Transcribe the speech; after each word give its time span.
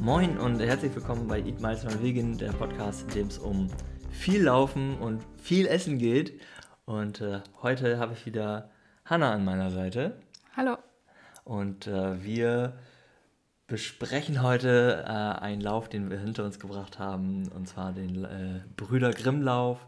Moin 0.00 0.38
und 0.38 0.58
herzlich 0.60 0.94
willkommen 0.94 1.28
bei 1.28 1.40
Eat 1.40 1.60
Miles 1.60 1.84
Run 1.84 2.02
Vegan, 2.02 2.38
der 2.38 2.52
Podcast, 2.52 3.02
in 3.02 3.08
dem 3.10 3.26
es 3.26 3.36
um 3.36 3.68
viel 4.10 4.44
Laufen 4.44 4.96
und 4.96 5.22
viel 5.36 5.66
Essen 5.66 5.98
geht. 5.98 6.40
Und 6.86 7.20
äh, 7.20 7.40
heute 7.60 7.98
habe 7.98 8.14
ich 8.14 8.24
wieder 8.24 8.70
Hanna 9.04 9.34
an 9.34 9.44
meiner 9.44 9.70
Seite. 9.70 10.16
Hallo. 10.56 10.78
Und 11.44 11.86
äh, 11.86 12.24
wir 12.24 12.78
besprechen 13.66 14.42
heute 14.42 15.04
äh, 15.06 15.10
einen 15.10 15.60
Lauf, 15.60 15.90
den 15.90 16.08
wir 16.08 16.18
hinter 16.18 16.46
uns 16.46 16.58
gebracht 16.58 16.98
haben, 16.98 17.48
und 17.54 17.68
zwar 17.68 17.92
den 17.92 18.24
äh, 18.24 18.60
Brüder 18.78 19.10
Grimm-Lauf. 19.10 19.86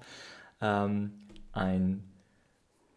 Ähm, 0.61 1.13
ein, 1.53 2.05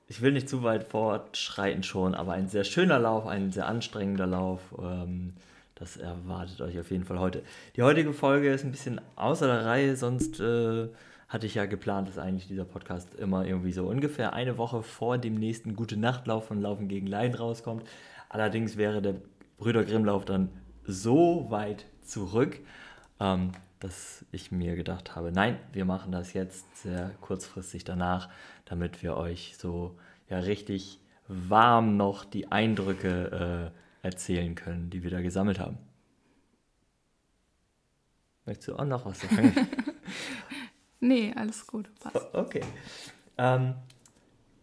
ich 0.07 0.21
will 0.21 0.33
nicht 0.33 0.49
zu 0.49 0.63
weit 0.63 0.83
fortschreiten 0.83 1.83
schon, 1.83 2.13
aber 2.13 2.33
ein 2.33 2.49
sehr 2.49 2.65
schöner 2.65 2.99
Lauf, 2.99 3.25
ein 3.25 3.53
sehr 3.53 3.67
anstrengender 3.67 4.27
Lauf. 4.27 4.59
Ähm, 4.77 5.35
das 5.75 5.97
erwartet 5.97 6.61
euch 6.61 6.79
auf 6.79 6.89
jeden 6.89 7.03
Fall 7.03 7.19
heute. 7.19 7.43
Die 7.75 7.83
heutige 7.83 8.13
Folge 8.13 8.51
ist 8.51 8.63
ein 8.63 8.71
bisschen 8.71 9.01
außer 9.15 9.45
der 9.45 9.65
Reihe, 9.65 9.95
sonst 9.95 10.39
äh, 10.39 10.87
hatte 11.27 11.45
ich 11.45 11.55
ja 11.55 11.65
geplant, 11.65 12.07
dass 12.07 12.17
eigentlich 12.17 12.47
dieser 12.47 12.65
Podcast 12.65 13.13
immer 13.15 13.45
irgendwie 13.45 13.73
so 13.73 13.85
ungefähr 13.85 14.33
eine 14.33 14.57
Woche 14.57 14.83
vor 14.83 15.17
dem 15.17 15.35
nächsten 15.35 15.75
Gute 15.75 15.97
Nachtlauf 15.97 16.47
von 16.47 16.61
Laufen 16.61 16.87
gegen 16.87 17.07
Leiden 17.07 17.35
rauskommt. 17.35 17.83
Allerdings 18.29 18.77
wäre 18.77 19.01
der 19.01 19.15
Brüder 19.57 19.83
Grimm-Lauf 19.83 20.25
dann 20.25 20.49
so 20.85 21.47
weit 21.49 21.85
zurück, 22.03 22.59
ähm, 23.19 23.51
dass 23.79 24.25
ich 24.31 24.51
mir 24.51 24.75
gedacht 24.75 25.15
habe, 25.15 25.31
nein, 25.31 25.59
wir 25.73 25.85
machen 25.85 26.11
das 26.11 26.33
jetzt 26.33 26.83
sehr 26.83 27.11
kurzfristig 27.21 27.83
danach, 27.83 28.29
damit 28.63 29.03
wir 29.03 29.17
euch 29.17 29.55
so 29.57 29.97
ja 30.29 30.39
richtig 30.39 30.99
warm 31.27 31.97
noch 31.97 32.23
die 32.23 32.51
Eindrücke 32.51 33.71
äh, 33.73 33.84
erzählen 34.05 34.55
können, 34.55 34.89
die 34.89 35.03
wir 35.03 35.09
da 35.09 35.21
gesammelt 35.21 35.59
haben. 35.59 35.77
Möchtest 38.45 38.69
du 38.69 38.75
auch 38.75 38.85
noch 38.85 39.05
was 39.05 39.19
sagen? 39.19 39.53
nee, 40.99 41.33
alles 41.35 41.65
gut. 41.65 41.89
Passt. 41.99 42.33
Okay. 42.33 42.61
Ähm, 43.39 43.73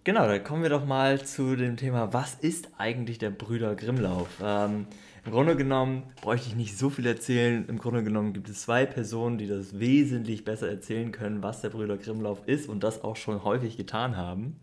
genau, 0.04 0.28
dann 0.28 0.44
kommen 0.44 0.62
wir 0.62 0.70
doch 0.70 0.86
mal 0.86 1.24
zu 1.24 1.56
dem 1.56 1.76
Thema, 1.76 2.12
was 2.12 2.34
ist 2.34 2.70
eigentlich 2.78 3.18
der 3.18 3.30
Brüder 3.30 3.74
Grimmlauf? 3.74 4.28
Ähm, 4.40 4.86
Im 5.24 5.32
Grunde 5.32 5.56
genommen 5.56 6.04
bräuchte 6.20 6.48
ich 6.48 6.54
nicht 6.54 6.78
so 6.78 6.90
viel 6.90 7.06
erzählen. 7.06 7.66
Im 7.68 7.78
Grunde 7.78 8.04
genommen 8.04 8.32
gibt 8.32 8.48
es 8.48 8.62
zwei 8.62 8.86
Personen, 8.86 9.36
die 9.36 9.48
das 9.48 9.80
wesentlich 9.80 10.44
besser 10.44 10.68
erzählen 10.68 11.10
können, 11.10 11.42
was 11.42 11.60
der 11.60 11.70
Brüder 11.70 11.98
Grimmlauf 11.98 12.46
ist 12.46 12.68
und 12.68 12.84
das 12.84 13.02
auch 13.02 13.16
schon 13.16 13.42
häufig 13.42 13.76
getan 13.76 14.16
haben. 14.16 14.60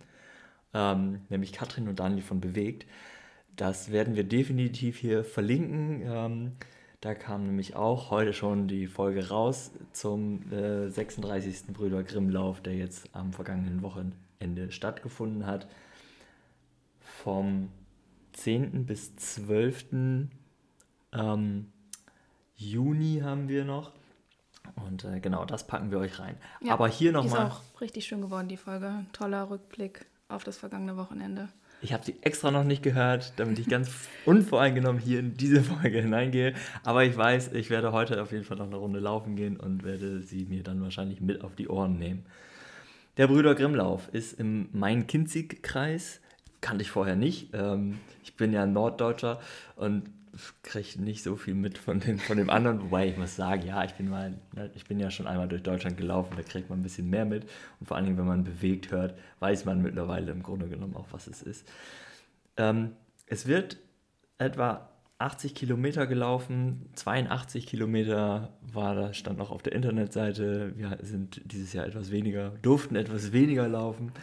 Ähm, 0.73 1.21
nämlich 1.27 1.52
Katrin 1.52 1.89
und 1.89 1.99
Daniel 1.99 2.21
von 2.21 2.39
Bewegt. 2.39 2.86
Das 3.59 3.91
werden 3.91 4.15
wir 4.15 4.23
definitiv 4.23 4.97
hier 4.99 5.25
verlinken. 5.25 6.02
Ähm, 6.05 6.52
da 7.02 7.13
kam 7.13 7.43
nämlich 7.43 7.75
auch 7.75 8.09
heute 8.09 8.31
schon 8.31 8.69
die 8.69 8.88
Folge 8.88 9.27
raus 9.27 9.71
zum 9.91 10.49
äh, 10.49 10.88
36. 10.88 11.73
Brüder 11.73 12.03
Grimm-Lauf, 12.03 12.61
der 12.61 12.77
jetzt 12.77 13.13
am 13.13 13.33
vergangenen 13.33 13.81
Wochenende 13.81 14.71
stattgefunden 14.71 15.45
hat. 15.45 15.67
Vom 17.02 17.67
10. 18.31 18.85
bis 18.85 19.17
12. 19.17 19.87
Ähm, 21.11 21.65
Juni 22.55 23.19
haben 23.21 23.49
wir 23.49 23.65
noch. 23.65 23.91
Und 24.77 25.03
äh, 25.03 25.19
genau, 25.19 25.43
das 25.43 25.67
packen 25.67 25.91
wir 25.91 25.99
euch 25.99 26.17
rein. 26.17 26.37
Ja, 26.61 26.75
Aber 26.75 26.87
hier 26.87 27.11
nochmal. 27.11 27.47
Ist 27.47 27.53
auch 27.53 27.81
richtig 27.81 28.05
schön 28.05 28.21
geworden, 28.21 28.47
die 28.47 28.55
Folge. 28.55 29.05
Toller 29.11 29.49
Rückblick 29.49 30.05
auf 30.30 30.45
das 30.45 30.57
vergangene 30.57 30.95
Wochenende. 30.95 31.49
Ich 31.81 31.94
habe 31.94 32.03
sie 32.03 32.16
extra 32.22 32.52
noch 32.52 32.66
nicht 32.66 32.83
gehört, 32.83 33.33
damit 33.38 33.58
ich 33.58 33.67
ganz 33.67 33.89
unvoreingenommen 34.25 35.02
hier 35.02 35.19
in 35.19 35.35
diese 35.35 35.63
Folge 35.63 36.02
hineingehe. 36.02 36.53
Aber 36.83 37.05
ich 37.05 37.16
weiß, 37.16 37.53
ich 37.53 37.70
werde 37.70 37.92
heute 37.92 38.21
auf 38.21 38.31
jeden 38.31 38.43
Fall 38.43 38.58
noch 38.58 38.67
eine 38.67 38.76
Runde 38.76 38.99
laufen 38.99 39.36
gehen 39.36 39.58
und 39.58 39.83
werde 39.83 40.21
sie 40.21 40.45
mir 40.45 40.64
dann 40.64 40.81
wahrscheinlich 40.81 41.21
mit 41.21 41.42
auf 41.42 41.55
die 41.55 41.70
Ohren 41.70 41.98
nehmen. 41.98 42.26
Der 43.17 43.27
Brüder 43.27 43.55
Grimmlauf 43.55 44.09
ist 44.14 44.39
im 44.39 44.70
Main-Kinzig-Kreis. 44.73 46.21
Kannte 46.61 46.81
ich 46.83 46.92
vorher 46.92 47.15
nicht. 47.15 47.49
Ähm, 47.53 47.99
ich 48.23 48.36
bin 48.36 48.52
ja 48.52 48.65
Norddeutscher 48.65 49.39
und 49.76 50.03
kriege 50.64 51.02
nicht 51.02 51.23
so 51.23 51.36
viel 51.36 51.54
mit 51.54 51.77
von, 51.77 52.00
den, 52.00 52.20
von 52.20 52.38
dem 52.38 52.50
anderen, 52.50 52.82
wobei 52.82 53.08
ich 53.08 53.17
muss 53.17 53.36
sagen, 53.36 53.66
ja, 53.66 53.83
ich 53.83 53.94
bin 53.94 54.10
mal, 54.10 54.38
ne, 54.55 54.72
ich 54.76 54.86
bin 54.86 55.00
ja 55.00 55.11
schon 55.11 55.27
einmal 55.27 55.48
durch 55.48 55.64
Deutschland 55.64 55.98
gelaufen, 55.98 56.36
da 56.36 56.44
kriegt 56.44 56.70
man 56.70 56.80
ein 56.80 56.83
bisschen 56.83 57.10
mehr 57.10 57.26
mit 57.26 57.44
und 57.80 57.88
vor 57.88 57.98
allen 57.98 58.05
Dingen, 58.05 58.17
wenn 58.17 58.27
man 58.27 58.44
bewegt 58.44 58.92
hört, 58.92 59.17
weiß 59.39 59.66
man 59.66 59.82
mittlerweile 59.82 60.32
im 60.32 60.44
Grunde 60.44 60.67
genommen 60.70 60.95
auch, 60.95 61.08
was 61.11 61.27
es 61.27 61.42
ist. 61.42 61.67
Ähm, 62.58 62.92
es 63.26 63.48
wird 63.48 63.77
etwa 64.38 64.89
80 65.20 65.54
Kilometer 65.54 66.08
gelaufen, 66.08 66.89
82 66.94 67.67
Kilometer 67.67 68.54
war 68.61 68.95
da, 68.95 69.14
stand 69.14 69.38
noch 69.38 69.52
auf 69.52 69.61
der 69.61 69.73
Internetseite, 69.73 70.73
wir 70.77 70.98
sind 71.02 71.42
dieses 71.44 71.73
Jahr 71.73 71.86
etwas 71.86 72.10
weniger, 72.10 72.52
durften 72.61 72.95
etwas 72.95 73.33
weniger 73.33 73.67
laufen. 73.67 74.14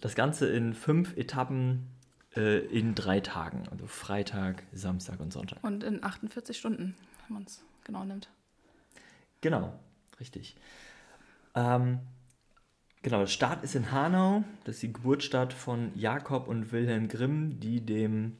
Das 0.00 0.14
Ganze 0.14 0.48
in 0.48 0.72
fünf 0.72 1.16
Etappen 1.16 1.93
äh, 2.36 2.58
in 2.66 2.94
drei 2.94 3.20
Tagen. 3.20 3.64
Also 3.70 3.86
Freitag, 3.86 4.62
Samstag 4.72 5.20
und 5.20 5.32
Sonntag. 5.32 5.62
Und 5.62 5.84
in 5.84 6.02
48 6.02 6.56
Stunden, 6.56 6.94
wenn 7.26 7.34
man 7.34 7.44
es 7.44 7.62
genau 7.84 8.04
nimmt. 8.04 8.28
Genau, 9.40 9.72
richtig. 10.18 10.56
Ähm, 11.54 12.00
genau, 13.02 13.20
der 13.20 13.26
Start 13.26 13.62
ist 13.62 13.74
in 13.74 13.92
Hanau. 13.92 14.44
Das 14.64 14.76
ist 14.76 14.82
die 14.82 14.92
Geburtsstadt 14.92 15.52
von 15.52 15.92
Jakob 15.94 16.48
und 16.48 16.72
Wilhelm 16.72 17.08
Grimm, 17.08 17.60
die 17.60 17.80
dem, 17.80 18.38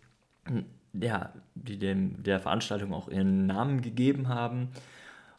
ja, 0.93 1.33
die 1.55 1.79
dem 1.79 2.23
der 2.23 2.41
Veranstaltung 2.41 2.93
auch 2.93 3.09
ihren 3.09 3.47
Namen 3.47 3.83
gegeben 3.83 4.29
haben. 4.29 4.69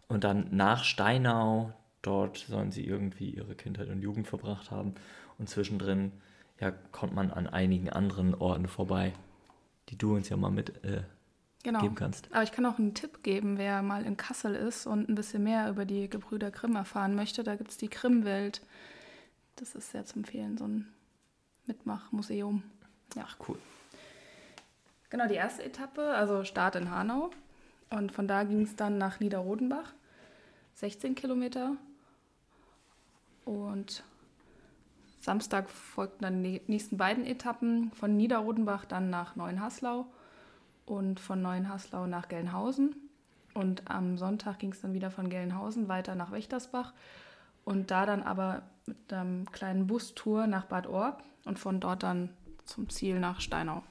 Und 0.07 0.23
dann 0.23 0.55
nach 0.55 0.83
Steinau, 0.83 1.73
dort 2.01 2.37
sollen 2.37 2.71
sie 2.71 2.85
irgendwie 2.85 3.31
ihre 3.31 3.55
Kindheit 3.55 3.89
und 3.89 4.01
Jugend 4.01 4.27
verbracht 4.27 4.71
haben. 4.71 4.93
Und 5.37 5.49
zwischendrin 5.49 6.11
ja, 6.59 6.71
kommt 6.91 7.13
man 7.13 7.31
an 7.31 7.47
einigen 7.47 7.89
anderen 7.89 8.33
Orten 8.33 8.67
vorbei, 8.67 9.13
die 9.89 9.97
du 9.97 10.15
uns 10.15 10.29
ja 10.29 10.37
mal 10.37 10.51
mit 10.51 10.83
äh, 10.83 11.03
genau. 11.63 11.81
geben 11.81 11.95
kannst. 11.95 12.31
Aber 12.31 12.43
ich 12.43 12.51
kann 12.51 12.65
auch 12.65 12.79
einen 12.79 12.93
Tipp 12.93 13.23
geben, 13.23 13.57
wer 13.57 13.81
mal 13.81 14.05
in 14.05 14.17
Kassel 14.17 14.55
ist 14.55 14.85
und 14.85 15.09
ein 15.09 15.15
bisschen 15.15 15.43
mehr 15.43 15.69
über 15.69 15.85
die 15.85 16.09
Gebrüder 16.09 16.51
Grimm 16.51 16.75
erfahren 16.75 17.15
möchte. 17.15 17.43
Da 17.43 17.55
gibt 17.55 17.71
es 17.71 17.77
die 17.77 17.89
Grimmwelt. 17.89 18.61
Das 19.57 19.75
ist 19.75 19.91
sehr 19.91 20.05
zu 20.05 20.17
empfehlen, 20.17 20.57
so 20.57 20.65
ein 20.65 20.87
Mitmachmuseum. 21.65 22.63
Ja. 23.15 23.25
Ach, 23.27 23.37
cool. 23.47 23.57
Genau, 25.09 25.27
die 25.27 25.35
erste 25.35 25.63
Etappe, 25.63 26.13
also 26.13 26.43
Start 26.43 26.75
in 26.75 26.91
Hanau. 26.91 27.31
Und 27.89 28.11
von 28.11 28.27
da 28.27 28.43
ging 28.43 28.61
es 28.61 28.75
dann 28.75 28.97
nach 28.97 29.19
Niederrodenbach. 29.19 29.93
16 30.75 31.15
Kilometer. 31.15 31.75
Und 33.45 34.03
Samstag 35.25 35.71
folgten 35.71 36.21
dann 36.21 36.43
die 36.43 36.61
nächsten 36.67 36.97
beiden 36.97 37.25
Etappen 37.25 37.91
von 37.93 38.15
Niederrodenbach 38.15 38.85
dann 38.85 39.09
nach 39.09 39.35
Neuenhaslau 39.35 40.05
und 40.85 41.19
von 41.19 41.41
Neuenhaslau 41.41 42.05
nach 42.05 42.27
Gelnhausen. 42.27 42.95
Und 43.55 43.89
am 43.89 44.17
Sonntag 44.17 44.59
ging 44.59 44.71
es 44.71 44.81
dann 44.81 44.93
wieder 44.93 45.09
von 45.09 45.29
Gelnhausen 45.29 45.87
weiter 45.87 46.13
nach 46.13 46.31
Wächtersbach 46.31 46.93
und 47.63 47.89
da 47.89 48.05
dann 48.05 48.21
aber 48.21 48.61
mit 48.85 49.11
einem 49.11 49.51
kleinen 49.51 49.87
Bustour 49.87 50.45
nach 50.45 50.65
Bad 50.65 50.85
Orb 50.85 51.23
und 51.45 51.57
von 51.57 51.79
dort 51.79 52.03
dann 52.03 52.29
zum 52.65 52.89
Ziel 52.89 53.19
nach 53.19 53.41
Steinau. 53.41 53.81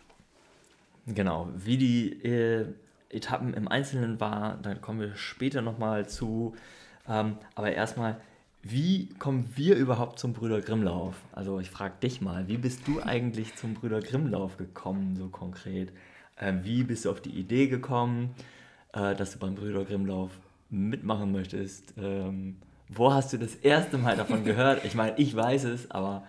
Genau, 1.06 1.48
wie 1.56 1.78
die 1.78 2.12
äh, 2.22 2.72
Etappen 3.10 3.54
im 3.54 3.66
Einzelnen 3.66 4.20
waren, 4.20 4.62
da 4.62 4.76
kommen 4.76 5.00
wir 5.00 5.16
später 5.16 5.62
nochmal 5.62 6.08
zu. 6.08 6.54
Ähm, 7.08 7.38
aber 7.56 7.72
erstmal, 7.72 8.20
wie 8.66 9.10
kommen 9.18 9.50
wir 9.56 9.76
überhaupt 9.76 10.18
zum 10.18 10.32
Brüder 10.32 10.62
Grimmlauf? 10.62 11.14
Also 11.32 11.60
ich 11.60 11.70
frage 11.70 11.96
dich 12.02 12.22
mal, 12.22 12.48
wie 12.48 12.56
bist 12.56 12.88
du 12.88 13.02
eigentlich 13.02 13.54
zum 13.56 13.74
Brüder 13.74 14.00
Grimmlauf 14.00 14.56
gekommen, 14.56 15.16
so 15.16 15.28
konkret? 15.28 15.92
Äh, 16.36 16.54
wie 16.62 16.82
bist 16.82 17.04
du 17.04 17.10
auf 17.10 17.20
die 17.20 17.38
Idee 17.38 17.68
gekommen, 17.68 18.34
äh, 18.94 19.14
dass 19.14 19.32
du 19.32 19.38
beim 19.38 19.54
Brüder 19.54 19.84
Grimmlauf 19.84 20.30
mitmachen 20.70 21.30
möchtest? 21.30 21.92
Ähm, 21.98 22.56
wo 22.88 23.12
hast 23.12 23.34
du 23.34 23.38
das 23.38 23.54
erste 23.56 23.98
Mal 23.98 24.16
davon 24.16 24.44
gehört? 24.46 24.82
Ich 24.86 24.94
meine, 24.94 25.18
ich 25.18 25.36
weiß 25.36 25.64
es, 25.64 25.90
aber 25.90 26.26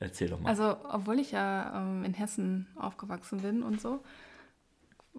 erzähl 0.00 0.30
doch 0.30 0.40
mal. 0.40 0.48
Also, 0.48 0.78
obwohl 0.90 1.20
ich 1.20 1.30
ja 1.30 1.80
ähm, 1.80 2.04
in 2.04 2.14
Hessen 2.14 2.66
aufgewachsen 2.74 3.42
bin 3.42 3.62
und 3.62 3.80
so, 3.80 4.00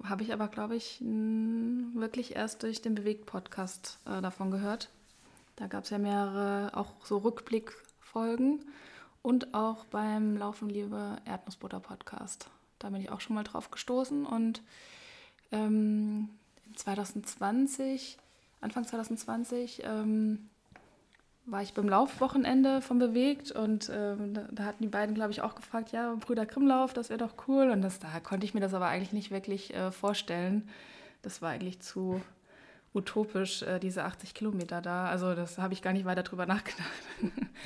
habe 0.03 0.23
ich 0.23 0.33
aber, 0.33 0.49
glaube 0.49 0.75
ich, 0.75 1.01
wirklich 1.01 2.35
erst 2.35 2.63
durch 2.63 2.81
den 2.81 2.95
Bewegt-Podcast 2.95 3.99
äh, 4.05 4.21
davon 4.21 4.51
gehört 4.51 4.89
da 5.61 5.67
gab 5.67 5.83
es 5.83 5.91
ja 5.91 5.99
mehrere, 5.99 6.71
auch 6.73 7.05
so 7.05 7.19
Rückblickfolgen 7.19 8.65
und 9.21 9.53
auch 9.53 9.85
beim 9.85 10.35
Laufen 10.35 10.69
Liebe 10.69 11.17
Erdnussbutter 11.25 11.79
Podcast. 11.79 12.49
Da 12.79 12.89
bin 12.89 12.99
ich 12.99 13.11
auch 13.11 13.21
schon 13.21 13.35
mal 13.35 13.43
drauf 13.43 13.69
gestoßen 13.69 14.25
und 14.25 14.63
ähm, 15.51 16.29
2020, 16.75 18.17
Anfang 18.59 18.87
2020, 18.87 19.83
ähm, 19.85 20.49
war 21.45 21.61
ich 21.61 21.75
beim 21.75 21.87
Laufwochenende 21.87 22.81
von 22.81 22.97
Bewegt 22.97 23.51
und 23.51 23.91
ähm, 23.93 24.33
da, 24.33 24.63
hatten 24.63 24.81
die 24.81 24.89
beiden, 24.89 25.13
glaube 25.13 25.31
ich, 25.31 25.43
auch 25.43 25.53
gefragt, 25.53 25.91
ja, 25.91 26.15
Brüder 26.15 26.47
Grimmlauf, 26.47 26.93
das 26.93 27.09
wäre 27.09 27.19
doch 27.19 27.47
cool. 27.47 27.69
Und 27.69 27.83
das, 27.83 27.99
da 27.99 28.19
konnte 28.19 28.45
ich 28.45 28.55
mir 28.55 28.61
das 28.61 28.73
aber 28.73 28.87
eigentlich 28.87 29.13
nicht 29.13 29.29
wirklich 29.29 29.75
äh, 29.75 29.91
vorstellen. 29.91 30.67
Das 31.21 31.43
war 31.43 31.51
eigentlich 31.51 31.81
zu, 31.81 32.19
utopisch, 32.93 33.61
äh, 33.63 33.79
diese 33.79 34.03
80 34.03 34.33
Kilometer 34.33 34.81
da. 34.81 35.05
Also 35.05 35.33
das 35.35 35.57
habe 35.57 35.73
ich 35.73 35.81
gar 35.81 35.93
nicht 35.93 36.05
weiter 36.05 36.23
drüber 36.23 36.45
nachgedacht. 36.45 36.89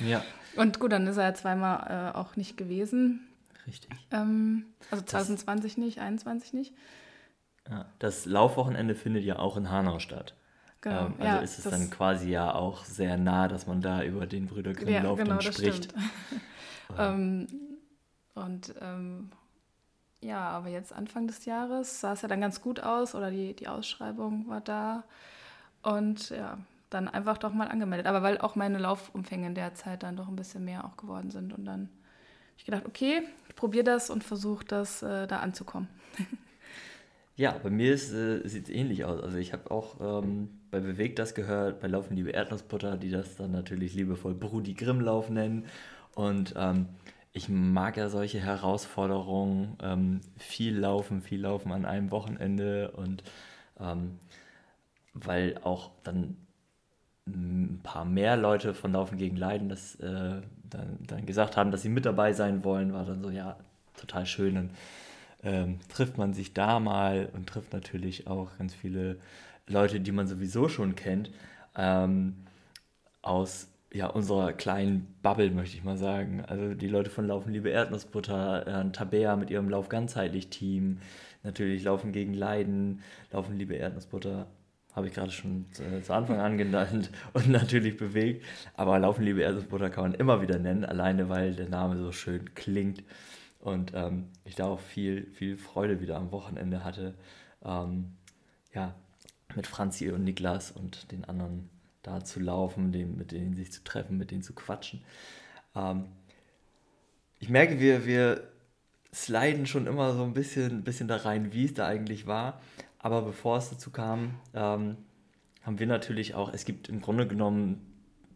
Ja. 0.00 0.22
Und 0.56 0.78
gut, 0.80 0.92
dann 0.92 1.06
ist 1.06 1.16
er 1.16 1.24
ja 1.24 1.34
zweimal 1.34 2.12
äh, 2.14 2.16
auch 2.16 2.36
nicht 2.36 2.56
gewesen. 2.56 3.26
Richtig. 3.66 3.90
Ähm, 4.12 4.66
also 4.90 5.04
2020 5.04 5.72
das, 5.72 5.78
nicht, 5.78 5.94
2021 5.96 6.52
nicht. 6.52 6.74
Ja, 7.68 7.86
das 7.98 8.26
Laufwochenende 8.26 8.94
findet 8.94 9.24
ja 9.24 9.38
auch 9.38 9.56
in 9.56 9.70
Hanau 9.70 9.98
statt. 9.98 10.34
Genau. 10.80 11.06
Ähm, 11.06 11.14
also 11.18 11.24
ja, 11.24 11.38
ist 11.38 11.58
es 11.58 11.64
dann 11.64 11.90
quasi 11.90 12.30
ja 12.30 12.54
auch 12.54 12.84
sehr 12.84 13.16
nah, 13.16 13.48
dass 13.48 13.66
man 13.66 13.80
da 13.80 14.04
über 14.04 14.26
den 14.26 14.46
Brüder 14.46 14.72
Grimm-Lauf 14.72 15.18
ja, 15.18 15.24
genau, 15.24 15.36
dann 15.36 15.52
spricht. 15.52 15.92
ähm, 16.98 17.48
und 18.34 18.74
ähm, 18.80 19.30
ja, 20.20 20.48
aber 20.48 20.68
jetzt 20.68 20.92
Anfang 20.92 21.26
des 21.26 21.44
Jahres 21.44 22.00
sah 22.00 22.12
es 22.12 22.22
ja 22.22 22.28
dann 22.28 22.40
ganz 22.40 22.60
gut 22.60 22.80
aus 22.80 23.14
oder 23.14 23.30
die, 23.30 23.54
die 23.54 23.68
Ausschreibung 23.68 24.48
war 24.48 24.60
da. 24.60 25.04
Und 25.82 26.30
ja, 26.30 26.58
dann 26.90 27.08
einfach 27.08 27.38
doch 27.38 27.52
mal 27.52 27.68
angemeldet. 27.68 28.06
Aber 28.06 28.22
weil 28.22 28.38
auch 28.38 28.56
meine 28.56 28.78
Laufumfänge 28.78 29.46
in 29.46 29.54
der 29.54 29.74
Zeit 29.74 30.02
dann 30.02 30.16
doch 30.16 30.28
ein 30.28 30.36
bisschen 30.36 30.64
mehr 30.64 30.84
auch 30.84 30.96
geworden 30.96 31.30
sind. 31.30 31.52
Und 31.52 31.64
dann 31.64 31.82
habe 31.82 32.58
ich 32.58 32.64
gedacht, 32.64 32.86
okay, 32.86 33.22
ich 33.48 33.54
probiere 33.54 33.84
das 33.84 34.10
und 34.10 34.24
versuche 34.24 34.64
das 34.64 35.02
äh, 35.02 35.26
da 35.26 35.40
anzukommen. 35.40 35.88
Ja, 37.38 37.54
bei 37.62 37.68
mir 37.68 37.92
äh, 37.92 37.98
sieht 38.48 38.64
es 38.64 38.70
ähnlich 38.70 39.04
aus. 39.04 39.20
Also 39.20 39.36
ich 39.36 39.52
habe 39.52 39.70
auch 39.70 40.00
ähm, 40.00 40.48
bei 40.70 40.80
Bewegt 40.80 41.18
das 41.18 41.34
gehört, 41.34 41.80
bei 41.80 41.86
Laufen 41.86 42.16
Liebe 42.16 42.30
Erdnussbutter, 42.30 42.96
die 42.96 43.10
das 43.10 43.36
dann 43.36 43.52
natürlich 43.52 43.94
liebevoll 43.94 44.32
Brudi 44.32 44.72
Grimmlauf 44.72 45.28
nennen. 45.28 45.66
Und 46.14 46.54
ähm, 46.56 46.86
ich 47.36 47.50
mag 47.50 47.98
ja 47.98 48.08
solche 48.08 48.40
Herausforderungen, 48.40 49.76
ähm, 49.82 50.20
viel 50.38 50.78
laufen, 50.78 51.20
viel 51.20 51.42
laufen 51.42 51.70
an 51.70 51.84
einem 51.84 52.10
Wochenende 52.10 52.92
und 52.92 53.22
ähm, 53.78 54.18
weil 55.12 55.58
auch 55.62 55.90
dann 56.02 56.38
ein 57.26 57.80
paar 57.82 58.06
mehr 58.06 58.36
Leute 58.38 58.72
von 58.72 58.92
Laufen 58.92 59.18
gegen 59.18 59.36
Leiden 59.36 59.68
das 59.68 59.96
äh, 59.96 60.40
dann, 60.70 60.98
dann 61.06 61.26
gesagt 61.26 61.56
haben, 61.58 61.70
dass 61.70 61.82
sie 61.82 61.90
mit 61.90 62.06
dabei 62.06 62.32
sein 62.32 62.64
wollen, 62.64 62.94
war 62.94 63.04
dann 63.04 63.22
so, 63.22 63.30
ja, 63.30 63.56
total 63.96 64.24
schön. 64.24 64.54
Dann 64.54 64.70
ähm, 65.42 65.78
trifft 65.88 66.16
man 66.16 66.32
sich 66.32 66.54
da 66.54 66.80
mal 66.80 67.28
und 67.34 67.48
trifft 67.48 67.72
natürlich 67.72 68.26
auch 68.28 68.56
ganz 68.58 68.74
viele 68.74 69.18
Leute, 69.66 70.00
die 70.00 70.12
man 70.12 70.26
sowieso 70.26 70.68
schon 70.68 70.94
kennt, 70.94 71.30
ähm, 71.76 72.36
aus 73.20 73.68
ja, 73.92 74.08
unserer 74.08 74.52
kleinen 74.52 75.16
Bubble, 75.22 75.50
möchte 75.50 75.76
ich 75.76 75.84
mal 75.84 75.96
sagen. 75.96 76.44
Also 76.44 76.74
die 76.74 76.88
Leute 76.88 77.10
von 77.10 77.26
Laufen 77.26 77.52
Liebe 77.52 77.70
Erdnussbutter, 77.70 78.66
äh, 78.66 78.92
Tabea 78.92 79.36
mit 79.36 79.50
ihrem 79.50 79.68
Lauf 79.68 79.88
ganzheitlich 79.88 80.50
Team, 80.50 80.98
natürlich 81.42 81.84
Laufen 81.84 82.12
gegen 82.12 82.34
Leiden, 82.34 83.02
Laufen 83.30 83.56
Liebe 83.56 83.74
Erdnussbutter, 83.74 84.46
habe 84.92 85.08
ich 85.08 85.14
gerade 85.14 85.30
schon 85.30 85.66
äh, 85.78 86.02
zu 86.02 86.12
Anfang 86.12 86.40
an 86.40 86.58
genannt 86.58 87.10
und 87.32 87.48
natürlich 87.48 87.96
bewegt. 87.96 88.44
Aber 88.74 88.98
Laufen 88.98 89.24
Liebe 89.24 89.42
Erdnussbutter 89.42 89.90
kann 89.90 90.04
man 90.04 90.14
immer 90.14 90.42
wieder 90.42 90.58
nennen, 90.58 90.84
alleine 90.84 91.28
weil 91.28 91.54
der 91.54 91.68
Name 91.68 91.96
so 91.96 92.12
schön 92.12 92.54
klingt 92.54 93.04
und 93.60 93.92
ähm, 93.94 94.28
ich 94.44 94.54
da 94.56 94.66
auch 94.66 94.80
viel, 94.80 95.26
viel 95.32 95.56
Freude 95.56 96.00
wieder 96.00 96.16
am 96.16 96.32
Wochenende 96.32 96.84
hatte. 96.84 97.14
Ähm, 97.64 98.12
ja, 98.74 98.94
mit 99.54 99.66
Franzi 99.66 100.10
und 100.10 100.24
Niklas 100.24 100.70
und 100.70 101.10
den 101.12 101.24
anderen 101.24 101.70
da 102.06 102.24
zu 102.24 102.40
laufen, 102.40 102.92
den, 102.92 103.16
mit 103.16 103.32
denen 103.32 103.54
sich 103.54 103.72
zu 103.72 103.82
treffen, 103.82 104.16
mit 104.16 104.30
denen 104.30 104.42
zu 104.42 104.54
quatschen. 104.54 105.02
Ähm, 105.74 106.06
ich 107.38 107.48
merke, 107.48 107.80
wir, 107.80 108.06
wir 108.06 108.42
sliden 109.12 109.66
schon 109.66 109.86
immer 109.86 110.14
so 110.14 110.22
ein 110.22 110.32
bisschen, 110.32 110.82
bisschen 110.82 111.08
da 111.08 111.16
rein, 111.16 111.52
wie 111.52 111.64
es 111.64 111.74
da 111.74 111.86
eigentlich 111.86 112.26
war. 112.26 112.60
Aber 112.98 113.22
bevor 113.22 113.58
es 113.58 113.70
dazu 113.70 113.90
kam, 113.90 114.34
ähm, 114.54 114.96
haben 115.62 115.78
wir 115.78 115.86
natürlich 115.86 116.34
auch, 116.34 116.52
es 116.52 116.64
gibt 116.64 116.88
im 116.88 117.00
Grunde 117.00 117.26
genommen 117.26 117.80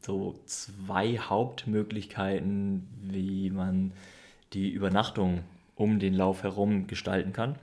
so 0.01 0.41
zwei 0.47 1.19
Hauptmöglichkeiten, 1.19 2.89
wie 3.03 3.51
man 3.51 3.93
die 4.53 4.71
Übernachtung 4.71 5.45
um 5.75 5.99
den 5.99 6.15
Lauf 6.15 6.43
herum 6.43 6.87
gestalten 6.87 7.33
kann. 7.33 7.57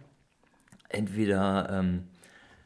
Entweder 0.89 1.69
ähm, 1.71 2.03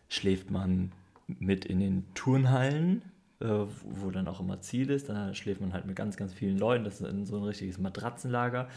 schläft 0.09 0.51
man 0.51 0.91
mit 1.27 1.65
in 1.65 1.79
den 1.79 2.05
Turnhallen, 2.13 3.01
wo 3.41 4.11
dann 4.11 4.27
auch 4.27 4.39
immer 4.39 4.61
Ziel 4.61 4.89
ist. 4.89 5.09
Da 5.09 5.33
schläft 5.33 5.61
man 5.61 5.73
halt 5.73 5.85
mit 5.85 5.95
ganz, 5.95 6.17
ganz 6.17 6.33
vielen 6.33 6.57
Leuten. 6.57 6.83
Das 6.83 7.01
ist 7.01 7.27
so 7.27 7.37
ein 7.37 7.43
richtiges 7.43 7.77
Matratzenlager. 7.77 8.67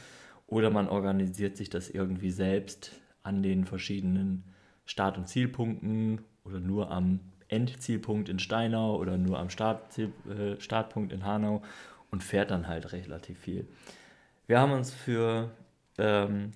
Oder 0.46 0.70
man 0.70 0.88
organisiert 0.88 1.56
sich 1.56 1.70
das 1.70 1.90
irgendwie 1.90 2.31
selbst 2.31 2.93
an 3.22 3.43
den 3.43 3.64
verschiedenen 3.64 4.44
Start- 4.84 5.16
und 5.16 5.28
Zielpunkten 5.28 6.20
oder 6.44 6.61
nur 6.61 6.90
am 6.90 7.20
Endzielpunkt 7.49 8.28
in 8.28 8.38
Steinau 8.38 8.96
oder 8.96 9.16
nur 9.16 9.38
am 9.38 9.50
Startziel, 9.50 10.12
äh, 10.28 10.61
Startpunkt 10.61 11.12
in 11.12 11.25
Hanau 11.25 11.62
und 12.10 12.22
fährt 12.22 12.50
dann 12.50 12.69
halt 12.69 12.93
relativ 12.93 13.38
viel. 13.38 13.67
Wir 14.46 14.60
haben 14.60 14.72
uns 14.72 14.93
für 14.93 15.50
ähm, 15.99 16.52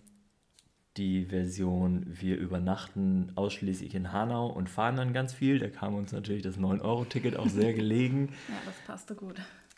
die 0.99 1.25
Version 1.25 2.05
Wir 2.07 2.37
übernachten 2.37 3.33
ausschließlich 3.37 3.95
in 3.95 4.13
Hanau 4.13 4.49
und 4.49 4.69
fahren 4.69 4.97
dann 4.97 5.13
ganz 5.13 5.33
viel. 5.33 5.59
Da 5.59 5.69
kam 5.69 5.95
uns 5.95 6.13
natürlich 6.13 6.43
das 6.43 6.59
9-Euro-Ticket 6.59 7.37
auch 7.37 7.49
sehr 7.49 7.73
gelegen. 7.73 8.29
ja, 8.49 8.55
das 8.67 8.75
passte 8.87 9.15
gut. 9.15 9.37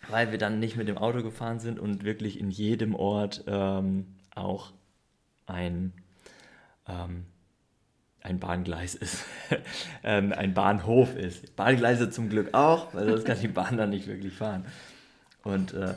Weil 0.08 0.31
wir 0.31 0.38
dann 0.38 0.58
nicht 0.58 0.76
mit 0.76 0.88
dem 0.88 0.96
Auto 0.96 1.22
gefahren 1.22 1.61
sind 1.61 1.78
und 1.78 2.05
wirklich 2.05 2.40
in 2.40 2.50
jedem 2.50 2.94
Ort 2.94 3.44
ähm, 3.46 4.06
auch 4.34 4.72
ein, 5.46 5.93
ähm, 6.88 7.26
ein 8.23 8.40
Bahngleis 8.40 8.94
ist. 8.94 9.25
ähm, 10.02 10.32
ein 10.32 10.55
Bahnhof 10.55 11.16
ist. 11.16 11.55
Bahngleise 11.55 12.11
zum 12.11 12.31
Glück 12.31 12.55
auch, 12.55 12.94
weil 12.94 13.06
sonst 13.06 13.26
kann 13.26 13.38
die 13.38 13.49
Bahn 13.49 13.76
dann 13.76 13.90
nicht 13.90 14.06
wirklich 14.06 14.32
fahren. 14.32 14.64
Und 15.44 15.75
äh, 15.75 15.94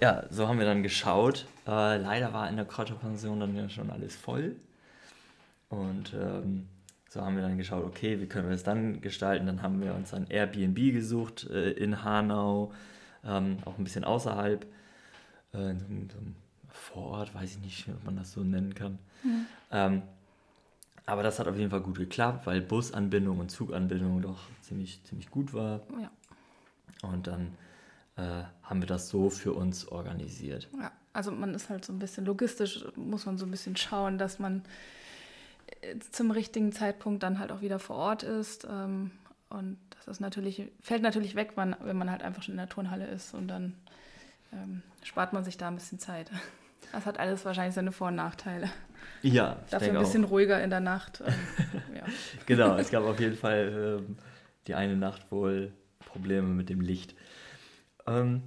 ja, 0.00 0.24
so 0.30 0.46
haben 0.46 0.58
wir 0.58 0.66
dann 0.66 0.82
geschaut. 0.82 1.46
Äh, 1.68 1.98
leider 1.98 2.32
war 2.32 2.48
in 2.48 2.56
der 2.56 2.64
Kräuterpension 2.64 3.40
dann 3.40 3.54
ja 3.54 3.68
schon 3.68 3.90
alles 3.90 4.16
voll. 4.16 4.56
Und 5.68 6.14
ähm, 6.14 6.66
so 7.10 7.20
haben 7.20 7.36
wir 7.36 7.42
dann 7.42 7.58
geschaut, 7.58 7.84
okay, 7.84 8.20
wie 8.20 8.26
können 8.26 8.46
wir 8.48 8.52
das 8.52 8.64
dann 8.64 9.02
gestalten? 9.02 9.46
Dann 9.46 9.62
haben 9.62 9.82
wir 9.82 9.94
uns 9.94 10.14
ein 10.14 10.26
Airbnb 10.30 10.76
gesucht 10.92 11.48
äh, 11.50 11.72
in 11.72 12.02
Hanau, 12.02 12.72
ähm, 13.22 13.58
auch 13.66 13.76
ein 13.76 13.84
bisschen 13.84 14.04
außerhalb, 14.04 14.64
äh, 15.52 15.70
in 15.70 16.08
so 16.10 16.18
einem 16.18 16.36
Vorort, 16.70 17.34
weiß 17.34 17.56
ich 17.56 17.60
nicht, 17.60 17.88
ob 17.90 18.02
man 18.04 18.16
das 18.16 18.32
so 18.32 18.42
nennen 18.42 18.74
kann. 18.74 18.98
Mhm. 19.22 19.46
Ähm, 19.70 20.02
aber 21.04 21.22
das 21.22 21.38
hat 21.38 21.48
auf 21.48 21.56
jeden 21.56 21.70
Fall 21.70 21.80
gut 21.80 21.98
geklappt, 21.98 22.46
weil 22.46 22.62
Busanbindung 22.62 23.40
und 23.40 23.50
Zuganbindung 23.50 24.22
doch 24.22 24.40
ziemlich, 24.62 25.02
ziemlich 25.04 25.30
gut 25.30 25.52
war. 25.52 25.80
Ja. 26.00 27.08
Und 27.08 27.26
dann 27.26 27.56
äh, 28.16 28.44
haben 28.62 28.80
wir 28.80 28.86
das 28.86 29.08
so 29.10 29.28
für 29.28 29.52
uns 29.52 29.88
organisiert. 29.88 30.68
Ja, 30.78 30.92
also 31.12 31.30
man 31.30 31.54
ist 31.54 31.70
halt 31.70 31.84
so 31.84 31.92
ein 31.92 31.98
bisschen 31.98 32.24
logistisch, 32.24 32.84
muss 32.96 33.26
man 33.26 33.38
so 33.38 33.46
ein 33.46 33.50
bisschen 33.50 33.76
schauen, 33.76 34.18
dass 34.18 34.38
man 34.38 34.62
äh, 35.80 35.98
zum 36.10 36.30
richtigen 36.30 36.72
Zeitpunkt 36.72 37.22
dann 37.22 37.38
halt 37.38 37.52
auch 37.52 37.60
wieder 37.60 37.78
vor 37.78 37.96
Ort 37.96 38.22
ist. 38.22 38.66
Ähm, 38.70 39.10
und 39.48 39.78
das 39.96 40.08
ist 40.08 40.20
natürlich, 40.20 40.70
fällt 40.80 41.02
natürlich 41.02 41.34
weg, 41.34 41.52
wenn 41.56 41.96
man 41.96 42.10
halt 42.10 42.22
einfach 42.22 42.42
schon 42.42 42.52
in 42.52 42.58
der 42.58 42.68
Turnhalle 42.68 43.06
ist 43.06 43.34
und 43.34 43.48
dann 43.48 43.74
ähm, 44.52 44.82
spart 45.02 45.32
man 45.32 45.44
sich 45.44 45.56
da 45.56 45.68
ein 45.68 45.76
bisschen 45.76 45.98
Zeit. 45.98 46.30
Das 46.92 47.04
hat 47.04 47.18
alles 47.18 47.44
wahrscheinlich 47.44 47.74
seine 47.74 47.92
Vor- 47.92 48.08
und 48.08 48.14
Nachteile. 48.14 48.70
Ja. 49.20 49.58
Dafür 49.68 49.92
ein 49.92 49.98
bisschen 49.98 50.24
auch. 50.24 50.30
ruhiger 50.30 50.62
in 50.62 50.70
der 50.70 50.80
Nacht. 50.80 51.22
Ähm, 51.26 51.34
ja. 51.94 52.02
genau, 52.46 52.76
es 52.76 52.90
gab 52.90 53.04
auf 53.04 53.20
jeden 53.20 53.36
Fall 53.36 53.98
ähm, 54.08 54.16
die 54.66 54.74
eine 54.74 54.96
Nacht 54.96 55.30
wohl 55.30 55.72
Probleme 55.98 56.48
mit 56.48 56.70
dem 56.70 56.80
Licht. 56.80 57.14
Ähm, 58.06 58.42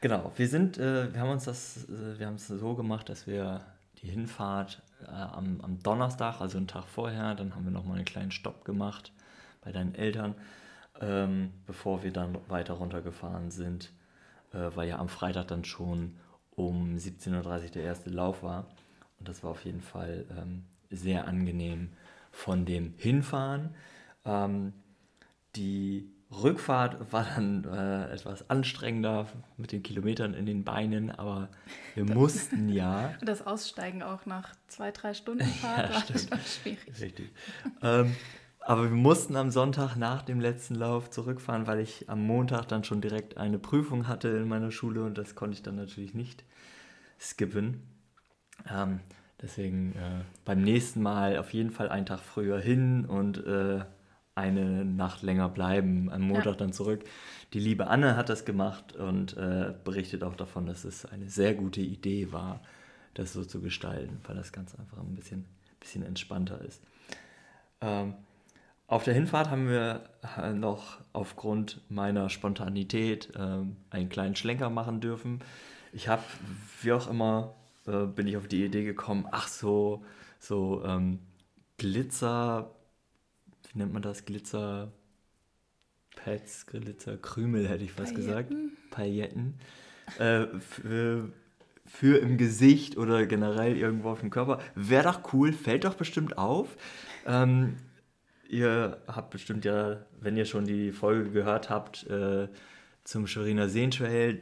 genau, 0.00 0.32
wir 0.36 0.48
sind, 0.48 0.78
äh, 0.78 1.12
wir 1.12 1.20
haben 1.20 1.30
uns 1.30 1.44
das, 1.44 1.88
äh, 1.88 2.18
wir 2.18 2.26
haben 2.26 2.36
es 2.36 2.46
so 2.46 2.74
gemacht, 2.74 3.08
dass 3.08 3.26
wir 3.26 3.60
die 4.02 4.08
Hinfahrt 4.08 4.82
äh, 5.06 5.10
am, 5.10 5.60
am 5.60 5.82
Donnerstag, 5.82 6.40
also 6.40 6.58
einen 6.58 6.68
Tag 6.68 6.84
vorher, 6.84 7.34
dann 7.34 7.54
haben 7.54 7.64
wir 7.64 7.72
nochmal 7.72 7.96
einen 7.96 8.04
kleinen 8.04 8.30
Stopp 8.30 8.64
gemacht 8.64 9.12
bei 9.62 9.72
deinen 9.72 9.94
Eltern, 9.94 10.34
ähm, 11.00 11.52
bevor 11.66 12.02
wir 12.02 12.12
dann 12.12 12.38
weiter 12.48 12.74
runtergefahren 12.74 13.50
sind, 13.50 13.92
äh, 14.52 14.70
weil 14.74 14.88
ja 14.88 14.98
am 14.98 15.08
Freitag 15.08 15.48
dann 15.48 15.64
schon 15.64 16.16
um 16.54 16.96
17.30 16.96 17.34
Uhr 17.64 17.70
der 17.70 17.82
erste 17.82 18.10
Lauf 18.10 18.42
war. 18.42 18.66
Und 19.18 19.28
das 19.28 19.42
war 19.42 19.50
auf 19.50 19.64
jeden 19.64 19.82
Fall 19.82 20.24
ähm, 20.36 20.64
sehr 20.90 21.26
angenehm 21.26 21.90
von 22.30 22.64
dem 22.64 22.94
Hinfahren. 22.96 23.74
Ähm, 24.24 24.72
die 25.56 26.10
Rückfahrt 26.30 27.12
war 27.12 27.24
dann 27.24 27.64
äh, 27.64 28.10
etwas 28.10 28.50
anstrengender 28.50 29.28
mit 29.56 29.70
den 29.70 29.82
Kilometern 29.82 30.34
in 30.34 30.44
den 30.44 30.64
Beinen, 30.64 31.10
aber 31.10 31.48
wir 31.94 32.04
mussten 32.14 32.68
ja. 32.68 33.14
Das 33.22 33.46
Aussteigen 33.46 34.02
auch 34.02 34.26
nach 34.26 34.54
zwei, 34.66 34.90
drei 34.90 35.14
Stunden 35.14 35.44
Fahrt 35.60 35.88
ja, 35.88 36.14
war, 36.14 36.30
war 36.30 36.38
schwierig. 36.40 37.00
Richtig. 37.00 37.30
ähm, 37.82 38.14
aber 38.60 38.82
wir 38.84 38.96
mussten 38.96 39.36
am 39.36 39.52
Sonntag 39.52 39.94
nach 39.94 40.22
dem 40.22 40.40
letzten 40.40 40.74
Lauf 40.74 41.10
zurückfahren, 41.10 41.68
weil 41.68 41.78
ich 41.78 42.10
am 42.10 42.26
Montag 42.26 42.66
dann 42.66 42.82
schon 42.82 43.00
direkt 43.00 43.36
eine 43.36 43.60
Prüfung 43.60 44.08
hatte 44.08 44.26
in 44.28 44.48
meiner 44.48 44.72
Schule 44.72 45.04
und 45.04 45.16
das 45.16 45.36
konnte 45.36 45.54
ich 45.54 45.62
dann 45.62 45.76
natürlich 45.76 46.14
nicht 46.14 46.42
skippen. 47.20 47.84
Ähm, 48.68 48.98
deswegen 49.40 49.92
äh, 49.92 50.24
beim 50.44 50.62
nächsten 50.62 51.00
Mal 51.00 51.38
auf 51.38 51.54
jeden 51.54 51.70
Fall 51.70 51.88
einen 51.88 52.06
Tag 52.06 52.18
früher 52.18 52.58
hin 52.58 53.06
und 53.06 53.38
äh, 53.46 53.84
eine 54.36 54.84
Nacht 54.84 55.22
länger 55.22 55.48
bleiben, 55.48 56.10
am 56.12 56.22
Montag 56.22 56.52
ja. 56.52 56.54
dann 56.54 56.72
zurück. 56.72 57.04
Die 57.52 57.58
liebe 57.58 57.88
Anne 57.88 58.16
hat 58.16 58.28
das 58.28 58.44
gemacht 58.44 58.94
und 58.94 59.36
äh, 59.36 59.74
berichtet 59.82 60.22
auch 60.22 60.36
davon, 60.36 60.66
dass 60.66 60.84
es 60.84 61.06
eine 61.06 61.28
sehr 61.28 61.54
gute 61.54 61.80
Idee 61.80 62.32
war, 62.32 62.60
das 63.14 63.32
so 63.32 63.44
zu 63.44 63.60
gestalten, 63.60 64.20
weil 64.24 64.36
das 64.36 64.52
ganz 64.52 64.74
einfach 64.74 64.98
ein 64.98 65.14
bisschen, 65.14 65.46
bisschen 65.80 66.04
entspannter 66.04 66.60
ist. 66.60 66.82
Ähm, 67.80 68.14
auf 68.88 69.04
der 69.04 69.14
Hinfahrt 69.14 69.50
haben 69.50 69.68
wir 69.68 70.02
äh, 70.36 70.52
noch 70.52 70.98
aufgrund 71.14 71.80
meiner 71.88 72.28
Spontanität 72.28 73.32
ähm, 73.36 73.76
einen 73.90 74.10
kleinen 74.10 74.36
Schlenker 74.36 74.68
machen 74.68 75.00
dürfen. 75.00 75.40
Ich 75.92 76.08
habe, 76.08 76.22
wie 76.82 76.92
auch 76.92 77.08
immer, 77.08 77.54
äh, 77.86 78.04
bin 78.04 78.26
ich 78.26 78.36
auf 78.36 78.48
die 78.48 78.64
Idee 78.64 78.84
gekommen, 78.84 79.26
ach 79.30 79.48
so, 79.48 80.04
so 80.38 80.84
ähm, 80.84 81.20
Glitzer, 81.78 82.70
wie 83.76 83.80
nennt 83.80 83.92
man 83.92 84.00
das? 84.00 84.24
Glitzer, 84.24 84.90
Pads, 86.16 86.66
Glitzer, 86.66 87.18
Krümel 87.18 87.68
hätte 87.68 87.84
ich 87.84 87.92
fast 87.92 88.14
Pailletten. 88.14 88.70
gesagt. 88.70 88.90
Pailletten. 88.90 89.54
Äh, 90.18 90.46
für, 90.60 91.30
für 91.84 92.18
im 92.18 92.38
Gesicht 92.38 92.96
oder 92.96 93.26
generell 93.26 93.76
irgendwo 93.76 94.08
auf 94.08 94.20
dem 94.20 94.30
Körper. 94.30 94.60
Wäre 94.74 95.04
doch 95.04 95.34
cool, 95.34 95.52
fällt 95.52 95.84
doch 95.84 95.92
bestimmt 95.92 96.38
auf. 96.38 96.78
Ähm, 97.26 97.76
ihr 98.48 99.02
habt 99.08 99.28
bestimmt 99.28 99.66
ja, 99.66 100.06
wenn 100.20 100.38
ihr 100.38 100.46
schon 100.46 100.64
die 100.64 100.90
Folge 100.90 101.30
gehört 101.30 101.68
habt, 101.68 102.06
äh, 102.06 102.48
zum 103.04 103.26
Schweriner 103.26 103.68
Seentrail, 103.68 104.40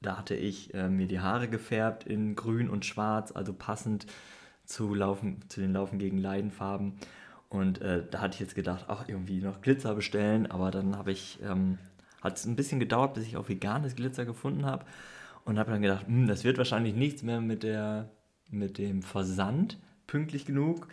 da 0.00 0.16
hatte 0.16 0.34
ich 0.34 0.72
äh, 0.72 0.88
mir 0.88 1.06
die 1.06 1.20
Haare 1.20 1.48
gefärbt 1.48 2.04
in 2.04 2.34
grün 2.34 2.70
und 2.70 2.86
schwarz, 2.86 3.30
also 3.30 3.52
passend 3.52 4.06
zu, 4.64 4.94
Laufen, 4.94 5.44
zu 5.48 5.60
den 5.60 5.74
Laufen 5.74 5.98
gegen 5.98 6.16
Leidenfarben. 6.16 6.94
Und 7.50 7.82
äh, 7.82 8.04
da 8.08 8.20
hatte 8.20 8.34
ich 8.34 8.40
jetzt 8.40 8.54
gedacht, 8.54 8.84
ach, 8.88 9.08
irgendwie 9.08 9.40
noch 9.40 9.60
Glitzer 9.60 9.94
bestellen, 9.96 10.50
aber 10.50 10.70
dann 10.70 10.96
habe 10.96 11.10
ich, 11.10 11.40
ähm, 11.42 11.78
hat 12.22 12.36
es 12.36 12.46
ein 12.46 12.54
bisschen 12.54 12.78
gedauert, 12.78 13.14
bis 13.14 13.26
ich 13.26 13.36
auch 13.36 13.48
veganes 13.48 13.96
Glitzer 13.96 14.24
gefunden 14.24 14.64
habe 14.64 14.86
und 15.44 15.58
habe 15.58 15.72
dann 15.72 15.82
gedacht, 15.82 16.06
hm, 16.06 16.28
das 16.28 16.44
wird 16.44 16.58
wahrscheinlich 16.58 16.94
nichts 16.94 17.24
mehr 17.24 17.40
mit, 17.40 17.64
der, 17.64 18.08
mit 18.50 18.78
dem 18.78 19.02
Versand 19.02 19.78
pünktlich 20.06 20.46
genug. 20.46 20.86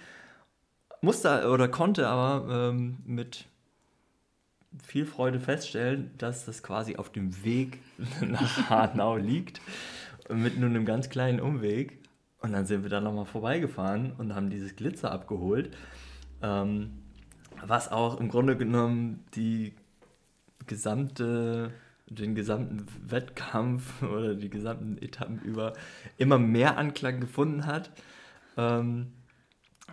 Musste 1.02 1.48
oder 1.52 1.68
konnte 1.68 2.08
aber 2.08 2.72
ähm, 2.72 2.98
mit 3.06 3.46
viel 4.84 5.06
Freude 5.06 5.40
feststellen, 5.40 6.10
dass 6.18 6.46
das 6.46 6.64
quasi 6.64 6.96
auf 6.96 7.12
dem 7.12 7.44
Weg 7.44 7.80
nach 8.22 8.70
Hanau 8.72 9.16
liegt, 9.16 9.62
mit 10.28 10.58
nur 10.58 10.70
einem 10.70 10.86
ganz 10.86 11.10
kleinen 11.10 11.40
Umweg. 11.40 12.00
Und 12.40 12.54
dann 12.54 12.66
sind 12.66 12.82
wir 12.82 12.90
da 12.90 13.00
nochmal 13.00 13.26
vorbeigefahren 13.26 14.14
und 14.18 14.34
haben 14.34 14.50
dieses 14.50 14.76
Glitzer 14.76 15.12
abgeholt, 15.12 15.76
ähm, 16.42 16.92
was 17.66 17.92
auch 17.92 18.20
im 18.20 18.30
Grunde 18.30 18.58
genommen 18.58 19.24
die 19.36 19.74
gesamte, 20.68 21.72
den 22.08 22.36
gesamten 22.36 22.86
Wettkampf 23.08 24.02
oder 24.04 24.36
die 24.36 24.50
gesamten 24.50 24.98
Etappen 24.98 25.40
über 25.40 25.74
immer 26.18 26.38
mehr 26.38 26.78
Anklang 26.78 27.20
gefunden 27.20 27.66
hat. 27.66 27.92
Ähm, 28.58 29.14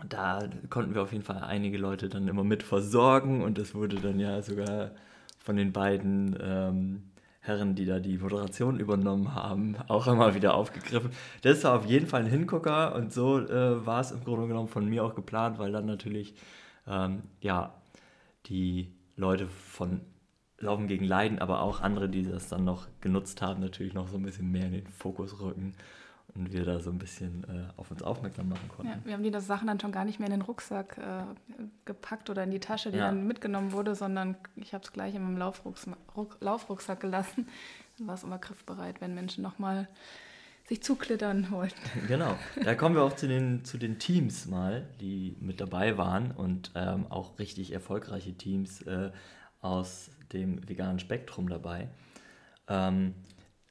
da 0.09 0.49
konnten 0.71 0.95
wir 0.95 1.03
auf 1.03 1.13
jeden 1.13 1.25
Fall 1.25 1.39
einige 1.39 1.79
Leute 1.79 2.09
dann 2.09 2.29
immer 2.29 2.45
mit 2.45 2.63
versorgen 2.63 3.43
und 3.43 3.59
es 3.59 3.75
wurde 3.75 3.97
dann 3.97 4.19
ja 4.19 4.43
sogar 4.43 4.91
von 5.39 5.57
den 5.57 5.73
beiden 5.73 6.37
ähm, 6.41 7.03
Herren, 7.45 7.75
die 7.75 7.85
da 7.85 8.01
die 8.01 8.17
Moderation 8.17 8.81
übernommen 8.81 9.35
haben, 9.35 9.77
auch 9.89 10.07
immer 10.07 10.35
wieder 10.35 10.55
aufgegriffen. 10.55 11.11
Das 11.43 11.63
war 11.65 11.79
auf 11.79 11.85
jeden 11.85 12.07
Fall 12.07 12.23
ein 12.23 12.31
Hingucker 12.31 12.95
und 12.95 13.13
so 13.13 13.39
äh, 13.39 13.85
war 13.85 14.01
es 14.01 14.13
im 14.13 14.25
Grunde 14.25 14.49
genommen 14.49 14.69
von 14.69 14.89
mir 14.89 15.05
auch 15.05 15.15
geplant, 15.15 15.59
weil 15.59 15.71
dann 15.71 15.85
natürlich 15.85 16.35
ähm, 16.87 17.23
ja 17.41 17.75
die 18.47 18.95
Leute 19.17 19.47
von 19.47 20.01
Laufen 20.59 20.89
gegen 20.89 21.05
Leiden, 21.05 21.39
aber 21.39 21.61
auch 21.61 21.83
andere, 21.83 22.09
die 22.09 22.23
das 22.23 22.49
dann 22.49 22.65
noch 22.65 22.87
genutzt 23.03 23.43
haben, 23.43 23.61
natürlich 23.61 23.93
noch 23.93 24.09
so 24.09 24.17
ein 24.17 24.23
bisschen 24.23 24.51
mehr 24.51 24.65
in 24.65 24.73
den 24.73 24.87
Fokus 24.87 25.39
rücken 25.39 25.75
und 26.35 26.53
wir 26.53 26.65
da 26.65 26.81
so 26.81 26.91
ein 26.91 26.99
bisschen 26.99 27.45
äh, 27.45 27.71
auf 27.77 27.91
uns 27.91 28.03
aufmerksam 28.03 28.49
machen 28.49 28.69
konnten. 28.69 28.93
Ja, 28.93 28.99
wir 29.05 29.13
haben 29.15 29.23
die 29.23 29.31
das 29.31 29.47
Sachen 29.47 29.69
dann 29.69 29.79
schon 29.79 29.93
gar 29.93 30.05
nicht 30.05 30.19
mehr 30.19 30.27
in 30.29 30.33
den 30.33 30.43
Rucksack 30.43 30.99
äh, 30.99 31.25
gepackt 31.85 32.29
oder 32.29 32.43
in 32.43 32.51
die 32.51 32.61
Tasche, 32.61 32.91
die 32.91 32.99
ja. 32.99 33.07
dann 33.07 33.27
mitgenommen 33.27 33.73
wurde, 33.73 33.95
sondern 33.95 34.37
ich 34.57 34.75
habe 34.75 34.85
es 34.85 34.93
gleich 34.93 35.15
in 35.15 35.23
meinem 35.23 35.37
Laufrucksack, 35.37 35.97
Laufrucksack 36.41 37.01
gelassen. 37.01 37.49
Dann 37.99 38.09
war 38.09 38.15
es 38.15 38.25
immer 38.25 38.39
griffbereit, 38.39 39.01
wenn 39.01 39.15
Menschen 39.15 39.43
nochmal 39.43 39.89
sich 40.67 40.83
zuklittern 40.83 41.51
wollten. 41.51 41.79
Genau, 42.09 42.37
da 42.63 42.75
kommen 42.75 42.97
wir 42.97 43.03
auch 43.03 43.15
zu 43.15 43.29
den, 43.29 43.65
zu 43.65 43.79
den 43.79 43.99
Teams 43.99 44.47
mal, 44.47 44.89
die 45.01 45.37
mit 45.41 45.61
dabei 45.61 45.97
waren 45.99 46.33
und 46.33 46.73
ähm, 46.75 47.07
auch 47.11 47.39
richtig 47.39 47.73
erfolgreiche 47.73 48.35
Teams 48.35 48.83
äh, 48.83 49.11
aus 49.61 50.11
dem 50.33 50.69
veganen 50.69 50.99
Spektrum 50.99 51.49
dabei. 51.49 51.89
Ähm, 52.67 53.15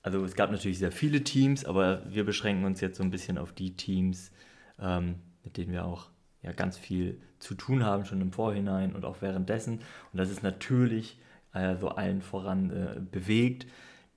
also 0.03 0.23
es 0.25 0.35
gab 0.35 0.51
natürlich 0.51 0.79
sehr 0.79 0.91
viele 0.91 1.23
Teams, 1.23 1.65
aber 1.65 2.03
wir 2.09 2.25
beschränken 2.25 2.65
uns 2.65 2.81
jetzt 2.81 2.97
so 2.97 3.03
ein 3.03 3.09
bisschen 3.09 3.37
auf 3.37 3.53
die 3.53 3.75
Teams, 3.75 4.31
ähm, 4.79 5.15
mit 5.43 5.57
denen 5.57 5.71
wir 5.71 5.85
auch 5.85 6.09
ja, 6.41 6.51
ganz 6.51 6.77
viel 6.77 7.21
zu 7.39 7.55
tun 7.55 7.83
haben, 7.83 8.05
schon 8.05 8.21
im 8.21 8.33
Vorhinein 8.33 8.93
und 8.93 9.05
auch 9.05 9.21
währenddessen. 9.21 9.79
Und 10.11 10.19
das 10.19 10.29
ist 10.29 10.43
natürlich 10.43 11.17
äh, 11.53 11.77
so 11.77 11.89
allen 11.89 12.21
voran 12.21 12.69
äh, 12.69 12.99
bewegt, 12.99 13.65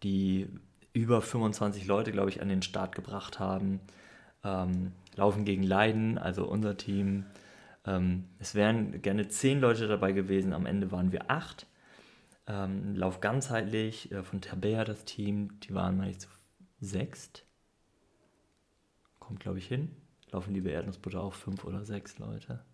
die 0.03 0.49
über 0.93 1.23
25 1.23 1.87
Leute, 1.87 2.11
glaube 2.11 2.31
ich, 2.31 2.43
an 2.43 2.49
den 2.49 2.63
Start 2.63 2.95
gebracht 2.95 3.39
haben. 3.39 3.81
Ähm, 4.43 4.93
Laufen 5.15 5.45
gegen 5.45 5.63
Leiden, 5.63 6.19
also 6.19 6.47
unser 6.47 6.77
Team. 6.77 7.27
Ähm, 7.87 8.25
es 8.41 8.55
wären 8.57 9.03
gerne 9.03 9.29
zehn 9.29 9.61
Leute 9.61 9.87
dabei 9.87 10.13
gewesen, 10.13 10.53
am 10.53 10.67
Ende 10.67 10.91
waren 10.91 11.13
wir 11.13 11.31
acht. 11.31 11.67
Ähm, 12.49 12.95
Lauf 12.95 13.21
ganzheitlich 13.21 14.13
äh, 14.13 14.23
von 14.23 14.41
Tabea 14.41 14.85
das 14.85 15.05
Team, 15.05 15.59
die 15.61 15.75
waren 15.75 15.97
meine 15.97 16.13
ich 16.13 16.21
zu 16.21 16.29
sechst. 16.81 17.45
Kommt 19.19 19.41
glaube 19.41 19.59
ich 19.59 19.67
hin. 19.67 19.97
Laufen 20.31 20.55
die 20.55 20.65
Erdnussbutter 20.65 21.21
auch 21.21 21.35
fünf 21.35 21.65
oder 21.65 21.85
sechs 21.85 22.19
Leute. 22.19 22.65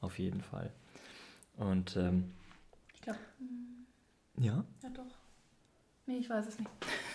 Auf 0.00 0.18
jeden 0.18 0.40
Fall. 0.40 0.72
Und 1.56 1.96
ähm, 1.96 2.32
ich 2.94 3.00
glaube. 3.00 3.18
Ja? 4.38 4.64
Ja 4.82 4.90
doch. 4.90 5.18
Nee, 6.06 6.18
ich 6.18 6.28
weiß 6.28 6.46
es 6.46 6.58
nicht. 6.58 6.70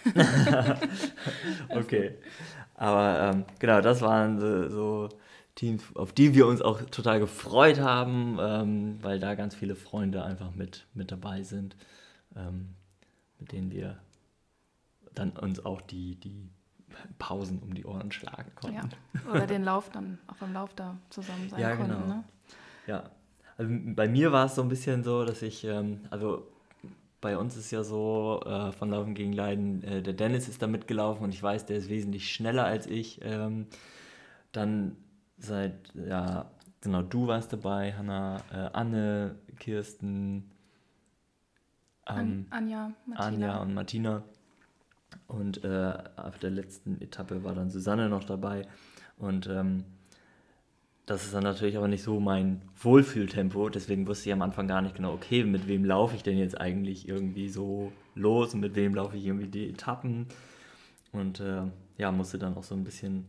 okay. 1.70 2.18
Aber 2.76 3.34
ähm, 3.34 3.46
genau, 3.60 3.82
das 3.82 4.02
waren 4.02 4.40
so, 4.40 4.70
so 4.70 5.10
Teams, 5.58 5.84
auf 5.96 6.14
die 6.14 6.36
wir 6.36 6.46
uns 6.46 6.62
auch 6.62 6.82
total 6.84 7.20
gefreut 7.20 7.80
haben, 7.80 8.38
ähm, 8.40 9.00
weil 9.02 9.20
da 9.20 9.34
ganz 9.36 9.56
viele 9.56 9.76
Freunde 9.76 10.24
einfach 10.24 10.54
mit, 10.54 10.86
mit 10.94 11.12
dabei 11.12 11.42
sind, 11.42 11.76
ähm, 12.36 12.76
mit 13.40 13.52
denen 13.52 13.72
wir 13.72 13.98
dann 15.16 15.32
uns 15.32 15.66
auch 15.66 15.82
die, 15.82 16.16
die 16.16 16.48
Pausen 17.18 17.60
um 17.60 17.74
die 17.74 17.86
Ohren 17.86 18.12
schlagen 18.12 18.52
konnten. 18.56 18.90
Ja. 19.16 19.32
Oder 19.32 19.48
den 19.48 19.64
Lauf 19.64 19.90
dann 19.90 20.20
auch 20.28 20.36
beim 20.36 20.54
Lauf 20.54 20.74
da 20.76 20.96
zusammen 21.10 21.50
sein 21.50 21.60
ja, 21.60 21.76
konnten. 21.76 21.94
Genau. 21.94 22.06
Ne? 22.06 22.24
Ja, 22.86 23.10
also 23.58 23.74
bei 23.96 24.08
mir 24.08 24.32
war 24.32 24.46
es 24.46 24.56
so 24.56 24.62
ein 24.62 24.70
bisschen 24.70 25.04
so, 25.04 25.26
dass 25.26 25.42
ich, 25.42 25.64
ähm, 25.64 26.02
also 26.12 26.48
bei 27.20 27.36
uns 27.36 27.58
ist 27.58 27.72
ja 27.72 27.84
so, 27.84 28.42
äh, 28.46 28.72
von 28.74 28.92
Laufen 28.92 29.16
gegen 29.16 29.34
Leiden, 29.34 29.84
äh, 29.84 30.04
der 30.04 30.14
Dennis 30.14 30.48
ist 30.48 30.62
da 30.62 30.68
mitgelaufen 30.68 31.24
und 31.24 31.34
ich 31.34 31.42
weiß, 31.42 31.66
der 31.66 31.78
ist 31.78 31.90
wesentlich 31.90 32.32
schneller 32.32 32.66
als 32.66 32.86
ich. 32.86 33.22
Ähm, 33.24 33.66
dann 34.52 34.96
seit, 35.38 35.94
ja, 35.96 36.50
genau, 36.82 37.02
du 37.02 37.28
warst 37.28 37.54
dabei, 37.54 37.94
Hanna, 37.94 38.38
äh, 38.52 38.70
Anne, 38.74 39.36
Kirsten, 39.60 40.52
ähm, 42.10 42.46
An 42.50 42.64
Anja, 42.64 42.92
Martina. 43.06 43.26
Anja 43.26 43.62
und 43.62 43.74
Martina. 43.74 44.24
Und 45.28 45.64
äh, 45.64 45.94
auf 46.16 46.38
der 46.40 46.52
letzten 46.52 47.02
Etappe 47.02 47.44
war 47.44 47.54
dann 47.54 47.70
Susanne 47.70 48.10
noch 48.10 48.24
dabei. 48.24 48.68
Und 49.18 49.48
ähm, 49.48 49.84
das 51.06 51.24
ist 51.24 51.34
dann 51.34 51.44
natürlich 51.44 51.78
aber 51.78 51.88
nicht 51.88 52.04
so 52.04 52.20
mein 52.20 52.62
Wohlfühltempo. 52.82 53.70
Deswegen 53.70 54.08
wusste 54.08 54.30
ich 54.30 54.34
am 54.34 54.42
Anfang 54.42 54.68
gar 54.68 54.82
nicht 54.82 54.96
genau, 54.96 55.14
okay, 55.14 55.44
mit 55.44 55.68
wem 55.68 55.86
laufe 55.86 56.16
ich 56.16 56.24
denn 56.24 56.38
jetzt 56.38 56.60
eigentlich 56.60 57.08
irgendwie 57.08 57.50
so 57.50 57.92
los 58.16 58.54
und 58.54 58.60
mit 58.60 58.76
wem 58.76 58.96
laufe 58.96 59.18
ich 59.18 59.26
irgendwie 59.26 59.48
die 59.48 59.70
Etappen. 59.70 60.28
Und 61.14 61.40
äh, 61.40 61.64
ja, 61.98 62.12
musste 62.12 62.38
dann 62.38 62.56
auch 62.56 62.64
so 62.64 62.76
ein 62.76 62.84
bisschen 62.84 63.26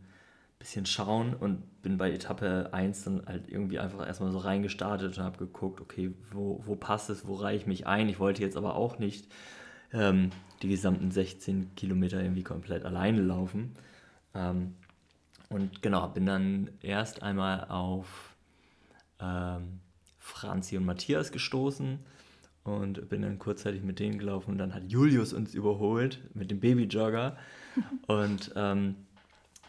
bisschen 0.59 0.85
schauen 0.85 1.33
und 1.33 1.81
bin 1.81 1.97
bei 1.97 2.11
Etappe 2.11 2.69
1 2.73 3.05
dann 3.05 3.25
halt 3.25 3.47
irgendwie 3.47 3.79
einfach 3.79 4.05
erstmal 4.05 4.31
so 4.31 4.39
reingestartet 4.39 5.17
und 5.17 5.23
habe 5.23 5.37
geguckt, 5.37 5.79
okay, 5.79 6.13
wo, 6.31 6.61
wo 6.65 6.75
passt 6.75 7.09
es, 7.09 7.25
wo 7.25 7.35
reiche 7.35 7.61
ich 7.61 7.67
mich 7.67 7.87
ein. 7.87 8.09
Ich 8.09 8.19
wollte 8.19 8.41
jetzt 8.41 8.57
aber 8.57 8.75
auch 8.75 8.99
nicht 8.99 9.31
ähm, 9.93 10.31
die 10.61 10.67
gesamten 10.67 11.11
16 11.11 11.75
Kilometer 11.75 12.21
irgendwie 12.21 12.43
komplett 12.43 12.83
alleine 12.83 13.21
laufen. 13.21 13.75
Ähm, 14.35 14.75
und 15.47 15.81
genau, 15.81 16.09
bin 16.09 16.25
dann 16.25 16.69
erst 16.81 17.23
einmal 17.23 17.65
auf 17.69 18.35
ähm, 19.21 19.79
Franzi 20.19 20.77
und 20.77 20.85
Matthias 20.85 21.31
gestoßen 21.31 21.99
und 22.63 23.09
bin 23.09 23.21
dann 23.21 23.39
kurzzeitig 23.39 23.81
mit 23.81 23.99
denen 23.99 24.19
gelaufen 24.19 24.51
und 24.51 24.57
dann 24.57 24.75
hat 24.75 24.83
Julius 24.91 25.31
uns 25.31 25.53
überholt 25.53 26.19
mit 26.35 26.51
dem 26.51 26.59
Babyjogger 26.59 27.37
und 28.07 28.51
ähm, 28.55 28.95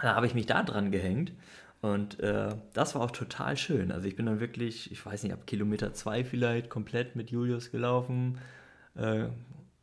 da 0.03 0.15
habe 0.15 0.27
ich 0.27 0.35
mich 0.35 0.47
da 0.47 0.63
dran 0.63 0.91
gehängt 0.91 1.33
Und 1.83 2.21
äh, 2.21 2.55
das 2.75 2.95
war 2.95 3.03
auch 3.03 3.11
total 3.11 3.57
schön. 3.57 3.93
Also 3.93 4.07
ich 4.09 4.17
bin 4.17 4.27
dann 4.27 4.41
wirklich, 4.41 4.93
ich 4.93 5.05
weiß 5.05 5.23
nicht, 5.23 5.33
ab 5.33 5.47
Kilometer 5.47 5.95
zwei 5.95 6.25
vielleicht 6.25 6.71
komplett 6.71 7.17
mit 7.17 7.31
Julius 7.31 7.71
gelaufen, 7.71 8.39
äh, 8.97 9.29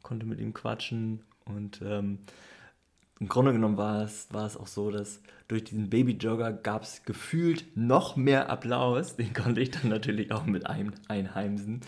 konnte 0.04 0.26
mit 0.26 0.40
ihm 0.40 0.54
quatschen 0.54 1.24
und 1.46 1.82
ähm, 1.82 2.20
im 3.20 3.28
Grunde 3.28 3.52
genommen 3.52 3.78
war 3.78 4.04
es, 4.04 4.28
war 4.32 4.46
es 4.46 4.58
auch 4.58 4.68
so, 4.68 4.92
dass 4.92 5.22
durch 5.48 5.64
diesen 5.64 5.90
Babyjogger 5.90 6.54
gab 6.54 6.84
es 6.84 7.04
gefühlt 7.04 7.66
noch 7.76 8.16
mehr 8.16 8.50
Applaus. 8.50 9.16
Den 9.16 9.34
konnte 9.34 9.62
ich 9.62 9.72
dann 9.72 9.90
natürlich 9.90 10.32
auch 10.32 10.46
mit 10.46 10.68
ein, 10.68 10.94
einheimsen. 11.08 11.82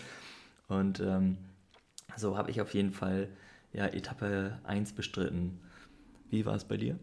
Und 0.68 1.00
ähm, 1.00 1.38
so 2.16 2.36
habe 2.36 2.50
ich 2.50 2.60
auf 2.60 2.74
jeden 2.74 2.92
Fall 2.92 3.28
ja, 3.72 3.86
Etappe 3.86 4.58
1 4.64 4.92
bestritten. 4.94 5.60
Wie 6.30 6.46
war 6.46 6.56
es 6.56 6.64
bei 6.64 6.76
dir? 6.76 6.98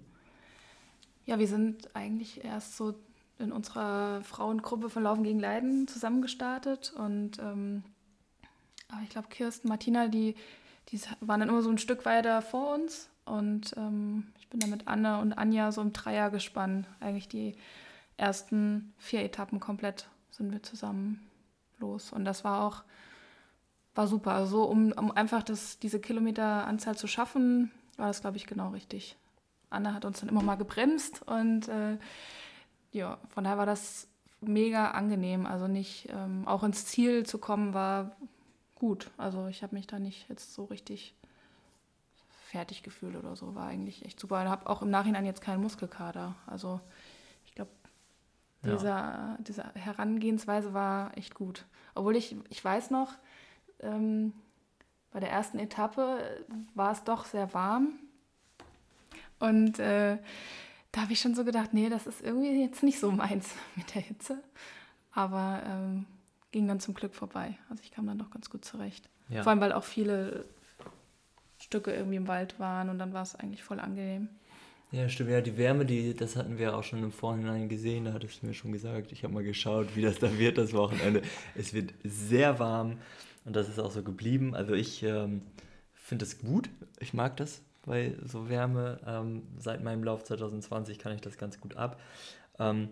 Ja, 1.27 1.39
wir 1.39 1.47
sind 1.47 1.93
eigentlich 1.93 2.43
erst 2.45 2.77
so 2.77 2.95
in 3.37 3.51
unserer 3.51 4.23
Frauengruppe 4.23 4.89
von 4.89 5.03
Laufen 5.03 5.23
gegen 5.23 5.39
Leiden 5.39 5.87
zusammengestartet. 5.87 6.93
Und 6.93 7.37
ähm, 7.39 7.83
aber 8.89 9.01
ich 9.03 9.09
glaube, 9.09 9.27
Kirsten, 9.27 9.67
Martina, 9.67 10.07
die, 10.07 10.35
die 10.89 11.01
waren 11.19 11.41
dann 11.41 11.49
immer 11.49 11.61
so 11.61 11.69
ein 11.69 11.77
Stück 11.77 12.05
weiter 12.05 12.41
vor 12.41 12.73
uns. 12.73 13.09
Und 13.25 13.75
ähm, 13.75 14.27
ich 14.39 14.47
bin 14.47 14.61
dann 14.61 14.69
mit 14.69 14.87
Anne 14.87 15.19
und 15.19 15.33
Anja 15.33 15.73
so 15.73 15.81
im 15.81 15.91
Dreier 15.91 16.29
gespannt. 16.29 16.87
Eigentlich 17.01 17.27
die 17.27 17.57
ersten 18.15 18.93
vier 18.97 19.21
Etappen 19.21 19.59
komplett 19.59 20.07
sind 20.31 20.53
wir 20.53 20.63
zusammen 20.63 21.27
los. 21.77 22.13
Und 22.13 22.23
das 22.23 22.45
war 22.45 22.63
auch 22.63 22.83
war 23.95 24.07
super. 24.07 24.31
Also 24.31 24.63
um, 24.63 24.93
um 24.93 25.11
einfach 25.11 25.43
das, 25.43 25.77
diese 25.79 25.99
Kilometeranzahl 25.99 26.95
zu 26.95 27.07
schaffen, 27.07 27.69
war 27.97 28.07
das, 28.07 28.21
glaube 28.21 28.37
ich, 28.37 28.47
genau 28.47 28.69
richtig. 28.69 29.17
Anne 29.69 29.93
hat 29.93 30.05
uns 30.05 30.19
dann 30.19 30.29
immer 30.29 30.41
mal 30.41 30.55
gebremst 30.55 31.21
und 31.27 31.67
äh, 31.67 31.97
ja, 32.91 33.17
von 33.29 33.43
daher 33.43 33.57
war 33.57 33.65
das 33.65 34.07
mega 34.41 34.91
angenehm. 34.91 35.45
Also 35.45 35.67
nicht 35.67 36.09
ähm, 36.11 36.47
auch 36.47 36.63
ins 36.63 36.85
Ziel 36.85 37.25
zu 37.25 37.37
kommen, 37.37 37.73
war 37.73 38.15
gut. 38.75 39.09
Also 39.17 39.47
ich 39.47 39.63
habe 39.63 39.75
mich 39.75 39.87
da 39.87 39.99
nicht 39.99 40.29
jetzt 40.29 40.53
so 40.53 40.65
richtig 40.65 41.15
fertig 42.45 42.83
gefühlt 42.83 43.15
oder 43.15 43.35
so. 43.35 43.55
War 43.55 43.67
eigentlich 43.67 44.05
echt 44.05 44.19
super. 44.19 44.43
Ich 44.43 44.49
habe 44.49 44.69
auch 44.69 44.81
im 44.81 44.89
Nachhinein 44.89 45.25
jetzt 45.25 45.41
keinen 45.41 45.61
Muskelkater. 45.61 46.35
Also 46.45 46.79
ich 47.45 47.53
glaube, 47.53 47.71
dieser, 48.63 48.87
ja. 48.87 49.37
diese 49.39 49.63
Herangehensweise 49.73 50.73
war 50.73 51.15
echt 51.17 51.35
gut. 51.35 51.65
Obwohl 51.95 52.15
ich, 52.15 52.35
ich 52.49 52.63
weiß 52.63 52.91
noch, 52.91 53.13
ähm, 53.79 54.33
bei 55.11 55.19
der 55.19 55.31
ersten 55.31 55.59
Etappe 55.59 56.45
war 56.73 56.91
es 56.91 57.03
doch 57.03 57.25
sehr 57.25 57.53
warm. 57.53 57.99
Und 59.39 59.79
äh, 59.79 60.17
da 60.91 61.01
habe 61.01 61.13
ich 61.13 61.19
schon 61.19 61.35
so 61.35 61.43
gedacht, 61.43 61.73
nee, 61.73 61.89
das 61.89 62.07
ist 62.07 62.21
irgendwie 62.21 62.61
jetzt 62.61 62.83
nicht 62.83 62.99
so 62.99 63.11
meins 63.11 63.49
mit 63.75 63.93
der 63.93 64.01
Hitze. 64.01 64.41
Aber 65.11 65.61
ähm, 65.65 66.05
ging 66.51 66.67
dann 66.67 66.79
zum 66.79 66.93
Glück 66.93 67.13
vorbei. 67.13 67.57
Also 67.69 67.83
ich 67.83 67.91
kam 67.91 68.07
dann 68.07 68.17
doch 68.17 68.31
ganz 68.31 68.49
gut 68.49 68.65
zurecht. 68.65 69.09
Ja. 69.29 69.43
Vor 69.43 69.51
allem, 69.51 69.61
weil 69.61 69.73
auch 69.73 69.83
viele 69.83 70.45
Stücke 71.59 71.91
irgendwie 71.91 72.17
im 72.17 72.27
Wald 72.27 72.59
waren 72.59 72.89
und 72.89 72.99
dann 72.99 73.13
war 73.13 73.23
es 73.23 73.35
eigentlich 73.35 73.63
voll 73.63 73.79
angenehm. 73.79 74.29
Ja, 74.91 75.09
stimmt. 75.09 75.31
Ja, 75.31 75.41
die 75.41 75.57
Wärme, 75.57 75.85
die, 75.85 76.15
das 76.15 76.37
hatten 76.37 76.57
wir 76.57 76.77
auch 76.77 76.83
schon 76.83 77.03
im 77.03 77.11
Vorhinein 77.11 77.67
gesehen. 77.67 78.05
Da 78.05 78.13
hattest 78.13 78.41
du 78.41 78.47
mir 78.47 78.53
schon 78.53 78.71
gesagt. 78.71 79.11
Ich 79.11 79.23
habe 79.23 79.33
mal 79.33 79.43
geschaut, 79.43 79.95
wie 79.95 80.01
das 80.01 80.19
da 80.19 80.37
wird 80.37 80.57
das 80.57 80.71
Wochenende. 80.73 81.23
Es 81.55 81.73
wird 81.73 81.93
sehr 82.03 82.57
warm 82.59 82.97
und 83.43 83.55
das 83.55 83.67
ist 83.67 83.79
auch 83.79 83.91
so 83.91 84.01
geblieben. 84.01 84.55
Also 84.55 84.73
ich 84.73 85.03
ähm, 85.03 85.41
finde 85.93 86.23
es 86.23 86.39
gut. 86.39 86.69
Ich 86.99 87.13
mag 87.13 87.35
das 87.35 87.61
bei 87.87 88.15
so 88.23 88.49
Wärme. 88.49 88.99
Ähm, 89.07 89.43
seit 89.57 89.83
meinem 89.83 90.03
Lauf 90.03 90.23
2020 90.23 90.99
kann 90.99 91.13
ich 91.13 91.21
das 91.21 91.37
ganz 91.37 91.59
gut 91.59 91.75
ab. 91.75 91.99
Ähm, 92.59 92.89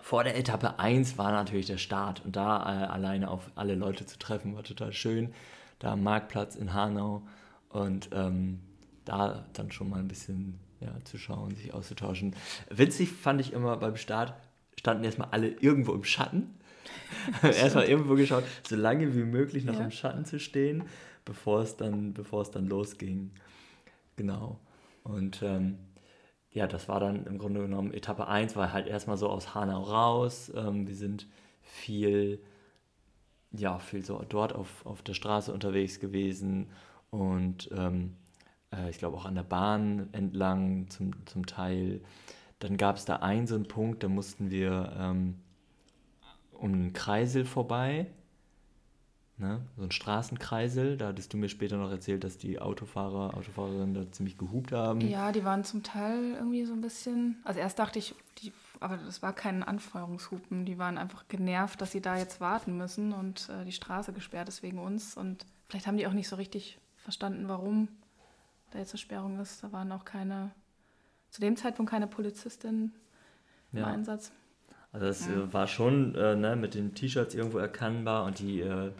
vor 0.00 0.24
der 0.24 0.36
Etappe 0.36 0.78
1 0.78 1.18
war 1.18 1.32
natürlich 1.32 1.66
der 1.66 1.78
Start 1.78 2.24
und 2.24 2.34
da 2.36 2.58
äh, 2.60 2.86
alleine 2.86 3.30
auf 3.30 3.50
alle 3.54 3.74
Leute 3.74 4.06
zu 4.06 4.18
treffen, 4.18 4.56
war 4.56 4.62
total 4.62 4.92
schön. 4.92 5.34
Da 5.78 5.92
am 5.92 6.02
Marktplatz 6.02 6.56
in 6.56 6.72
Hanau 6.72 7.22
und 7.68 8.10
ähm, 8.12 8.60
da 9.04 9.44
dann 9.52 9.70
schon 9.72 9.90
mal 9.90 9.98
ein 9.98 10.08
bisschen 10.08 10.58
ja, 10.80 10.92
zu 11.04 11.18
schauen, 11.18 11.54
sich 11.54 11.74
auszutauschen. 11.74 12.34
Witzig 12.70 13.10
fand 13.10 13.40
ich 13.40 13.52
immer 13.52 13.76
beim 13.76 13.96
Start, 13.96 14.34
standen 14.78 15.04
erstmal 15.04 15.28
alle 15.30 15.48
irgendwo 15.48 15.92
im 15.92 16.04
Schatten. 16.04 16.54
erstmal 17.42 17.84
irgendwo 17.84 18.14
geschaut, 18.14 18.44
so 18.68 18.76
lange 18.76 19.14
wie 19.14 19.24
möglich 19.24 19.64
noch 19.64 19.78
ja. 19.78 19.84
im 19.84 19.90
Schatten 19.90 20.24
zu 20.24 20.40
stehen, 20.40 20.84
bevor 21.24 21.62
es 21.62 21.76
dann, 21.76 22.12
bevor 22.12 22.42
es 22.42 22.50
dann 22.50 22.66
losging. 22.66 23.30
Genau. 24.16 24.60
Und 25.04 25.42
ähm, 25.42 25.78
ja, 26.50 26.66
das 26.66 26.88
war 26.88 27.00
dann 27.00 27.26
im 27.26 27.38
Grunde 27.38 27.62
genommen 27.62 27.92
Etappe 27.94 28.28
1, 28.28 28.56
war 28.56 28.72
halt 28.72 28.86
erstmal 28.86 29.16
so 29.16 29.28
aus 29.28 29.54
Hanau 29.54 29.82
raus. 29.82 30.52
Ähm, 30.54 30.86
wir 30.86 30.94
sind 30.94 31.26
viel, 31.62 32.42
ja, 33.52 33.78
viel 33.78 34.04
so 34.04 34.22
dort 34.28 34.54
auf, 34.54 34.84
auf 34.86 35.02
der 35.02 35.14
Straße 35.14 35.52
unterwegs 35.52 36.00
gewesen 36.00 36.70
und 37.10 37.70
ähm, 37.76 38.16
äh, 38.72 38.90
ich 38.90 38.98
glaube 38.98 39.16
auch 39.16 39.24
an 39.26 39.34
der 39.34 39.42
Bahn 39.44 40.08
entlang 40.12 40.88
zum, 40.90 41.12
zum 41.26 41.46
Teil. 41.46 42.02
Dann 42.58 42.76
gab 42.76 42.96
es 42.96 43.04
da 43.04 43.16
einen 43.16 43.46
so 43.46 43.54
einen 43.54 43.68
Punkt, 43.68 44.02
da 44.02 44.08
mussten 44.08 44.50
wir 44.50 44.92
ähm, 44.98 45.40
um 46.52 46.72
einen 46.72 46.92
Kreisel 46.92 47.44
vorbei, 47.44 48.06
ne? 49.38 49.60
so 49.76 49.82
ein 49.82 49.90
Straßenkreisel. 49.90 50.96
Da 50.96 51.08
hattest 51.08 51.32
du 51.32 51.36
mir 51.36 51.48
später 51.48 51.76
noch 51.76 51.90
erzählt, 51.90 52.24
dass 52.24 52.38
die 52.38 52.60
Autofahrer, 52.60 53.36
Autofahrerinnen 53.36 53.94
da 53.94 54.10
ziemlich 54.10 54.38
gehupt 54.38 54.72
haben. 54.72 55.00
Ja, 55.00 55.32
die 55.32 55.44
waren 55.44 55.64
zum 55.64 55.82
Teil 55.82 56.34
irgendwie 56.34 56.64
so 56.64 56.72
ein 56.72 56.80
bisschen. 56.80 57.40
Also 57.44 57.60
erst 57.60 57.78
dachte 57.78 57.98
ich, 57.98 58.14
die, 58.38 58.52
aber 58.80 58.96
das 58.96 59.22
war 59.22 59.32
kein 59.32 59.62
Anfeuerungshupen. 59.62 60.64
Die 60.64 60.78
waren 60.78 60.98
einfach 60.98 61.28
genervt, 61.28 61.80
dass 61.80 61.92
sie 61.92 62.00
da 62.00 62.16
jetzt 62.16 62.40
warten 62.40 62.76
müssen 62.76 63.12
und 63.12 63.48
äh, 63.48 63.64
die 63.64 63.72
Straße 63.72 64.12
gesperrt 64.12 64.48
ist 64.48 64.62
wegen 64.62 64.78
uns. 64.78 65.16
Und 65.16 65.46
vielleicht 65.68 65.86
haben 65.86 65.96
die 65.96 66.06
auch 66.06 66.12
nicht 66.12 66.28
so 66.28 66.36
richtig 66.36 66.78
verstanden, 66.96 67.48
warum 67.48 67.88
da 68.70 68.78
jetzt 68.78 68.92
eine 68.92 68.98
Sperrung 68.98 69.40
ist. 69.40 69.62
Da 69.62 69.72
waren 69.72 69.92
auch 69.92 70.04
keine, 70.04 70.50
zu 71.30 71.40
dem 71.40 71.56
Zeitpunkt 71.56 71.90
keine 71.90 72.06
Polizistin 72.06 72.92
im 73.72 73.78
ja. 73.78 73.86
Einsatz. 73.86 74.32
Also 74.92 75.06
es 75.06 75.26
ja. 75.26 75.32
Äh, 75.32 75.52
war 75.52 75.66
schon 75.66 76.14
äh, 76.14 76.36
ne, 76.36 76.54
mit 76.54 76.74
den 76.74 76.94
T-Shirts 76.94 77.34
irgendwo 77.34 77.58
erkennbar 77.58 78.24
und 78.24 78.38
die, 78.38 78.60
äh, 78.60 78.92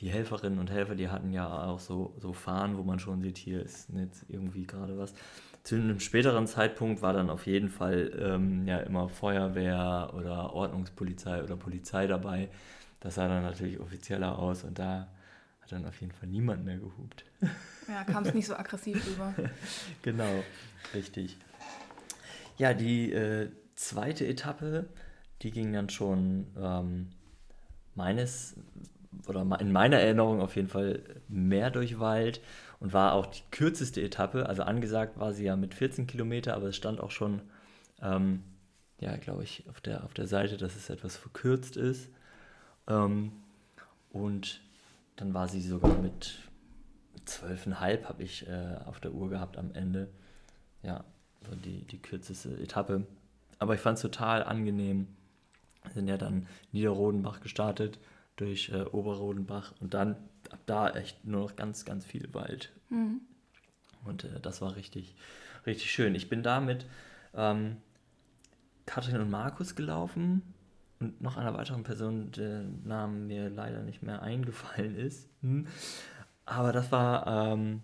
die 0.00 0.10
Helferinnen 0.10 0.58
und 0.58 0.70
Helfer, 0.70 0.94
die 0.94 1.08
hatten 1.08 1.32
ja 1.32 1.64
auch 1.64 1.80
so, 1.80 2.14
so 2.20 2.32
Fahnen, 2.32 2.76
wo 2.76 2.82
man 2.82 2.98
schon 2.98 3.22
sieht, 3.22 3.38
hier 3.38 3.62
ist 3.62 3.88
jetzt 3.94 4.24
irgendwie 4.28 4.66
gerade 4.66 4.98
was. 4.98 5.14
Zu 5.62 5.76
einem 5.76 6.00
späteren 6.00 6.46
Zeitpunkt 6.46 7.02
war 7.02 7.12
dann 7.12 7.28
auf 7.28 7.46
jeden 7.46 7.68
Fall 7.68 8.12
ähm, 8.18 8.66
ja 8.66 8.78
immer 8.78 9.08
Feuerwehr 9.08 10.12
oder 10.14 10.54
Ordnungspolizei 10.54 11.42
oder 11.42 11.56
Polizei 11.56 12.06
dabei. 12.06 12.48
Das 13.00 13.16
sah 13.16 13.28
dann 13.28 13.42
natürlich 13.42 13.78
offizieller 13.78 14.38
aus 14.38 14.64
und 14.64 14.78
da 14.78 15.08
hat 15.60 15.72
dann 15.72 15.86
auf 15.86 16.00
jeden 16.00 16.12
Fall 16.12 16.28
niemand 16.28 16.64
mehr 16.64 16.78
gehupt. 16.78 17.24
Ja, 17.88 18.04
kam 18.04 18.24
es 18.24 18.34
nicht 18.34 18.46
so 18.46 18.54
aggressiv 18.54 19.06
rüber. 19.06 19.34
genau, 20.02 20.44
richtig. 20.94 21.36
Ja, 22.56 22.72
die 22.72 23.12
äh, 23.12 23.50
zweite 23.74 24.26
Etappe, 24.26 24.86
die 25.42 25.50
ging 25.50 25.72
dann 25.72 25.88
schon 25.88 26.46
ähm, 26.58 27.08
meines 27.94 28.56
oder 29.26 29.46
in 29.60 29.72
meiner 29.72 29.98
Erinnerung 29.98 30.40
auf 30.40 30.56
jeden 30.56 30.68
Fall 30.68 31.02
mehr 31.28 31.70
durch 31.70 31.98
Wald 31.98 32.40
und 32.78 32.92
war 32.92 33.12
auch 33.12 33.26
die 33.26 33.42
kürzeste 33.50 34.00
Etappe. 34.00 34.48
Also 34.48 34.62
angesagt 34.62 35.18
war 35.18 35.32
sie 35.32 35.44
ja 35.44 35.56
mit 35.56 35.74
14 35.74 36.06
Kilometer, 36.06 36.54
aber 36.54 36.68
es 36.68 36.76
stand 36.76 37.00
auch 37.00 37.10
schon, 37.10 37.42
ähm, 38.00 38.42
ja, 39.00 39.16
glaube 39.16 39.42
ich, 39.42 39.64
auf 39.68 39.80
der, 39.80 40.04
auf 40.04 40.14
der 40.14 40.26
Seite, 40.26 40.56
dass 40.56 40.76
es 40.76 40.90
etwas 40.90 41.16
verkürzt 41.16 41.76
ist. 41.76 42.08
Ähm, 42.86 43.32
und 44.10 44.60
dann 45.16 45.34
war 45.34 45.48
sie 45.48 45.60
sogar 45.60 45.96
mit 45.98 46.38
zwölfeinhalb 47.24 48.08
habe 48.08 48.22
ich 48.22 48.48
äh, 48.48 48.76
auf 48.86 49.00
der 49.00 49.12
Uhr 49.12 49.28
gehabt 49.28 49.56
am 49.56 49.72
Ende. 49.74 50.08
Ja, 50.82 51.04
so 51.48 51.54
die, 51.54 51.84
die 51.84 52.00
kürzeste 52.00 52.56
Etappe. 52.58 53.06
Aber 53.58 53.74
ich 53.74 53.80
fand 53.80 53.96
es 53.96 54.02
total 54.02 54.42
angenehm. 54.42 55.08
Wir 55.82 55.92
sind 55.92 56.08
ja 56.08 56.16
dann 56.16 56.46
Niederrodenbach 56.72 57.40
gestartet, 57.40 57.98
durch 58.36 58.70
äh, 58.70 58.82
Oberrodenbach 58.82 59.74
und 59.80 59.94
dann 59.94 60.16
ab 60.50 60.60
da 60.66 60.90
echt 60.90 61.24
nur 61.24 61.42
noch 61.42 61.56
ganz, 61.56 61.84
ganz 61.84 62.04
viel 62.04 62.32
Wald. 62.32 62.72
Mhm. 62.88 63.20
Und 64.04 64.24
äh, 64.24 64.40
das 64.40 64.62
war 64.62 64.76
richtig, 64.76 65.14
richtig 65.66 65.90
schön. 65.90 66.14
Ich 66.14 66.28
bin 66.28 66.42
da 66.42 66.60
mit 66.60 66.86
ähm, 67.34 67.76
Katrin 68.86 69.20
und 69.20 69.30
Markus 69.30 69.74
gelaufen 69.74 70.42
und 71.00 71.20
noch 71.20 71.36
einer 71.36 71.54
weiteren 71.54 71.82
Person, 71.82 72.30
der 72.32 72.64
Name 72.84 73.18
mir 73.18 73.50
leider 73.50 73.82
nicht 73.82 74.02
mehr 74.02 74.22
eingefallen 74.22 74.96
ist. 74.96 75.28
Hm. 75.42 75.66
Aber 76.44 76.72
das 76.72 76.90
war 76.90 77.52
ähm, 77.52 77.82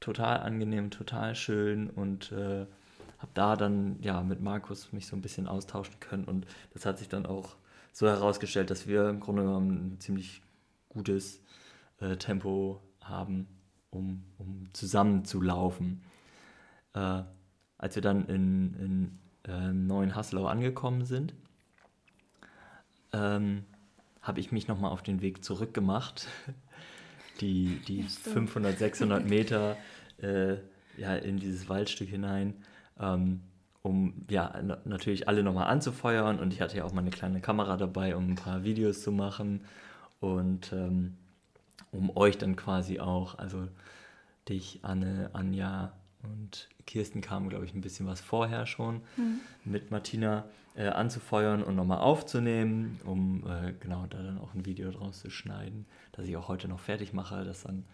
total 0.00 0.40
angenehm, 0.40 0.90
total 0.90 1.34
schön 1.34 1.90
und 1.90 2.32
äh, 2.32 2.66
habe 3.20 3.32
da 3.34 3.54
dann 3.56 3.98
ja 4.00 4.22
mit 4.22 4.40
Markus 4.40 4.92
mich 4.92 5.06
so 5.06 5.14
ein 5.14 5.22
bisschen 5.22 5.46
austauschen 5.46 6.00
können 6.00 6.24
und 6.24 6.46
das 6.72 6.86
hat 6.86 6.98
sich 6.98 7.08
dann 7.08 7.26
auch 7.26 7.56
so 7.92 8.08
herausgestellt, 8.08 8.70
dass 8.70 8.86
wir 8.86 9.08
im 9.08 9.20
Grunde 9.20 9.42
genommen 9.42 9.94
ein 9.94 10.00
ziemlich 10.00 10.42
gutes 10.88 11.40
äh, 12.00 12.16
Tempo 12.16 12.80
haben, 13.00 13.46
um, 13.90 14.24
um 14.38 14.68
zusammen 14.72 15.24
zu 15.24 15.40
laufen. 15.42 16.02
Äh, 16.94 17.22
als 17.78 17.94
wir 17.94 18.02
dann 18.02 18.26
in, 18.26 18.74
in 18.74 19.18
äh, 19.44 19.72
Neuen 19.72 20.14
Haslau 20.14 20.46
angekommen 20.46 21.04
sind, 21.04 21.34
ähm, 23.12 23.64
habe 24.22 24.40
ich 24.40 24.52
mich 24.52 24.68
nochmal 24.68 24.90
auf 24.90 25.02
den 25.02 25.20
Weg 25.20 25.44
zurückgemacht. 25.44 26.28
Die, 27.40 27.80
die 27.88 28.00
ja, 28.00 28.06
500, 28.06 28.78
600 28.78 29.26
Meter 29.26 29.78
äh, 30.20 30.56
ja, 30.98 31.16
in 31.16 31.38
dieses 31.38 31.70
Waldstück 31.70 32.10
hinein, 32.10 32.52
ähm, 33.00 33.40
um 33.82 34.26
ja 34.28 34.52
natürlich 34.84 35.28
alle 35.28 35.42
nochmal 35.42 35.68
anzufeuern. 35.68 36.38
Und 36.38 36.52
ich 36.52 36.60
hatte 36.60 36.76
ja 36.76 36.84
auch 36.84 36.92
mal 36.92 37.00
eine 37.00 37.10
kleine 37.10 37.40
Kamera 37.40 37.76
dabei, 37.76 38.14
um 38.16 38.30
ein 38.30 38.34
paar 38.34 38.62
Videos 38.62 39.02
zu 39.02 39.12
machen 39.12 39.62
und 40.20 40.72
ähm, 40.72 41.16
um 41.92 42.14
euch 42.16 42.38
dann 42.38 42.56
quasi 42.56 43.00
auch, 43.00 43.38
also 43.38 43.66
dich, 44.48 44.80
Anne, 44.82 45.30
Anja 45.32 45.92
und 46.22 46.68
Kirsten 46.86 47.20
kamen, 47.20 47.48
glaube 47.48 47.64
ich, 47.64 47.74
ein 47.74 47.80
bisschen 47.80 48.06
was 48.06 48.20
vorher 48.20 48.66
schon 48.66 48.96
mhm. 49.16 49.40
mit 49.64 49.90
Martina 49.90 50.44
äh, 50.76 50.88
anzufeuern 50.88 51.62
und 51.62 51.76
nochmal 51.76 51.98
aufzunehmen, 51.98 53.00
um 53.04 53.44
äh, 53.46 53.72
genau 53.80 54.06
da 54.06 54.22
dann 54.22 54.38
auch 54.38 54.54
ein 54.54 54.66
Video 54.66 54.90
draus 54.90 55.20
zu 55.20 55.30
schneiden, 55.30 55.86
das 56.12 56.26
ich 56.26 56.36
auch 56.36 56.48
heute 56.48 56.68
noch 56.68 56.80
fertig 56.80 57.12
mache, 57.12 57.44
das 57.44 57.62
dann 57.62 57.84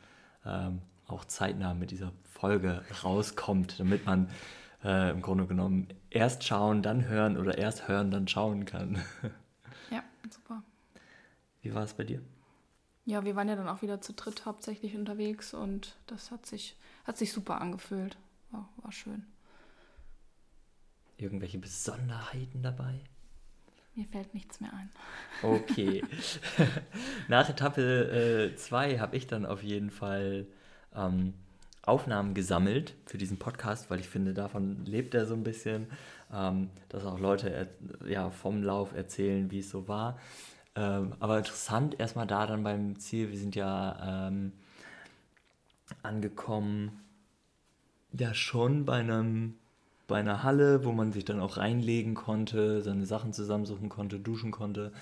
ähm, 0.45 0.83
auch 1.07 1.25
zeitnah 1.25 1.75
mit 1.75 1.91
dieser 1.91 2.13
Folge 2.25 2.83
rauskommt, 3.05 3.79
damit 3.79 4.07
man 4.07 4.29
äh, 4.87 5.11
im 5.11 5.21
Grunde 5.21 5.47
genommen 5.47 5.89
erst 6.11 6.45
schauen, 6.45 6.83
dann 6.83 7.09
hören 7.09 7.37
oder 7.37 7.59
erst 7.59 7.89
hören, 7.89 8.11
dann 8.11 8.29
schauen 8.29 8.65
kann. 8.65 9.03
Ja, 9.91 10.03
super. 10.31 10.65
Wie 11.63 11.73
war 11.75 11.85
es 11.85 11.95
bei 11.95 12.03
dir? 12.03 12.21
Ja, 13.05 13.25
wir 13.25 13.37
waren 13.37 13.49
ja 13.49 13.55
dann 13.55 13.69
auch 13.69 13.83
wieder 13.83 14.01
zu 14.01 14.15
dritt 14.15 14.47
hauptsächlich 14.47 14.97
unterwegs 14.97 15.55
und 15.55 15.97
das 16.09 16.33
hat 16.33 16.45
sich, 16.45 16.77
hat 17.05 17.19
sich 17.19 17.33
super 17.33 17.61
angefühlt. 17.61 18.17
War, 18.51 18.69
war 18.79 18.91
schön. 18.91 19.25
Irgendwelche 21.19 21.59
Besonderheiten 21.59 22.63
dabei? 22.63 23.01
Mir 23.95 24.07
fällt 24.07 24.35
nichts 24.35 24.61
mehr 24.61 24.73
ein. 24.73 24.91
Okay. 25.43 26.03
Nach 27.29 27.49
Etappe 27.49 28.53
2 28.57 28.93
äh, 28.93 28.99
habe 28.99 29.17
ich 29.17 29.27
dann 29.27 29.47
auf 29.47 29.63
jeden 29.63 29.91
Fall 29.91 30.47
ähm, 30.95 31.35
Aufnahmen 31.87 32.35
gesammelt 32.35 32.95
für 33.07 33.17
diesen 33.17 33.39
Podcast, 33.39 33.91
weil 33.91 34.01
ich 34.01 34.09
finde, 34.09 34.35
davon 34.35 34.85
lebt 34.85 35.15
er 35.15 35.25
so 35.25 35.35
ein 35.35 35.45
bisschen, 35.45 35.87
ähm, 36.35 36.71
dass 36.89 37.05
auch 37.05 37.19
Leute 37.19 37.69
ja, 38.07 38.31
vom 38.31 38.63
Lauf 38.63 38.95
erzählen, 38.95 39.51
wie 39.51 39.61
es 39.61 39.71
so 39.71 39.89
war. 39.89 40.19
Ähm, 40.75 41.15
aber 41.21 41.39
interessant 41.39 41.99
erstmal 41.99 42.27
da 42.27 42.47
dann 42.47 42.65
beim 42.65 42.99
Ziel, 42.99 43.31
wir 43.31 43.39
sind 43.39 43.55
ja 43.55 44.29
ähm, 44.29 44.53
angekommen, 46.03 47.01
ja 48.13 48.35
schon 48.35 48.85
bei 48.85 48.99
einem 48.99 49.55
bei 50.09 50.21
einer 50.21 50.45
Halle, 50.45 50.85
wo 50.85 50.93
man 50.93 51.13
sich 51.13 51.25
dann 51.25 51.41
auch 51.41 51.57
reinlegen 51.57 52.15
konnte, 52.15 52.81
seine 52.81 53.07
Sachen 53.07 53.33
zusammensuchen 53.33 53.89
konnte, 53.89 54.21
duschen 54.21 54.53
konnte 54.53 54.93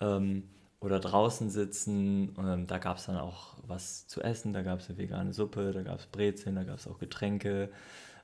ähm, 0.00 0.44
oder 0.82 0.98
draußen 1.00 1.48
sitzen. 1.48 2.34
Ähm, 2.38 2.66
da 2.66 2.78
gab 2.78 2.98
es 2.98 3.06
dann 3.06 3.16
auch 3.16 3.56
was 3.66 4.06
zu 4.08 4.20
essen, 4.20 4.52
da 4.52 4.62
gab 4.62 4.80
es 4.80 4.88
eine 4.88 4.98
vegane 4.98 5.32
Suppe, 5.32 5.72
da 5.72 5.82
gab 5.82 6.00
es 6.00 6.06
Brezeln, 6.06 6.56
da 6.56 6.64
gab 6.64 6.78
es 6.78 6.86
auch 6.86 6.98
Getränke. 6.98 7.70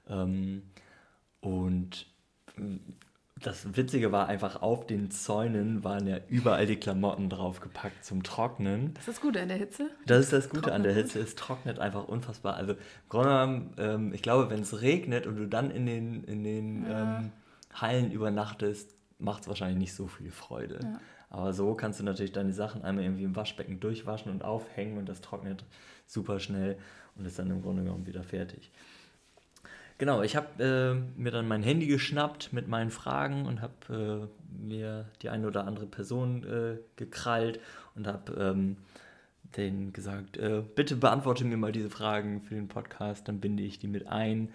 Ähm, 0.09 0.63
und 1.41 2.07
das 3.41 3.77
Witzige 3.77 4.11
war 4.11 4.27
einfach, 4.27 4.63
auf 4.63 4.87
den 4.87 5.13
Zäunen 5.13 5.85
waren 5.85 6.09
ja 6.09 6.19
überall 6.29 6.67
die 6.67 6.77
Klamotten 6.77 7.31
draufgepackt 7.31 8.05
zum 8.05 8.25
Trocknen. 8.25 8.95
Das 8.95 9.03
ist 9.03 9.17
das 9.17 9.21
Gute 9.21 9.41
an 9.41 9.49
der 9.49 9.59
Hitze. 9.59 9.91
Das 10.07 10.25
ist 10.25 10.33
das 10.33 10.49
Gute 10.49 10.63
trocknet 10.63 10.75
an 10.75 10.83
der 10.83 10.95
Hitze. 10.95 11.21
Es 11.21 11.37
trocknet 11.37 11.79
einfach 11.79 12.09
unfassbar. 12.09 12.55
Also, 12.55 12.75
im 13.13 13.71
ähm, 13.77 14.13
ich 14.13 14.23
glaube, 14.23 14.51
wenn 14.51 14.61
es 14.61 14.81
regnet 14.81 15.29
und 15.29 15.37
du 15.37 15.47
dann 15.47 15.71
in 15.71 15.87
den, 15.87 16.25
in 16.25 16.43
den 16.43 16.91
ja. 16.91 17.19
ähm, 17.19 17.33
Hallen 17.73 18.11
übernachtest, 18.11 18.97
macht 19.21 19.43
es 19.43 19.49
wahrscheinlich 19.49 19.79
nicht 19.79 19.95
so 19.95 20.09
viel 20.09 20.33
Freude. 20.33 20.81
Ja. 20.83 21.01
Aber 21.31 21.53
so 21.53 21.75
kannst 21.75 22.01
du 22.01 22.05
natürlich 22.05 22.33
deine 22.33 22.53
Sachen 22.53 22.83
einmal 22.83 23.05
irgendwie 23.05 23.25
im 23.25 23.37
Waschbecken 23.37 23.81
durchwaschen 23.81 24.33
und 24.33 24.43
aufhängen 24.43 24.99
und 24.99 25.09
das 25.09 25.21
trocknet 25.21 25.65
super 26.07 26.41
schnell 26.41 26.79
und 27.17 27.27
ist 27.27 27.39
dann 27.39 27.51
im 27.51 27.63
Grunde 27.63 27.83
genommen 27.83 28.07
wieder 28.07 28.23
fertig. 28.23 28.71
Genau, 29.99 30.23
ich 30.23 30.37
habe 30.37 30.63
äh, 30.63 31.21
mir 31.21 31.33
dann 31.33 31.49
mein 31.49 31.65
Handy 31.65 31.87
geschnappt 31.87 32.53
mit 32.53 32.69
meinen 32.69 32.91
Fragen 32.91 33.47
und 33.47 33.61
habe 33.61 34.29
äh, 34.31 34.65
mir 34.67 35.07
die 35.23 35.29
eine 35.29 35.47
oder 35.49 35.67
andere 35.67 35.87
Person 35.87 36.45
äh, 36.45 36.79
gekrallt 36.95 37.59
und 37.97 38.07
habe 38.07 38.33
ähm, 38.35 38.77
denen 39.57 39.93
gesagt, 39.93 40.37
äh, 40.37 40.63
bitte 40.75 40.95
beantworte 40.95 41.45
mir 41.45 41.57
mal 41.57 41.73
diese 41.73 41.91
Fragen 41.91 42.43
für 42.43 42.55
den 42.55 42.69
Podcast, 42.69 43.27
dann 43.27 43.41
binde 43.41 43.65
ich 43.65 43.81
die 43.81 43.89
mit 43.89 44.07
ein 44.07 44.51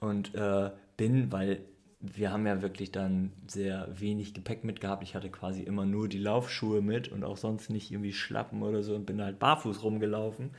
und 0.00 0.34
äh, 0.34 0.70
bin, 0.96 1.30
weil 1.30 1.60
wir 2.02 2.32
haben 2.32 2.46
ja 2.46 2.60
wirklich 2.62 2.90
dann 2.90 3.32
sehr 3.46 3.88
wenig 3.94 4.34
Gepäck 4.34 4.64
mitgehabt. 4.64 5.04
Ich 5.04 5.14
hatte 5.14 5.30
quasi 5.30 5.62
immer 5.62 5.86
nur 5.86 6.08
die 6.08 6.18
Laufschuhe 6.18 6.82
mit 6.82 7.08
und 7.08 7.22
auch 7.22 7.36
sonst 7.36 7.70
nicht 7.70 7.92
irgendwie 7.92 8.12
Schlappen 8.12 8.62
oder 8.62 8.82
so 8.82 8.94
und 8.96 9.06
bin 9.06 9.22
halt 9.22 9.38
barfuß 9.38 9.84
rumgelaufen. 9.84 10.50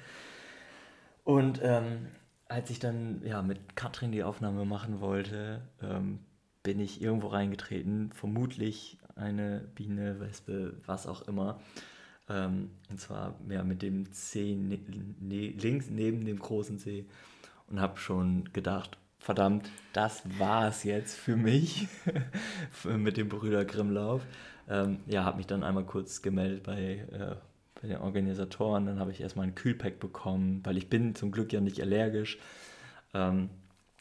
Und 1.26 1.60
ähm, 1.62 2.08
als 2.48 2.70
ich 2.70 2.80
dann 2.80 3.22
ja 3.26 3.42
mit 3.42 3.76
Katrin 3.76 4.14
die 4.14 4.24
Aufnahme 4.24 4.64
machen 4.64 5.02
wollte, 5.02 5.62
ähm, 5.82 6.20
bin 6.64 6.80
ich 6.80 7.02
irgendwo 7.02 7.28
reingetreten, 7.28 8.12
vermutlich 8.14 8.98
eine 9.16 9.68
Biene, 9.76 10.22
Wespe, 10.22 10.78
was 10.86 11.08
auch 11.08 11.24
immer. 11.24 11.60
Ähm, 12.30 12.70
und 12.90 13.02
zwar 13.02 13.36
ja, 13.50 13.64
mit 13.64 13.82
dem 13.82 14.14
C 14.14 14.56
ne 14.56 14.80
ne 15.20 15.50
links 15.50 15.90
neben 15.90 16.24
dem 16.24 16.40
großen 16.40 16.80
C 16.80 17.06
und 17.68 17.82
habe 17.82 17.98
schon 17.98 18.50
gedacht, 18.54 18.98
verdammt, 19.24 19.72
das 19.94 20.24
war 20.40 20.68
es 20.68 20.84
jetzt 20.84 21.16
für 21.16 21.36
mich 21.36 21.88
mit 22.84 23.18
dem 23.18 23.30
Brüder 23.30 23.66
Grimmlauf. 23.66 24.26
Ähm, 24.70 25.00
ja, 25.08 25.24
habe 25.24 25.38
mich 25.38 25.48
dann 25.48 25.64
einmal 25.64 25.86
kurz 25.86 26.22
gemeldet 26.22 26.64
bei 26.64 27.06
äh, 27.12 27.36
bei 27.84 27.90
den 27.90 27.98
Organisatoren. 27.98 28.86
Dann 28.86 29.00
habe 29.00 29.12
ich 29.12 29.22
erstmal 29.22 29.46
ein 29.46 29.56
Kühlpack 29.56 30.00
bekommen, 30.00 30.62
weil 30.64 30.78
ich 30.78 30.90
bin 30.90 31.16
zum 31.16 31.32
Glück 31.32 31.54
ja 31.54 31.60
nicht 31.60 31.82
allergisch. 31.82 32.40
Ähm, 33.14 33.50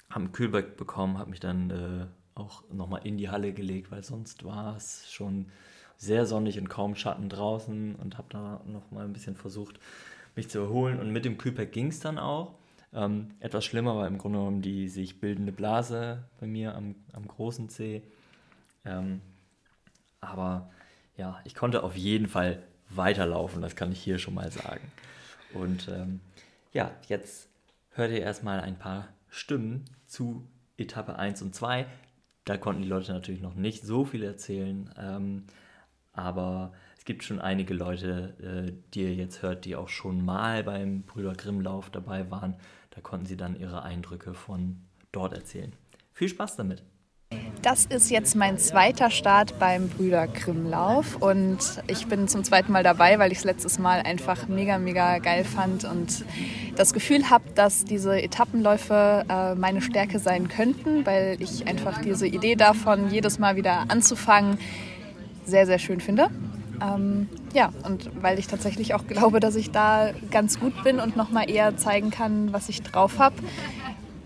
habe 0.08 0.24
ein 0.26 0.32
Kühlpack 0.32 0.76
bekommen, 0.76 1.18
habe 1.18 1.30
mich 1.30 1.40
dann 1.40 1.70
äh, 1.70 2.06
auch 2.34 2.62
nochmal 2.70 3.00
in 3.04 3.18
die 3.18 3.28
Halle 3.28 3.52
gelegt, 3.52 3.90
weil 3.90 4.04
sonst 4.04 4.44
war 4.44 4.76
es 4.76 5.10
schon 5.10 5.46
sehr 5.96 6.26
sonnig 6.26 6.58
und 6.58 6.68
kaum 6.68 6.94
Schatten 6.94 7.28
draußen 7.28 7.96
und 7.96 8.18
habe 8.18 8.28
da 8.30 8.60
nochmal 8.66 9.04
ein 9.04 9.12
bisschen 9.12 9.36
versucht, 9.36 9.78
mich 10.36 10.48
zu 10.48 10.60
erholen. 10.60 11.00
Und 11.00 11.10
mit 11.10 11.24
dem 11.24 11.36
Kühlpack 11.36 11.72
ging 11.72 11.88
es 11.88 12.00
dann 12.00 12.18
auch. 12.18 12.54
Ähm, 12.94 13.30
etwas 13.40 13.64
schlimmer 13.64 13.96
war 13.96 14.06
im 14.06 14.18
Grunde 14.18 14.38
genommen 14.38 14.62
die 14.62 14.88
sich 14.88 15.20
bildende 15.20 15.52
Blase 15.52 16.24
bei 16.40 16.46
mir 16.46 16.74
am, 16.74 16.94
am 17.12 17.26
großen 17.26 17.68
C. 17.68 18.02
Ähm, 18.84 19.20
aber 20.20 20.70
ja, 21.16 21.40
ich 21.44 21.54
konnte 21.54 21.82
auf 21.82 21.96
jeden 21.96 22.28
Fall 22.28 22.62
weiterlaufen, 22.90 23.62
das 23.62 23.76
kann 23.76 23.92
ich 23.92 24.02
hier 24.02 24.18
schon 24.18 24.34
mal 24.34 24.50
sagen. 24.50 24.90
Und 25.54 25.88
ähm, 25.88 26.20
ja, 26.72 26.90
jetzt 27.08 27.48
hört 27.90 28.10
ihr 28.10 28.20
erstmal 28.20 28.60
ein 28.60 28.78
paar 28.78 29.08
Stimmen 29.28 29.84
zu 30.06 30.46
Etappe 30.76 31.16
1 31.16 31.42
und 31.42 31.54
2. 31.54 31.86
Da 32.44 32.56
konnten 32.56 32.82
die 32.82 32.88
Leute 32.88 33.12
natürlich 33.12 33.40
noch 33.40 33.54
nicht 33.54 33.84
so 33.84 34.04
viel 34.04 34.24
erzählen, 34.24 34.90
ähm, 34.98 35.44
aber 36.12 36.72
es 36.98 37.04
gibt 37.04 37.24
schon 37.24 37.40
einige 37.40 37.74
Leute, 37.74 38.34
äh, 38.68 38.72
die 38.92 39.02
ihr 39.02 39.14
jetzt 39.14 39.42
hört, 39.42 39.64
die 39.64 39.76
auch 39.76 39.88
schon 39.88 40.24
mal 40.24 40.62
beim 40.64 41.02
Brüder 41.02 41.32
Grimmlauf 41.32 41.90
dabei 41.90 42.30
waren. 42.30 42.54
Da 42.94 43.00
konnten 43.00 43.26
sie 43.26 43.36
dann 43.36 43.58
ihre 43.58 43.82
Eindrücke 43.82 44.34
von 44.34 44.82
dort 45.12 45.32
erzählen. 45.32 45.72
Viel 46.12 46.28
Spaß 46.28 46.56
damit! 46.56 46.82
Das 47.62 47.86
ist 47.86 48.10
jetzt 48.10 48.34
mein 48.34 48.58
zweiter 48.58 49.08
Start 49.08 49.58
beim 49.58 49.88
Brüder 49.88 50.26
Grimmlauf 50.26 51.16
und 51.16 51.58
ich 51.86 52.06
bin 52.06 52.28
zum 52.28 52.44
zweiten 52.44 52.72
Mal 52.72 52.82
dabei, 52.82 53.18
weil 53.18 53.32
ich 53.32 53.38
es 53.38 53.44
letztes 53.44 53.78
Mal 53.78 54.00
einfach 54.00 54.48
mega, 54.48 54.78
mega 54.78 55.18
geil 55.18 55.44
fand 55.44 55.84
und 55.84 56.24
das 56.76 56.92
Gefühl 56.92 57.30
habe, 57.30 57.44
dass 57.54 57.84
diese 57.84 58.20
Etappenläufe 58.20 59.24
äh, 59.28 59.54
meine 59.54 59.80
Stärke 59.80 60.18
sein 60.18 60.48
könnten, 60.48 61.06
weil 61.06 61.36
ich 61.40 61.66
einfach 61.66 62.02
diese 62.02 62.26
Idee 62.26 62.56
davon, 62.56 63.10
jedes 63.10 63.38
Mal 63.38 63.56
wieder 63.56 63.84
anzufangen, 63.88 64.58
sehr, 65.46 65.64
sehr 65.64 65.78
schön 65.78 66.00
finde. 66.00 66.30
Ähm, 66.82 67.28
ja, 67.52 67.72
und 67.84 68.10
weil 68.22 68.38
ich 68.38 68.46
tatsächlich 68.46 68.94
auch 68.94 69.06
glaube, 69.06 69.40
dass 69.40 69.56
ich 69.56 69.70
da 69.70 70.10
ganz 70.30 70.58
gut 70.58 70.82
bin 70.82 71.00
und 71.00 71.16
nochmal 71.16 71.50
eher 71.50 71.76
zeigen 71.76 72.10
kann, 72.10 72.52
was 72.52 72.68
ich 72.68 72.82
drauf 72.82 73.18
habe. 73.18 73.36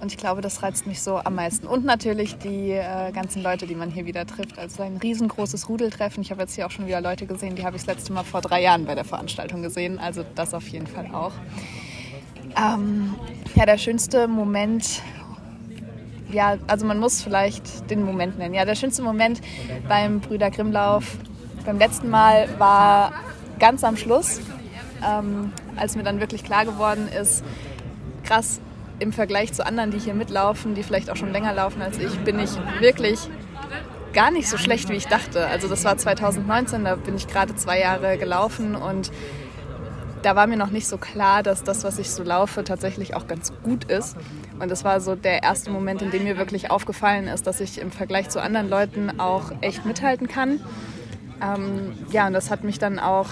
Und 0.01 0.13
ich 0.13 0.19
glaube, 0.19 0.43
das 0.43 0.63
reizt 0.63 0.87
mich 0.87 1.03
so 1.03 1.17
am 1.17 1.35
meisten. 1.35 1.67
Und 1.67 1.85
natürlich 1.85 2.37
die 2.37 2.73
äh, 2.73 3.13
ganzen 3.13 3.43
Leute, 3.43 3.67
die 3.67 3.75
man 3.75 3.91
hier 3.91 4.05
wieder 4.05 4.27
trifft. 4.27 4.59
Also 4.59 4.83
ein 4.83 4.99
riesengroßes 4.99 5.69
Rudeltreffen. 5.69 6.23
Ich 6.23 6.31
habe 6.31 6.43
jetzt 6.43 6.55
hier 6.55 6.67
auch 6.67 6.71
schon 6.71 6.87
wieder 6.87 7.01
Leute 7.01 7.27
gesehen, 7.27 7.57
die 7.57 7.65
habe 7.65 7.77
ich 7.77 7.83
das 7.85 7.97
letzte 7.97 8.13
Mal 8.13 8.23
vor 8.23 8.43
drei 8.43 8.63
Jahren 8.63 8.85
bei 8.85 8.95
der 8.95 9.05
Veranstaltung 9.05 9.63
gesehen. 9.63 9.99
Also 9.99 10.23
das 10.35 10.53
auf 10.53 10.69
jeden 10.69 10.87
Fall 10.87 11.07
auch. 11.15 11.33
Ähm, 12.57 13.15
ja, 13.55 13.65
der 13.67 13.79
schönste 13.79 14.29
Moment. 14.29 15.03
Ja, 16.31 16.57
also 16.67 16.85
man 16.85 16.99
muss 16.99 17.23
vielleicht 17.23 17.91
den 17.91 18.03
Moment 18.03 18.39
nennen. 18.39 18.55
Ja, 18.55 18.65
der 18.65 18.75
schönste 18.75 19.03
Moment 19.03 19.41
beim 19.89 20.21
Brüder 20.21 20.51
Grimmlauf 20.51 21.17
beim 21.67 21.79
letzten 21.79 22.09
Mal 22.09 22.49
war 22.59 23.13
ganz 23.59 23.85
am 23.85 23.97
Schluss, 23.97 24.41
ähm, 25.07 25.53
als 25.77 25.97
mir 25.97 26.05
dann 26.05 26.21
wirklich 26.21 26.45
klar 26.45 26.65
geworden 26.65 27.09
ist, 27.09 27.45
krass, 28.25 28.61
im 28.99 29.13
Vergleich 29.13 29.53
zu 29.53 29.67
anderen, 29.67 29.91
die 29.91 29.99
hier 29.99 30.15
mitlaufen, 30.15 30.75
die 30.75 30.83
vielleicht 30.83 31.11
auch 31.11 31.17
schon 31.17 31.33
länger 31.33 31.53
laufen 31.53 31.83
als 31.83 31.99
ich, 31.99 32.19
bin 32.21 32.39
ich 32.39 32.51
wirklich 32.81 33.29
gar 34.15 34.31
nicht 34.31 34.49
so 34.49 34.57
schlecht, 34.57 34.89
wie 34.89 34.95
ich 34.95 35.07
dachte. 35.07 35.47
Also 35.47 35.69
das 35.69 35.85
war 35.85 35.99
2019, 35.99 36.85
da 36.85 36.95
bin 36.97 37.17
ich 37.17 37.27
gerade 37.27 37.55
zwei 37.57 37.79
Jahre 37.79 38.17
gelaufen 38.17 38.75
und 38.75 39.11
da 40.23 40.35
war 40.35 40.47
mir 40.47 40.57
noch 40.57 40.71
nicht 40.71 40.89
so 40.89 40.97
klar, 40.97 41.43
dass 41.43 41.63
das, 41.63 41.85
was 41.85 41.99
ich 41.99 42.11
so 42.11 42.23
laufe, 42.23 42.65
tatsächlich 42.65 43.15
auch 43.15 43.27
ganz 43.27 43.53
gut 43.63 43.85
ist. 43.85 44.17
Und 44.59 44.71
das 44.71 44.83
war 44.83 45.01
so 45.01 45.15
der 45.15 45.43
erste 45.43 45.71
Moment, 45.71 46.01
in 46.01 46.11
dem 46.11 46.25
mir 46.25 46.39
wirklich 46.39 46.71
aufgefallen 46.71 47.29
ist, 47.29 47.47
dass 47.47 47.61
ich 47.61 47.79
im 47.79 47.91
Vergleich 47.91 48.31
zu 48.31 48.41
anderen 48.41 48.71
Leuten 48.71 49.21
auch 49.21 49.53
echt 49.61 49.85
mithalten 49.85 50.27
kann. 50.27 50.61
Ähm, 51.43 51.93
ja, 52.11 52.27
und 52.27 52.33
das 52.33 52.51
hat 52.51 52.65
mich 52.65 52.79
dann 52.79 52.99
auch 52.99 53.29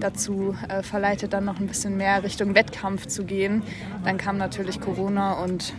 dazu 0.00 0.56
äh, 0.68 0.82
verleitet, 0.82 1.32
dann 1.32 1.44
noch 1.44 1.60
ein 1.60 1.66
bisschen 1.66 1.96
mehr 1.96 2.22
Richtung 2.22 2.54
Wettkampf 2.54 3.06
zu 3.06 3.24
gehen. 3.24 3.62
Dann 4.04 4.18
kam 4.18 4.36
natürlich 4.36 4.80
Corona 4.80 5.34
und 5.34 5.74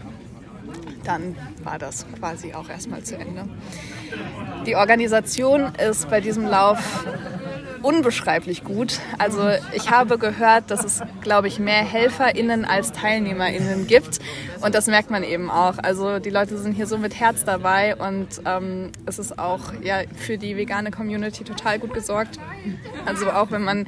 dann 1.04 1.36
war 1.64 1.78
das 1.78 2.06
quasi 2.18 2.54
auch 2.54 2.70
erstmal 2.70 3.04
zu 3.04 3.18
Ende. 3.18 3.46
Die 4.66 4.76
Organisation 4.76 5.74
ist 5.76 6.10
bei 6.10 6.22
diesem 6.22 6.46
Lauf 6.46 7.06
unbeschreiblich 7.84 8.64
gut. 8.64 9.00
Also 9.20 9.50
ich 9.74 9.92
habe 9.92 10.18
gehört, 10.18 10.72
dass 10.72 10.84
es, 10.84 11.02
glaube 11.22 11.48
ich, 11.48 11.60
mehr 11.60 11.84
HelferInnen 11.84 12.66
als 12.66 12.92
TeilnehmerInnen 12.94 13.86
gibt. 13.88 14.20
Und 14.62 14.74
das 14.74 14.88
merkt 14.88 15.12
man 15.12 15.24
eben 15.24 15.52
auch. 15.52 15.78
Also 15.78 16.20
die 16.20 16.30
Leute 16.30 16.58
sind 16.58 16.74
hier 16.74 16.88
so 16.88 16.98
mit 16.98 17.20
Herz 17.20 17.44
dabei 17.44 17.96
und 17.96 18.42
ähm, 18.46 18.92
es 19.06 19.20
ist 19.20 19.38
auch 19.38 19.60
ja, 19.84 20.02
für 20.16 20.38
die 20.38 20.58
vegane 20.58 20.90
Community 20.90 21.44
total 21.44 21.78
gut 21.78 21.94
gesorgt. 21.94 22.40
Also 23.06 23.30
auch 23.30 23.52
wenn 23.52 23.64
man 23.64 23.86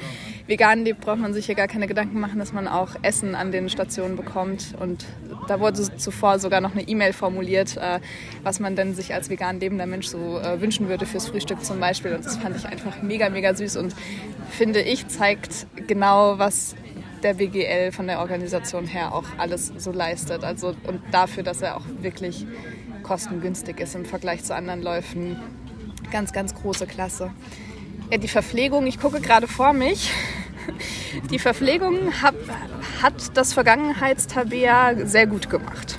vegan 0.47 0.83
lebt, 0.83 1.01
braucht 1.01 1.19
man 1.19 1.33
sich 1.33 1.47
hier 1.47 1.55
gar 1.55 1.67
keine 1.67 1.87
Gedanken 1.87 2.19
machen, 2.19 2.39
dass 2.39 2.53
man 2.53 2.67
auch 2.67 2.95
Essen 3.01 3.35
an 3.35 3.51
den 3.51 3.69
Stationen 3.69 4.15
bekommt. 4.15 4.75
Und 4.79 5.05
da 5.47 5.59
wurde 5.59 5.95
zuvor 5.97 6.39
sogar 6.39 6.61
noch 6.61 6.73
eine 6.73 6.87
E-Mail 6.87 7.13
formuliert, 7.13 7.77
äh, 7.77 7.99
was 8.43 8.59
man 8.59 8.75
denn 8.75 8.93
sich 8.93 9.13
als 9.13 9.29
vegan 9.29 9.59
lebender 9.59 9.85
Mensch 9.85 10.07
so 10.07 10.39
äh, 10.39 10.61
wünschen 10.61 10.87
würde 10.87 11.05
fürs 11.05 11.27
Frühstück 11.27 11.63
zum 11.63 11.79
Beispiel. 11.79 12.13
Und 12.13 12.25
das 12.25 12.37
fand 12.37 12.55
ich 12.55 12.65
einfach 12.65 13.01
mega, 13.01 13.29
mega 13.29 13.53
süß 13.53 13.77
und 13.77 13.95
finde 14.51 14.81
ich 14.81 15.07
zeigt 15.07 15.67
genau, 15.87 16.37
was 16.37 16.75
der 17.23 17.33
BGL 17.33 17.91
von 17.91 18.05
der 18.05 18.19
Organisation 18.19 18.85
her 18.85 19.13
auch 19.13 19.25
alles 19.37 19.73
so 19.77 19.91
leistet. 19.91 20.43
Also 20.43 20.75
und 20.87 21.01
dafür, 21.11 21.43
dass 21.43 21.61
er 21.61 21.77
auch 21.77 21.85
wirklich 22.01 22.45
kostengünstig 23.01 23.79
ist 23.79 23.95
im 23.95 24.05
Vergleich 24.05 24.43
zu 24.43 24.55
anderen 24.55 24.81
Läufen. 24.81 25.37
Ganz, 26.11 26.33
ganz 26.33 26.53
große 26.53 26.85
Klasse. 26.85 27.31
Ja, 28.11 28.19
die 28.19 28.27
Verpflegung, 28.27 28.85
ich 28.85 28.99
gucke 28.99 29.19
gerade 29.19 29.47
vor 29.47 29.73
mich. 29.73 30.11
Die 31.31 31.39
Verpflegung 31.39 32.21
hab, 32.21 32.35
hat 33.01 33.35
das 33.35 33.53
Vergangenheitstabea 33.53 35.05
sehr 35.05 35.25
gut 35.25 35.49
gemacht. 35.49 35.97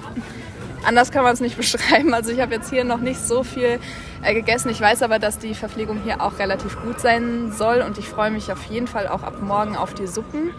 Anders 0.85 1.11
kann 1.11 1.25
man 1.25 1.35
es 1.35 1.41
nicht 1.41 1.57
beschreiben. 1.57 2.15
Also 2.15 2.31
ich 2.31 2.41
habe 2.41 2.55
jetzt 2.55 2.71
hier 2.71 2.85
noch 2.85 3.01
nicht 3.01 3.19
so 3.19 3.43
viel 3.43 3.81
äh, 4.23 4.35
gegessen. 4.35 4.71
Ich 4.71 4.81
weiß 4.81 5.03
aber, 5.03 5.19
dass 5.19 5.41
die 5.41 5.55
Verpflegung 5.55 6.01
hier 6.05 6.21
auch 6.21 6.39
relativ 6.39 6.81
gut 6.81 7.01
sein 7.01 7.51
soll 7.51 7.83
und 7.83 7.99
ich 7.99 8.09
freue 8.09 8.31
mich 8.31 8.53
auf 8.53 8.65
jeden 8.67 8.87
Fall 8.87 9.09
auch 9.09 9.25
ab 9.25 9.43
morgen 9.43 9.77
auf 9.77 9.93
die 9.93 10.07
Suppen 10.07 10.53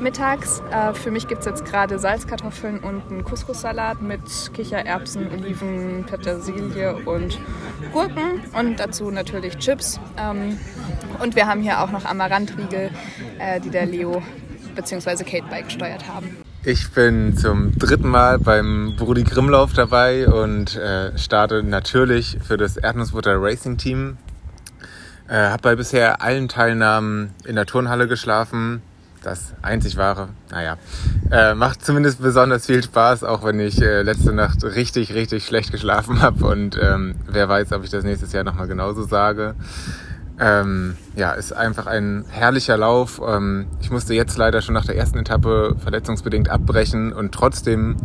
mittags. 0.00 0.62
Äh, 0.70 0.94
für 0.94 1.10
mich 1.10 1.28
gibt 1.28 1.40
es 1.40 1.46
jetzt 1.46 1.64
gerade 1.64 1.98
Salzkartoffeln 1.98 2.80
und 2.80 3.02
einen 3.10 3.24
Couscous-Salat 3.24 4.02
mit 4.02 4.20
Kichererbsen, 4.54 5.30
Oliven, 5.32 6.04
Petersilie 6.04 6.96
und 7.04 7.38
Gurken 7.92 8.42
und 8.58 8.78
dazu 8.80 9.10
natürlich 9.10 9.58
Chips. 9.58 10.00
Ähm, 10.18 10.58
und 11.22 11.36
wir 11.36 11.46
haben 11.46 11.62
hier 11.62 11.80
auch 11.80 11.90
noch 11.90 12.04
Amarantriegel, 12.04 12.90
äh, 13.38 13.60
die 13.60 13.70
der 13.70 13.86
Leo 13.86 14.22
bzw. 14.74 15.24
Kate 15.24 15.46
beigesteuert 15.48 16.08
haben. 16.08 16.36
Ich 16.64 16.90
bin 16.90 17.36
zum 17.36 17.78
dritten 17.78 18.08
Mal 18.08 18.38
beim 18.38 18.94
Brudi 18.96 19.22
Grimmlauf 19.22 19.72
dabei 19.72 20.26
und 20.26 20.74
äh, 20.76 21.16
starte 21.16 21.62
natürlich 21.62 22.38
für 22.42 22.56
das 22.56 22.76
Erdnussbutter 22.76 23.40
Racing 23.40 23.76
Team. 23.76 24.18
Äh, 25.28 25.34
habe 25.34 25.62
bei 25.62 25.76
bisher 25.76 26.22
allen 26.22 26.48
Teilnahmen 26.48 27.34
in 27.44 27.54
der 27.54 27.66
Turnhalle 27.66 28.08
geschlafen 28.08 28.82
das 29.26 29.54
einzig 29.60 29.96
wahre. 29.96 30.28
Naja, 30.50 30.76
äh, 31.30 31.54
macht 31.54 31.84
zumindest 31.84 32.22
besonders 32.22 32.66
viel 32.66 32.82
Spaß, 32.82 33.24
auch 33.24 33.44
wenn 33.44 33.58
ich 33.58 33.82
äh, 33.82 34.02
letzte 34.02 34.32
Nacht 34.32 34.62
richtig, 34.62 35.14
richtig 35.14 35.44
schlecht 35.44 35.72
geschlafen 35.72 36.22
habe 36.22 36.46
und 36.46 36.78
ähm, 36.80 37.16
wer 37.26 37.48
weiß, 37.48 37.72
ob 37.72 37.82
ich 37.84 37.90
das 37.90 38.04
nächstes 38.04 38.32
Jahr 38.32 38.44
nochmal 38.44 38.68
genauso 38.68 39.02
sage. 39.02 39.56
Ähm, 40.38 40.96
ja, 41.16 41.32
ist 41.32 41.52
einfach 41.52 41.86
ein 41.86 42.24
herrlicher 42.28 42.76
Lauf. 42.76 43.20
Ähm, 43.26 43.66
ich 43.80 43.90
musste 43.90 44.14
jetzt 44.14 44.36
leider 44.36 44.62
schon 44.62 44.74
nach 44.74 44.84
der 44.84 44.96
ersten 44.96 45.18
Etappe 45.18 45.74
verletzungsbedingt 45.78 46.48
abbrechen 46.50 47.12
und 47.12 47.32
trotzdem 47.32 47.96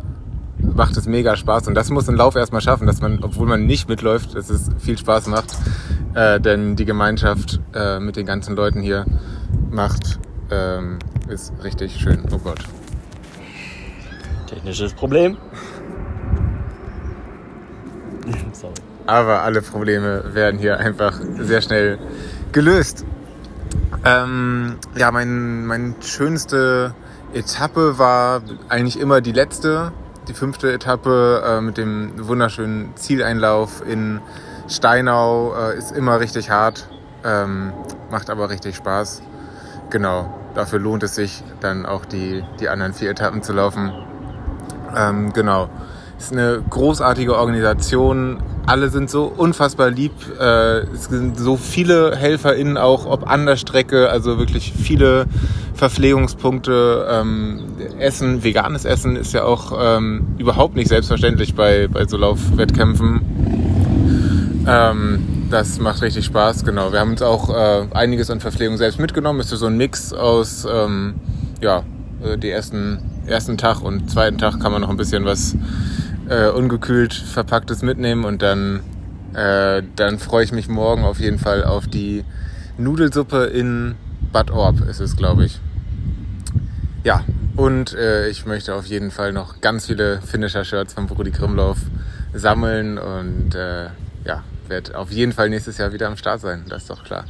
macht 0.58 0.98
es 0.98 1.08
mega 1.08 1.36
Spaß 1.36 1.68
und 1.68 1.76
das 1.76 1.90
muss 1.90 2.10
ein 2.10 2.16
Lauf 2.16 2.36
erstmal 2.36 2.62
schaffen, 2.62 2.88
dass 2.88 3.02
man, 3.02 3.24
obwohl 3.24 3.48
man 3.48 3.66
nicht 3.66 3.90
mitläuft, 3.90 4.36
dass 4.36 4.50
es 4.50 4.70
viel 4.80 4.98
Spaß 4.98 5.28
macht, 5.28 5.56
äh, 6.16 6.40
denn 6.40 6.76
die 6.76 6.86
Gemeinschaft 6.86 7.60
äh, 7.74 8.00
mit 8.00 8.16
den 8.16 8.26
ganzen 8.26 8.56
Leuten 8.56 8.82
hier 8.82 9.06
macht 9.70 10.20
ähm, 10.52 11.00
ist 11.32 11.54
richtig 11.63 11.96
schön. 11.96 12.24
Oh 12.32 12.38
Gott. 12.38 12.60
Technisches 14.48 14.94
Problem. 14.94 15.38
Sorry. 18.54 18.74
Aber 19.08 19.41
alle 19.41 19.62
Probleme 19.62 20.36
werden 20.36 20.60
hier 20.60 20.80
einfach 20.80 21.20
sehr 21.39 21.62
schnell 21.62 21.98
gelöst. 22.52 23.06
Ähm, 24.06 24.78
ja, 24.96 25.12
mein, 25.12 25.65
meine 25.65 25.96
schönste 26.02 26.94
Etappe 27.34 27.98
war 27.98 28.41
eigentlich 28.70 29.00
immer 29.00 29.22
die 29.22 29.32
letzte, 29.32 29.91
die 30.28 30.34
fünfte 30.34 30.72
Etappe 30.72 31.44
äh, 31.46 31.62
mit 31.62 31.78
dem 31.78 32.28
wunderschönen 32.28 32.96
Zieleinlauf 32.96 33.84
in 33.88 34.20
Steinau. 34.67 35.56
Äh, 35.56 35.78
ist 35.78 35.91
immer 35.91 36.20
richtig 36.20 36.50
hart, 36.50 36.88
ähm, 37.24 37.74
macht 38.12 38.30
aber 38.30 38.50
richtig 38.50 38.76
Spaß. 38.76 39.22
Genau 39.89 40.41
dafür 40.54 40.80
lohnt 40.80 41.04
es 41.04 41.16
sich 41.16 41.44
dann 41.60 41.86
auch 41.86 42.06
die, 42.06 42.44
die 42.60 42.70
anderen 42.70 42.94
vier 42.94 43.12
Etappen 43.12 43.44
zu 43.44 43.54
laufen. 43.54 43.92
Ähm, 44.96 45.34
genau. 45.34 45.70
Es 46.18 46.26
ist 46.26 46.34
eine 46.34 46.62
großartige 46.70 47.36
Organisation. 47.36 48.44
Alle 48.68 48.90
sind 48.90 49.10
so 49.10 49.26
unfassbar 49.26 49.90
lieb. 49.90 50.12
Äh, 50.40 50.82
es 50.94 51.06
sind 51.06 51.40
so 51.40 51.58
viele 51.58 52.16
HelferInnen 52.16 52.78
auch, 52.78 53.08
ob 53.08 53.28
an 53.28 53.48
der 53.48 53.56
Strecke, 53.56 54.10
also 54.10 54.38
wirklich 54.38 54.72
viele 54.72 55.26
Verpflegungspunkte. 55.74 57.08
Ähm, 57.10 57.62
Essen, 57.98 58.44
veganes 58.44 58.86
Essen 58.86 59.16
ist 59.16 59.34
ja 59.34 59.46
auch 59.46 59.74
ähm, 59.80 60.36
überhaupt 60.38 60.76
nicht 60.76 60.90
selbstverständlich 60.90 61.56
bei, 61.56 61.88
bei 61.88 62.06
so 62.06 62.18
Laufwettkämpfen. 62.18 63.22
Ähm, 64.68 65.41
das 65.52 65.80
macht 65.80 66.02
richtig 66.02 66.26
Spaß, 66.26 66.64
genau. 66.64 66.94
Wir 66.94 67.00
haben 67.00 67.12
uns 67.12 67.22
auch 67.22 67.50
äh, 67.50 67.88
einiges 67.94 68.30
an 68.30 68.40
Verpflegung 68.40 68.78
selbst 68.78 69.00
mitgenommen. 69.00 69.42
Ist 69.42 69.50
so 69.50 69.66
ein 69.66 69.78
Mix 69.78 70.14
aus, 70.14 70.66
ähm, 70.72 71.16
ja, 71.60 71.84
äh, 72.24 72.38
die 72.38 72.50
ersten, 72.50 73.00
ersten 73.28 73.58
Tag 73.58 73.82
und 73.82 74.10
zweiten 74.10 74.38
Tag 74.38 74.60
kann 74.60 74.72
man 74.72 74.82
noch 74.82 74.90
ein 74.90 74.98
bisschen 74.98 75.26
was 75.26 75.56
äh, 76.30 76.48
ungekühlt 76.48 77.14
verpacktes 77.14 77.82
mitnehmen 77.82 78.24
und 78.24 78.42
dann, 78.42 78.82
äh, 79.34 79.84
dann 79.96 80.20
freue 80.20 80.46
ich 80.46 80.54
mich 80.54 80.70
morgen 80.70 81.04
auf 81.04 81.20
jeden 81.20 81.38
Fall 81.38 81.64
auf 81.66 81.88
die 81.88 82.24
Nudelsuppe 82.78 83.46
in 83.46 83.96
Bad 84.32 84.52
Orb, 84.52 84.82
ist 84.88 85.02
es, 85.02 85.18
glaube 85.18 85.46
ich. 85.46 85.60
Ja, 87.04 87.24
und 87.58 87.94
äh, 87.94 88.30
ich 88.30 88.46
möchte 88.46 88.74
auf 88.76 88.86
jeden 88.86 89.12
Fall 89.12 89.34
noch 89.34 89.60
ganz 89.60 89.88
viele 89.88 90.22
Finisher-Shirts 90.22 90.94
von 90.94 91.08
Brudi 91.08 91.32
Grimlauf 91.32 91.78
sammeln 92.34 92.98
und 92.98 93.54
äh, 93.56 93.88
ja, 94.24 94.44
werde 94.72 94.98
auf 94.98 95.12
jeden 95.12 95.34
Fall 95.34 95.50
nächstes 95.50 95.78
Jahr 95.78 95.94
wieder 95.94 96.08
am 96.08 96.18
Start 96.18 96.42
sein, 96.42 96.66
das 96.68 96.84
ist 96.84 96.90
doch 96.90 97.04
klar. 97.04 97.26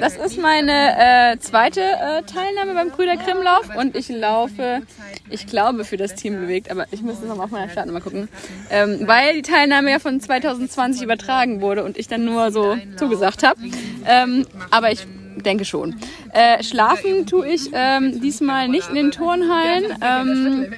Das 0.00 0.16
ist 0.16 0.40
meine 0.40 1.32
äh, 1.32 1.38
zweite 1.40 1.82
äh, 1.82 2.22
Teilnahme 2.22 2.72
beim 2.72 2.90
Brüder 2.90 3.18
Krimlauf 3.18 3.68
und 3.76 3.94
ich 3.94 4.08
laufe, 4.08 4.80
ich 5.28 5.46
glaube, 5.46 5.84
für 5.84 5.98
das 5.98 6.14
Team 6.14 6.40
bewegt, 6.40 6.70
aber 6.70 6.86
ich 6.90 7.02
müsste 7.02 7.26
nochmal 7.26 7.44
auf 7.44 7.50
meiner 7.50 7.70
Startnummer 7.70 8.00
gucken, 8.00 8.30
ähm, 8.70 9.00
weil 9.06 9.34
die 9.34 9.42
Teilnahme 9.42 9.90
ja 9.90 9.98
von 9.98 10.20
2020 10.20 11.02
übertragen 11.02 11.60
wurde 11.60 11.84
und 11.84 11.98
ich 11.98 12.08
dann 12.08 12.24
nur 12.24 12.50
so 12.50 12.78
zugesagt 12.96 13.42
habe. 13.42 13.60
Ähm, 14.06 14.46
aber 14.70 14.90
ich 14.90 15.06
denke 15.42 15.64
schon. 15.64 15.96
Äh, 16.32 16.62
schlafen 16.62 17.26
tue 17.26 17.48
ich 17.48 17.70
ähm, 17.72 18.20
diesmal 18.20 18.68
nicht 18.68 18.88
in 18.88 18.94
den 18.94 19.10
Turnhallen. 19.10 19.84
Ähm, 20.00 20.72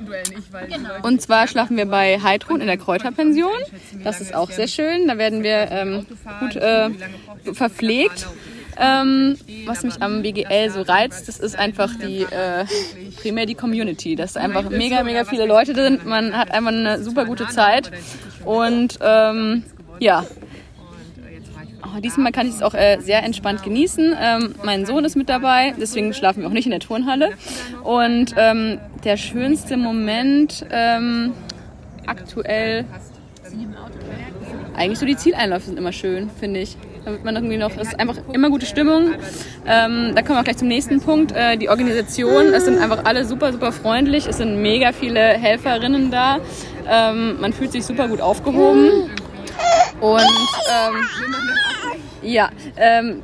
und 1.02 1.20
zwar 1.22 1.46
schlafen 1.46 1.76
wir 1.76 1.86
bei 1.86 2.20
Heidrun 2.20 2.60
in 2.60 2.66
der 2.66 2.76
Kräuterpension. 2.76 3.56
Das 4.04 4.20
ist 4.20 4.34
auch 4.34 4.50
sehr 4.50 4.68
schön. 4.68 5.08
Da 5.08 5.18
werden 5.18 5.42
wir 5.42 5.70
ähm, 5.70 6.06
gut 6.40 6.56
äh, 6.56 6.90
verpflegt. 7.52 8.26
Ähm, 8.78 9.38
was 9.64 9.84
mich 9.84 10.02
am 10.02 10.22
BGL 10.22 10.70
so 10.70 10.82
reizt, 10.82 11.28
das 11.28 11.38
ist 11.38 11.58
einfach 11.58 11.94
die 11.96 12.22
äh, 12.22 12.66
primär 13.16 13.46
die 13.46 13.54
Community, 13.54 14.16
dass 14.16 14.36
einfach 14.36 14.68
mega, 14.68 15.02
mega 15.02 15.24
viele 15.24 15.46
Leute 15.46 15.74
sind. 15.74 16.04
Man 16.04 16.36
hat 16.36 16.50
einfach 16.50 16.72
eine 16.72 17.02
super 17.02 17.24
gute 17.24 17.46
Zeit 17.48 17.90
und 18.44 18.98
ähm, 19.00 19.64
ja, 19.98 20.26
Oh, 21.94 22.00
diesmal 22.00 22.32
kann 22.32 22.48
ich 22.48 22.54
es 22.54 22.62
auch 22.62 22.74
äh, 22.74 22.98
sehr 23.00 23.22
entspannt 23.22 23.62
genießen. 23.62 24.16
Ähm, 24.20 24.54
mein 24.64 24.86
Sohn 24.86 25.04
ist 25.04 25.14
mit 25.14 25.28
dabei, 25.28 25.74
deswegen 25.80 26.12
schlafen 26.14 26.42
wir 26.42 26.48
auch 26.48 26.52
nicht 26.52 26.66
in 26.66 26.72
der 26.72 26.80
Turnhalle. 26.80 27.30
Und 27.84 28.34
ähm, 28.36 28.78
der 29.04 29.16
schönste 29.16 29.76
Moment 29.76 30.66
ähm, 30.70 31.32
aktuell 32.06 32.84
eigentlich 34.76 34.98
so 34.98 35.06
die 35.06 35.16
Zieleinläufe 35.16 35.66
sind 35.66 35.78
immer 35.78 35.92
schön, 35.92 36.30
finde 36.38 36.60
ich. 36.60 36.76
Da 37.04 37.12
wird 37.12 37.24
man 37.24 37.36
irgendwie 37.36 37.56
noch, 37.56 37.70
es 37.76 37.88
ist 37.88 38.00
einfach 38.00 38.16
immer 38.32 38.50
gute 38.50 38.66
Stimmung. 38.66 39.12
Ähm, 39.66 40.12
da 40.14 40.22
kommen 40.22 40.36
wir 40.36 40.40
auch 40.40 40.44
gleich 40.44 40.56
zum 40.56 40.68
nächsten 40.68 41.00
Punkt. 41.00 41.32
Äh, 41.32 41.56
die 41.56 41.68
Organisation, 41.68 42.52
es 42.52 42.64
sind 42.64 42.78
einfach 42.78 43.04
alle 43.04 43.24
super, 43.24 43.52
super 43.52 43.72
freundlich. 43.72 44.26
Es 44.26 44.38
sind 44.38 44.60
mega 44.60 44.92
viele 44.92 45.20
Helferinnen 45.20 46.10
da. 46.10 46.38
Ähm, 46.88 47.40
man 47.40 47.52
fühlt 47.52 47.72
sich 47.72 47.86
super 47.86 48.08
gut 48.08 48.20
aufgehoben. 48.20 49.10
Und 50.00 50.20
ähm, 50.70 51.08
ja, 52.22 52.50
ähm, 52.76 53.22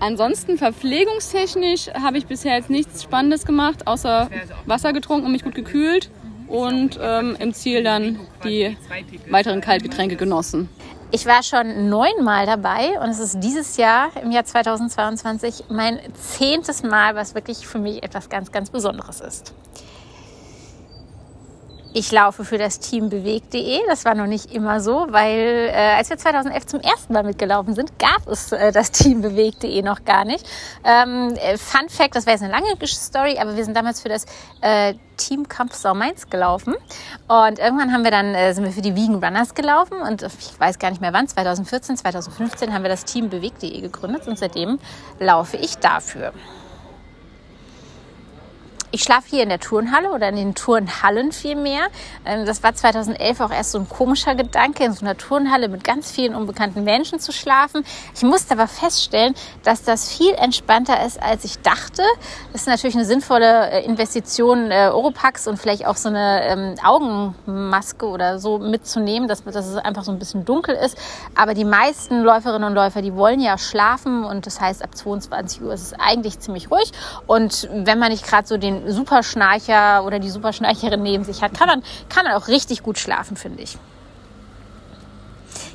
ansonsten 0.00 0.58
verpflegungstechnisch 0.58 1.88
habe 1.94 2.18
ich 2.18 2.26
bisher 2.26 2.56
jetzt 2.56 2.70
nichts 2.70 3.02
Spannendes 3.02 3.44
gemacht, 3.44 3.86
außer 3.86 4.30
Wasser 4.66 4.92
getrunken 4.92 5.26
und 5.26 5.32
mich 5.32 5.44
gut 5.44 5.54
gekühlt 5.54 6.10
und 6.48 6.98
ähm, 7.02 7.36
im 7.38 7.52
Ziel 7.52 7.82
dann 7.82 8.20
die 8.44 8.76
weiteren 9.30 9.60
Kaltgetränke 9.60 10.16
genossen. 10.16 10.68
Ich 11.10 11.26
war 11.26 11.42
schon 11.44 11.88
neunmal 11.88 12.44
dabei 12.44 12.98
und 13.00 13.08
es 13.08 13.20
ist 13.20 13.38
dieses 13.40 13.76
Jahr, 13.76 14.10
im 14.20 14.32
Jahr 14.32 14.44
2022, 14.44 15.64
mein 15.68 16.00
zehntes 16.14 16.82
Mal, 16.82 17.14
was 17.14 17.36
wirklich 17.36 17.66
für 17.66 17.78
mich 17.78 18.02
etwas 18.02 18.28
ganz, 18.28 18.50
ganz 18.50 18.70
Besonderes 18.70 19.20
ist. 19.20 19.54
Ich 21.96 22.10
laufe 22.10 22.44
für 22.44 22.58
das 22.58 22.80
Team 22.80 23.08
bewegt.de. 23.08 23.78
Das 23.86 24.04
war 24.04 24.16
noch 24.16 24.26
nicht 24.26 24.52
immer 24.52 24.80
so, 24.80 25.06
weil 25.10 25.70
äh, 25.72 25.94
als 25.96 26.10
wir 26.10 26.18
2011 26.18 26.66
zum 26.66 26.80
ersten 26.80 27.12
Mal 27.12 27.22
mitgelaufen 27.22 27.76
sind, 27.76 28.00
gab 28.00 28.26
es 28.26 28.50
äh, 28.50 28.72
das 28.72 28.90
Team 28.90 29.22
bewegt.de 29.22 29.80
noch 29.80 30.04
gar 30.04 30.24
nicht. 30.24 30.44
Ähm, 30.82 31.36
äh, 31.36 31.56
Fun 31.56 31.88
Fact, 31.88 32.16
das 32.16 32.26
wäre 32.26 32.34
jetzt 32.34 32.42
eine 32.42 32.50
lange 32.50 32.74
Story, 32.84 33.38
aber 33.38 33.56
wir 33.56 33.64
sind 33.64 33.76
damals 33.76 34.00
für 34.00 34.08
das 34.08 34.26
äh, 34.60 34.94
Team 35.18 35.48
Kampfsau 35.48 35.94
Mainz 35.94 36.28
gelaufen. 36.28 36.74
Und 37.28 37.60
irgendwann 37.60 37.92
haben 37.92 38.02
wir 38.02 38.10
dann, 38.10 38.34
äh, 38.34 38.52
sind 38.54 38.64
wir 38.64 38.72
für 38.72 38.82
die 38.82 38.96
Vegan 38.96 39.22
Runners 39.22 39.54
gelaufen 39.54 39.98
und 39.98 40.22
ich 40.22 40.58
weiß 40.58 40.80
gar 40.80 40.90
nicht 40.90 41.00
mehr 41.00 41.12
wann, 41.12 41.28
2014, 41.28 41.96
2015 41.96 42.74
haben 42.74 42.82
wir 42.82 42.90
das 42.90 43.04
Team 43.04 43.30
bewegt.de 43.30 43.80
gegründet 43.80 44.26
und 44.26 44.36
seitdem 44.36 44.80
laufe 45.20 45.58
ich 45.58 45.76
dafür. 45.76 46.32
Ich 48.94 49.02
schlafe 49.02 49.26
hier 49.28 49.42
in 49.42 49.48
der 49.48 49.58
Turnhalle 49.58 50.12
oder 50.12 50.28
in 50.28 50.36
den 50.36 50.54
Turnhallen 50.54 51.32
vielmehr. 51.32 51.88
Ähm, 52.24 52.46
das 52.46 52.62
war 52.62 52.76
2011 52.76 53.40
auch 53.40 53.50
erst 53.50 53.72
so 53.72 53.78
ein 53.80 53.88
komischer 53.88 54.36
Gedanke, 54.36 54.84
in 54.84 54.92
so 54.92 55.04
einer 55.04 55.16
Turnhalle 55.16 55.68
mit 55.68 55.82
ganz 55.82 56.12
vielen 56.12 56.32
unbekannten 56.32 56.84
Menschen 56.84 57.18
zu 57.18 57.32
schlafen. 57.32 57.84
Ich 58.14 58.22
musste 58.22 58.54
aber 58.54 58.68
feststellen, 58.68 59.34
dass 59.64 59.82
das 59.82 60.08
viel 60.12 60.32
entspannter 60.34 61.04
ist, 61.04 61.20
als 61.20 61.44
ich 61.44 61.58
dachte. 61.58 62.04
Das 62.52 62.60
ist 62.60 62.66
natürlich 62.68 62.94
eine 62.94 63.04
sinnvolle 63.04 63.72
äh, 63.72 63.84
Investition, 63.84 64.70
äh, 64.70 64.90
Oropax 64.92 65.48
und 65.48 65.58
vielleicht 65.58 65.86
auch 65.86 65.96
so 65.96 66.08
eine 66.08 66.44
ähm, 66.44 66.74
Augenmaske 66.84 68.06
oder 68.06 68.38
so 68.38 68.60
mitzunehmen, 68.60 69.26
dass, 69.26 69.42
dass 69.42 69.66
es 69.66 69.76
einfach 69.76 70.04
so 70.04 70.12
ein 70.12 70.20
bisschen 70.20 70.44
dunkel 70.44 70.76
ist. 70.76 70.96
Aber 71.34 71.54
die 71.54 71.64
meisten 71.64 72.22
Läuferinnen 72.22 72.68
und 72.68 72.74
Läufer, 72.76 73.02
die 73.02 73.16
wollen 73.16 73.40
ja 73.40 73.58
schlafen 73.58 74.22
und 74.22 74.46
das 74.46 74.60
heißt, 74.60 74.84
ab 74.84 74.94
22 74.94 75.62
Uhr 75.62 75.72
ist 75.72 75.82
es 75.82 75.94
eigentlich 75.94 76.38
ziemlich 76.38 76.70
ruhig. 76.70 76.92
Und 77.26 77.68
wenn 77.72 77.98
man 77.98 78.12
nicht 78.12 78.24
gerade 78.24 78.46
so 78.46 78.56
den 78.56 78.83
Superschnarcher 78.86 80.04
oder 80.04 80.18
die 80.18 80.30
Superschnarcherin 80.30 81.02
neben 81.02 81.24
sich 81.24 81.42
hat, 81.42 81.54
kann 81.54 81.68
man, 81.68 81.82
kann 82.08 82.24
man 82.24 82.34
auch 82.34 82.48
richtig 82.48 82.82
gut 82.82 82.98
schlafen, 82.98 83.36
finde 83.36 83.62
ich. 83.62 83.78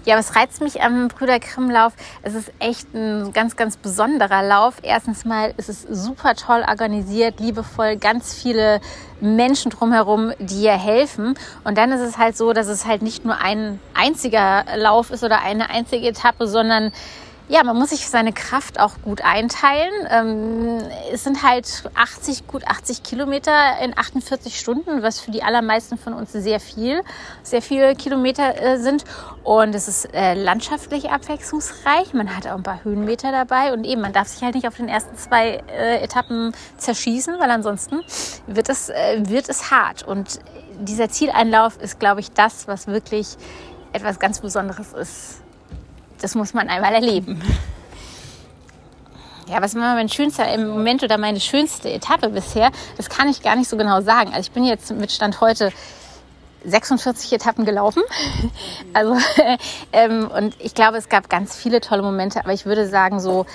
Ja, 0.05 0.17
was 0.17 0.35
reizt 0.35 0.61
mich 0.61 0.81
am 0.81 1.09
Brüder 1.09 1.39
Grimm-Lauf? 1.39 1.93
Es 2.23 2.33
ist 2.33 2.51
echt 2.59 2.93
ein 2.93 3.33
ganz, 3.33 3.55
ganz 3.57 3.77
besonderer 3.77 4.41
Lauf. 4.41 4.75
Erstens 4.81 5.25
mal 5.25 5.53
ist 5.57 5.69
es 5.69 5.83
super 5.83 6.35
toll 6.35 6.63
organisiert, 6.67 7.39
liebevoll, 7.39 7.97
ganz 7.97 8.33
viele 8.33 8.81
Menschen 9.19 9.71
drumherum, 9.71 10.31
die 10.39 10.63
ihr 10.63 10.77
helfen. 10.77 11.35
Und 11.63 11.77
dann 11.77 11.91
ist 11.91 12.01
es 12.01 12.17
halt 12.17 12.37
so, 12.37 12.53
dass 12.53 12.67
es 12.67 12.85
halt 12.85 13.01
nicht 13.01 13.25
nur 13.25 13.37
ein 13.37 13.79
einziger 13.93 14.65
Lauf 14.77 15.11
ist 15.11 15.23
oder 15.23 15.41
eine 15.41 15.69
einzige 15.69 16.07
Etappe, 16.07 16.47
sondern 16.47 16.91
ja, 17.49 17.63
man 17.63 17.75
muss 17.75 17.89
sich 17.89 18.07
seine 18.07 18.31
Kraft 18.31 18.79
auch 18.79 19.01
gut 19.01 19.21
einteilen. 19.21 19.91
Ähm, 20.11 20.83
es 21.11 21.23
sind 21.23 21.41
halt 21.41 21.89
80, 21.95 22.45
gut 22.45 22.63
80 22.67 23.01
Kilometer 23.01 23.51
in 23.83 23.97
48 23.97 24.59
Stunden, 24.59 25.01
was 25.01 25.19
für 25.19 25.31
die 25.31 25.41
allermeisten 25.41 25.97
von 25.97 26.13
uns 26.13 26.31
sehr 26.31 26.59
viel, 26.59 27.01
sehr 27.41 27.63
viele 27.63 27.95
Kilometer 27.95 28.61
äh, 28.61 28.77
sind. 28.77 29.03
Und 29.43 29.73
es 29.73 29.87
ist 29.87 30.13
äh, 30.13 30.35
landschaftlich 30.35 31.09
abwechslungsreich. 31.09 32.13
Man 32.13 32.35
hat 32.35 32.45
auch 32.45 32.55
ein 32.55 32.61
paar 32.61 32.83
Höhenmeter 32.83 33.31
dabei 33.31 33.73
und 33.73 33.83
eben, 33.83 34.01
man 34.01 34.13
darf 34.13 34.27
sich 34.27 34.43
halt 34.43 34.53
nicht 34.53 34.67
auf 34.67 34.77
den 34.77 34.87
ersten 34.87 35.17
zwei 35.17 35.63
äh, 35.75 36.03
Etappen 36.03 36.53
zerschießen, 36.77 37.39
weil 37.39 37.49
ansonsten 37.49 38.01
wird 38.45 38.69
es, 38.69 38.89
äh, 38.89 39.23
wird 39.27 39.49
es 39.49 39.71
hart. 39.71 40.03
Und 40.03 40.39
dieser 40.79 41.09
Zieleinlauf 41.09 41.77
ist, 41.81 41.99
glaube 41.99 42.19
ich, 42.19 42.31
das, 42.31 42.67
was 42.67 42.85
wirklich 42.85 43.37
etwas 43.91 44.19
ganz 44.19 44.39
Besonderes 44.39 44.93
ist 44.93 45.38
das 46.21 46.35
muss 46.35 46.53
man 46.53 46.69
einmal 46.69 46.93
erleben. 46.93 47.41
Ja, 49.47 49.61
was 49.63 49.73
war 49.73 49.95
mein 49.95 50.09
schönster 50.09 50.45
Moment 50.57 51.01
oder 51.01 51.17
meine 51.17 51.39
schönste 51.39 51.91
Etappe 51.91 52.29
bisher? 52.29 52.71
Das 52.97 53.09
kann 53.09 53.27
ich 53.27 53.41
gar 53.41 53.55
nicht 53.55 53.67
so 53.67 53.77
genau 53.77 54.01
sagen. 54.01 54.29
Also 54.29 54.41
ich 54.41 54.51
bin 54.51 54.63
jetzt 54.63 54.91
mit 54.91 55.11
Stand 55.11 55.41
heute 55.41 55.71
46 56.65 57.33
Etappen 57.33 57.65
gelaufen. 57.65 58.03
Also 58.93 59.15
ähm, 59.93 60.29
und 60.35 60.55
ich 60.59 60.73
glaube, 60.73 60.97
es 60.97 61.09
gab 61.09 61.29
ganz 61.29 61.55
viele 61.55 61.79
tolle 61.79 62.01
Momente, 62.01 62.39
aber 62.39 62.53
ich 62.53 62.65
würde 62.65 62.87
sagen 62.87 63.19
so 63.19 63.45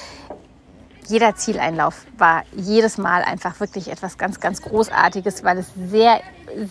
jeder 1.07 1.35
Zieleinlauf 1.35 2.07
war 2.16 2.44
jedes 2.53 2.98
Mal 2.98 3.22
einfach 3.22 3.61
wirklich 3.61 3.88
etwas 3.90 4.16
ganz, 4.16 4.40
ganz 4.40 4.62
Großartiges, 4.62 5.44
weil 5.44 5.59
es 5.59 5.66
sehr, 5.90 6.20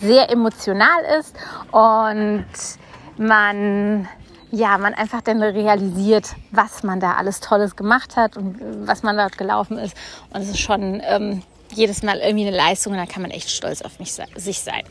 sehr 0.00 0.30
emotional 0.30 1.18
ist 1.18 1.36
und 1.70 2.46
man 3.16 4.08
ja, 4.54 4.78
man 4.78 4.94
einfach 4.94 5.20
dann 5.20 5.42
realisiert, 5.42 6.36
was 6.50 6.82
man 6.82 7.00
da 7.00 7.14
alles 7.14 7.40
Tolles 7.40 7.76
gemacht 7.76 8.16
hat 8.16 8.36
und 8.36 8.86
was 8.86 9.02
man 9.02 9.16
dort 9.16 9.36
gelaufen 9.36 9.78
ist. 9.78 9.96
Und 10.30 10.42
es 10.42 10.50
ist 10.50 10.60
schon 10.60 11.02
ähm, 11.04 11.42
jedes 11.72 12.02
Mal 12.02 12.18
irgendwie 12.18 12.46
eine 12.46 12.56
Leistung 12.56 12.92
und 12.92 12.98
da 12.98 13.06
kann 13.06 13.22
man 13.22 13.30
echt 13.30 13.50
stolz 13.50 13.82
auf 13.82 13.98
mich, 13.98 14.12
sich 14.36 14.60
sein. 14.60 14.82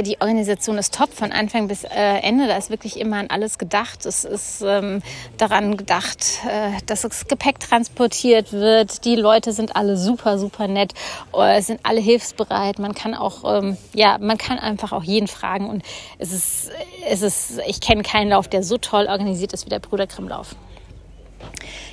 Die 0.00 0.20
Organisation 0.20 0.78
ist 0.78 0.94
top 0.94 1.12
von 1.12 1.32
Anfang 1.32 1.68
bis 1.68 1.84
äh, 1.84 1.88
Ende. 2.22 2.46
Da 2.46 2.56
ist 2.56 2.70
wirklich 2.70 2.98
immer 2.98 3.18
an 3.18 3.26
alles 3.28 3.58
gedacht. 3.58 4.06
Es 4.06 4.24
ist 4.24 4.62
ähm, 4.66 5.02
daran 5.36 5.76
gedacht, 5.76 6.40
äh, 6.48 6.70
dass 6.86 7.02
das 7.02 7.28
Gepäck 7.28 7.60
transportiert 7.60 8.52
wird. 8.52 9.04
Die 9.04 9.16
Leute 9.16 9.52
sind 9.52 9.76
alle 9.76 9.98
super, 9.98 10.38
super 10.38 10.66
nett, 10.66 10.94
äh, 11.34 11.60
sind 11.60 11.80
alle 11.82 12.00
hilfsbereit. 12.00 12.78
Man 12.78 12.94
kann 12.94 13.14
auch, 13.14 13.58
ähm, 13.58 13.76
ja, 13.92 14.16
man 14.18 14.38
kann 14.38 14.58
einfach 14.58 14.92
auch 14.92 15.04
jeden 15.04 15.28
fragen. 15.28 15.68
Und 15.68 15.82
es 16.18 16.32
ist, 16.32 16.70
es 17.06 17.20
ist, 17.20 17.60
ich 17.66 17.80
kenne 17.82 18.02
keinen 18.02 18.30
Lauf, 18.30 18.48
der 18.48 18.62
so 18.62 18.78
toll 18.78 19.06
organisiert 19.06 19.52
ist 19.52 19.66
wie 19.66 19.70
der 19.70 19.80
Bruder 19.80 20.06
Grimm 20.06 20.28
Lauf. 20.28 20.56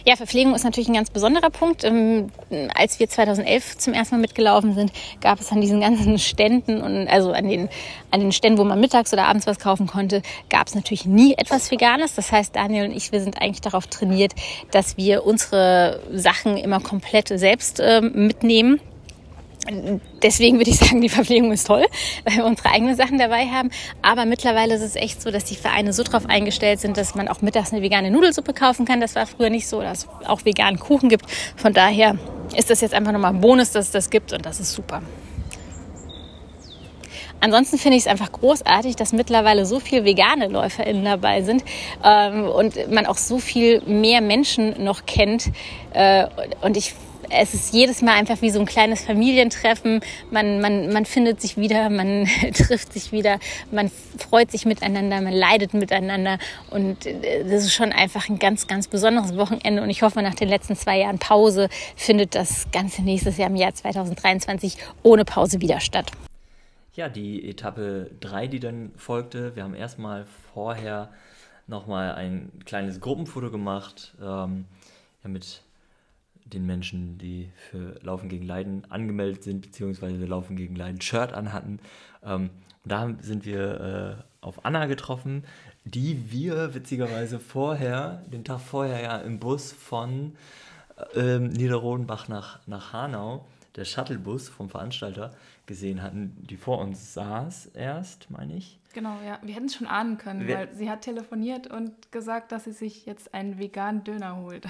Ja, 0.10 0.16
Verpflegung 0.16 0.56
ist 0.56 0.64
natürlich 0.64 0.88
ein 0.88 0.96
ganz 0.96 1.12
besonderer 1.12 1.52
Punkt. 1.52 1.84
Ähm, 1.84 2.32
als 2.74 3.00
wir 3.00 3.08
2011 3.08 3.78
zum 3.78 3.94
ersten 3.94 4.16
Mal 4.16 4.22
mitgelaufen 4.22 4.74
sind, 4.74 4.92
gab 5.22 5.40
es 5.40 5.52
an 5.52 5.62
diesen 5.62 5.82
ganzen 5.82 6.18
Ständen 6.18 6.82
und 6.82 7.08
also 7.08 7.32
an 7.32 7.48
den, 7.48 7.70
an 8.10 8.20
den 8.20 8.32
Ständen, 8.32 8.58
wo 8.58 8.64
man 8.64 8.80
mittags 8.80 9.14
oder 9.14 9.28
abends 9.28 9.46
was 9.46 9.60
kaufen 9.60 9.86
konnte, 9.86 10.24
gab 10.50 10.66
es 10.66 10.74
natürlich 10.74 11.06
nie 11.06 11.36
etwas 11.38 11.70
Veganes. 11.70 12.16
Das 12.16 12.32
heißt, 12.32 12.56
Daniel 12.56 12.86
und 12.86 12.98
ich, 12.98 13.12
wir 13.12 13.22
sind 13.22 13.40
eigentlich 13.40 13.62
darauf 13.62 13.86
trainiert, 13.86 14.34
dass 14.72 14.98
wir 14.98 15.28
unsere 15.28 16.02
Sachen 16.12 16.58
immer 16.58 16.80
komplett 16.80 17.28
selbst 17.28 17.80
äh, 17.80 18.02
mitnehmen 18.02 18.82
deswegen 20.24 20.58
würde 20.58 20.70
ich 20.70 20.78
sagen, 20.78 21.02
die 21.02 21.10
Verpflegung 21.10 21.52
ist 21.52 21.68
toll, 21.68 21.86
weil 22.24 22.38
wir 22.38 22.46
unsere 22.46 22.70
eigenen 22.70 22.96
Sachen 22.96 23.18
dabei 23.18 23.48
haben. 23.48 23.72
Aber 24.02 24.26
mittlerweile 24.26 24.76
ist 24.76 24.82
es 24.82 24.96
echt 24.96 25.22
so, 25.22 25.32
dass 25.32 25.46
die 25.46 25.56
Vereine 25.56 25.94
so 25.94 26.04
drauf 26.04 26.28
eingestellt 26.28 26.80
sind, 26.80 26.98
dass 26.98 27.16
man 27.16 27.28
auch 27.28 27.42
mittags 27.42 27.72
eine 27.72 27.82
vegane 27.82 28.12
Nudelsuppe 28.12 28.54
kaufen 28.54 28.86
kann. 28.86 29.02
Das 29.02 29.16
war 29.16 29.26
früher 29.26 29.50
nicht 29.50 29.68
so, 29.68 29.82
dass 29.82 30.00
es 30.00 30.28
auch 30.28 30.46
veganen 30.46 30.80
Kuchen 30.80 31.10
gibt. 31.10 31.26
Von 31.56 31.74
daher 31.74 32.18
ist 32.56 32.70
das 32.70 32.82
jetzt 32.82 32.94
einfach 32.94 33.12
nochmal 33.12 33.34
ein 33.34 33.42
Bonus, 33.42 33.72
dass 33.72 33.86
es 33.86 33.92
das 33.92 34.10
gibt 34.10 34.34
und 34.34 34.46
das 34.46 34.60
ist 34.60 34.74
super. 34.74 35.02
Ansonsten 37.42 37.78
finde 37.78 37.98
ich 37.98 38.04
es 38.04 38.08
einfach 38.08 38.32
großartig, 38.32 38.98
dass 38.98 39.14
mittlerweile 39.14 39.66
so 39.66 39.80
viele 39.80 40.04
vegane 40.04 40.48
LäuferInnen 40.48 41.06
dabei 41.06 41.42
sind 41.42 41.64
ähm, 42.04 42.44
und 42.46 42.92
man 42.92 43.06
auch 43.06 43.18
so 43.18 43.40
viel 43.40 43.82
mehr 43.86 44.20
Menschen 44.20 44.84
noch 44.84 45.06
kennt. 45.06 45.46
Äh, 45.94 46.28
und 46.62 46.76
ich 46.76 46.96
es 47.30 47.54
ist 47.54 47.74
jedes 47.74 48.02
Mal 48.02 48.14
einfach 48.14 48.42
wie 48.42 48.50
so 48.50 48.60
ein 48.60 48.66
kleines 48.66 49.04
Familientreffen. 49.04 50.02
Man, 50.32 50.62
man, 50.62 50.92
man 50.92 51.06
findet 51.06 51.42
sich 51.42 51.58
wieder, 51.58 51.90
man 51.90 52.26
trifft 52.54 52.94
sich 52.94 53.12
wieder, 53.12 53.40
man 53.72 53.92
freut 54.18 54.52
sich 54.52 54.66
miteinander, 54.66 55.22
man 55.22 55.34
leidet 55.34 55.74
miteinander. 55.74 56.38
Und 56.70 57.06
äh, 57.06 57.44
das 57.44 57.64
ist 57.64 57.74
schon 57.74 57.92
einfach 57.92 58.30
ein 58.30 58.40
ganz, 58.40 58.68
ganz 58.68 58.88
besonderes 58.88 59.36
Wochenende. 59.38 59.82
Und 59.82 59.90
ich 59.90 60.02
hoffe, 60.02 60.22
nach 60.22 60.36
den 60.36 60.50
letzten 60.50 60.76
zwei 60.76 61.00
Jahren 61.00 61.20
Pause 61.20 61.70
findet 61.96 62.36
das 62.36 62.72
Ganze 62.72 63.02
nächstes 63.02 63.38
Jahr 63.38 63.50
im 63.50 63.56
Jahr 63.56 63.74
2023 63.74 64.78
ohne 65.04 65.26
Pause 65.26 65.62
wieder 65.62 65.80
statt. 65.80 66.12
Ja, 66.94 67.08
die 67.08 67.50
Etappe 67.50 68.12
3, 68.20 68.48
die 68.48 68.60
dann 68.60 68.92
folgte, 68.98 69.56
wir 69.56 69.64
haben 69.64 69.76
erstmal 69.76 70.26
vorher 70.54 71.10
nochmal 71.68 72.16
ein 72.16 72.52
kleines 72.66 73.00
Gruppenfoto 73.00 73.52
gemacht 73.52 74.16
ähm, 74.20 74.66
ja, 75.24 75.30
mit 75.30 75.62
den 76.50 76.66
Menschen, 76.66 77.18
die 77.18 77.50
für 77.70 78.00
Laufen 78.02 78.30
gegen 78.30 78.46
Leiden 78.46 78.84
angemeldet 78.90 79.44
sind, 79.44 79.62
beziehungsweise 79.62 80.26
Laufen 80.26 80.56
gegen 80.56 80.76
Leiden 80.76 81.02
Shirt 81.02 81.34
anhatten. 81.34 81.80
Ähm, 82.24 82.50
da 82.86 83.14
sind 83.22 83.46
wir 83.46 84.20
äh, 84.20 84.24
auf 84.46 84.66
Anna 84.66 84.86
getroffen, 84.86 85.44
die 85.86 86.32
wir 86.32 86.74
witzigerweise 86.74 87.40
vorher, 87.40 88.24
den 88.32 88.44
Tag 88.44 88.60
vorher 88.62 89.02
ja 89.02 89.18
im 89.18 89.40
Bus 89.40 89.72
von 89.72 90.36
ähm, 91.16 91.48
Niederrodenbach 91.50 92.28
nach, 92.28 92.60
nach 92.68 92.94
Hanau, 92.94 93.46
der 93.76 93.86
Shuttlebus 93.86 94.50
vom 94.50 94.70
Veranstalter, 94.70 95.34
gesehen 95.66 96.02
hatten, 96.02 96.36
die 96.50 96.58
vor 96.58 96.80
uns 96.80 97.14
saß 97.14 97.68
erst, 97.76 98.32
meine 98.32 98.56
ich. 98.56 98.80
Genau, 98.94 99.18
ja. 99.24 99.38
Wir 99.44 99.54
hätten 99.54 99.68
es 99.68 99.76
schon 99.76 99.86
ahnen 99.88 100.18
können, 100.18 100.48
Wir- 100.48 100.56
weil 100.58 100.74
sie 100.74 100.90
hat 100.90 101.02
telefoniert 101.02 101.68
und 101.68 102.12
gesagt, 102.12 102.52
dass 102.52 102.64
sie 102.64 102.72
sich 102.72 103.06
jetzt 103.06 103.34
einen 103.36 103.60
veganen 103.60 104.04
Döner 104.04 104.38
holt. 104.38 104.66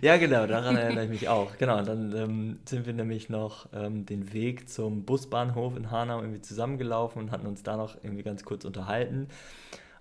Ja, 0.00 0.16
genau, 0.16 0.46
daran 0.46 0.76
erinnere 0.76 1.04
ich 1.04 1.10
mich 1.10 1.28
auch. 1.28 1.56
Genau, 1.58 1.78
und 1.78 1.88
dann 1.88 2.16
ähm, 2.16 2.58
sind 2.64 2.86
wir 2.86 2.92
nämlich 2.92 3.28
noch 3.28 3.68
ähm, 3.72 4.06
den 4.06 4.32
Weg 4.32 4.68
zum 4.68 5.04
Busbahnhof 5.04 5.76
in 5.76 5.90
Hanau 5.90 6.20
irgendwie 6.20 6.40
zusammengelaufen 6.40 7.22
und 7.22 7.30
hatten 7.30 7.46
uns 7.46 7.62
da 7.62 7.76
noch 7.76 7.96
irgendwie 8.02 8.22
ganz 8.22 8.44
kurz 8.44 8.64
unterhalten. 8.64 9.28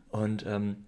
Und 0.09 0.45
ähm, 0.47 0.85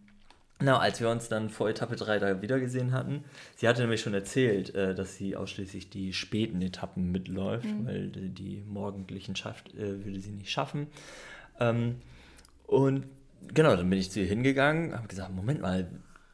genau, 0.60 0.78
als 0.78 1.00
wir 1.00 1.10
uns 1.10 1.30
dann 1.30 1.50
vor 1.50 1.70
Etappe 1.70 1.96
3 1.96 2.20
da 2.20 2.42
wiedergesehen 2.42 2.92
hatten, 2.92 3.24
sie 3.56 3.68
hatte 3.68 3.82
nämlich 3.82 4.02
schon 4.02 4.14
erzählt, 4.14 4.74
äh, 4.76 4.94
dass 4.94 5.16
sie 5.16 5.36
ausschließlich 5.36 5.90
die 5.90 6.14
späten 6.14 6.62
Etappen 6.62 7.12
mitläuft, 7.12 7.68
weil 7.86 8.08
die, 8.08 8.30
die 8.30 8.64
morgendlichen 8.68 9.36
schafft, 9.36 9.74
äh, 9.74 10.06
würde 10.06 10.20
sie 10.20 10.32
nicht 10.32 10.52
schaffen. 10.52 10.88
Ähm, 11.60 11.96
und 12.68 13.06
genau, 13.54 13.76
dann 13.76 13.90
bin 13.90 14.00
ich 14.00 14.12
zu 14.12 14.20
ihr 14.20 14.28
hingegangen, 14.28 14.94
habe 14.94 15.08
gesagt, 15.08 15.34
Moment 15.34 15.62
mal, 15.62 15.88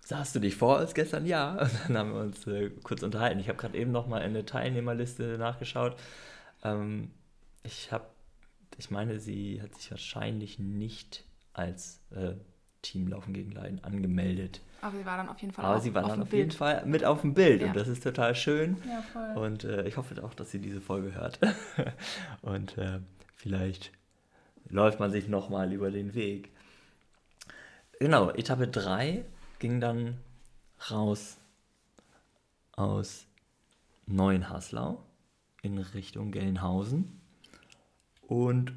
sahst 0.07 0.33
du 0.35 0.39
dich 0.39 0.55
vor 0.55 0.77
als 0.77 0.93
gestern? 0.93 1.25
Ja. 1.25 1.51
Und 1.61 1.71
dann 1.89 1.97
haben 1.97 2.13
wir 2.13 2.21
uns 2.21 2.47
äh, 2.47 2.69
kurz 2.83 3.03
unterhalten. 3.03 3.39
Ich 3.39 3.49
habe 3.49 3.57
gerade 3.57 3.77
eben 3.77 3.91
noch 3.91 4.07
mal 4.07 4.19
in 4.19 4.33
der 4.33 4.45
Teilnehmerliste 4.45 5.37
nachgeschaut. 5.37 5.97
Ähm, 6.63 7.11
ich 7.63 7.91
habe, 7.91 8.05
ich 8.77 8.89
meine, 8.89 9.19
sie 9.19 9.61
hat 9.61 9.75
sich 9.75 9.91
wahrscheinlich 9.91 10.59
nicht 10.59 11.25
als 11.51 11.99
äh, 12.11 12.33
Team 12.81 13.09
Laufen 13.09 13.33
gegen 13.33 13.51
Leiden 13.51 13.83
angemeldet. 13.83 14.61
Aber 14.81 14.95
sie 14.95 15.05
war 15.05 15.17
dann 15.17 15.27
auf 15.27 15.39
jeden 15.39 15.53
Fall 15.53 15.65
Aber 15.65 15.75
auf, 15.77 15.83
sie 15.83 15.93
war 15.93 16.05
auf 16.05 16.11
dann 16.11 16.21
auf 16.21 16.29
Bild. 16.29 16.39
jeden 16.39 16.51
Fall 16.57 16.85
mit 16.85 17.03
auf 17.03 17.21
dem 17.21 17.33
Bild 17.33 17.61
Ja. 17.61 17.67
und 17.67 17.75
das 17.75 17.89
ist 17.89 18.03
total 18.03 18.33
schön. 18.35 18.77
Ja, 18.87 19.01
voll. 19.01 19.43
Und 19.43 19.63
äh, 19.65 19.85
ich 19.87 19.97
hoffe 19.97 20.23
auch, 20.23 20.33
dass 20.35 20.51
sie 20.51 20.59
diese 20.59 20.79
Folge 20.79 21.15
hört. 21.15 21.39
und 22.41 22.77
äh, 22.77 22.99
vielleicht 23.35 23.91
läuft 24.69 24.99
man 25.01 25.11
sich 25.11 25.27
nochmal 25.27 25.73
über 25.73 25.91
den 25.91 26.13
Weg. 26.13 26.51
Genau, 27.99 28.29
Etappe 28.29 28.67
3 28.67 29.25
ging 29.59 29.79
dann 29.79 30.17
raus 30.91 31.37
aus 32.73 33.25
Neuenhaslau 34.05 35.03
in 35.61 35.77
Richtung 35.77 36.31
Gelnhausen. 36.31 37.19
Und 38.21 38.73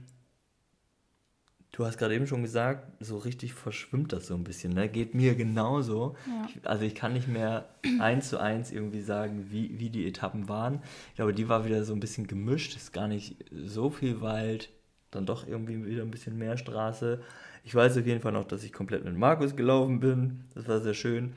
du 1.72 1.84
hast 1.84 1.98
gerade 1.98 2.14
eben 2.14 2.26
schon 2.26 2.42
gesagt, 2.42 2.86
so 3.00 3.18
richtig 3.18 3.54
verschwimmt 3.54 4.12
das 4.12 4.26
so 4.26 4.34
ein 4.34 4.44
bisschen. 4.44 4.72
Ne? 4.72 4.88
Geht 4.88 5.14
mir 5.14 5.34
genauso. 5.34 6.16
Ja. 6.26 6.46
Ich, 6.48 6.68
also 6.68 6.84
ich 6.84 6.94
kann 6.94 7.12
nicht 7.12 7.28
mehr 7.28 7.68
eins 8.00 8.28
zu 8.28 8.38
eins 8.38 8.72
irgendwie 8.72 9.02
sagen, 9.02 9.50
wie, 9.50 9.78
wie 9.78 9.90
die 9.90 10.06
Etappen 10.06 10.48
waren. 10.48 10.82
Ich 11.10 11.16
glaube, 11.16 11.34
die 11.34 11.48
war 11.48 11.64
wieder 11.64 11.84
so 11.84 11.92
ein 11.92 12.00
bisschen 12.00 12.26
gemischt. 12.26 12.76
Ist 12.76 12.92
gar 12.92 13.08
nicht 13.08 13.36
so 13.50 13.90
viel 13.90 14.20
Wald, 14.20 14.70
dann 15.10 15.26
doch 15.26 15.46
irgendwie 15.46 15.84
wieder 15.84 16.02
ein 16.02 16.10
bisschen 16.10 16.38
mehr 16.38 16.56
Straße. 16.56 17.22
Ich 17.64 17.74
weiß 17.74 17.98
auf 17.98 18.06
jeden 18.06 18.20
Fall 18.20 18.32
noch, 18.32 18.44
dass 18.44 18.64
ich 18.64 18.72
komplett 18.72 19.04
mit 19.04 19.16
Markus 19.16 19.56
gelaufen 19.56 20.00
bin. 20.00 20.44
Das 20.54 20.66
war 20.68 20.80
sehr 20.80 20.94
schön. 20.94 21.34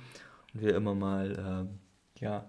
Und 0.53 0.61
wir 0.61 0.75
immer 0.75 0.95
mal, 0.95 1.37
ähm, 1.37 1.79
ja, 2.19 2.45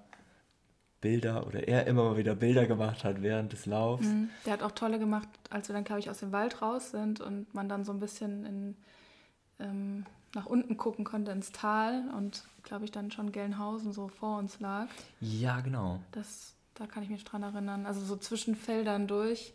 Bilder 1.05 1.47
oder 1.47 1.68
er 1.68 1.87
immer 1.87 2.05
mal 2.05 2.16
wieder 2.16 2.35
Bilder 2.35 2.66
gemacht 2.66 3.05
hat 3.05 3.20
während 3.20 3.53
des 3.53 3.66
Laufs. 3.66 4.07
Mhm. 4.07 4.31
Der 4.47 4.55
hat 4.55 4.62
auch 4.62 4.72
tolle 4.72 4.99
gemacht, 4.99 5.29
als 5.51 5.68
wir 5.68 5.75
dann, 5.75 5.85
glaube 5.85 6.01
ich, 6.01 6.09
aus 6.09 6.20
dem 6.20 6.33
Wald 6.33 6.62
raus 6.62 6.93
sind 6.93 7.20
und 7.20 7.53
man 7.53 7.68
dann 7.68 7.85
so 7.85 7.93
ein 7.93 8.01
bisschen 8.01 8.47
in, 8.47 8.77
ähm, 9.59 10.07
nach 10.35 10.47
unten 10.47 10.79
gucken 10.79 11.05
konnte 11.05 11.31
ins 11.31 11.53
Tal 11.53 12.05
und, 12.16 12.45
glaube 12.62 12.87
ich, 12.87 12.91
dann 12.91 13.11
schon 13.11 13.33
Gelnhausen 13.33 13.93
so 13.93 14.09
vor 14.09 14.39
uns 14.39 14.61
lag. 14.61 14.87
Ja, 15.20 15.61
genau. 15.61 16.01
Das, 16.12 16.55
da 16.72 16.87
kann 16.87 17.03
ich 17.03 17.11
mich 17.11 17.22
dran 17.22 17.43
erinnern. 17.43 17.85
Also 17.85 18.01
so 18.01 18.16
zwischen 18.16 18.57
Feldern 18.57 19.07
durch, 19.07 19.53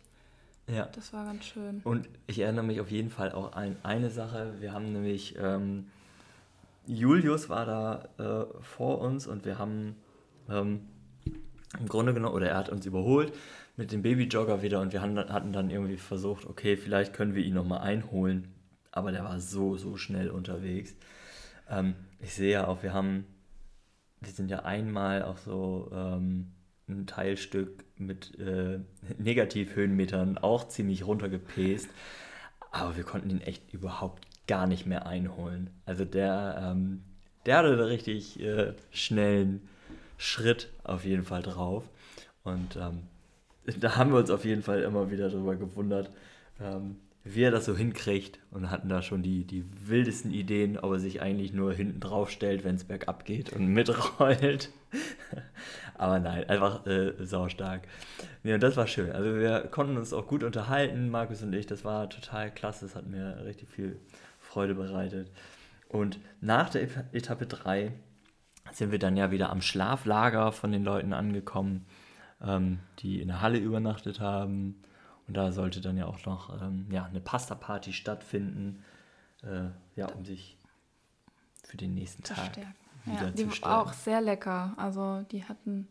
Ja. 0.68 0.86
das 0.86 1.12
war 1.12 1.24
ganz 1.24 1.44
schön. 1.46 1.80
Und 1.84 2.08
ich 2.26 2.38
erinnere 2.38 2.64
mich 2.64 2.80
auf 2.80 2.90
jeden 2.90 3.10
Fall 3.10 3.32
auch 3.32 3.52
an 3.52 3.76
eine 3.82 4.10
Sache. 4.10 4.54
Wir 4.60 4.72
haben 4.72 4.92
nämlich, 4.92 5.36
ähm, 5.40 5.86
Julius 6.86 7.48
war 7.48 7.66
da 7.66 8.08
äh, 8.18 8.62
vor 8.62 9.00
uns 9.00 9.26
und 9.26 9.44
wir 9.44 9.58
haben 9.58 9.96
ähm, 10.48 10.88
im 11.78 11.88
Grunde 11.88 12.14
genommen, 12.14 12.34
oder 12.34 12.48
er 12.48 12.56
hat 12.56 12.68
uns 12.68 12.86
überholt 12.86 13.32
mit 13.76 13.92
dem 13.92 14.02
Babyjogger 14.02 14.62
wieder 14.62 14.80
und 14.80 14.92
wir 14.92 15.00
haben, 15.00 15.18
hatten 15.18 15.52
dann 15.52 15.70
irgendwie 15.70 15.96
versucht, 15.96 16.46
okay, 16.46 16.76
vielleicht 16.76 17.14
können 17.14 17.34
wir 17.34 17.42
ihn 17.44 17.54
nochmal 17.54 17.80
einholen. 17.80 18.48
Aber 18.92 19.12
der 19.12 19.24
war 19.24 19.38
so, 19.38 19.76
so 19.76 19.96
schnell 19.96 20.30
unterwegs. 20.30 20.94
Ähm, 21.68 21.94
ich 22.18 22.34
sehe 22.34 22.52
ja 22.52 22.66
auch, 22.66 22.82
wir 22.82 22.92
haben, 22.92 23.24
wir 24.20 24.32
sind 24.32 24.50
ja 24.50 24.60
einmal 24.64 25.22
auch 25.22 25.38
so 25.38 25.90
ähm, 25.94 26.52
ein 26.90 27.06
Teilstück 27.06 27.84
mit 27.96 28.38
äh, 28.38 28.80
Negativhöhenmetern 29.18 30.38
auch 30.38 30.68
ziemlich 30.68 31.06
runtergepest. 31.06 31.88
Aber 32.70 32.96
wir 32.96 33.04
konnten 33.04 33.30
ihn 33.30 33.40
echt 33.40 33.72
überhaupt 33.72 34.26
gar 34.46 34.66
nicht 34.66 34.86
mehr 34.86 35.06
einholen. 35.06 35.70
Also 35.86 36.04
der, 36.04 36.72
ähm, 36.72 37.02
der 37.46 37.58
hatte 37.58 37.68
einen 37.68 37.80
richtig 37.80 38.40
äh, 38.40 38.74
schnellen 38.90 39.68
Schritt 40.18 40.68
auf 40.84 41.04
jeden 41.04 41.24
Fall 41.24 41.42
drauf. 41.42 41.84
Und 42.42 42.76
ähm, 42.76 43.02
da 43.80 43.96
haben 43.96 44.12
wir 44.12 44.18
uns 44.18 44.30
auf 44.30 44.44
jeden 44.44 44.62
Fall 44.62 44.82
immer 44.82 45.10
wieder 45.10 45.30
darüber 45.30 45.56
gewundert, 45.56 46.10
ähm, 46.60 46.96
wie 47.22 47.42
er 47.42 47.50
das 47.50 47.66
so 47.66 47.76
hinkriegt 47.76 48.38
und 48.50 48.70
hatten 48.70 48.88
da 48.88 49.02
schon 49.02 49.22
die, 49.22 49.44
die 49.44 49.64
wildesten 49.86 50.32
Ideen, 50.32 50.78
ob 50.78 50.92
er 50.92 50.98
sich 50.98 51.20
eigentlich 51.20 51.52
nur 51.52 51.72
hinten 51.72 52.00
drauf 52.00 52.30
stellt, 52.30 52.64
wenn 52.64 52.76
es 52.76 52.84
bergab 52.84 53.24
geht 53.24 53.52
und 53.52 53.66
mitrollt. 53.66 54.70
Aber 56.00 56.18
nein, 56.18 56.48
einfach 56.48 56.86
äh, 56.86 57.12
saustark. 57.26 57.86
Ja, 58.42 58.54
und 58.54 58.62
das 58.62 58.74
war 58.78 58.86
schön. 58.86 59.12
Also 59.12 59.34
wir 59.34 59.68
konnten 59.70 59.98
uns 59.98 60.14
auch 60.14 60.26
gut 60.26 60.42
unterhalten, 60.42 61.10
Markus 61.10 61.42
und 61.42 61.52
ich. 61.52 61.66
Das 61.66 61.84
war 61.84 62.08
total 62.08 62.50
klasse. 62.50 62.86
Das 62.86 62.94
hat 62.94 63.06
mir 63.06 63.44
richtig 63.44 63.68
viel 63.68 64.00
Freude 64.38 64.74
bereitet. 64.74 65.30
Und 65.90 66.18
nach 66.40 66.70
der 66.70 66.84
Eta- 66.84 67.04
Etappe 67.12 67.44
3 67.44 67.92
sind 68.72 68.92
wir 68.92 68.98
dann 68.98 69.18
ja 69.18 69.30
wieder 69.30 69.50
am 69.50 69.60
Schlaflager 69.60 70.52
von 70.52 70.72
den 70.72 70.84
Leuten 70.84 71.12
angekommen, 71.12 71.84
ähm, 72.40 72.78
die 73.00 73.20
in 73.20 73.28
der 73.28 73.42
Halle 73.42 73.58
übernachtet 73.58 74.20
haben. 74.20 74.82
Und 75.28 75.36
da 75.36 75.52
sollte 75.52 75.82
dann 75.82 75.98
ja 75.98 76.06
auch 76.06 76.24
noch 76.24 76.62
ähm, 76.62 76.86
ja, 76.90 77.04
eine 77.04 77.20
Pasta-Party 77.20 77.92
stattfinden, 77.92 78.82
äh, 79.42 79.68
ja, 79.96 80.06
um 80.06 80.24
sich 80.24 80.56
für 81.62 81.76
den 81.76 81.92
nächsten 81.92 82.24
Zu 82.24 82.32
Tag 82.32 82.52
stärken. 82.52 82.79
Ja, 83.06 83.30
die 83.30 83.62
war 83.62 83.82
auch 83.82 83.92
sehr 83.92 84.20
lecker. 84.20 84.74
Also 84.76 85.24
die 85.30 85.44
hatten 85.44 85.88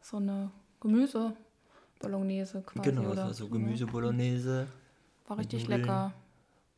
so 0.00 0.18
eine 0.18 0.50
Gemüse 0.80 1.34
Bolognese 2.00 2.62
quasi. 2.62 2.90
Genau, 2.90 3.10
das 3.14 3.18
war 3.18 3.34
so 3.34 3.48
Gemüse 3.48 3.86
Bolognese. 3.86 4.66
War 5.28 5.38
richtig 5.38 5.64
Nudeln. 5.64 5.80
lecker. 5.82 6.12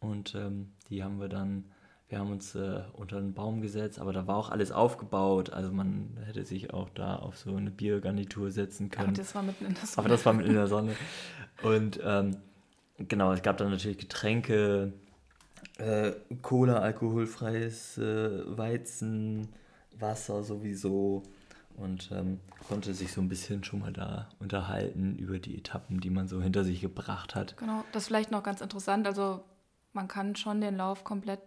Und 0.01 0.35
ähm, 0.35 0.73
die 0.89 1.03
haben 1.05 1.21
wir 1.21 1.29
dann, 1.29 1.65
wir 2.09 2.19
haben 2.19 2.33
uns 2.33 2.55
äh, 2.55 2.83
unter 2.95 3.19
einen 3.19 3.33
Baum 3.33 3.63
gesetzt, 3.63 4.01
aber 4.01 4.13
da 4.13 4.27
war 4.27 4.37
auch 4.37 4.51
alles 4.51 4.73
aufgebaut. 4.73 5.51
Also 5.51 5.73
man 5.73 6.19
hätte 6.27 6.45
sich 6.45 6.73
auch 6.75 6.89
da 6.91 7.17
auf 7.17 7.39
so 7.39 7.55
eine 7.55 7.71
Biergarnitur 7.71 8.51
setzen 8.51 8.91
Aber 8.93 9.05
können. 9.05 9.15
das 9.15 9.35
war 9.35 9.43
mitten 9.43 9.67
in 9.67 9.75
der 9.75 9.87
Sonne. 9.87 9.99
Aber 9.99 10.09
das 10.09 10.27
war 10.27 10.33
mit 10.33 10.47
in 10.47 10.55
der 10.55 10.67
Sonne. 10.67 10.97
Und 11.63 12.01
ähm, 12.05 12.37
genau, 12.99 13.33
es 13.33 13.43
gab 13.43 13.57
dann 13.59 13.71
natürlich 13.71 13.99
Getränke, 13.99 14.93
äh, 15.79 16.13
Cola, 16.43 16.81
alkoholfreies 16.81 17.99
äh, 17.99 18.59
Weizen, 18.59 19.49
Wasser 20.03 20.43
sowieso. 20.43 21.23
Und 21.77 22.11
ähm, 22.13 22.39
konnte 22.69 22.93
sich 22.93 23.13
so 23.13 23.23
ein 23.23 23.31
bisschen 23.31 23.65
schon 23.65 23.81
mal 23.81 23.95
da 23.95 24.29
unterhalten 24.41 25.17
über 25.17 25.39
die 25.39 25.57
Etappen, 25.57 26.01
die 26.01 26.11
man 26.11 26.29
so 26.29 26.43
hinter 26.43 26.65
sich 26.65 26.83
gebracht 26.83 27.35
hat. 27.35 27.57
Genau, 27.57 27.83
das 27.93 28.03
ist 28.03 28.07
vielleicht 28.09 28.31
noch 28.31 28.43
ganz 28.43 28.61
interessant. 28.61 29.07
Also 29.07 29.43
man 29.95 30.07
kann 30.07 30.37
schon 30.37 30.61
den 30.61 30.77
Lauf 30.77 31.03
komplett 31.03 31.41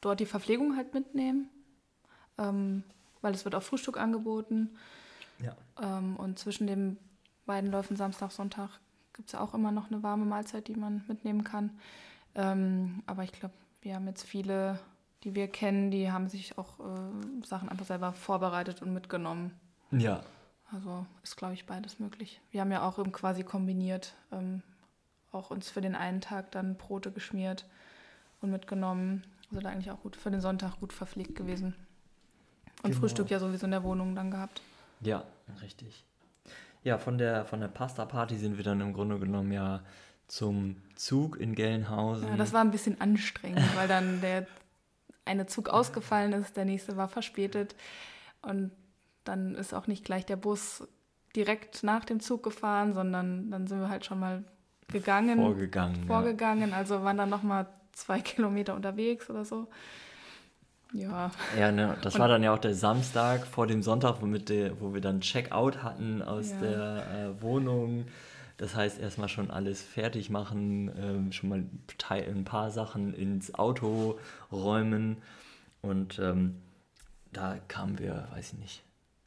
dort 0.00 0.20
die 0.20 0.26
Verpflegung 0.26 0.76
halt 0.76 0.94
mitnehmen, 0.94 1.48
ähm, 2.38 2.84
weil 3.22 3.34
es 3.34 3.44
wird 3.44 3.54
auch 3.54 3.62
Frühstück 3.62 3.98
angeboten. 3.98 4.76
Ja. 5.38 5.56
Ähm, 5.80 6.16
und 6.16 6.38
zwischen 6.38 6.66
den 6.66 6.98
beiden 7.44 7.70
Läufen 7.70 7.96
Samstag, 7.96 8.30
Sonntag 8.30 8.70
gibt 9.12 9.28
es 9.28 9.32
ja 9.32 9.40
auch 9.40 9.54
immer 9.54 9.72
noch 9.72 9.90
eine 9.90 10.02
warme 10.02 10.24
Mahlzeit, 10.24 10.68
die 10.68 10.74
man 10.74 11.04
mitnehmen 11.08 11.44
kann. 11.44 11.70
Ähm, 12.34 13.02
aber 13.06 13.24
ich 13.24 13.32
glaube, 13.32 13.54
wir 13.80 13.94
haben 13.94 14.06
jetzt 14.06 14.24
viele, 14.24 14.78
die 15.26 15.34
wir 15.34 15.48
kennen, 15.48 15.90
die 15.90 16.10
haben 16.12 16.28
sich 16.28 16.56
auch 16.56 16.78
äh, 16.78 17.44
Sachen 17.44 17.68
einfach 17.68 17.84
selber 17.84 18.12
vorbereitet 18.12 18.80
und 18.80 18.94
mitgenommen. 18.94 19.50
Ja, 19.90 20.22
Also 20.72 21.04
ist, 21.24 21.36
glaube 21.36 21.54
ich, 21.54 21.66
beides 21.66 21.98
möglich. 21.98 22.40
Wir 22.52 22.60
haben 22.60 22.70
ja 22.70 22.82
auch 22.86 22.98
eben 23.00 23.10
quasi 23.10 23.42
kombiniert, 23.42 24.14
ähm, 24.30 24.62
auch 25.32 25.50
uns 25.50 25.68
für 25.68 25.80
den 25.80 25.96
einen 25.96 26.20
Tag 26.20 26.52
dann 26.52 26.76
Brote 26.76 27.10
geschmiert 27.10 27.66
und 28.40 28.52
mitgenommen. 28.52 29.24
Also 29.50 29.60
da 29.62 29.68
eigentlich 29.70 29.90
auch 29.90 30.00
gut 30.00 30.14
für 30.14 30.30
den 30.30 30.40
Sonntag 30.40 30.78
gut 30.78 30.92
verpflegt 30.92 31.34
gewesen. 31.34 31.74
Und 32.84 32.90
Genau. 32.90 33.00
Frühstück 33.00 33.28
ja 33.30 33.40
sowieso 33.40 33.64
in 33.64 33.72
der 33.72 33.82
Wohnung 33.82 34.14
dann 34.14 34.30
gehabt. 34.30 34.62
Ja, 35.00 35.24
richtig. 35.60 36.04
Ja, 36.84 36.98
von 36.98 37.18
der, 37.18 37.44
von 37.46 37.58
der 37.60 37.68
Pasta-Party 37.68 38.36
sind 38.36 38.58
wir 38.58 38.64
dann 38.64 38.80
im 38.80 38.92
Grunde 38.92 39.18
genommen 39.18 39.50
ja 39.50 39.80
zum 40.28 40.76
Zug 40.94 41.36
in 41.40 41.56
Gelnhausen. 41.56 42.28
Ja, 42.28 42.36
das 42.36 42.52
war 42.52 42.60
ein 42.60 42.70
bisschen 42.70 43.00
anstrengend, 43.00 43.62
weil 43.76 43.88
dann 43.88 44.20
der 44.20 44.46
eine 45.26 45.46
Zug 45.46 45.68
ausgefallen 45.68 46.32
ist, 46.32 46.56
der 46.56 46.64
nächste 46.64 46.96
war 46.96 47.08
verspätet 47.08 47.74
und 48.42 48.70
dann 49.24 49.54
ist 49.54 49.74
auch 49.74 49.86
nicht 49.86 50.04
gleich 50.04 50.24
der 50.24 50.36
Bus 50.36 50.86
direkt 51.34 51.82
nach 51.82 52.04
dem 52.04 52.20
Zug 52.20 52.42
gefahren, 52.42 52.94
sondern 52.94 53.50
dann 53.50 53.66
sind 53.66 53.80
wir 53.80 53.88
halt 53.88 54.06
schon 54.06 54.18
mal 54.18 54.44
gegangen. 54.88 55.38
Vorgegangen. 55.38 56.06
Vorgegangen, 56.06 56.70
ja. 56.70 56.76
also 56.76 57.02
waren 57.02 57.18
dann 57.18 57.28
nochmal 57.28 57.66
zwei 57.92 58.20
Kilometer 58.22 58.74
unterwegs 58.74 59.28
oder 59.28 59.44
so. 59.44 59.68
Ja. 60.92 61.30
Ja, 61.58 61.72
ne, 61.72 61.96
das 62.00 62.14
und 62.14 62.20
war 62.20 62.28
dann 62.28 62.42
ja 62.42 62.54
auch 62.54 62.58
der 62.58 62.74
Samstag 62.74 63.46
vor 63.46 63.66
dem 63.66 63.82
Sonntag, 63.82 64.22
womit 64.22 64.48
der, 64.48 64.80
wo 64.80 64.94
wir 64.94 65.00
dann 65.00 65.20
Check-out 65.20 65.82
hatten 65.82 66.22
aus 66.22 66.52
ja. 66.52 66.60
der 66.60 67.06
äh, 67.12 67.42
Wohnung. 67.42 68.06
Das 68.56 68.74
heißt, 68.74 68.98
erstmal 68.98 69.28
schon 69.28 69.50
alles 69.50 69.82
fertig 69.82 70.30
machen, 70.30 70.90
ähm, 70.98 71.32
schon 71.32 71.50
mal 71.50 71.64
ein 72.08 72.44
paar 72.44 72.70
Sachen 72.70 73.12
ins 73.12 73.54
Auto 73.54 74.18
räumen. 74.50 75.18
Und 75.82 76.18
ähm, 76.18 76.56
da 77.32 77.58
kamen 77.68 77.98
wir, 77.98 78.28
weiß 78.32 78.54
ich 78.54 78.58
nicht, 78.58 78.82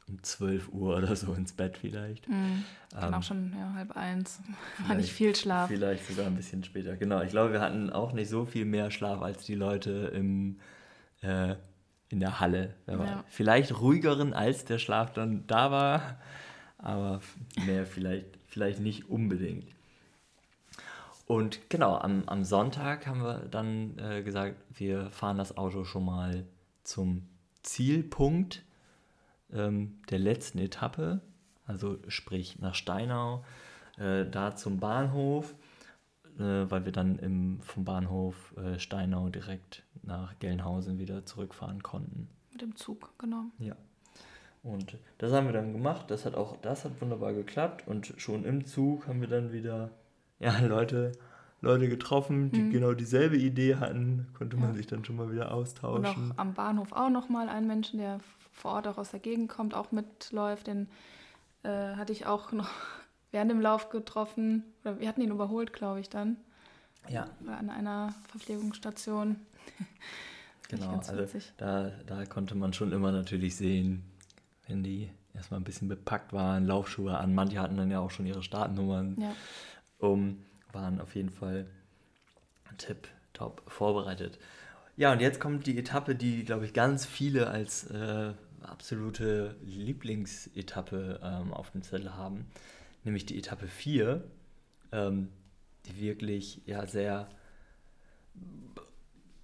um 0.08 0.20
12 0.22 0.68
Uhr 0.72 0.96
oder 0.96 1.14
so 1.14 1.32
ins 1.34 1.52
Bett 1.52 1.78
vielleicht. 1.78 2.28
Mhm. 2.28 2.64
Ähm, 3.00 3.14
auch 3.14 3.22
schon 3.22 3.54
ja, 3.56 3.72
halb 3.74 3.96
eins. 3.96 4.40
War 4.86 4.96
nicht 4.96 5.12
viel 5.12 5.34
Schlaf. 5.36 5.68
Vielleicht 5.68 6.06
sogar 6.08 6.26
ein 6.26 6.34
bisschen 6.34 6.64
später. 6.64 6.96
Genau, 6.96 7.22
ich 7.22 7.30
glaube, 7.30 7.52
wir 7.52 7.60
hatten 7.60 7.90
auch 7.90 8.12
nicht 8.12 8.28
so 8.28 8.44
viel 8.44 8.64
mehr 8.64 8.90
Schlaf 8.90 9.22
als 9.22 9.44
die 9.44 9.54
Leute 9.54 10.10
im, 10.12 10.58
äh, 11.22 11.54
in 12.08 12.18
der 12.18 12.40
Halle. 12.40 12.74
Ja. 12.88 13.24
Vielleicht 13.28 13.80
ruhigeren, 13.80 14.34
als 14.34 14.64
der 14.64 14.78
Schlaf 14.78 15.12
dann 15.12 15.46
da 15.46 15.70
war, 15.70 16.16
aber 16.78 17.20
mehr 17.64 17.86
vielleicht, 17.86 18.39
vielleicht 18.50 18.80
nicht 18.80 19.08
unbedingt. 19.08 19.66
Und 21.26 21.70
genau, 21.70 21.96
am, 21.96 22.24
am 22.26 22.42
Sonntag 22.44 23.06
haben 23.06 23.22
wir 23.22 23.46
dann 23.50 23.96
äh, 23.98 24.22
gesagt, 24.22 24.56
wir 24.74 25.10
fahren 25.10 25.38
das 25.38 25.56
Auto 25.56 25.84
schon 25.84 26.04
mal 26.04 26.44
zum 26.82 27.22
Zielpunkt 27.62 28.64
ähm, 29.52 29.98
der 30.10 30.18
letzten 30.18 30.58
Etappe, 30.58 31.20
also 31.66 31.98
sprich 32.08 32.58
nach 32.58 32.74
Steinau, 32.74 33.44
äh, 33.96 34.26
da 34.26 34.56
zum 34.56 34.80
Bahnhof, 34.80 35.54
äh, 36.38 36.42
weil 36.68 36.84
wir 36.84 36.92
dann 36.92 37.18
im, 37.20 37.60
vom 37.62 37.84
Bahnhof 37.84 38.56
äh, 38.56 38.80
Steinau 38.80 39.28
direkt 39.28 39.84
nach 40.02 40.36
Gelnhausen 40.40 40.98
wieder 40.98 41.24
zurückfahren 41.26 41.82
konnten. 41.82 42.28
Mit 42.50 42.62
dem 42.62 42.74
Zug, 42.74 43.12
genau. 43.18 43.44
Ja. 43.58 43.76
Und 44.62 44.98
das 45.18 45.32
haben 45.32 45.46
wir 45.46 45.52
dann 45.52 45.72
gemacht. 45.72 46.10
Das 46.10 46.26
hat 46.26 46.34
auch, 46.34 46.56
das 46.58 46.84
hat 46.84 47.00
wunderbar 47.00 47.32
geklappt. 47.32 47.86
Und 47.86 48.14
schon 48.18 48.44
im 48.44 48.66
Zug 48.66 49.06
haben 49.06 49.20
wir 49.20 49.28
dann 49.28 49.52
wieder 49.52 49.90
ja, 50.38 50.58
Leute, 50.60 51.12
Leute 51.60 51.88
getroffen, 51.88 52.50
die 52.52 52.60
mhm. 52.60 52.70
genau 52.70 52.92
dieselbe 52.92 53.36
Idee 53.36 53.76
hatten. 53.76 54.28
Konnte 54.36 54.56
man 54.56 54.70
ja. 54.70 54.74
sich 54.74 54.86
dann 54.86 55.04
schon 55.04 55.16
mal 55.16 55.32
wieder 55.32 55.52
austauschen. 55.52 56.24
Und 56.24 56.32
auch 56.32 56.38
am 56.38 56.54
Bahnhof 56.54 56.92
auch 56.92 57.10
nochmal 57.10 57.48
einen 57.48 57.66
Menschen, 57.66 57.98
der 57.98 58.20
vor 58.52 58.72
Ort 58.72 58.86
auch 58.86 58.98
aus 58.98 59.10
der 59.10 59.20
Gegend 59.20 59.48
kommt, 59.48 59.74
auch 59.74 59.92
mitläuft. 59.92 60.66
Den 60.66 60.88
äh, 61.62 61.94
hatte 61.94 62.12
ich 62.12 62.26
auch 62.26 62.52
noch 62.52 62.70
während 63.32 63.50
dem 63.50 63.62
Lauf 63.62 63.88
getroffen. 63.88 64.64
Oder 64.82 65.00
wir 65.00 65.08
hatten 65.08 65.22
ihn 65.22 65.30
überholt, 65.30 65.72
glaube 65.72 66.00
ich, 66.00 66.10
dann. 66.10 66.36
Ja. 67.08 67.28
An 67.46 67.70
einer 67.70 68.14
Verpflegungsstation. 68.28 69.36
genau, 70.68 70.98
also 70.98 71.14
da, 71.56 71.92
da 72.06 72.26
konnte 72.26 72.54
man 72.54 72.74
schon 72.74 72.92
immer 72.92 73.10
natürlich 73.10 73.56
sehen, 73.56 74.04
wenn 74.70 74.82
die 74.82 75.10
erstmal 75.34 75.60
ein 75.60 75.64
bisschen 75.64 75.88
bepackt 75.88 76.32
waren, 76.32 76.66
Laufschuhe 76.66 77.16
an. 77.16 77.34
Manche 77.34 77.60
hatten 77.60 77.76
dann 77.76 77.90
ja 77.90 78.00
auch 78.00 78.10
schon 78.10 78.26
ihre 78.26 78.42
Startnummern. 78.42 79.16
Ja. 79.20 79.34
Um, 79.98 80.38
waren 80.72 81.00
auf 81.00 81.14
jeden 81.14 81.30
Fall 81.30 81.66
Tipp 82.78 83.08
top 83.32 83.62
vorbereitet. 83.66 84.38
Ja, 84.96 85.12
und 85.12 85.20
jetzt 85.20 85.40
kommt 85.40 85.66
die 85.66 85.78
Etappe, 85.78 86.14
die, 86.14 86.44
glaube 86.44 86.64
ich, 86.64 86.72
ganz 86.72 87.06
viele 87.06 87.48
als 87.48 87.90
äh, 87.90 88.32
absolute 88.62 89.56
Lieblingsetappe 89.64 91.20
ähm, 91.22 91.52
auf 91.52 91.70
dem 91.70 91.82
Zettel 91.82 92.14
haben, 92.16 92.46
nämlich 93.04 93.26
die 93.26 93.38
Etappe 93.38 93.66
4, 93.66 94.22
ähm, 94.92 95.28
die 95.86 96.00
wirklich 96.00 96.60
ja 96.66 96.86
sehr 96.86 97.28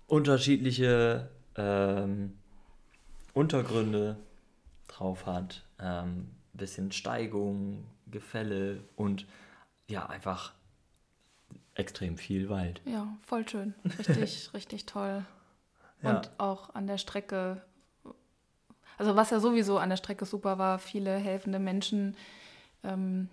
unterschiedliche 0.06 1.30
ähm, 1.56 2.34
Untergründe 3.32 4.16
drauf 4.98 5.26
hat, 5.26 5.64
ähm, 5.78 6.30
bisschen 6.52 6.92
Steigung, 6.92 7.84
Gefälle 8.06 8.82
und 8.96 9.26
ja, 9.88 10.06
einfach 10.06 10.52
extrem 11.74 12.16
viel 12.16 12.48
Wald. 12.48 12.80
Ja, 12.84 13.16
voll 13.22 13.46
schön. 13.46 13.74
Richtig, 13.98 14.50
richtig 14.54 14.86
toll. 14.86 15.24
Ja. 16.02 16.16
Und 16.16 16.30
auch 16.38 16.74
an 16.74 16.86
der 16.86 16.98
Strecke 16.98 17.62
also 18.98 19.16
was 19.16 19.30
ja 19.30 19.40
sowieso 19.40 19.78
an 19.78 19.90
der 19.90 19.96
Strecke 19.96 20.24
super 20.24 20.58
war, 20.58 20.78
viele 20.78 21.16
helfende 21.16 21.58
Menschen, 21.58 22.16
ähm, 22.82 23.28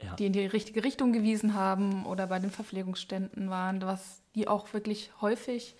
ja. 0.00 0.14
die 0.14 0.26
in 0.26 0.32
die 0.32 0.46
richtige 0.46 0.84
Richtung 0.84 1.12
gewiesen 1.12 1.54
haben 1.54 2.06
oder 2.06 2.26
bei 2.26 2.38
den 2.38 2.50
Verpflegungsständen 2.50 3.50
waren, 3.50 3.82
was 3.82 4.22
die 4.34 4.48
auch 4.48 4.72
wirklich 4.72 5.10
häufig 5.20 5.76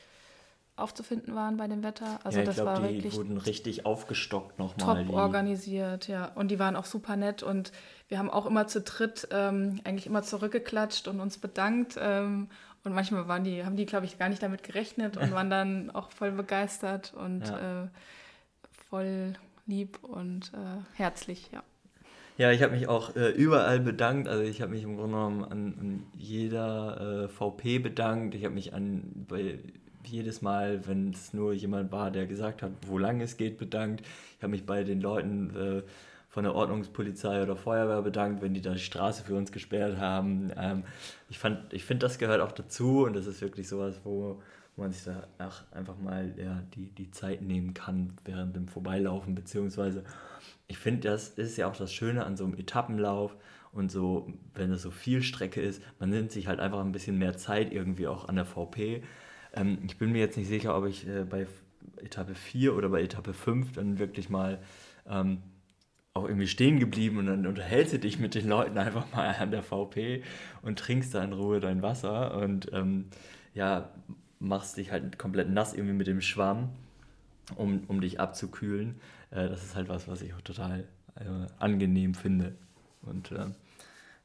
aufzufinden 0.82 1.34
waren 1.34 1.56
bei 1.56 1.68
dem 1.68 1.82
Wetter. 1.82 2.18
Also 2.24 2.38
ja, 2.38 2.42
ich 2.42 2.46
das 2.48 2.56
glaub, 2.56 2.66
war 2.66 2.80
die 2.80 2.94
wirklich 2.94 3.14
wurden 3.14 3.38
richtig 3.38 3.86
aufgestockt 3.86 4.58
nochmal. 4.58 5.04
Top 5.06 5.14
organisiert, 5.14 6.08
ja. 6.08 6.26
Und 6.34 6.50
die 6.50 6.58
waren 6.58 6.76
auch 6.76 6.84
super 6.84 7.16
nett 7.16 7.42
und 7.42 7.72
wir 8.08 8.18
haben 8.18 8.30
auch 8.30 8.46
immer 8.46 8.66
zu 8.66 8.80
dritt 8.82 9.28
ähm, 9.30 9.80
eigentlich 9.84 10.06
immer 10.06 10.22
zurückgeklatscht 10.22 11.08
und 11.08 11.20
uns 11.20 11.38
bedankt. 11.38 11.96
Ähm, 11.98 12.48
und 12.84 12.92
manchmal 12.92 13.28
waren 13.28 13.44
die, 13.44 13.64
haben 13.64 13.76
die, 13.76 13.86
glaube 13.86 14.06
ich, 14.06 14.18
gar 14.18 14.28
nicht 14.28 14.42
damit 14.42 14.62
gerechnet 14.64 15.16
und 15.16 15.32
waren 15.32 15.50
dann 15.50 15.90
auch 15.94 16.10
voll 16.10 16.32
begeistert 16.32 17.14
und 17.14 17.48
ja. 17.48 17.84
äh, 17.84 17.88
voll 18.90 19.34
lieb 19.66 19.98
und 20.02 20.52
äh, 20.54 20.82
herzlich, 20.94 21.50
ja. 21.52 21.62
Ja, 22.38 22.50
ich 22.50 22.62
habe 22.62 22.74
mich 22.74 22.88
auch 22.88 23.14
äh, 23.14 23.30
überall 23.30 23.78
bedankt. 23.78 24.26
Also 24.26 24.42
ich 24.42 24.62
habe 24.62 24.72
mich 24.72 24.82
im 24.82 24.96
Grunde 24.96 25.16
genommen 25.16 25.44
an, 25.44 25.74
an 25.78 26.06
jeder 26.16 27.24
äh, 27.24 27.28
VP 27.28 27.78
bedankt. 27.78 28.34
Ich 28.34 28.44
habe 28.44 28.54
mich 28.54 28.72
an 28.74 29.26
bei 29.28 29.58
jedes 30.04 30.42
Mal, 30.42 30.86
wenn 30.86 31.10
es 31.10 31.32
nur 31.32 31.52
jemand 31.52 31.92
war, 31.92 32.10
der 32.10 32.26
gesagt 32.26 32.62
hat, 32.62 32.72
wo 32.86 32.98
lang 32.98 33.20
es 33.20 33.36
geht, 33.36 33.58
bedankt. 33.58 34.02
Ich 34.36 34.42
habe 34.42 34.50
mich 34.50 34.66
bei 34.66 34.84
den 34.84 35.00
Leuten 35.00 35.54
äh, 35.56 35.82
von 36.28 36.44
der 36.44 36.54
Ordnungspolizei 36.54 37.42
oder 37.42 37.56
Feuerwehr 37.56 38.02
bedankt, 38.02 38.42
wenn 38.42 38.54
die 38.54 38.62
da 38.62 38.72
die 38.72 38.78
Straße 38.78 39.22
für 39.22 39.34
uns 39.34 39.52
gesperrt 39.52 39.98
haben. 39.98 40.50
Ähm, 40.56 40.84
ich 41.28 41.38
ich 41.72 41.84
finde, 41.84 42.06
das 42.06 42.18
gehört 42.18 42.40
auch 42.40 42.52
dazu 42.52 43.04
und 43.04 43.14
das 43.14 43.26
ist 43.26 43.42
wirklich 43.42 43.68
sowas, 43.68 44.00
wo, 44.02 44.40
wo 44.74 44.82
man 44.82 44.92
sich 44.92 45.04
da 45.04 45.28
einfach 45.72 45.98
mal 45.98 46.32
ja, 46.38 46.62
die, 46.74 46.86
die 46.86 47.10
Zeit 47.10 47.42
nehmen 47.42 47.74
kann 47.74 48.14
während 48.24 48.56
dem 48.56 48.66
Vorbeilaufen, 48.66 49.34
beziehungsweise 49.34 50.04
ich 50.68 50.78
finde, 50.78 51.10
das 51.10 51.28
ist 51.28 51.58
ja 51.58 51.66
auch 51.66 51.76
das 51.76 51.92
Schöne 51.92 52.24
an 52.24 52.38
so 52.38 52.44
einem 52.44 52.54
Etappenlauf 52.54 53.36
und 53.72 53.90
so, 53.90 54.32
wenn 54.54 54.70
es 54.72 54.80
so 54.80 54.90
viel 54.90 55.22
Strecke 55.22 55.60
ist, 55.60 55.82
man 55.98 56.08
nimmt 56.08 56.32
sich 56.32 56.46
halt 56.46 56.60
einfach 56.60 56.80
ein 56.80 56.92
bisschen 56.92 57.18
mehr 57.18 57.36
Zeit 57.36 57.72
irgendwie 57.72 58.06
auch 58.06 58.26
an 58.28 58.36
der 58.36 58.46
VP. 58.46 59.02
Ähm, 59.54 59.78
ich 59.86 59.98
bin 59.98 60.12
mir 60.12 60.18
jetzt 60.18 60.36
nicht 60.36 60.48
sicher, 60.48 60.76
ob 60.76 60.86
ich 60.86 61.06
äh, 61.06 61.24
bei 61.24 61.46
Etappe 61.96 62.34
4 62.34 62.74
oder 62.74 62.88
bei 62.88 63.02
Etappe 63.02 63.32
5 63.32 63.72
dann 63.72 63.98
wirklich 63.98 64.28
mal 64.28 64.58
ähm, 65.06 65.42
auch 66.14 66.24
irgendwie 66.24 66.46
stehen 66.46 66.78
geblieben 66.78 67.18
und 67.18 67.26
dann 67.26 67.46
unterhältst 67.46 67.94
du 67.94 67.98
dich 67.98 68.18
mit 68.18 68.34
den 68.34 68.48
Leuten 68.48 68.76
einfach 68.78 69.10
mal 69.12 69.34
an 69.34 69.50
der 69.50 69.62
VP 69.62 70.22
und 70.62 70.78
trinkst 70.78 71.14
da 71.14 71.24
in 71.24 71.32
Ruhe 71.32 71.60
dein 71.60 71.82
Wasser 71.82 72.36
und 72.36 72.70
ähm, 72.72 73.06
ja, 73.54 73.90
machst 74.38 74.76
dich 74.76 74.90
halt 74.90 75.18
komplett 75.18 75.48
nass 75.48 75.72
irgendwie 75.72 75.94
mit 75.94 76.06
dem 76.06 76.20
Schwamm, 76.20 76.70
um, 77.56 77.84
um 77.88 78.00
dich 78.00 78.20
abzukühlen. 78.20 79.00
Äh, 79.30 79.48
das 79.48 79.62
ist 79.64 79.74
halt 79.74 79.88
was, 79.88 80.08
was 80.08 80.20
ich 80.22 80.34
auch 80.34 80.40
total 80.42 80.84
äh, 81.16 81.46
angenehm 81.58 82.14
finde. 82.14 82.56
Und 83.02 83.32
äh, 83.32 83.46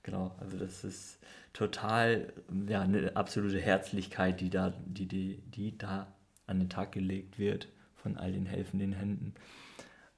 genau, 0.04 0.36
also 0.40 0.58
das 0.58 0.84
ist 0.84 1.20
total 1.58 2.32
ja, 2.68 2.82
eine 2.82 3.16
absolute 3.16 3.60
Herzlichkeit, 3.60 4.40
die 4.42 4.50
da, 4.50 4.74
die, 4.86 5.08
die, 5.08 5.42
die 5.48 5.78
da 5.78 6.08
an 6.46 6.60
den 6.60 6.70
Tag 6.70 6.92
gelegt 6.92 7.40
wird 7.40 7.68
von 7.96 8.16
all 8.16 8.32
den 8.32 8.46
helfenden 8.46 8.94
Händen. 8.94 9.34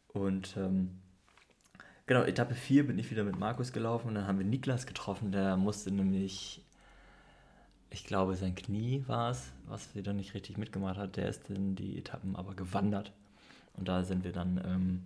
Und 0.10 0.58
ähm, 0.58 1.00
genau, 2.08 2.24
Etappe 2.24 2.56
4 2.56 2.88
bin 2.88 3.00
ich 3.00 3.10
wieder 3.10 3.24
mit 3.24 3.40
Markus 3.40 3.72
gelaufen 3.72 4.10
und 4.10 4.16
dann 4.16 4.28
haben 4.28 4.38
wir 4.38 4.46
Niklas 4.46 4.86
getroffen, 4.86 5.32
der 5.32 5.56
musste 5.56 5.92
nämlich 5.92 6.62
ich 7.92 8.06
glaube, 8.06 8.36
sein 8.36 8.54
Knie 8.54 9.04
war 9.08 9.32
es, 9.32 9.52
was 9.68 9.96
wieder 9.96 10.14
nicht 10.14 10.34
richtig 10.34 10.58
mitgemacht 10.58 10.98
hat. 10.98 11.18
Der 11.18 11.28
ist 11.28 11.50
in 11.50 11.76
die 11.76 11.98
Etappen 11.98 12.36
aber 12.36 12.54
gewandert. 12.54 13.12
Und 13.74 13.88
da 13.88 14.04
sind 14.04 14.24
wir 14.24 14.32
dann, 14.32 14.62
ähm, 14.64 15.04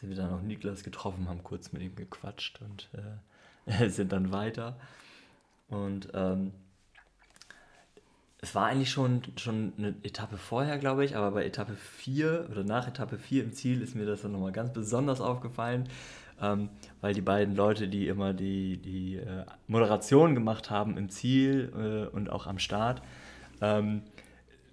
sind 0.00 0.08
wir 0.08 0.16
dann 0.16 0.32
auch 0.32 0.40
Niklas 0.40 0.84
getroffen, 0.84 1.28
haben 1.28 1.42
kurz 1.42 1.72
mit 1.72 1.82
ihm 1.82 1.94
gequatscht 1.94 2.60
und 2.62 2.88
äh, 3.66 3.88
sind 3.90 4.12
dann 4.12 4.32
weiter. 4.32 4.78
Und 5.68 6.08
ähm, 6.14 6.52
es 8.44 8.54
war 8.54 8.66
eigentlich 8.66 8.90
schon, 8.90 9.22
schon 9.36 9.72
eine 9.78 9.94
Etappe 10.02 10.36
vorher, 10.36 10.78
glaube 10.78 11.04
ich, 11.04 11.16
aber 11.16 11.30
bei 11.30 11.46
Etappe 11.46 11.74
4 11.74 12.48
oder 12.50 12.62
nach 12.62 12.86
Etappe 12.86 13.16
4 13.16 13.42
im 13.42 13.52
Ziel 13.52 13.80
ist 13.80 13.94
mir 13.94 14.04
das 14.04 14.22
dann 14.22 14.32
nochmal 14.32 14.52
ganz 14.52 14.72
besonders 14.72 15.22
aufgefallen, 15.22 15.88
ähm, 16.42 16.68
weil 17.00 17.14
die 17.14 17.22
beiden 17.22 17.56
Leute, 17.56 17.88
die 17.88 18.06
immer 18.06 18.34
die, 18.34 18.76
die 18.76 19.16
äh, 19.16 19.46
Moderation 19.66 20.34
gemacht 20.34 20.70
haben 20.70 20.98
im 20.98 21.08
Ziel 21.08 21.72
äh, 21.74 22.14
und 22.14 22.28
auch 22.28 22.46
am 22.46 22.58
Start, 22.58 23.00
ähm, 23.62 24.02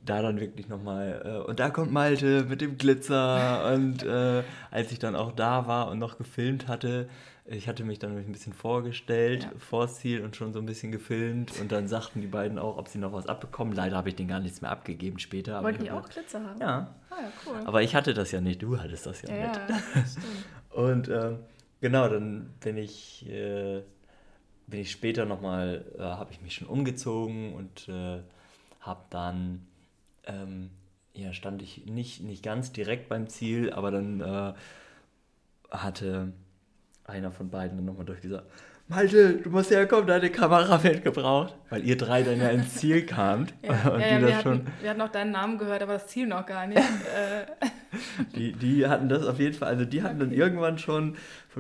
da 0.06 0.22
dann 0.22 0.40
wirklich 0.40 0.68
nochmal, 0.68 1.22
äh, 1.26 1.50
und 1.50 1.60
da 1.60 1.70
kommt 1.70 1.92
Malte 1.92 2.46
mit 2.48 2.62
dem 2.62 2.78
Glitzer 2.78 3.72
und 3.74 4.04
äh, 4.04 4.44
als 4.72 4.92
ich 4.92 5.00
dann 5.00 5.16
auch 5.16 5.32
da 5.32 5.68
war 5.68 5.90
und 5.90 6.00
noch 6.00 6.18
gefilmt 6.18 6.68
hatte, 6.68 7.08
ich 7.46 7.68
hatte 7.68 7.84
mich 7.84 8.00
dann 8.00 8.16
ein 8.18 8.32
bisschen 8.32 8.54
vorgestellt 8.54 9.44
ja. 9.44 9.52
vors 9.58 10.00
Ziel 10.00 10.22
und 10.24 10.36
schon 10.36 10.54
so 10.54 10.60
ein 10.60 10.66
bisschen 10.66 10.92
gefilmt 10.92 11.60
und 11.60 11.72
dann 11.72 11.88
sagten 11.88 12.22
die 12.22 12.28
beiden 12.28 12.60
auch, 12.60 12.78
ob 12.78 12.88
sie 12.88 13.00
noch 13.00 13.14
was 13.14 13.28
abbekommen. 13.28 13.74
Leider 13.74 13.98
habe 13.98 14.10
ich 14.10 14.16
denen 14.16 14.30
gar 14.30 14.40
nichts 14.40 14.62
mehr 14.62 14.72
abgegeben 14.72 15.20
später. 15.20 15.62
Wollten 15.64 15.84
die 15.84 15.92
auch 15.92 16.08
Glitzer 16.08 16.44
haben? 16.44 16.62
Ja. 16.62 16.96
Ah, 17.10 17.16
ja, 17.22 17.32
cool. 17.46 17.60
Aber 17.66 17.82
ich 17.82 17.96
hatte 17.96 18.14
das 18.14 18.32
ja 18.32 18.42
nicht, 18.42 18.62
du 18.62 18.80
hattest 18.80 19.06
das 19.06 19.22
ja, 19.24 19.36
ja 19.36 19.48
nicht. 19.48 19.60
Ja, 19.70 19.78
stimmt. 20.06 20.26
und 20.70 21.10
ähm, 21.10 21.40
genau, 21.82 22.08
dann 22.08 22.54
bin 22.60 22.78
ich, 22.78 23.28
äh, 23.28 23.82
bin 24.68 24.80
ich 24.80 24.92
später 24.92 25.26
nochmal, 25.26 25.84
äh, 25.98 26.02
habe 26.02 26.32
ich 26.32 26.42
mich 26.42 26.54
schon 26.54 26.68
umgezogen 26.68 27.54
und 27.54 27.90
äh, 27.90 28.20
habe 28.82 29.02
dann, 29.10 29.68
ähm, 30.26 30.70
ja, 31.14 31.34
stand 31.34 31.62
ich 31.62 31.86
nicht, 31.86 32.22
nicht 32.22 32.44
ganz 32.44 32.72
direkt 32.72 33.10
beim 33.10 33.28
Ziel, 33.28 33.72
aber 33.74 33.92
dann 33.92 34.22
äh, 34.22 34.54
hatte 35.70 36.34
einer 37.04 37.32
von 37.32 37.50
beiden 37.50 37.78
dann 37.78 37.86
nochmal 37.86 38.06
durch 38.06 38.22
dieser 38.22 38.44
Malte, 38.92 39.38
du 39.38 39.50
musst 39.50 39.72
herkommen, 39.72 40.06
deine 40.06 40.30
Kamera 40.30 40.84
wird 40.84 41.04
gebraucht. 41.04 41.56
Weil 41.70 41.86
ihr 41.86 41.98
drei 41.98 42.24
dann 42.24 42.40
ja 42.40 42.50
ins 42.50 42.76
Ziel 42.76 43.06
kamt. 43.06 43.54
ja, 43.62 43.90
und 43.90 44.02
ja, 44.02 44.18
die 44.18 44.22
wir, 44.22 44.28
das 44.28 44.46
hatten, 44.46 44.68
wir 44.82 44.90
hatten 44.90 45.02
auch 45.02 45.10
deinen 45.10 45.32
Namen 45.32 45.58
gehört, 45.58 45.82
aber 45.82 45.94
das 45.94 46.08
Ziel 46.08 46.28
noch 46.28 46.46
gar 46.46 46.68
nicht. 46.68 46.82
Äh. 47.12 47.68
die, 48.36 48.54
die 48.54 48.88
hatten 48.88 49.10
das 49.10 49.26
auf 49.26 49.38
jeden 49.38 49.54
Fall, 49.54 49.68
also 49.68 49.86
die 49.86 50.02
hatten 50.02 50.16
okay. 50.16 50.30
dann 50.30 50.34
irgendwann 50.34 50.78
schon, 50.78 51.18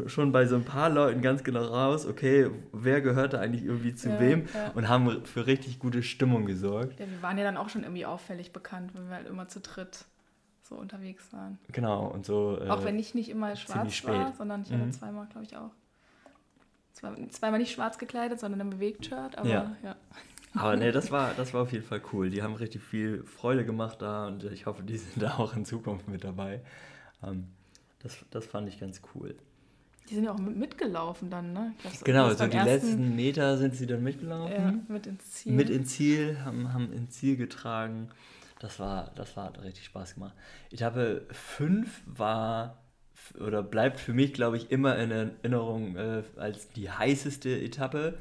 schon 0.08 0.32
bei 0.32 0.46
so 0.46 0.56
ein 0.56 0.64
paar 0.64 0.90
Leuten 0.90 1.22
ganz 1.22 1.44
genau 1.44 1.64
raus, 1.64 2.06
okay, 2.06 2.50
wer 2.72 3.02
gehörte 3.02 3.40
eigentlich 3.40 3.66
irgendwie 3.66 3.94
zu 3.94 4.10
ja, 4.10 4.20
wem 4.20 4.46
ja. 4.54 4.72
und 4.74 4.88
haben 4.88 5.26
für 5.26 5.46
richtig 5.46 5.80
gute 5.80 6.04
Stimmung 6.04 6.46
gesorgt. 6.46 7.00
Ja, 7.00 7.06
wir 7.10 7.22
waren 7.22 7.38
ja 7.38 7.44
dann 7.44 7.58
auch 7.58 7.70
schon 7.70 7.84
irgendwie 7.84 8.06
auffällig 8.06 8.54
bekannt, 8.54 8.92
wenn 8.94 9.10
wir 9.10 9.16
halt 9.16 9.28
immer 9.28 9.48
zu 9.48 9.60
dritt 9.60 10.06
so 10.72 10.76
unterwegs 10.76 11.32
waren. 11.34 11.60
Genau, 11.72 12.08
und 12.08 12.26
so. 12.26 12.58
Äh, 12.62 12.70
auch 12.70 12.84
wenn 12.86 12.98
ich 12.98 13.14
nicht 13.14 13.30
immer 13.30 13.56
schwarz 13.56 14.06
war, 14.06 14.34
sondern 14.34 14.62
ich 14.62 14.70
mhm. 14.70 14.82
hatte 14.82 14.92
zweimal, 14.92 15.28
glaube 15.28 15.46
ich, 15.46 15.58
auch. 15.58 15.72
Zwar, 16.94 17.16
zweimal 17.30 17.60
nicht 17.60 17.72
schwarz 17.72 17.98
gekleidet, 17.98 18.40
sondern 18.40 18.60
im 18.60 18.70
Bewegt-Shirt, 18.72 19.38
aber 19.38 19.50
ja. 19.50 19.76
ja. 19.84 19.96
Aber 20.54 20.76
nee, 20.76 20.92
das 20.92 21.12
war, 21.12 21.34
das 21.36 21.54
war 21.54 21.64
auf 21.64 21.72
jeden 21.72 21.86
Fall 21.86 22.02
cool. 22.14 22.30
Die 22.30 22.42
haben 22.42 22.56
richtig 22.56 22.82
viel 22.82 23.24
Freude 23.24 23.66
gemacht 23.66 24.02
da 24.02 24.28
und 24.28 24.44
ich 24.46 24.66
hoffe, 24.66 24.84
die 24.84 24.98
sind 24.98 25.22
da 25.22 25.38
auch 25.38 25.56
in 25.56 25.66
Zukunft 25.66 26.08
mit 26.08 26.24
dabei. 26.24 26.62
Ähm, 27.24 27.48
das, 28.00 28.18
das 28.32 28.46
fand 28.46 28.68
ich 28.68 28.80
ganz 28.80 29.02
cool. 29.16 29.36
Die 30.10 30.16
sind 30.16 30.26
ja 30.26 30.34
auch 30.34 30.40
mitgelaufen 30.40 31.30
dann, 31.30 31.54
ne? 31.54 31.74
Glaub, 31.82 32.04
genau, 32.04 32.34
so 32.34 32.48
die 32.48 32.58
letzten 32.58 33.16
Meter 33.16 33.58
sind 33.58 33.76
sie 33.76 33.86
dann 33.86 34.04
mitgelaufen. 34.04 34.54
Ja, 34.54 34.94
mit 34.94 35.08
ins 35.08 35.32
Ziel. 35.32 35.54
Mit 35.54 35.70
ins 35.70 35.90
Ziel, 35.96 36.44
haben, 36.44 36.74
haben 36.74 36.92
ins 36.92 37.12
Ziel 37.12 37.38
getragen. 37.38 38.10
Das 38.60 38.80
war, 38.80 39.12
das 39.16 39.38
war 39.38 39.46
hat 39.46 39.64
richtig 39.64 39.86
Spaß 39.86 40.16
gemacht. 40.16 40.34
Etappe 40.72 41.26
5 41.32 42.02
war 42.06 42.81
oder 43.40 43.64
bleibt 43.64 44.00
für 44.00 44.14
mich, 44.14 44.34
glaube 44.34 44.58
ich, 44.58 44.72
immer 44.72 44.98
in 44.98 45.12
Erinnerung 45.12 45.96
äh, 45.96 46.24
als 46.38 46.70
die 46.70 46.90
heißeste 46.90 47.50
Etappe, 47.62 48.18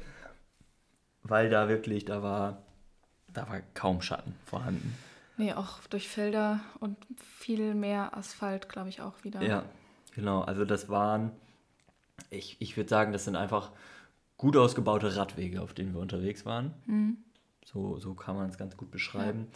weil 1.23 1.49
da 1.49 1.69
wirklich, 1.69 2.05
da 2.05 2.23
war, 2.23 2.63
da 3.27 3.47
war 3.49 3.61
kaum 3.73 4.01
Schatten 4.01 4.33
vorhanden. 4.45 4.95
Nee, 5.37 5.53
auch 5.53 5.79
durch 5.89 6.07
Felder 6.07 6.59
und 6.79 6.97
viel 7.17 7.73
mehr 7.73 8.15
Asphalt, 8.15 8.69
glaube 8.69 8.89
ich, 8.89 9.01
auch 9.01 9.23
wieder. 9.23 9.41
Ja, 9.41 9.63
genau. 10.13 10.41
Also 10.41 10.65
das 10.65 10.89
waren, 10.89 11.31
ich, 12.29 12.57
ich 12.59 12.77
würde 12.77 12.89
sagen, 12.89 13.11
das 13.11 13.25
sind 13.25 13.35
einfach 13.35 13.71
gut 14.37 14.57
ausgebaute 14.57 15.15
Radwege, 15.15 15.61
auf 15.61 15.73
denen 15.73 15.93
wir 15.93 16.01
unterwegs 16.01 16.45
waren. 16.45 16.73
Mhm. 16.85 17.17
So, 17.65 17.97
so 17.97 18.13
kann 18.13 18.35
man 18.35 18.49
es 18.49 18.57
ganz 18.57 18.75
gut 18.75 18.91
beschreiben. 18.91 19.47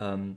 Ja. 0.00 0.14
Ähm, 0.14 0.36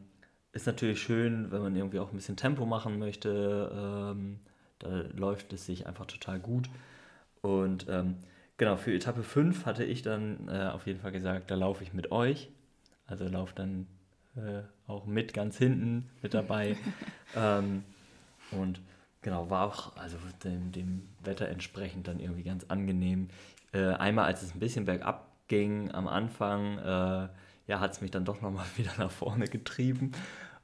ist 0.51 0.68
natürlich 0.68 1.01
schön, 1.01 1.51
wenn 1.51 1.61
man 1.61 1.76
irgendwie 1.76 1.99
auch 1.99 2.11
ein 2.11 2.16
bisschen 2.16 2.38
Tempo 2.38 2.66
machen 2.66 2.99
möchte. 2.99 3.72
Ähm, 3.74 4.39
da 4.80 5.03
läuft 5.15 5.53
es 5.53 5.65
sich 5.65 5.88
einfach 5.88 6.05
total 6.05 6.39
gut. 6.39 6.69
Und 7.41 7.88
ähm, 7.89 8.15
genau, 8.57 8.78
für 8.78 8.93
Etappe 8.93 9.23
5 9.23 9.65
hatte 9.65 9.84
ich 9.84 10.01
dann 10.01 10.47
äh, 10.47 10.69
auf 10.69 10.88
jeden 10.88 10.99
Fall 10.99 11.11
gesagt, 11.11 11.51
da 11.51 11.55
laufe 11.55 11.84
ich 11.84 11.93
mit 11.93 12.11
euch. 12.11 12.49
Also 13.07 13.28
laufe 13.28 13.53
dann 13.55 13.88
äh, 14.36 14.63
auch 14.88 15.05
mit 15.05 15.34
ganz 15.34 15.57
hinten 15.57 16.09
mit 16.21 16.34
dabei. 16.34 16.76
ähm, 17.36 17.84
und 18.51 18.82
genau, 19.21 19.49
war 19.49 19.67
auch 19.67 19.95
also 19.97 20.17
dem, 20.43 20.71
dem, 20.71 21.07
Wetter 21.23 21.47
entsprechend 21.49 22.07
dann 22.07 22.19
irgendwie 22.19 22.43
ganz 22.43 22.65
angenehm. 22.67 23.30
Äh, 23.73 23.93
einmal, 23.93 24.26
als 24.26 24.43
es 24.43 24.53
ein 24.53 24.59
bisschen 24.59 24.86
bergab 24.86 25.32
ging 25.47 25.91
am 25.91 26.07
Anfang, 26.07 26.78
äh, 26.80 27.30
ja, 27.67 27.80
hat 27.80 27.93
es 27.93 28.01
mich 28.01 28.11
dann 28.11 28.26
doch 28.26 28.41
nochmal 28.41 28.65
wieder 28.76 28.91
nach 28.97 29.11
vorne 29.11 29.47
getrieben. 29.47 30.11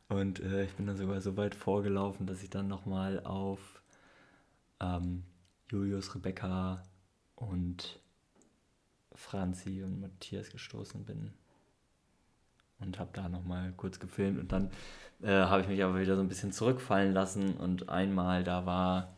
Und 0.09 0.39
äh, 0.41 0.66
ich 0.66 0.74
bin 0.74 0.88
dann 0.88 0.97
sogar 0.97 1.22
so 1.22 1.38
weit 1.38 1.55
vorgelaufen, 1.55 2.26
dass 2.26 2.43
ich 2.43 2.49
dann 2.49 2.68
nochmal 2.68 3.24
auf 3.24 3.80
ähm, 4.82 5.23
Julius, 5.69 6.13
Rebecca 6.15 6.84
und 7.36 7.99
Franzi 9.15 9.84
und 9.84 10.01
Matthias 10.01 10.49
gestoßen 10.49 11.05
bin. 11.05 11.32
Und 12.79 12.99
habe 12.99 13.11
da 13.13 13.29
nochmal 13.29 13.73
kurz 13.77 13.99
gefilmt. 13.99 14.39
Und 14.39 14.51
dann 14.51 14.71
äh, 15.21 15.29
habe 15.29 15.61
ich 15.61 15.67
mich 15.67 15.84
aber 15.84 15.99
wieder 15.99 16.15
so 16.15 16.21
ein 16.21 16.27
bisschen 16.27 16.51
zurückfallen 16.51 17.13
lassen. 17.13 17.53
Und 17.53 17.89
einmal 17.89 18.43
da 18.43 18.65
war 18.65 19.13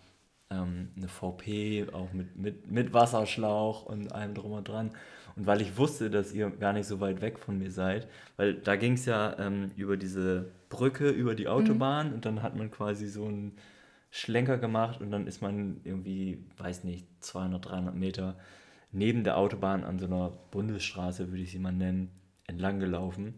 ähm, 0.50 0.90
eine 0.98 1.08
VP, 1.08 1.88
auch 1.94 2.12
mit, 2.12 2.36
mit, 2.36 2.70
mit 2.70 2.94
Wasserschlauch 2.94 3.86
und 3.86 4.12
allem 4.12 4.34
drum 4.34 4.52
und 4.52 4.68
dran. 4.68 4.92
Und 5.36 5.48
weil 5.48 5.62
ich 5.62 5.78
wusste, 5.78 6.10
dass 6.10 6.34
ihr 6.34 6.50
gar 6.52 6.74
nicht 6.74 6.88
so 6.88 7.00
weit 7.00 7.22
weg 7.22 7.40
von 7.40 7.58
mir 7.58 7.72
seid, 7.72 8.08
weil 8.38 8.54
da 8.54 8.76
ging 8.76 8.94
es 8.94 9.06
ja 9.06 9.38
ähm, 9.40 9.72
über 9.76 9.98
diese 9.98 10.52
Brücke, 10.70 11.10
über 11.10 11.34
die 11.34 11.48
Autobahn 11.48 12.10
mhm. 12.10 12.14
und 12.16 12.26
dann 12.26 12.44
hat 12.44 12.56
man 12.56 12.70
quasi 12.70 13.08
so 13.08 13.26
einen 13.26 13.58
Schlenker 14.16 14.60
gemacht 14.60 15.02
und 15.02 15.10
dann 15.10 15.26
ist 15.26 15.42
man 15.42 15.82
irgendwie, 15.84 16.46
weiß 16.58 16.84
nicht, 16.84 17.08
200, 17.22 17.66
300 17.66 17.96
Meter 17.96 18.38
neben 18.92 19.24
der 19.24 19.40
Autobahn 19.40 19.84
an 19.84 19.98
so 19.98 20.06
einer 20.06 20.30
Bundesstraße, 20.52 21.32
würde 21.32 21.42
ich 21.42 21.52
sie 21.52 21.58
mal 21.58 21.72
nennen, 21.72 22.12
entlang 22.46 22.80
gelaufen. 22.80 23.34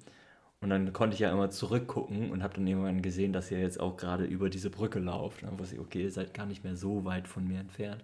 Und 0.60 0.72
dann 0.72 0.92
konnte 0.92 1.14
ich 1.14 1.22
ja 1.22 1.32
immer 1.32 1.50
zurückgucken 1.50 2.30
und 2.30 2.44
habe 2.44 2.56
dann 2.56 2.68
irgendwann 2.68 3.02
gesehen, 3.02 3.32
dass 3.32 3.52
ihr 3.52 3.60
jetzt 3.62 3.80
auch 3.80 3.96
gerade 3.96 4.26
über 4.26 4.50
diese 4.50 4.70
Brücke 4.70 5.00
lauft. 5.00 5.44
Dann 5.44 5.58
wusste 5.58 5.76
ich, 5.76 5.82
okay, 5.82 6.04
ihr 6.04 6.12
seid 6.12 6.34
gar 6.34 6.46
nicht 6.46 6.66
mehr 6.66 6.76
so 6.76 7.06
weit 7.06 7.30
von 7.30 7.48
mir 7.48 7.62
entfernt. 7.62 8.04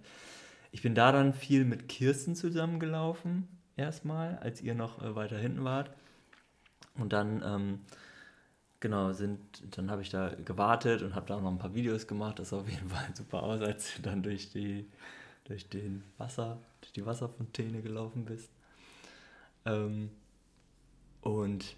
Ich 0.71 0.81
bin 0.81 0.95
da 0.95 1.11
dann 1.11 1.33
viel 1.33 1.65
mit 1.65 1.89
Kirsten 1.89 2.35
zusammengelaufen 2.35 3.49
erstmal, 3.75 4.37
als 4.37 4.61
ihr 4.61 4.75
noch 4.75 5.03
äh, 5.03 5.13
weiter 5.13 5.37
hinten 5.37 5.65
wart. 5.65 5.91
Und 6.95 7.11
dann, 7.11 7.43
ähm, 7.45 7.79
genau, 8.81 9.13
sind, 9.13 9.39
dann 9.77 9.89
habe 9.89 10.01
ich 10.01 10.09
da 10.09 10.29
gewartet 10.43 11.03
und 11.03 11.15
habe 11.15 11.27
da 11.27 11.35
auch 11.35 11.41
noch 11.41 11.51
ein 11.51 11.57
paar 11.57 11.73
Videos 11.73 12.07
gemacht. 12.07 12.39
Das 12.39 12.49
sah 12.49 12.57
auf 12.57 12.69
jeden 12.69 12.89
Fall 12.89 13.07
super 13.15 13.43
aus, 13.43 13.61
als 13.61 13.95
du 13.95 14.01
dann 14.01 14.21
durch 14.21 14.51
die, 14.51 14.85
durch 15.45 15.69
den 15.69 16.03
Wasser, 16.17 16.57
durch 16.81 16.91
die 16.91 17.05
Wasserfontäne 17.05 17.81
gelaufen 17.81 18.25
bist. 18.25 18.49
Ähm, 19.65 20.09
und 21.21 21.77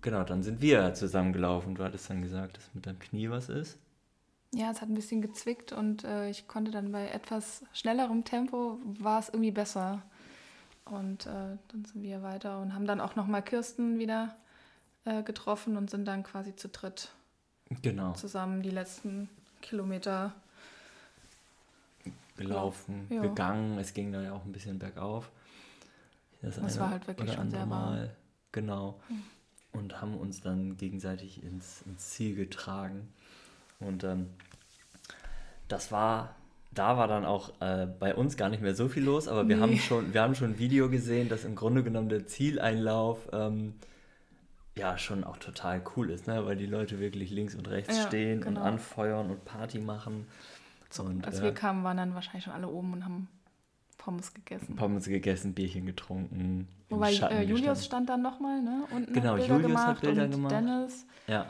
genau, 0.00 0.24
dann 0.24 0.42
sind 0.42 0.62
wir 0.62 0.94
zusammengelaufen. 0.94 1.74
Du 1.74 1.84
hattest 1.84 2.08
dann 2.08 2.22
gesagt, 2.22 2.56
dass 2.56 2.70
mit 2.72 2.86
deinem 2.86 3.00
Knie 3.00 3.28
was 3.28 3.50
ist. 3.50 3.78
Ja, 4.54 4.70
es 4.70 4.80
hat 4.80 4.88
ein 4.88 4.94
bisschen 4.94 5.22
gezwickt 5.22 5.72
und 5.72 6.04
äh, 6.04 6.28
ich 6.28 6.46
konnte 6.46 6.70
dann 6.70 6.92
bei 6.92 7.08
etwas 7.08 7.64
schnellerem 7.72 8.24
Tempo 8.24 8.78
war 8.84 9.18
es 9.18 9.28
irgendwie 9.28 9.50
besser. 9.50 10.02
Und 10.84 11.26
äh, 11.26 11.56
dann 11.68 11.84
sind 11.84 12.02
wir 12.02 12.22
weiter 12.22 12.60
und 12.60 12.74
haben 12.74 12.86
dann 12.86 13.00
auch 13.00 13.16
nochmal 13.16 13.42
Kirsten 13.42 13.98
wieder 13.98 14.36
äh, 15.04 15.22
getroffen 15.22 15.76
und 15.76 15.90
sind 15.90 16.06
dann 16.06 16.22
quasi 16.22 16.54
zu 16.56 16.68
dritt 16.68 17.10
genau. 17.82 18.12
zusammen 18.12 18.62
die 18.62 18.70
letzten 18.70 19.28
Kilometer 19.60 20.32
gelaufen, 22.36 23.06
ja. 23.10 23.22
gegangen. 23.22 23.78
Es 23.78 23.94
ging 23.94 24.12
dann 24.12 24.24
ja 24.24 24.32
auch 24.32 24.44
ein 24.44 24.52
bisschen 24.52 24.78
bergauf. 24.78 25.30
Das, 26.40 26.56
das 26.56 26.78
war 26.78 26.90
halt 26.90 27.06
wirklich 27.06 27.32
schon 27.32 27.50
sehr 27.50 27.68
warm. 27.70 28.08
Genau. 28.50 29.00
Mhm. 29.08 29.22
Und 29.72 30.00
haben 30.02 30.16
uns 30.16 30.40
dann 30.40 30.76
gegenseitig 30.76 31.42
ins, 31.42 31.82
ins 31.82 32.10
Ziel 32.10 32.34
getragen. 32.34 33.08
Und 33.80 34.04
ähm, 34.04 34.28
das 35.68 35.92
war 35.92 36.34
da 36.74 36.96
war 36.96 37.06
dann 37.06 37.24
auch 37.24 37.52
äh, 37.60 37.86
bei 37.86 38.14
uns 38.14 38.36
gar 38.36 38.48
nicht 38.48 38.62
mehr 38.62 38.74
so 38.74 38.88
viel 38.88 39.04
los, 39.04 39.28
aber 39.28 39.46
wir, 39.48 39.56
nee. 39.56 39.62
haben 39.62 39.76
schon, 39.78 40.14
wir 40.14 40.22
haben 40.22 40.34
schon 40.34 40.52
ein 40.52 40.58
Video 40.58 40.88
gesehen, 40.88 41.28
dass 41.28 41.44
im 41.44 41.54
Grunde 41.54 41.82
genommen 41.82 42.08
der 42.08 42.26
Zieleinlauf 42.26 43.28
ähm, 43.32 43.74
ja 44.76 44.96
schon 44.98 45.24
auch 45.24 45.36
total 45.36 45.82
cool 45.96 46.10
ist, 46.10 46.26
ne? 46.26 46.44
weil 46.46 46.56
die 46.56 46.66
Leute 46.66 46.98
wirklich 46.98 47.30
links 47.30 47.54
und 47.54 47.68
rechts 47.68 47.96
ja, 47.96 48.06
stehen 48.06 48.40
genau. 48.40 48.60
und 48.60 48.66
anfeuern 48.66 49.30
und 49.30 49.44
Party 49.44 49.78
machen. 49.78 50.26
So, 50.90 51.04
und, 51.04 51.26
als 51.26 51.40
äh, 51.40 51.44
wir 51.44 51.54
kamen, 51.54 51.84
waren 51.84 51.96
dann 51.96 52.14
wahrscheinlich 52.14 52.44
schon 52.44 52.52
alle 52.52 52.68
oben 52.68 52.92
und 52.94 53.04
haben 53.04 53.28
Pommes 53.98 54.34
gegessen. 54.34 54.76
Pommes 54.76 55.04
gegessen, 55.06 55.54
Bierchen 55.54 55.86
getrunken. 55.86 56.68
Wobei 56.88 57.12
äh, 57.12 57.42
Julius 57.42 57.84
stand 57.84 58.08
dann 58.08 58.22
nochmal, 58.22 58.60
ne? 58.60 58.84
Und 58.90 59.12
genau, 59.12 59.34
Bilder 59.34 59.54
Julius 59.54 59.62
gemacht 59.62 59.86
hat 59.86 60.00
Bilder 60.00 60.24
und 60.24 60.30
gemacht. 60.32 60.52
Dennis. 60.52 61.06
Ja. 61.26 61.46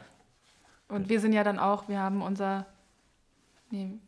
Und 0.88 1.08
wir 1.08 1.20
sind 1.20 1.32
ja 1.32 1.42
dann 1.44 1.58
auch, 1.58 1.88
wir 1.88 1.98
haben 1.98 2.22
unser, 2.22 2.66
nee, 3.70 3.98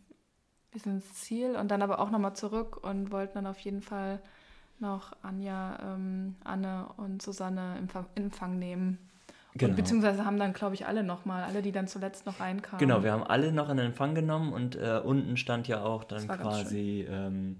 bis 0.70 0.86
ins 0.86 1.14
Ziel 1.14 1.56
und 1.56 1.70
dann 1.70 1.82
aber 1.82 2.00
auch 2.00 2.10
nochmal 2.10 2.36
zurück 2.36 2.84
und 2.84 3.10
wollten 3.10 3.34
dann 3.34 3.46
auf 3.46 3.58
jeden 3.60 3.80
Fall 3.80 4.20
noch 4.80 5.12
Anja, 5.22 5.78
ähm, 5.82 6.34
Anne 6.44 6.86
und 6.96 7.22
Susanne 7.22 7.76
im 7.78 7.88
Ver- 7.88 8.06
Empfang 8.14 8.58
nehmen. 8.58 8.98
Genau. 9.56 9.70
Und 9.70 9.76
beziehungsweise 9.76 10.24
haben 10.24 10.38
dann, 10.38 10.52
glaube 10.52 10.74
ich, 10.74 10.86
alle 10.86 11.04
nochmal, 11.04 11.44
alle, 11.44 11.62
die 11.62 11.70
dann 11.70 11.86
zuletzt 11.86 12.26
noch 12.26 12.40
reinkamen. 12.40 12.78
Genau, 12.78 13.04
wir 13.04 13.12
haben 13.12 13.22
alle 13.22 13.52
noch 13.52 13.68
in 13.70 13.78
Empfang 13.78 14.14
genommen 14.14 14.52
und 14.52 14.74
äh, 14.76 15.00
unten 15.04 15.36
stand 15.36 15.68
ja 15.68 15.82
auch 15.84 16.02
dann 16.02 16.26
quasi, 16.26 17.06
ähm, 17.08 17.56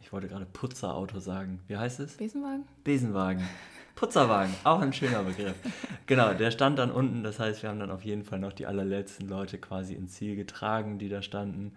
ich 0.00 0.12
wollte 0.12 0.28
gerade 0.28 0.44
Putzerauto 0.44 1.20
sagen. 1.20 1.60
Wie 1.68 1.78
heißt 1.78 2.00
es? 2.00 2.18
Besenwagen? 2.18 2.64
Besenwagen. 2.84 3.42
Putzerwagen, 3.94 4.52
auch 4.64 4.80
ein 4.80 4.92
schöner 4.92 5.22
Begriff. 5.22 5.54
Genau, 6.06 6.34
der 6.34 6.50
stand 6.50 6.78
dann 6.80 6.90
unten, 6.90 7.22
das 7.22 7.38
heißt, 7.38 7.62
wir 7.62 7.70
haben 7.70 7.78
dann 7.78 7.92
auf 7.92 8.04
jeden 8.04 8.24
Fall 8.24 8.40
noch 8.40 8.52
die 8.52 8.66
allerletzten 8.66 9.28
Leute 9.28 9.56
quasi 9.56 9.94
ins 9.94 10.14
Ziel 10.14 10.34
getragen, 10.36 10.98
die 10.98 11.08
da 11.08 11.22
standen 11.22 11.72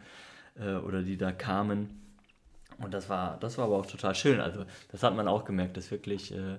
äh, 0.60 0.74
oder 0.76 1.04
die 1.04 1.16
da 1.16 1.32
kamen. 1.32 2.02
Und 2.80 2.94
das 2.94 3.10
war, 3.10 3.38
das 3.40 3.58
war 3.58 3.66
aber 3.66 3.78
auch 3.78 3.86
total 3.86 4.14
schön. 4.16 4.40
Also 4.40 4.64
das 4.92 5.02
hat 5.04 5.16
man 5.16 5.28
auch 5.28 5.46
gemerkt, 5.46 5.78
dass 5.78 5.90
wirklich, 5.90 6.32
äh, 6.34 6.58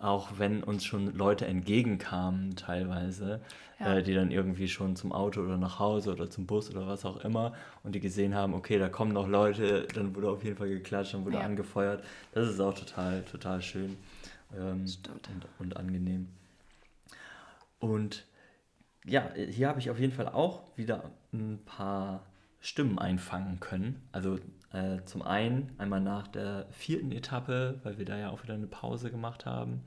auch 0.00 0.30
wenn 0.38 0.64
uns 0.64 0.84
schon 0.84 1.14
Leute 1.14 1.46
entgegenkamen 1.46 2.56
teilweise, 2.56 3.40
Ja. 3.78 3.96
äh, 3.98 4.02
die 4.02 4.14
dann 4.14 4.30
irgendwie 4.30 4.68
schon 4.68 4.96
zum 4.96 5.12
Auto 5.12 5.40
oder 5.42 5.56
nach 5.58 5.78
Hause 5.78 6.12
oder 6.12 6.28
zum 6.28 6.46
Bus 6.46 6.70
oder 6.70 6.86
was 6.86 7.04
auch 7.04 7.18
immer 7.24 7.54
und 7.84 7.94
die 7.94 8.00
gesehen 8.00 8.34
haben, 8.34 8.54
okay, 8.54 8.78
da 8.78 8.88
kommen 8.88 9.12
noch 9.12 9.28
Leute, 9.28 9.86
dann 9.94 10.14
wurde 10.16 10.30
auf 10.30 10.42
jeden 10.42 10.56
Fall 10.56 10.68
geklatscht, 10.68 11.14
dann 11.14 11.24
wurde 11.24 11.36
Ja. 11.36 11.44
angefeuert. 11.44 12.02
Das 12.32 12.48
ist 12.48 12.60
auch 12.60 12.74
total, 12.74 13.22
total 13.22 13.62
schön 13.62 13.96
ähm, 14.56 14.84
und, 14.84 15.46
und 15.60 15.76
angenehm. 15.76 16.28
Und 17.78 18.24
ja, 19.06 19.30
hier 19.34 19.68
habe 19.68 19.80
ich 19.80 19.90
auf 19.90 19.98
jeden 19.98 20.12
Fall 20.12 20.28
auch 20.28 20.62
wieder 20.76 21.10
ein 21.32 21.58
paar 21.64 22.22
Stimmen 22.60 22.98
einfangen 22.98 23.60
können. 23.60 24.02
Also 24.12 24.38
äh, 24.72 25.02
zum 25.04 25.22
einen 25.22 25.72
einmal 25.78 26.00
nach 26.00 26.28
der 26.28 26.66
vierten 26.70 27.12
Etappe, 27.12 27.80
weil 27.82 27.98
wir 27.98 28.04
da 28.04 28.18
ja 28.18 28.30
auch 28.30 28.42
wieder 28.42 28.54
eine 28.54 28.66
Pause 28.66 29.10
gemacht 29.10 29.46
haben, 29.46 29.82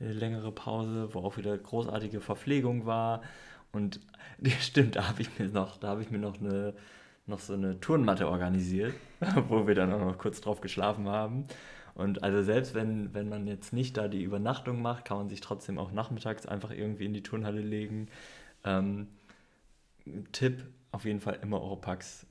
eine 0.00 0.12
längere 0.12 0.52
Pause, 0.52 1.14
wo 1.14 1.20
auch 1.20 1.36
wieder 1.36 1.56
großartige 1.56 2.20
Verpflegung 2.20 2.86
war. 2.86 3.22
Und 3.72 4.00
ja, 4.40 4.52
stimmt, 4.60 4.96
da 4.96 5.08
habe 5.08 5.22
ich 5.22 5.38
mir 5.38 5.48
noch, 5.48 5.76
da 5.76 5.88
habe 5.88 6.02
ich 6.02 6.10
mir 6.10 6.18
noch 6.18 6.40
eine 6.40 6.74
noch 7.26 7.40
so 7.40 7.54
eine 7.54 7.80
Turnmatte 7.80 8.28
organisiert, 8.28 8.94
wo 9.48 9.66
wir 9.66 9.74
dann 9.74 9.92
auch 9.92 10.00
noch 10.00 10.18
kurz 10.18 10.40
drauf 10.40 10.60
geschlafen 10.60 11.08
haben. 11.08 11.44
Und 11.94 12.22
also 12.22 12.42
selbst 12.42 12.74
wenn, 12.74 13.14
wenn 13.14 13.28
man 13.28 13.46
jetzt 13.46 13.72
nicht 13.72 13.96
da 13.96 14.06
die 14.06 14.22
Übernachtung 14.22 14.82
macht, 14.82 15.06
kann 15.06 15.16
man 15.16 15.28
sich 15.28 15.40
trotzdem 15.40 15.78
auch 15.78 15.92
nachmittags 15.92 16.46
einfach 16.46 16.70
irgendwie 16.70 17.06
in 17.06 17.14
die 17.14 17.22
Turnhalle 17.22 17.62
legen. 17.62 18.08
Ähm, 18.64 19.08
Tipp, 20.32 20.64
auf 20.92 21.04
jeden 21.04 21.20
Fall 21.20 21.38
immer 21.42 21.60
Oropax 21.60 22.24
äh, 22.24 22.25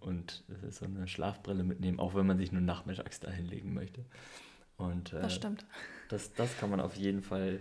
und 0.00 0.44
das 0.48 0.62
ist 0.62 0.78
so 0.78 0.86
eine 0.86 1.06
Schlafbrille 1.06 1.62
mitnehmen, 1.64 1.98
auch 2.00 2.14
wenn 2.14 2.26
man 2.26 2.38
sich 2.38 2.52
nur 2.52 2.62
nachmittags 2.62 3.20
da 3.20 3.30
hinlegen 3.30 3.74
möchte. 3.74 4.04
Und 4.76 5.12
äh, 5.12 5.20
Das 5.20 5.34
stimmt. 5.34 5.66
das, 6.08 6.32
das 6.34 6.56
kann 6.58 6.70
man 6.70 6.80
auf 6.80 6.96
jeden 6.96 7.22
Fall 7.22 7.60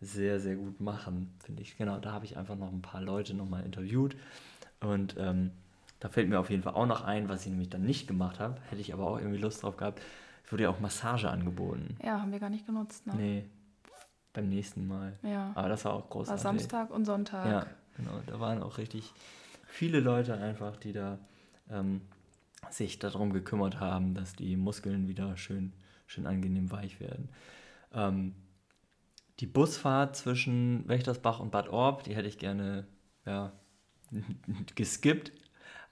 sehr, 0.00 0.40
sehr 0.40 0.56
gut 0.56 0.80
machen, 0.80 1.32
finde 1.44 1.62
ich. 1.62 1.76
Genau, 1.76 1.98
da 1.98 2.12
habe 2.12 2.24
ich 2.24 2.36
einfach 2.36 2.56
noch 2.56 2.72
ein 2.72 2.82
paar 2.82 3.00
Leute 3.00 3.34
nochmal 3.34 3.64
interviewt. 3.64 4.16
Und 4.80 5.14
ähm, 5.18 5.52
da 6.00 6.08
fällt 6.08 6.28
mir 6.28 6.40
auf 6.40 6.50
jeden 6.50 6.64
Fall 6.64 6.74
auch 6.74 6.86
noch 6.86 7.02
ein, 7.04 7.28
was 7.28 7.42
ich 7.42 7.50
nämlich 7.50 7.70
dann 7.70 7.82
nicht 7.82 8.08
gemacht 8.08 8.40
habe. 8.40 8.60
Hätte 8.68 8.80
ich 8.80 8.92
aber 8.92 9.06
auch 9.06 9.18
irgendwie 9.18 9.38
Lust 9.38 9.62
drauf 9.62 9.76
gehabt. 9.76 10.02
Es 10.44 10.50
wurde 10.50 10.64
ja 10.64 10.70
auch 10.70 10.80
Massage 10.80 11.30
angeboten. 11.30 11.96
Ja, 12.02 12.20
haben 12.20 12.32
wir 12.32 12.40
gar 12.40 12.50
nicht 12.50 12.66
genutzt, 12.66 13.06
ne? 13.06 13.14
Nee, 13.16 13.44
beim 14.32 14.48
nächsten 14.48 14.88
Mal. 14.88 15.16
Ja. 15.22 15.52
Aber 15.54 15.68
das 15.68 15.84
war 15.84 15.92
auch 15.92 16.02
War 16.02 16.10
großartig. 16.10 16.42
Samstag 16.42 16.90
und 16.90 17.04
Sonntag. 17.04 17.46
Ja, 17.46 17.66
genau. 17.96 18.18
Da 18.26 18.40
waren 18.40 18.60
auch 18.60 18.78
richtig 18.78 19.12
viele 19.72 20.00
Leute 20.00 20.34
einfach, 20.34 20.76
die 20.76 20.92
da 20.92 21.18
ähm, 21.70 22.02
sich 22.70 22.98
darum 22.98 23.32
gekümmert 23.32 23.80
haben, 23.80 24.14
dass 24.14 24.34
die 24.34 24.56
Muskeln 24.56 25.08
wieder 25.08 25.36
schön, 25.36 25.72
schön 26.06 26.26
angenehm 26.26 26.70
weich 26.70 27.00
werden. 27.00 27.30
Ähm, 27.92 28.34
die 29.40 29.46
Busfahrt 29.46 30.14
zwischen 30.14 30.86
Wächtersbach 30.88 31.40
und 31.40 31.50
Bad 31.50 31.68
Orb, 31.70 32.04
die 32.04 32.14
hätte 32.14 32.28
ich 32.28 32.38
gerne 32.38 32.86
ja, 33.24 33.52
geskippt. 34.74 35.32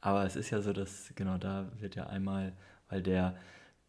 Aber 0.03 0.25
es 0.25 0.37
ist 0.37 0.51
ja 0.51 0.61
so, 0.61 0.73
dass 0.73 1.13
genau 1.15 1.39
da 1.39 1.73
wird 1.79 1.95
ja 1.95 2.07
einmal, 2.07 2.53
weil 2.89 3.03
der 3.03 3.37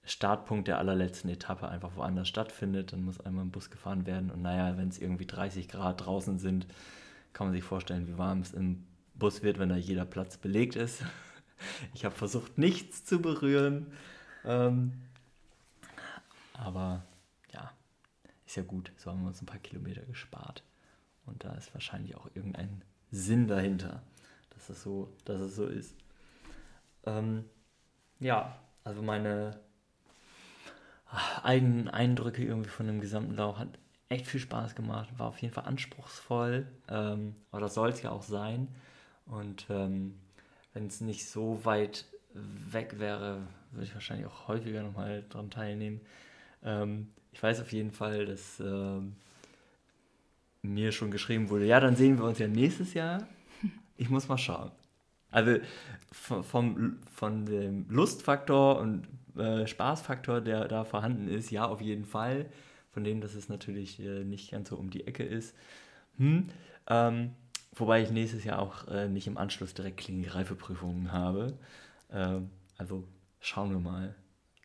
Startpunkt 0.04 0.68
der 0.68 0.80
allerletzten 0.80 1.30
Etappe 1.30 1.68
einfach 1.68 1.96
woanders 1.96 2.28
stattfindet, 2.28 2.92
dann 2.92 3.04
muss 3.04 3.20
einmal 3.20 3.46
ein 3.46 3.52
Bus 3.52 3.70
gefahren 3.70 4.06
werden. 4.06 4.32
Und 4.32 4.42
naja, 4.42 4.78
wenn 4.78 4.88
es 4.88 5.00
irgendwie 5.00 5.28
30 5.28 5.68
Grad 5.68 6.06
draußen 6.06 6.40
sind, 6.40 6.66
kann 7.34 7.48
man 7.48 7.54
sich 7.54 7.64
vorstellen, 7.64 8.08
wie 8.08 8.18
warm 8.18 8.40
es 8.40 8.54
im 8.54 8.86
Bus 9.22 9.44
wird, 9.44 9.60
wenn 9.60 9.70
da 9.70 9.76
jeder 9.76 10.06
Platz 10.06 10.38
belegt 10.38 10.76
ist. 10.76 11.04
Ich 11.94 12.06
habe 12.06 12.16
versucht, 12.16 12.58
nichts 12.58 13.06
zu 13.06 13.22
berühren. 13.22 13.94
Ähm, 14.44 14.94
aber 16.56 17.04
ja, 17.54 17.72
ist 18.48 18.56
ja 18.56 18.64
gut. 18.64 18.92
So 18.98 19.12
haben 19.12 19.22
wir 19.22 19.28
uns 19.28 19.44
ein 19.44 19.46
paar 19.46 19.60
Kilometer 19.60 20.02
gespart. 20.02 20.64
Und 21.28 21.44
da 21.44 21.54
ist 21.54 21.72
wahrscheinlich 21.76 22.16
auch 22.16 22.28
irgendein 22.34 22.82
Sinn 23.12 23.48
dahinter, 23.48 24.02
dass 24.50 24.70
es 24.70 24.82
so, 24.82 25.14
dass 25.24 25.40
es 25.40 25.56
so 25.56 25.68
ist. 25.68 25.96
Ähm, 27.06 27.46
ja, 28.20 28.58
also 28.84 29.04
meine 29.04 29.60
eigenen 31.44 31.90
Eindrücke 31.90 32.44
irgendwie 32.44 32.72
von 32.72 32.88
dem 32.88 33.02
gesamten 33.02 33.36
Lauf 33.36 33.60
hat 33.60 33.78
echt 34.10 34.26
viel 34.26 34.40
Spaß 34.40 34.74
gemacht, 34.74 35.10
war 35.20 35.28
auf 35.28 35.38
jeden 35.44 35.54
Fall 35.54 35.66
anspruchsvoll, 35.66 36.68
ähm, 36.90 37.36
aber 37.52 37.62
das 37.62 37.76
soll 37.76 37.90
es 37.90 38.02
ja 38.02 38.10
auch 38.10 38.24
sein. 38.24 38.68
Und 39.26 39.66
ähm, 39.70 40.16
wenn 40.74 40.88
es 40.88 41.02
nicht 41.02 41.28
so 41.28 41.64
weit 41.64 42.06
weg 42.34 43.00
wäre, 43.00 43.42
würde 43.72 43.86
ich 43.86 43.94
wahrscheinlich 43.94 44.26
auch 44.26 44.48
häufiger 44.48 44.84
nochmal 44.84 45.24
dran 45.30 45.50
teilnehmen. 45.50 46.02
Ähm, 46.64 47.08
ich 47.32 47.42
weiß 47.42 47.62
auf 47.62 47.72
jeden 47.72 47.92
Fall, 47.92 48.26
dass 48.26 48.60
ähm, 48.60 49.16
mir 50.62 50.92
schon 50.92 51.12
geschrieben 51.12 51.50
wurde, 51.50 51.66
ja, 51.66 51.80
dann 51.80 51.96
sehen 51.96 52.18
wir 52.18 52.26
uns 52.26 52.40
ja 52.40 52.48
nächstes 52.48 52.94
Jahr. 52.94 53.28
Ich 53.98 54.10
muss 54.10 54.28
mal 54.28 54.38
schauen. 54.38 54.72
Also 55.32 55.58
vom, 56.12 56.44
vom, 56.44 56.98
von 57.14 57.46
dem 57.46 57.86
Lustfaktor 57.90 58.80
und 58.80 59.08
äh, 59.38 59.66
Spaßfaktor, 59.66 60.42
der 60.42 60.68
da 60.68 60.84
vorhanden 60.84 61.28
ist, 61.28 61.52
ja, 61.52 61.66
auf 61.66 61.82
jeden 61.82 62.06
Fall. 62.06 62.48
Von 62.92 63.06
dem, 63.06 63.22
dass 63.22 63.36
es 63.36 63.48
natürlich 63.48 64.00
äh, 64.02 64.26
nicht 64.26 64.52
ganz 64.52 64.70
so 64.70 64.76
um 64.76 64.90
die 64.90 65.08
Ecke 65.08 65.24
ist. 65.24 65.56
Hm. 66.18 66.50
Ähm, 66.90 67.32
wobei 67.74 68.02
ich 68.02 68.12
nächstes 68.12 68.44
Jahr 68.44 68.60
auch 68.60 68.88
äh, 68.88 69.08
nicht 69.08 69.28
im 69.28 69.38
Anschluss 69.38 69.74
direkt 69.74 69.98
Klinik-Reifeprüfungen 69.98 71.12
habe. 71.12 71.58
Ähm, 72.10 72.50
also 72.78 73.08
schauen 73.40 73.72
wir 73.72 73.80
mal. 73.80 74.16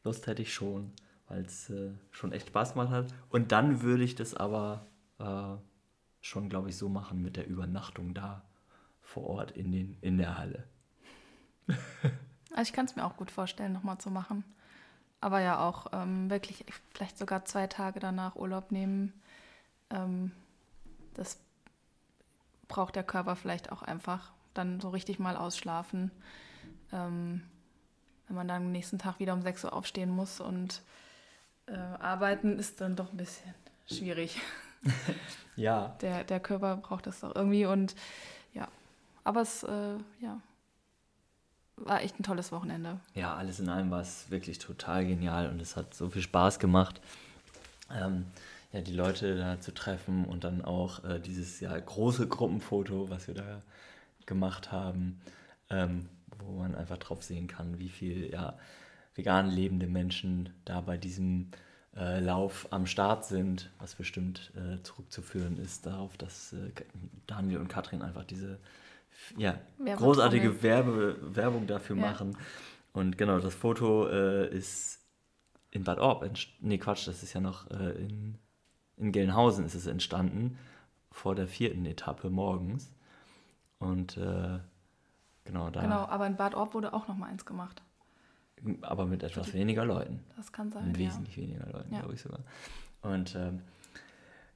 Lust 0.05 0.27
hätte 0.27 0.43
ich 0.43 0.55
schon, 0.55 0.93
weil 1.29 1.45
es 1.45 1.71
äh, 1.71 1.91
schon 2.11 2.33
echt 2.33 2.49
Spaß 2.49 2.75
gemacht 2.75 2.91
hat. 2.91 3.15
Und 3.29 3.53
dann 3.53 3.83
würde 3.83 4.05
ich 4.05 4.15
das 4.15 4.35
aber 4.35 4.87
äh, 5.19 5.57
schon, 6.21 6.49
glaube 6.49 6.69
ich, 6.69 6.77
so 6.77 6.89
machen 6.89 7.23
mit 7.23 7.37
der 7.37 7.47
Übernachtung 7.47 8.15
da 8.15 8.43
vor 9.01 9.25
Ort 9.27 9.53
in, 9.53 9.73
den, 9.73 9.97
in 10.01 10.19
der 10.19 10.39
Halle. 10.39 10.65
Also 12.53 12.71
ich 12.71 12.73
kann 12.73 12.87
es 12.87 12.97
mir 12.97 13.05
auch 13.05 13.19
gut 13.19 13.31
vorstellen, 13.31 13.75
nochmal 13.75 13.99
zu 13.99 14.11
machen. 14.11 14.43
Aber 15.21 15.41
ja 15.41 15.59
auch 15.59 15.89
ähm, 15.93 16.31
wirklich 16.31 16.65
vielleicht 16.95 17.19
sogar 17.19 17.45
zwei 17.45 17.67
Tage 17.67 18.01
danach 18.01 18.37
Urlaub 18.37 18.73
nehmen. 18.73 19.13
Ähm, 19.91 20.33
das 21.13 21.39
braucht 22.69 22.97
der 22.97 23.05
Körper 23.05 23.37
vielleicht 23.37 23.73
auch 23.73 23.83
einfach. 23.83 24.33
Dann 24.55 24.81
so 24.81 24.89
richtig 24.91 25.19
mal 25.19 25.37
ausschlafen. 25.37 26.11
Ähm, 26.93 27.43
wenn 28.27 28.37
man 28.37 28.49
dann 28.49 28.62
am 28.64 28.73
nächsten 28.73 28.99
Tag 28.99 29.19
wieder 29.21 29.35
um 29.35 29.43
6 29.43 29.64
Uhr 29.64 29.73
aufstehen 29.73 30.11
muss 30.11 30.41
und 30.41 30.83
äh, 31.67 31.75
arbeiten, 31.77 32.59
ist 32.59 32.81
dann 32.81 32.97
doch 32.97 33.12
ein 33.12 33.17
bisschen 33.17 33.55
schwierig. 33.87 34.41
Ja, 35.57 35.97
Der, 36.03 36.23
der 36.23 36.39
Körper 36.39 36.77
braucht 36.77 37.07
das 37.07 37.21
doch 37.21 37.35
irgendwie 37.35 37.64
und 37.64 37.97
ja. 38.53 38.69
Aber 39.25 39.41
es, 39.41 39.62
äh, 39.62 39.97
ja, 40.21 40.39
war 41.77 42.03
echt 42.03 42.21
ein 42.21 42.23
tolles 42.23 42.53
Wochenende. 42.53 43.01
ja, 43.14 43.35
alles 43.35 43.59
in 43.59 43.69
allem 43.71 43.91
war 43.91 44.01
es 44.03 44.31
wirklich 44.31 44.59
total 44.59 45.07
genial 45.07 45.49
und 45.49 45.61
es 45.61 45.75
hat 45.75 45.95
so 45.95 46.11
viel 46.11 46.21
Spaß 46.23 46.59
gemacht, 46.59 47.01
ähm, 47.91 48.27
ja, 48.77 48.83
die 48.83 48.95
Leute 48.95 49.37
da 49.37 49.61
zu 49.61 49.72
treffen 49.72 50.24
und 50.27 50.45
dann 50.45 50.62
auch 50.62 51.03
äh, 51.05 51.18
dieses 51.20 51.61
ja, 51.61 51.79
große 51.79 52.29
Gruppenfoto, 52.29 53.09
was 53.11 53.27
wir 53.27 53.35
da 53.35 53.62
gemacht 54.27 54.70
haben, 54.72 55.20
ähm, 55.70 56.09
wo 56.39 56.53
man 56.59 56.74
einfach 56.74 56.99
drauf 56.99 57.22
sehen 57.22 57.47
kann, 57.47 57.79
wie 57.79 57.89
viel 57.89 58.31
ja, 58.31 58.59
vegan 59.14 59.49
lebende 59.49 59.87
Menschen 59.87 60.51
da 60.64 60.81
bei 60.83 60.97
diesem 60.99 61.49
äh, 61.97 62.20
Lauf 62.20 62.68
am 62.70 62.87
Start 62.87 63.24
sind, 63.24 63.70
was 63.79 63.95
bestimmt 63.95 64.53
äh, 64.57 64.83
zurückzuführen 64.83 65.59
ist 65.59 65.87
darauf, 65.87 66.16
dass 66.18 66.53
äh, 66.53 66.70
Daniel 67.27 67.61
und 67.61 67.68
Katrin 67.68 68.03
einfach 68.03 68.24
diese 68.24 68.59
ja, 69.39 69.59
großartige 69.97 70.62
Werbe, 70.62 71.16
Werbung 71.35 71.66
dafür 71.66 71.97
Ja. 71.97 72.03
machen. 72.03 72.37
Und 72.93 73.16
genau, 73.16 73.39
das 73.39 73.55
Foto 73.55 74.07
äh, 74.09 74.49
ist 74.55 75.01
in 75.70 75.85
Bad 75.85 75.99
Orb, 75.99 76.29
nee 76.61 76.79
Quatsch, 76.79 77.07
das 77.09 77.22
ist 77.22 77.33
ja 77.33 77.41
noch 77.41 77.70
äh, 77.70 77.93
in, 77.93 78.39
in 78.97 79.12
Gelnhausen 79.12 79.64
ist 79.64 79.74
es 79.74 79.86
entstanden, 79.86 80.59
vor 81.11 81.34
der 81.34 81.49
vierten 81.49 81.84
Etappe 81.86 82.30
morgens. 82.30 82.94
Und 83.78 84.16
äh, 84.16 84.59
Genau, 85.47 85.70
da. 85.70 85.80
Genau, 85.80 86.05
aber 86.07 86.26
in 86.26 86.36
Bad 86.36 86.55
Orb 86.55 86.74
wurde 86.74 86.92
auch 86.92 87.09
noch 87.09 87.16
mal 87.16 87.28
eins 87.28 87.47
gemacht. 87.47 87.82
Aber 88.82 89.07
mit 89.07 89.22
etwas 89.22 89.55
weniger 89.55 89.84
Leuten. 89.84 90.20
Das 90.36 90.53
kann 90.53 90.70
sein. 90.70 90.88
Mit 90.88 90.99
ja. 90.99 91.07
wesentlich 91.07 91.36
weniger 91.36 91.66
Leuten, 91.72 91.92
Ja. 91.92 92.01
glaube 92.01 92.14
ich 92.14 92.20
sogar. 92.20 92.40
Und 93.03 93.36
ähm, 93.36 93.61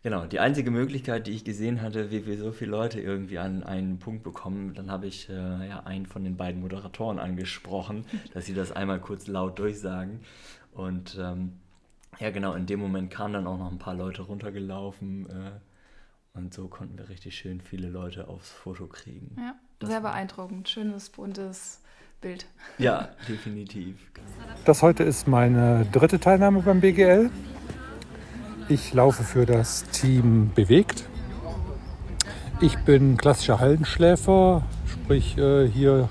genau, 0.03 0.26
die 0.26 0.41
einzige 0.41 0.70
Möglichkeit, 0.70 1.26
die 1.26 1.32
ich 1.32 1.45
gesehen 1.45 1.80
hatte, 1.80 2.11
wie 2.11 2.26
wir 2.26 2.36
so 2.38 2.51
viele 2.51 2.72
Leute 2.72 3.01
irgendwie 3.01 3.38
an 3.38 3.62
einen 3.62 3.99
Punkt 3.99 4.24
bekommen, 4.24 4.74
dann 4.74 4.91
habe 4.91 5.07
ich 5.07 5.28
äh, 5.28 5.68
ja, 5.68 5.80
einen 5.84 6.07
von 6.07 6.24
den 6.24 6.36
beiden 6.36 6.61
Moderatoren 6.61 7.20
angesprochen, 7.20 8.05
dass 8.34 8.47
sie 8.47 8.55
das 8.55 8.72
einmal 8.72 9.01
kurz 9.01 9.28
laut 9.28 9.59
durchsagen. 9.59 10.20
Und 10.72 11.16
ähm, 11.20 11.61
ja, 12.19 12.31
genau, 12.31 12.55
in 12.55 12.67
dem 12.67 12.81
Moment 12.81 13.11
kamen 13.11 13.35
dann 13.35 13.47
auch 13.47 13.59
noch 13.59 13.71
ein 13.71 13.79
paar 13.79 13.95
Leute 13.95 14.23
runtergelaufen. 14.23 15.27
Äh, 15.31 16.39
und 16.39 16.55
so 16.55 16.69
konnten 16.69 16.97
wir 16.99 17.09
richtig 17.09 17.35
schön 17.37 17.61
viele 17.61 17.89
Leute 17.89 18.29
aufs 18.29 18.51
Foto 18.51 18.87
kriegen. 18.87 19.35
Ja, 19.39 19.55
Das 19.79 19.89
sehr 19.91 20.03
war- 20.03 20.13
beeindruckend. 20.13 20.69
Schönes, 20.69 21.11
buntes 21.11 21.81
Bild. 22.21 22.47
Ja, 22.79 23.09
definitiv. 23.29 23.97
Das 24.65 24.83
heute 24.83 25.03
ist 25.05 25.27
meine 25.27 25.87
dritte 25.93 26.21
Teilnahme 26.21 26.61
beim 26.61 26.81
BGL. 26.81 27.31
Ich 28.69 28.93
laufe 28.95 29.25
für 29.25 29.47
das 29.47 29.85
Team 29.91 30.53
Bewegt. 30.55 31.05
Ich 32.61 32.77
bin 32.85 33.17
klassischer 33.17 33.59
Hallenschläfer, 33.59 34.63
sprich 34.87 35.37
äh, 35.39 35.67
hier 35.67 36.09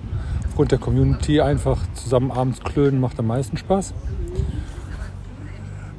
aufgrund 0.48 0.72
der 0.72 0.80
Community 0.80 1.40
einfach 1.42 1.80
zusammen 1.94 2.32
abends 2.32 2.60
klönen 2.62 3.00
macht 3.00 3.20
am 3.20 3.28
meisten 3.28 3.56
Spaß. 3.56 3.94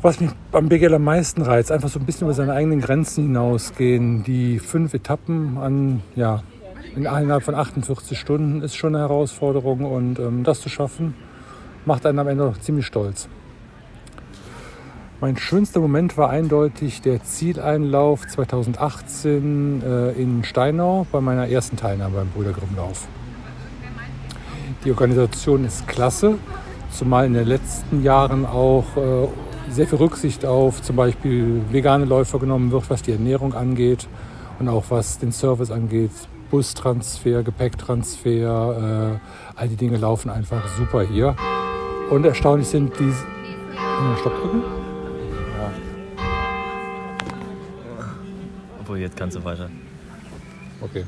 Was 0.03 0.19
mich 0.21 0.31
beim 0.51 0.69
BGL 0.69 0.95
am 0.95 1.05
meisten 1.05 1.43
reizt, 1.43 1.71
einfach 1.71 1.91
so 1.91 1.99
ein 1.99 2.07
bisschen 2.07 2.27
über 2.27 2.35
seine 2.35 2.55
eigenen 2.55 2.81
Grenzen 2.81 3.25
hinausgehen. 3.25 4.23
Die 4.25 4.59
fünf 4.59 4.95
Etappen 4.95 5.59
an, 5.59 6.01
ja, 6.17 6.43
in- 6.97 7.03
innerhalb 7.05 7.43
von 7.43 7.55
48 7.55 8.19
Stunden 8.19 8.63
ist 8.63 8.77
schon 8.77 8.95
eine 8.95 9.05
Herausforderung 9.05 9.85
und 9.85 10.19
ähm, 10.19 10.43
das 10.43 10.61
zu 10.61 10.71
schaffen, 10.71 11.15
macht 11.85 12.07
einen 12.07 12.19
am 12.19 12.29
Ende 12.29 12.45
noch 12.45 12.59
ziemlich 12.59 12.87
stolz. 12.87 13.29
Mein 15.21 15.37
schönster 15.37 15.81
Moment 15.81 16.17
war 16.17 16.31
eindeutig 16.31 17.03
der 17.03 17.23
Zieleinlauf 17.23 18.27
2018 18.27 19.83
äh, 19.83 20.13
in 20.13 20.45
Steinau 20.45 21.07
bei 21.13 21.21
meiner 21.21 21.47
ersten 21.47 21.77
Teilnahme 21.77 22.17
beim 22.17 22.29
Brüder 22.29 22.53
Grimmlauf. 22.53 23.07
Die 24.83 24.91
Organisation 24.93 25.67
ist 25.67 25.87
klasse, 25.87 26.39
zumal 26.91 27.27
in 27.27 27.35
den 27.35 27.47
letzten 27.47 28.03
Jahren 28.03 28.47
auch 28.47 28.87
äh, 28.97 29.29
sehr 29.71 29.87
viel 29.87 29.99
Rücksicht 29.99 30.45
auf 30.45 30.83
zum 30.83 30.97
Beispiel 30.97 31.63
vegane 31.71 32.05
Läufer 32.05 32.39
genommen 32.39 32.71
wird, 32.73 32.91
was 32.91 33.03
die 33.03 33.13
Ernährung 33.13 33.55
angeht 33.55 34.09
und 34.59 34.69
auch 34.69 34.85
was 34.89 35.19
den 35.19 35.33
Service 35.33 35.71
angeht. 35.71 36.11
Bustransfer, 36.51 37.43
Gepäcktransfer, 37.45 39.21
äh, 39.21 39.59
all 39.59 39.69
die 39.69 39.77
Dinge 39.77 39.99
laufen 39.99 40.31
einfach 40.31 40.67
super 40.77 41.03
hier. 41.03 41.37
Und 42.11 42.25
erstaunlich 42.25 42.67
sind 42.67 42.99
die. 42.99 43.05
Ja, 43.05 44.17
Stopp 44.19 44.41
drücken. 44.41 44.63
Obwohl, 48.81 48.99
jetzt 48.99 49.17
kannst 49.17 49.37
du 49.37 49.45
weiter. 49.45 49.71
Okay. 50.81 51.05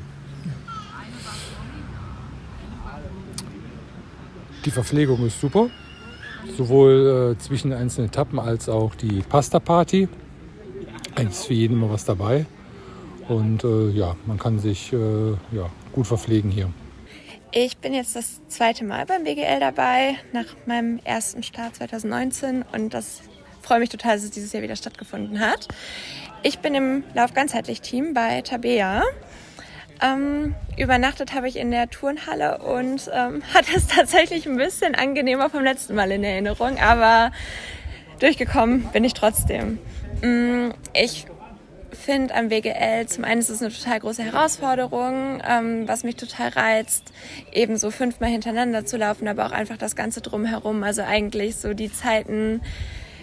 Die 4.65 4.71
Verpflegung 4.71 5.27
ist 5.27 5.41
super. 5.41 5.69
Sowohl 6.57 7.37
äh, 7.37 7.43
zwischen 7.43 7.71
den 7.71 7.79
einzelnen 7.79 8.09
Etappen 8.09 8.39
als 8.39 8.69
auch 8.69 8.95
die 8.95 9.23
Pasta-Party. 9.23 10.09
Eigentlich 11.15 11.31
ist 11.31 11.47
für 11.47 11.55
jeden 11.55 11.75
immer 11.75 11.91
was 11.91 12.05
dabei. 12.05 12.47
Und 13.29 13.65
äh, 13.65 13.91
ja, 13.91 14.17
man 14.27 14.39
kann 14.39 14.59
sich 14.59 14.93
äh, 14.93 15.31
ja, 15.53 15.71
gut 15.93 16.07
verpflegen 16.07 16.51
hier. 16.51 16.71
Ich 17.53 17.77
bin 17.77 17.93
jetzt 17.93 18.17
das 18.17 18.41
zweite 18.49 18.85
Mal 18.85 19.05
beim 19.05 19.25
BGL 19.25 19.61
dabei, 19.61 20.17
nach 20.33 20.47
meinem 20.65 20.99
ersten 21.05 21.43
Start 21.43 21.77
2019 21.77 22.65
und 22.73 22.95
das 22.95 23.21
freue 23.61 23.79
mich 23.79 23.91
total, 23.91 24.17
dass 24.17 24.25
es 24.25 24.31
dieses 24.31 24.53
Jahr 24.53 24.63
wieder 24.63 24.77
stattgefunden 24.77 25.39
hat. 25.39 25.69
Ich 26.43 26.59
bin 26.59 26.75
im 26.75 27.05
Lauf 27.15 27.35
ganzheitlich 27.35 27.81
Team 27.81 28.15
bei 28.15 28.41
Tabea. 28.41 29.03
Ähm, 30.03 30.55
übernachtet 30.77 31.35
habe 31.35 31.49
ich 31.49 31.57
in 31.57 31.71
der 31.71 31.89
Turnhalle 31.89 32.59
und 32.59 33.11
ähm, 33.13 33.43
hatte 33.55 33.77
es 33.77 33.87
tatsächlich 33.87 34.47
ein 34.47 34.57
bisschen 34.57 34.95
angenehmer 34.95 35.51
vom 35.51 35.63
letzten 35.63 35.95
Mal 35.95 36.11
in 36.11 36.25
Erinnerung, 36.25 36.79
aber 36.79 37.31
durchgekommen 38.19 38.85
bin 38.93 39.05
ich 39.05 39.15
trotzdem. 39.15 39.79
Mm, 40.23 40.71
Ich 40.95 41.27
finde 41.93 42.35
am 42.35 42.51
WGL, 42.51 43.07
zum 43.07 43.25
einen 43.25 43.41
ist 43.41 43.51
es 43.51 43.63
eine 43.63 43.73
total 43.73 44.01
große 44.01 44.23
Herausforderung, 44.23 45.43
ähm, 45.47 45.87
was 45.87 46.05
mich 46.05 46.17
total 46.17 46.49
reizt, 46.49 47.13
eben 47.53 47.77
so 47.77 47.91
fünfmal 47.91 48.31
hintereinander 48.31 48.85
zu 48.85 48.97
laufen, 48.97 49.29
aber 49.29 49.47
auch 49.47 49.53
einfach 49.53 49.77
das 49.77 49.95
Ganze 49.95 50.21
drumherum. 50.21 50.83
Also 50.83 51.03
eigentlich 51.03 51.57
so 51.57 51.75
die 51.75 51.93
Zeiten 51.93 52.63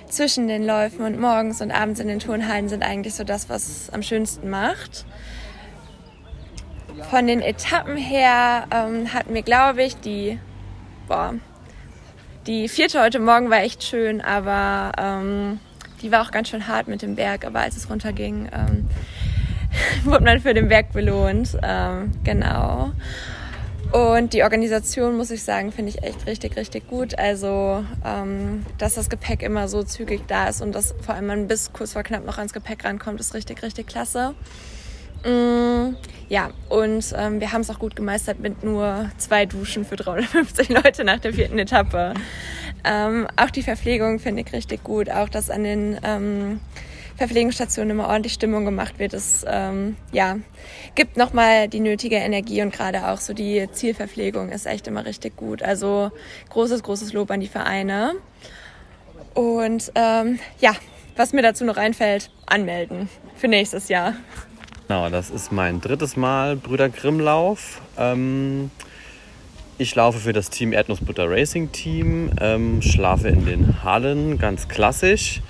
zwischen 0.07 0.47
den 0.47 0.65
Läufen 0.65 1.05
und 1.05 1.19
morgens 1.19 1.61
und 1.61 1.71
abends 1.71 1.99
in 1.99 2.07
den 2.07 2.19
Turnhallen 2.19 2.69
sind 2.69 2.83
eigentlich 2.83 3.15
so 3.15 3.23
das, 3.23 3.49
was 3.49 3.67
es 3.67 3.89
am 3.89 4.01
schönsten 4.01 4.49
macht. 4.49 5.05
Von 7.09 7.27
den 7.27 7.41
Etappen 7.41 7.97
her 7.97 8.65
ähm, 8.71 9.13
hatten 9.13 9.33
wir, 9.33 9.41
glaube 9.41 9.83
ich, 9.83 9.95
die, 9.97 10.39
boah, 11.07 11.33
die 12.47 12.67
vierte 12.67 13.01
heute 13.01 13.19
Morgen 13.19 13.49
war 13.49 13.61
echt 13.61 13.83
schön, 13.83 14.21
aber 14.21 14.91
ähm, 14.97 15.59
die 16.01 16.11
war 16.11 16.21
auch 16.21 16.31
ganz 16.31 16.49
schön 16.49 16.67
hart 16.67 16.87
mit 16.87 17.01
dem 17.01 17.15
Berg. 17.15 17.45
Aber 17.45 17.59
als 17.59 17.77
es 17.77 17.89
runterging, 17.89 18.49
ähm, 18.51 18.87
wurde 20.03 20.23
man 20.23 20.39
für 20.39 20.53
den 20.53 20.67
Berg 20.67 20.91
belohnt. 20.91 21.57
Ähm, 21.61 22.11
genau. 22.23 22.91
Und 23.91 24.33
die 24.33 24.43
Organisation, 24.43 25.17
muss 25.17 25.31
ich 25.31 25.43
sagen, 25.43 25.71
finde 25.71 25.89
ich 25.89 26.03
echt 26.03 26.27
richtig, 26.27 26.55
richtig 26.57 26.87
gut. 26.87 27.17
Also, 27.17 27.83
ähm, 28.05 28.65
dass 28.77 28.93
das 28.93 29.09
Gepäck 29.09 29.41
immer 29.41 29.67
so 29.67 29.81
zügig 29.83 30.21
da 30.27 30.47
ist 30.47 30.61
und 30.61 30.73
dass 30.73 30.93
vor 31.01 31.15
allem 31.15 31.27
man 31.27 31.47
bis 31.47 31.73
kurz 31.73 31.93
vor 31.93 32.03
knapp 32.03 32.23
noch 32.23 32.37
ans 32.37 32.53
Gepäck 32.53 32.85
rankommt, 32.85 33.19
ist 33.19 33.33
richtig, 33.33 33.63
richtig 33.63 33.87
klasse. 33.87 34.35
Mm, 35.25 35.95
ja, 36.29 36.51
und 36.69 37.13
ähm, 37.17 37.39
wir 37.39 37.51
haben 37.51 37.61
es 37.61 37.69
auch 37.69 37.79
gut 37.79 37.95
gemeistert 37.95 38.39
mit 38.39 38.63
nur 38.63 39.09
zwei 39.17 39.45
Duschen 39.45 39.85
für 39.85 39.95
350 39.95 40.69
Leute 40.83 41.03
nach 41.03 41.19
der 41.19 41.33
vierten 41.33 41.57
Etappe. 41.59 42.13
Ähm, 42.83 43.27
auch 43.35 43.49
die 43.49 43.63
Verpflegung 43.63 44.19
finde 44.19 44.43
ich 44.43 44.53
richtig 44.53 44.83
gut. 44.83 45.09
Auch, 45.09 45.29
dass 45.29 45.49
an 45.49 45.63
den 45.63 45.99
ähm, 46.03 46.59
Verpflegungsstationen 47.19 47.91
immer 47.91 48.07
ordentlich 48.07 48.33
Stimmung 48.33 48.63
gemacht 48.63 48.97
wird. 48.97 49.13
Es 49.13 49.45
ähm, 49.45 49.97
ja, 50.13 50.37
gibt 50.95 51.17
nochmal 51.17 51.67
die 51.67 51.81
nötige 51.81 52.15
Energie 52.15 52.61
und 52.61 52.71
gerade 52.71 53.09
auch 53.09 53.17
so 53.17 53.33
die 53.33 53.67
Zielverpflegung 53.71 54.49
ist 54.49 54.65
echt 54.65 54.87
immer 54.87 55.05
richtig 55.05 55.35
gut. 55.35 55.61
Also 55.61 56.11
großes, 56.49 56.81
großes 56.81 57.11
Lob 57.11 57.29
an 57.31 57.41
die 57.41 57.47
Vereine. 57.47 58.13
Und 59.33 59.91
ähm, 59.95 60.39
ja, 60.59 60.73
was 61.17 61.33
mir 61.33 61.41
dazu 61.41 61.65
noch 61.65 61.75
einfällt, 61.75 62.31
anmelden 62.45 63.09
für 63.35 63.49
nächstes 63.49 63.89
Jahr. 63.89 64.13
Genau, 64.89 65.07
das 65.11 65.29
ist 65.29 65.51
mein 65.51 65.81
drittes 65.81 66.17
Mal 66.17 66.55
Brüder 66.55 66.89
Grimmlauf. 66.89 67.79
Ähm, 67.95 68.71
ich 69.77 69.93
laufe 69.93 70.17
für 70.17 70.33
das 70.33 70.49
Team 70.49 70.73
Erdnussbutter 70.73 71.29
Racing 71.29 71.71
Team, 71.71 72.31
ähm, 72.41 72.81
schlafe 72.81 73.27
in 73.27 73.45
den 73.45 73.83
Hallen, 73.83 74.39
ganz 74.39 74.67
klassisch. 74.67 75.41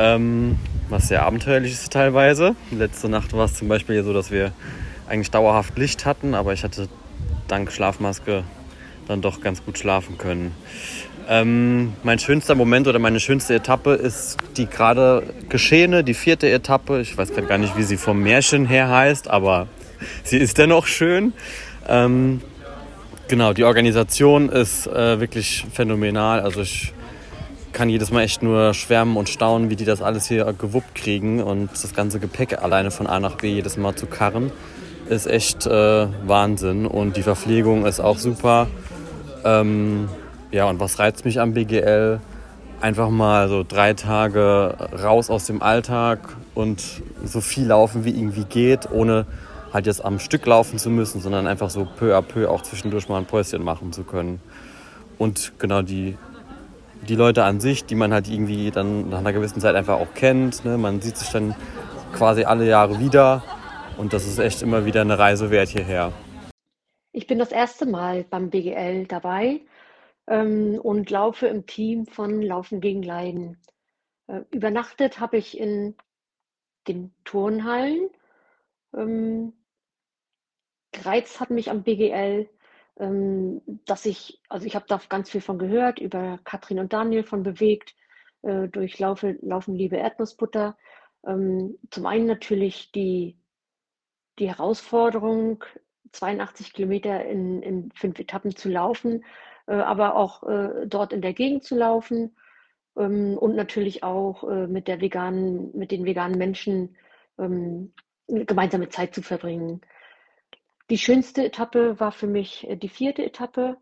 Ähm, 0.00 0.58
was 0.88 1.06
sehr 1.06 1.22
abenteuerlich 1.22 1.74
ist 1.74 1.92
teilweise. 1.92 2.56
Letzte 2.72 3.08
Nacht 3.08 3.32
war 3.34 3.44
es 3.44 3.54
zum 3.54 3.68
Beispiel 3.68 4.02
so, 4.02 4.12
dass 4.12 4.32
wir 4.32 4.50
eigentlich 5.08 5.30
dauerhaft 5.30 5.78
Licht 5.78 6.04
hatten, 6.04 6.34
aber 6.34 6.52
ich 6.52 6.64
hatte 6.64 6.88
dank 7.46 7.70
Schlafmaske 7.70 8.42
dann 9.06 9.22
doch 9.22 9.40
ganz 9.40 9.64
gut 9.64 9.78
schlafen 9.78 10.18
können. 10.18 10.50
Ähm, 11.28 11.94
mein 12.04 12.20
schönster 12.20 12.54
Moment 12.54 12.86
oder 12.86 13.00
meine 13.00 13.18
schönste 13.18 13.54
Etappe 13.54 13.94
ist 13.94 14.36
die 14.56 14.66
gerade 14.66 15.24
geschehene, 15.48 16.04
die 16.04 16.14
vierte 16.14 16.48
Etappe. 16.48 17.00
Ich 17.00 17.18
weiß 17.18 17.32
gerade 17.32 17.48
gar 17.48 17.58
nicht, 17.58 17.76
wie 17.76 17.82
sie 17.82 17.96
vom 17.96 18.22
Märchen 18.22 18.66
her 18.66 18.88
heißt, 18.88 19.28
aber 19.28 19.66
sie 20.22 20.38
ist 20.38 20.58
dennoch 20.58 20.86
schön. 20.86 21.32
Ähm, 21.88 22.42
genau, 23.26 23.52
die 23.52 23.64
Organisation 23.64 24.50
ist 24.50 24.86
äh, 24.86 25.18
wirklich 25.18 25.66
phänomenal. 25.72 26.40
Also 26.40 26.60
ich 26.60 26.92
kann 27.72 27.88
jedes 27.88 28.12
Mal 28.12 28.22
echt 28.22 28.44
nur 28.44 28.72
schwärmen 28.72 29.16
und 29.16 29.28
staunen, 29.28 29.68
wie 29.68 29.76
die 29.76 29.84
das 29.84 30.02
alles 30.02 30.26
hier 30.26 30.44
gewuppt 30.52 30.94
kriegen 30.94 31.42
und 31.42 31.70
das 31.72 31.92
ganze 31.92 32.20
Gepäck 32.20 32.62
alleine 32.62 32.92
von 32.92 33.08
A 33.08 33.18
nach 33.18 33.34
B 33.34 33.48
jedes 33.48 33.76
Mal 33.76 33.96
zu 33.96 34.06
karren, 34.06 34.52
ist 35.08 35.26
echt 35.26 35.66
äh, 35.66 36.06
Wahnsinn. 36.24 36.86
Und 36.86 37.16
die 37.16 37.22
Verpflegung 37.22 37.84
ist 37.84 37.98
auch 37.98 38.18
super. 38.18 38.68
Ähm, 39.44 40.08
ja, 40.56 40.64
und 40.70 40.80
was 40.80 40.98
reizt 40.98 41.26
mich 41.26 41.38
am 41.38 41.52
BGL? 41.52 42.18
Einfach 42.80 43.10
mal 43.10 43.50
so 43.50 43.62
drei 43.62 43.92
Tage 43.92 44.74
raus 45.02 45.28
aus 45.28 45.44
dem 45.44 45.60
Alltag 45.60 46.34
und 46.54 47.02
so 47.22 47.42
viel 47.42 47.66
laufen, 47.66 48.06
wie 48.06 48.10
irgendwie 48.10 48.44
geht, 48.44 48.90
ohne 48.90 49.26
halt 49.74 49.84
jetzt 49.84 50.02
am 50.02 50.18
Stück 50.18 50.46
laufen 50.46 50.78
zu 50.78 50.88
müssen, 50.88 51.20
sondern 51.20 51.46
einfach 51.46 51.68
so 51.68 51.86
peu 51.98 52.16
à 52.16 52.22
peu 52.22 52.48
auch 52.48 52.62
zwischendurch 52.62 53.06
mal 53.10 53.18
ein 53.18 53.26
Päuschen 53.26 53.62
machen 53.62 53.92
zu 53.92 54.04
können. 54.04 54.40
Und 55.18 55.52
genau 55.58 55.82
die, 55.82 56.16
die 57.06 57.16
Leute 57.16 57.44
an 57.44 57.60
sich, 57.60 57.84
die 57.84 57.94
man 57.94 58.14
halt 58.14 58.26
irgendwie 58.26 58.70
dann 58.70 59.10
nach 59.10 59.18
einer 59.18 59.34
gewissen 59.34 59.60
Zeit 59.60 59.74
einfach 59.74 60.00
auch 60.00 60.14
kennt. 60.14 60.64
Ne? 60.64 60.78
Man 60.78 61.02
sieht 61.02 61.18
sich 61.18 61.28
dann 61.28 61.54
quasi 62.14 62.44
alle 62.44 62.66
Jahre 62.66 62.98
wieder 62.98 63.42
und 63.98 64.14
das 64.14 64.26
ist 64.26 64.38
echt 64.38 64.62
immer 64.62 64.86
wieder 64.86 65.02
eine 65.02 65.18
Reise 65.18 65.50
wert 65.50 65.68
hierher. 65.68 66.12
Ich 67.12 67.26
bin 67.26 67.38
das 67.38 67.52
erste 67.52 67.84
Mal 67.84 68.24
beim 68.30 68.48
BGL 68.48 69.06
dabei 69.06 69.60
ähm, 70.26 70.78
und 70.82 71.10
laufe 71.10 71.46
im 71.46 71.66
Team 71.66 72.06
von 72.06 72.42
Laufen 72.42 72.80
gegen 72.80 73.02
Leiden. 73.02 73.60
Äh, 74.26 74.42
übernachtet 74.50 75.20
habe 75.20 75.36
ich 75.36 75.58
in 75.58 75.96
den 76.88 77.14
Turnhallen. 77.24 78.08
Ähm, 78.94 79.52
gereizt 80.92 81.40
hat 81.40 81.50
mich 81.50 81.70
am 81.70 81.82
BGL, 81.82 82.48
ähm, 82.98 83.62
dass 83.84 84.06
ich, 84.06 84.40
also 84.48 84.66
ich 84.66 84.74
habe 84.74 84.86
da 84.88 85.00
ganz 85.08 85.30
viel 85.30 85.40
von 85.40 85.58
gehört, 85.58 85.98
über 85.98 86.38
Katrin 86.44 86.78
und 86.78 86.92
Daniel 86.92 87.24
von 87.24 87.42
Bewegt, 87.42 87.94
äh, 88.42 88.68
durch 88.68 88.98
Laufe, 88.98 89.38
Laufen 89.42 89.74
Liebe 89.74 89.96
Erdnussbutter. 89.96 90.76
Ähm, 91.26 91.78
zum 91.90 92.06
einen 92.06 92.26
natürlich 92.26 92.92
die, 92.92 93.38
die 94.38 94.48
Herausforderung, 94.48 95.64
82 96.12 96.72
Kilometer 96.72 97.24
in, 97.24 97.62
in 97.62 97.92
fünf 97.92 98.18
Etappen 98.18 98.54
zu 98.56 98.68
laufen, 98.68 99.24
aber 99.72 100.16
auch 100.16 100.42
äh, 100.44 100.86
dort 100.86 101.12
in 101.12 101.22
der 101.22 101.32
Gegend 101.32 101.64
zu 101.64 101.76
laufen 101.76 102.36
ähm, 102.96 103.36
und 103.38 103.56
natürlich 103.56 104.02
auch 104.02 104.44
äh, 104.44 104.66
mit 104.66 104.88
der 104.88 105.00
veganen, 105.00 105.76
mit 105.76 105.90
den 105.90 106.04
veganen 106.04 106.38
Menschen 106.38 106.96
ähm, 107.38 107.92
gemeinsame 108.28 108.88
Zeit 108.88 109.14
zu 109.14 109.22
verbringen. 109.22 109.80
Die 110.90 110.98
schönste 110.98 111.44
Etappe 111.44 111.98
war 111.98 112.12
für 112.12 112.26
mich 112.26 112.68
äh, 112.68 112.76
die 112.76 112.88
vierte 112.88 113.24
Etappe. 113.24 113.76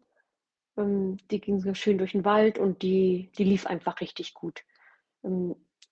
Ähm, 0.76 1.18
die 1.30 1.40
ging 1.40 1.60
so 1.60 1.74
schön 1.74 1.98
durch 1.98 2.12
den 2.12 2.24
Wald 2.24 2.58
und 2.58 2.82
die, 2.82 3.30
die 3.36 3.44
lief 3.44 3.66
einfach 3.66 4.00
richtig 4.00 4.34
gut. 4.34 4.64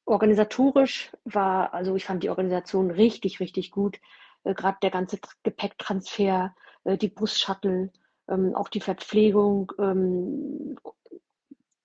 Organisatorisch 0.05 1.13
war, 1.25 1.73
also 1.73 1.95
ich 1.95 2.05
fand 2.05 2.23
die 2.23 2.31
Organisation 2.31 2.91
richtig, 2.91 3.41
richtig 3.41 3.71
gut. 3.71 4.01
Äh, 4.45 4.55
Gerade 4.55 4.79
der 4.83 4.91
ganze 4.91 5.19
Gepäcktransfer, 5.43 6.55
äh, 6.85 6.99
die 6.99 7.09
Bus-Shuttle, 7.09 7.93
ähm, 8.29 8.55
auch 8.55 8.69
die 8.69 8.81
Verpflegung, 8.81 9.73
ähm, 9.79 10.77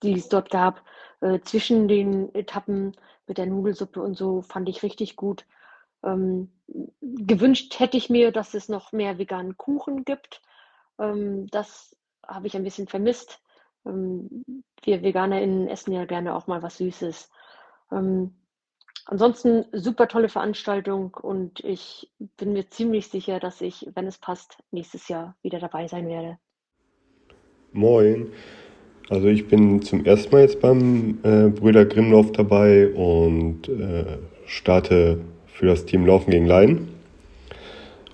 die 0.03 0.13
es 0.13 0.29
dort 0.29 0.49
gab, 0.49 0.83
äh, 1.21 1.39
zwischen 1.41 1.87
den 1.87 2.33
Etappen 2.35 2.95
mit 3.25 3.37
der 3.37 3.47
Nudelsuppe 3.47 4.01
und 4.01 4.15
so, 4.15 4.41
fand 4.41 4.69
ich 4.69 4.83
richtig 4.83 5.15
gut. 5.15 5.45
Ähm, 6.03 6.51
gewünscht 7.01 7.79
hätte 7.79 7.97
ich 7.97 8.09
mir, 8.09 8.31
dass 8.31 8.53
es 8.53 8.69
noch 8.69 8.91
mehr 8.91 9.17
veganen 9.17 9.57
Kuchen 9.57 10.05
gibt. 10.05 10.41
Ähm, 10.99 11.47
das 11.47 11.95
habe 12.25 12.47
ich 12.47 12.55
ein 12.55 12.63
bisschen 12.63 12.87
vermisst. 12.87 13.41
Ähm, 13.85 14.43
wir 14.83 15.01
VeganerInnen 15.01 15.67
essen 15.67 15.93
ja 15.93 16.05
gerne 16.05 16.35
auch 16.35 16.47
mal 16.47 16.61
was 16.61 16.77
Süßes. 16.77 17.29
Ansonsten 19.05 19.65
super 19.71 20.07
tolle 20.07 20.29
Veranstaltung 20.29 21.13
und 21.13 21.61
ich 21.61 22.09
bin 22.37 22.53
mir 22.53 22.69
ziemlich 22.69 23.07
sicher, 23.07 23.39
dass 23.39 23.61
ich, 23.61 23.87
wenn 23.95 24.07
es 24.07 24.17
passt, 24.17 24.57
nächstes 24.71 25.07
Jahr 25.07 25.35
wieder 25.41 25.59
dabei 25.59 25.87
sein 25.87 26.07
werde. 26.07 26.37
Moin. 27.71 28.31
Also 29.09 29.27
ich 29.27 29.47
bin 29.47 29.81
zum 29.81 30.03
ersten 30.03 30.35
Mal 30.35 30.41
jetzt 30.41 30.59
beim 30.59 31.19
äh, 31.23 31.47
Brüder 31.47 31.85
Grimlauf 31.85 32.33
dabei 32.33 32.89
und 32.89 33.69
äh, 33.69 34.17
starte 34.45 35.21
für 35.45 35.67
das 35.67 35.85
Team 35.85 36.05
Laufen 36.05 36.31
gegen 36.31 36.45
Leiden 36.45 36.89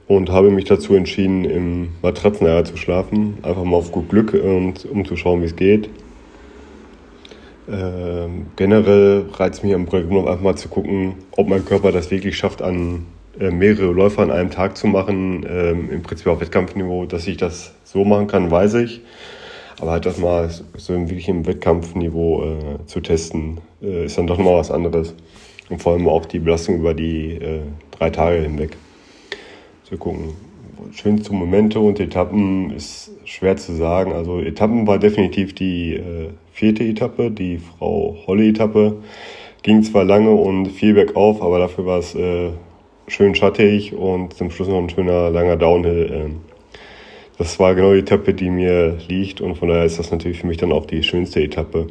und 0.07 0.29
habe 0.29 0.51
mich 0.51 0.65
dazu 0.65 0.93
entschieden, 0.93 1.45
im 1.45 1.89
Matratzenlager 2.01 2.65
zu 2.65 2.77
schlafen. 2.77 3.37
Einfach 3.41 3.63
mal 3.63 3.77
auf 3.77 3.91
gut 3.91 4.09
Glück 4.09 4.33
und 4.33 4.85
um 4.85 5.05
zu 5.05 5.15
schauen, 5.15 5.41
wie 5.41 5.45
es 5.45 5.55
geht. 5.55 5.89
Ähm, 7.71 8.47
generell 8.55 9.25
reizt 9.33 9.63
mich 9.63 9.73
am 9.73 9.85
Programm 9.85 10.27
einfach 10.27 10.41
mal 10.41 10.55
zu 10.55 10.67
gucken, 10.67 11.15
ob 11.31 11.47
mein 11.47 11.63
Körper 11.65 11.91
das 11.91 12.11
wirklich 12.11 12.37
schafft, 12.37 12.61
an 12.61 13.05
äh, 13.39 13.51
mehrere 13.51 13.91
Läufer 13.91 14.21
an 14.21 14.31
einem 14.31 14.51
Tag 14.51 14.77
zu 14.77 14.87
machen. 14.87 15.45
Ähm, 15.49 15.89
Im 15.89 16.03
Prinzip 16.03 16.27
auf 16.27 16.41
Wettkampfniveau, 16.41 17.05
dass 17.05 17.25
ich 17.27 17.37
das 17.37 17.73
so 17.83 18.03
machen 18.03 18.27
kann, 18.27 18.51
weiß 18.51 18.75
ich. 18.75 19.01
Aber 19.79 19.91
halt 19.91 20.05
das 20.05 20.17
mal 20.17 20.49
so 20.49 20.93
wirklich 20.93 21.29
im 21.29 21.45
Wettkampfniveau 21.45 22.43
äh, 22.43 22.85
zu 22.85 22.99
testen, 22.99 23.59
äh, 23.81 24.05
ist 24.05 24.17
dann 24.17 24.27
doch 24.27 24.37
nochmal 24.37 24.59
was 24.59 24.71
anderes. 24.71 25.15
Und 25.69 25.81
vor 25.81 25.93
allem 25.93 26.07
auch 26.07 26.25
die 26.25 26.39
Belastung 26.39 26.75
über 26.79 26.93
die 26.93 27.33
äh, 27.33 27.61
drei 27.91 28.09
Tage 28.09 28.41
hinweg 28.41 28.77
zu 29.83 29.97
gucken. 29.97 30.33
Schönste 30.91 31.33
Momente 31.33 31.79
und 31.79 31.99
Etappen 31.99 32.71
ist 32.71 33.11
schwer 33.25 33.55
zu 33.57 33.73
sagen. 33.73 34.13
Also 34.13 34.39
Etappen 34.41 34.85
war 34.85 34.99
definitiv 34.99 35.55
die 35.55 35.95
äh, 35.95 36.29
vierte 36.53 36.83
Etappe, 36.83 37.31
die 37.31 37.57
Frau 37.57 38.17
Holle-Etappe. 38.25 38.97
Ging 39.61 39.83
zwar 39.83 40.05
lange 40.05 40.31
und 40.31 40.67
viel 40.67 40.93
bergauf, 40.93 41.41
aber 41.41 41.59
dafür 41.59 41.85
war 41.85 41.99
es 41.99 42.15
äh, 42.15 42.51
schön 43.07 43.35
schattig 43.35 43.93
und 43.93 44.33
zum 44.33 44.51
Schluss 44.51 44.69
noch 44.69 44.77
ein 44.77 44.89
schöner 44.89 45.29
langer 45.29 45.57
Downhill. 45.57 46.11
Äh. 46.11 46.77
Das 47.37 47.59
war 47.59 47.75
genau 47.75 47.93
die 47.93 47.99
Etappe, 47.99 48.33
die 48.33 48.49
mir 48.49 48.97
liegt 49.07 49.41
und 49.41 49.55
von 49.55 49.69
daher 49.69 49.85
ist 49.85 49.99
das 49.99 50.11
natürlich 50.11 50.39
für 50.39 50.47
mich 50.47 50.57
dann 50.57 50.71
auch 50.71 50.85
die 50.85 51.03
schönste 51.03 51.41
Etappe. 51.41 51.87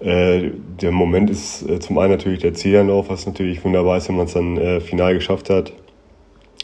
Äh, 0.00 0.50
der 0.80 0.92
Moment 0.92 1.30
ist 1.30 1.68
äh, 1.68 1.80
zum 1.80 1.98
einen 1.98 2.12
natürlich 2.12 2.40
der 2.40 2.54
Zielanlauf, 2.54 3.08
was 3.08 3.26
natürlich 3.26 3.64
wunderbar 3.64 3.96
ist, 3.96 4.08
wenn 4.08 4.16
man 4.16 4.26
es 4.26 4.34
dann 4.34 4.56
äh, 4.58 4.80
final 4.80 5.14
geschafft 5.14 5.50
hat 5.50 5.72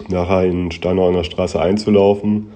nachher 0.08 0.44
in 0.44 0.70
Steinau 0.70 1.08
an 1.08 1.14
der 1.14 1.24
Straße 1.24 1.60
einzulaufen. 1.60 2.52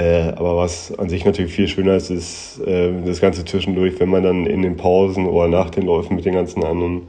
Äh, 0.00 0.32
aber 0.36 0.56
was 0.56 0.98
an 0.98 1.10
sich 1.10 1.26
natürlich 1.26 1.52
viel 1.52 1.68
schöner 1.68 1.96
ist, 1.96 2.10
ist 2.10 2.60
äh, 2.66 2.90
das 3.04 3.20
Ganze 3.20 3.44
zwischendurch, 3.44 4.00
wenn 4.00 4.08
man 4.08 4.22
dann 4.22 4.46
in 4.46 4.62
den 4.62 4.78
Pausen 4.78 5.26
oder 5.26 5.48
nach 5.48 5.68
den 5.68 5.84
Läufen 5.84 6.16
mit 6.16 6.24
den 6.24 6.32
ganzen 6.32 6.64
anderen 6.64 7.02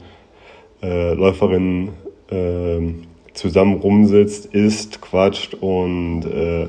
äh, 0.82 1.14
Läuferinnen 1.14 1.90
ähm, 2.30 3.04
zusammen 3.32 3.76
rumsitzt, 3.76 4.46
isst, 4.54 5.00
quatscht 5.00 5.54
und 5.54 6.24
äh, 6.26 6.66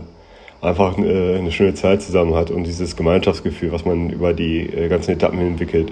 einfach 0.61 0.97
äh, 0.97 1.35
eine 1.39 1.51
schöne 1.51 1.73
Zeit 1.73 2.01
zusammen 2.01 2.35
hat 2.35 2.51
und 2.51 2.63
dieses 2.63 2.95
Gemeinschaftsgefühl, 2.95 3.73
was 3.73 3.83
man 3.83 4.09
über 4.09 4.33
die 4.33 4.61
äh, 4.61 4.87
ganzen 4.87 5.11
Etappen 5.11 5.39
entwickelt. 5.41 5.91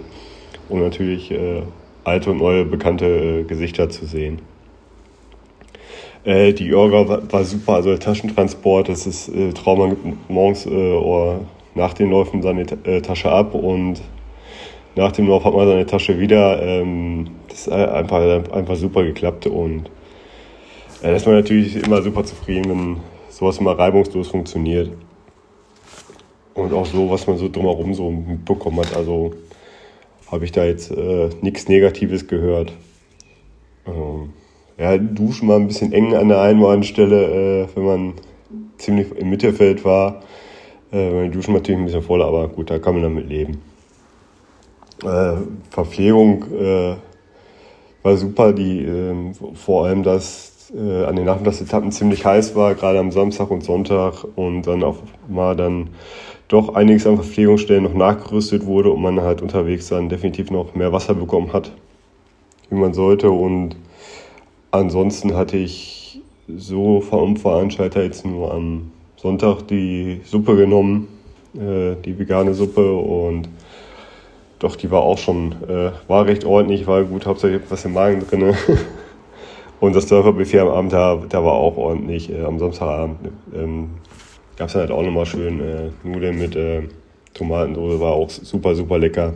Und 0.69 0.79
natürlich 0.79 1.33
alte 2.05 2.31
und 2.31 2.37
neue 2.37 2.63
bekannte 2.63 3.43
Gesichter 3.43 3.89
zu 3.89 4.05
sehen. 4.05 4.39
Äh, 6.23 6.53
die 6.53 6.73
Orga 6.73 7.07
war, 7.07 7.31
war, 7.31 7.43
super, 7.43 7.73
also 7.73 7.89
der 7.89 7.99
Taschentransport, 7.99 8.89
das 8.89 9.07
ist 9.07 9.29
äh, 9.29 9.53
Trauma 9.53 9.87
gibt 9.87 10.29
morgens 10.29 10.65
äh, 10.65 10.69
oder 10.69 11.41
nach 11.73 11.93
den 11.93 12.11
Läufen 12.11 12.41
seine 12.41 12.61
äh, 12.83 13.01
Tasche 13.01 13.31
ab 13.31 13.55
und 13.55 14.01
nach 14.95 15.11
dem 15.13 15.27
Lauf 15.27 15.45
hat 15.45 15.53
man 15.53 15.67
seine 15.67 15.85
Tasche 15.85 16.19
wieder. 16.19 16.61
Ähm, 16.61 17.27
das 17.47 17.61
ist 17.61 17.69
einfach, 17.69 18.51
einfach 18.51 18.75
super 18.75 19.03
geklappt 19.03 19.47
und 19.47 19.87
äh, 21.01 21.09
da 21.09 21.15
ist 21.15 21.25
man 21.25 21.35
natürlich 21.35 21.75
immer 21.83 22.01
super 22.01 22.23
zufrieden, 22.23 22.69
wenn 22.69 22.97
sowas 23.29 23.57
immer 23.57 23.77
reibungslos 23.77 24.27
funktioniert. 24.27 24.91
Und 26.53 26.73
auch 26.73 26.85
so, 26.85 27.09
was 27.09 27.25
man 27.25 27.37
so 27.37 27.49
drumherum 27.49 27.93
so 27.93 28.11
mitbekommen 28.11 28.79
hat. 28.81 28.95
Also 28.95 29.33
habe 30.31 30.45
ich 30.45 30.51
da 30.51 30.65
jetzt 30.65 30.91
äh, 30.91 31.29
nichts 31.41 31.67
Negatives 31.67 32.27
gehört. 32.27 32.73
Ähm, 33.87 34.33
ja, 34.81 34.97
duschen 34.97 35.47
war 35.47 35.57
ein 35.57 35.67
bisschen 35.67 35.93
eng 35.93 36.15
an 36.15 36.29
der 36.29 36.41
einen 36.41 36.59
oder 36.59 36.69
anderen 36.69 36.83
Stelle, 36.83 37.65
äh, 37.65 37.67
wenn 37.75 37.85
man 37.85 38.13
ziemlich 38.79 39.15
im 39.15 39.29
Mittelfeld 39.29 39.85
war. 39.85 40.23
Äh, 40.91 41.25
die 41.25 41.29
Duschen 41.29 41.53
natürlich 41.53 41.79
ein 41.79 41.85
bisschen 41.85 42.01
voller, 42.01 42.25
aber 42.25 42.47
gut, 42.47 42.71
da 42.71 42.79
kann 42.79 42.95
man 42.95 43.03
damit 43.03 43.29
leben. 43.29 43.61
Äh, 45.03 45.33
Verpflegung 45.69 46.45
äh, 46.59 46.95
war 48.01 48.17
super, 48.17 48.53
die 48.53 48.83
ähm, 48.83 49.33
vor 49.53 49.85
allem, 49.85 50.01
dass 50.01 50.71
äh, 50.75 51.05
an 51.05 51.15
den 51.15 51.25
Nachmittagsetappen 51.25 51.91
ziemlich 51.91 52.25
heiß 52.25 52.55
war, 52.55 52.73
gerade 52.73 52.97
am 52.97 53.11
Samstag 53.11 53.51
und 53.51 53.63
Sonntag 53.63 54.25
und 54.35 54.63
dann 54.63 54.83
auch 54.83 54.97
mal 55.27 55.55
dann 55.55 55.89
doch 56.47 56.73
einiges 56.73 57.05
an 57.05 57.17
Verpflegungsstellen 57.17 57.83
noch 57.83 57.93
nachgerüstet 57.93 58.65
wurde 58.65 58.89
und 58.89 59.01
man 59.03 59.21
halt 59.21 59.43
unterwegs 59.43 59.89
dann 59.89 60.09
definitiv 60.09 60.49
noch 60.49 60.73
mehr 60.73 60.91
Wasser 60.91 61.13
bekommen 61.13 61.53
hat, 61.53 61.71
wie 62.71 62.75
man 62.77 62.95
sollte 62.95 63.29
und 63.29 63.75
Ansonsten 64.71 65.35
hatte 65.35 65.57
ich 65.57 66.21
so 66.47 67.01
vom 67.01 67.35
Veranstalter 67.35 68.03
jetzt 68.03 68.25
nur 68.25 68.53
am 68.53 68.91
Sonntag 69.17 69.67
die 69.67 70.21
Suppe 70.23 70.55
genommen, 70.55 71.07
äh, 71.55 71.95
die 72.03 72.17
vegane 72.17 72.53
Suppe 72.53 72.93
und 72.93 73.49
doch, 74.59 74.75
die 74.75 74.89
war 74.91 75.01
auch 75.01 75.17
schon, 75.17 75.55
äh, 75.67 75.91
war 76.07 76.25
recht 76.25 76.45
ordentlich, 76.45 76.87
war 76.87 77.03
gut, 77.03 77.25
hauptsächlich 77.25 77.61
was 77.69 77.83
im 77.83 77.93
Magen 77.93 78.25
drin. 78.25 78.55
und 79.79 79.95
das 79.95 80.07
Surferbuffet 80.07 80.59
am 80.59 80.69
Abend, 80.69 80.93
da, 80.93 81.19
da 81.27 81.43
war 81.43 81.53
auch 81.53 81.77
ordentlich. 81.77 82.31
Äh, 82.31 82.43
am 82.43 82.59
Samstagabend 82.59 83.17
ähm, 83.53 83.89
gab 84.55 84.67
es 84.67 84.73
dann 84.73 84.83
halt 84.83 84.91
auch 84.91 85.03
nochmal 85.03 85.25
schön 85.25 85.59
äh, 85.59 85.89
Nudeln 86.03 86.37
mit 86.37 86.55
äh, 86.55 86.83
Tomatensoße, 87.33 87.99
war 87.99 88.13
auch 88.13 88.29
super, 88.29 88.75
super 88.75 88.99
lecker. 88.99 89.33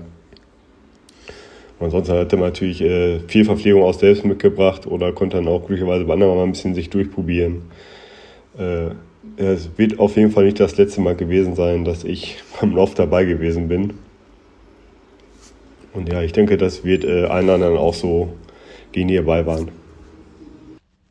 Und 1.80 1.86
ansonsten 1.86 2.14
hatte 2.14 2.38
man 2.38 2.48
natürlich 2.50 2.82
äh, 2.82 3.20
viel 3.28 3.46
Verpflegung 3.46 3.84
auch 3.84 3.94
selbst 3.94 4.24
mitgebracht 4.26 4.88
oder 4.88 5.12
konnte 5.12 5.38
dann 5.38 5.48
auch 5.48 5.66
glücklicherweise 5.66 6.06
bei 6.06 6.14
anderen 6.14 6.36
mal 6.36 6.44
ein 6.44 6.52
bisschen 6.52 6.74
sich 6.74 6.90
durchprobieren. 6.90 7.64
Äh, 8.58 8.92
es 9.38 9.70
wird 9.78 10.00
auf 10.00 10.16
jeden 10.16 10.32
Fall 10.32 10.46
nicht 10.46 10.60
das 10.60 10.78
letzte 10.78 11.02
Mal 11.02 11.16
gewesen 11.16 11.56
sein, 11.56 11.84
dass 11.84 12.04
ich 12.04 12.38
beim 12.62 12.76
Lauf 12.76 12.94
dabei 12.94 13.26
gewesen 13.26 13.68
bin. 13.68 13.94
Und 15.94 16.12
ja, 16.12 16.22
ich 16.22 16.34
denke, 16.34 16.58
das 16.58 16.84
wird 16.84 17.04
äh, 17.04 17.26
allen 17.26 17.50
anderen 17.50 17.78
auch 17.78 17.94
so 17.94 18.34
die 18.94 19.14
dabei 19.14 19.46
waren. 19.46 19.72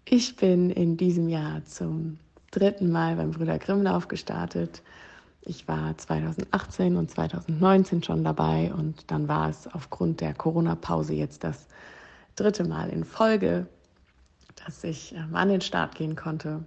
Ich 0.06 0.36
bin 0.36 0.70
in 0.70 0.96
diesem 0.96 1.28
Jahr 1.28 1.62
zum 1.64 2.18
dritten 2.50 2.90
Mal 2.90 3.16
beim 3.16 3.32
Brüder 3.32 3.58
Grimmlauf 3.58 4.08
gestartet. 4.08 4.82
Ich 5.46 5.68
war 5.68 5.96
2018 5.96 6.96
und 6.96 7.10
2019 7.10 8.02
schon 8.02 8.24
dabei 8.24 8.72
und 8.72 9.10
dann 9.10 9.28
war 9.28 9.50
es 9.50 9.68
aufgrund 9.68 10.22
der 10.22 10.32
Corona-Pause 10.32 11.12
jetzt 11.12 11.44
das 11.44 11.66
dritte 12.34 12.64
Mal 12.64 12.88
in 12.88 13.04
Folge, 13.04 13.66
dass 14.64 14.84
ich 14.84 15.14
ähm, 15.14 15.36
an 15.36 15.50
den 15.50 15.60
Start 15.60 15.96
gehen 15.96 16.16
konnte 16.16 16.64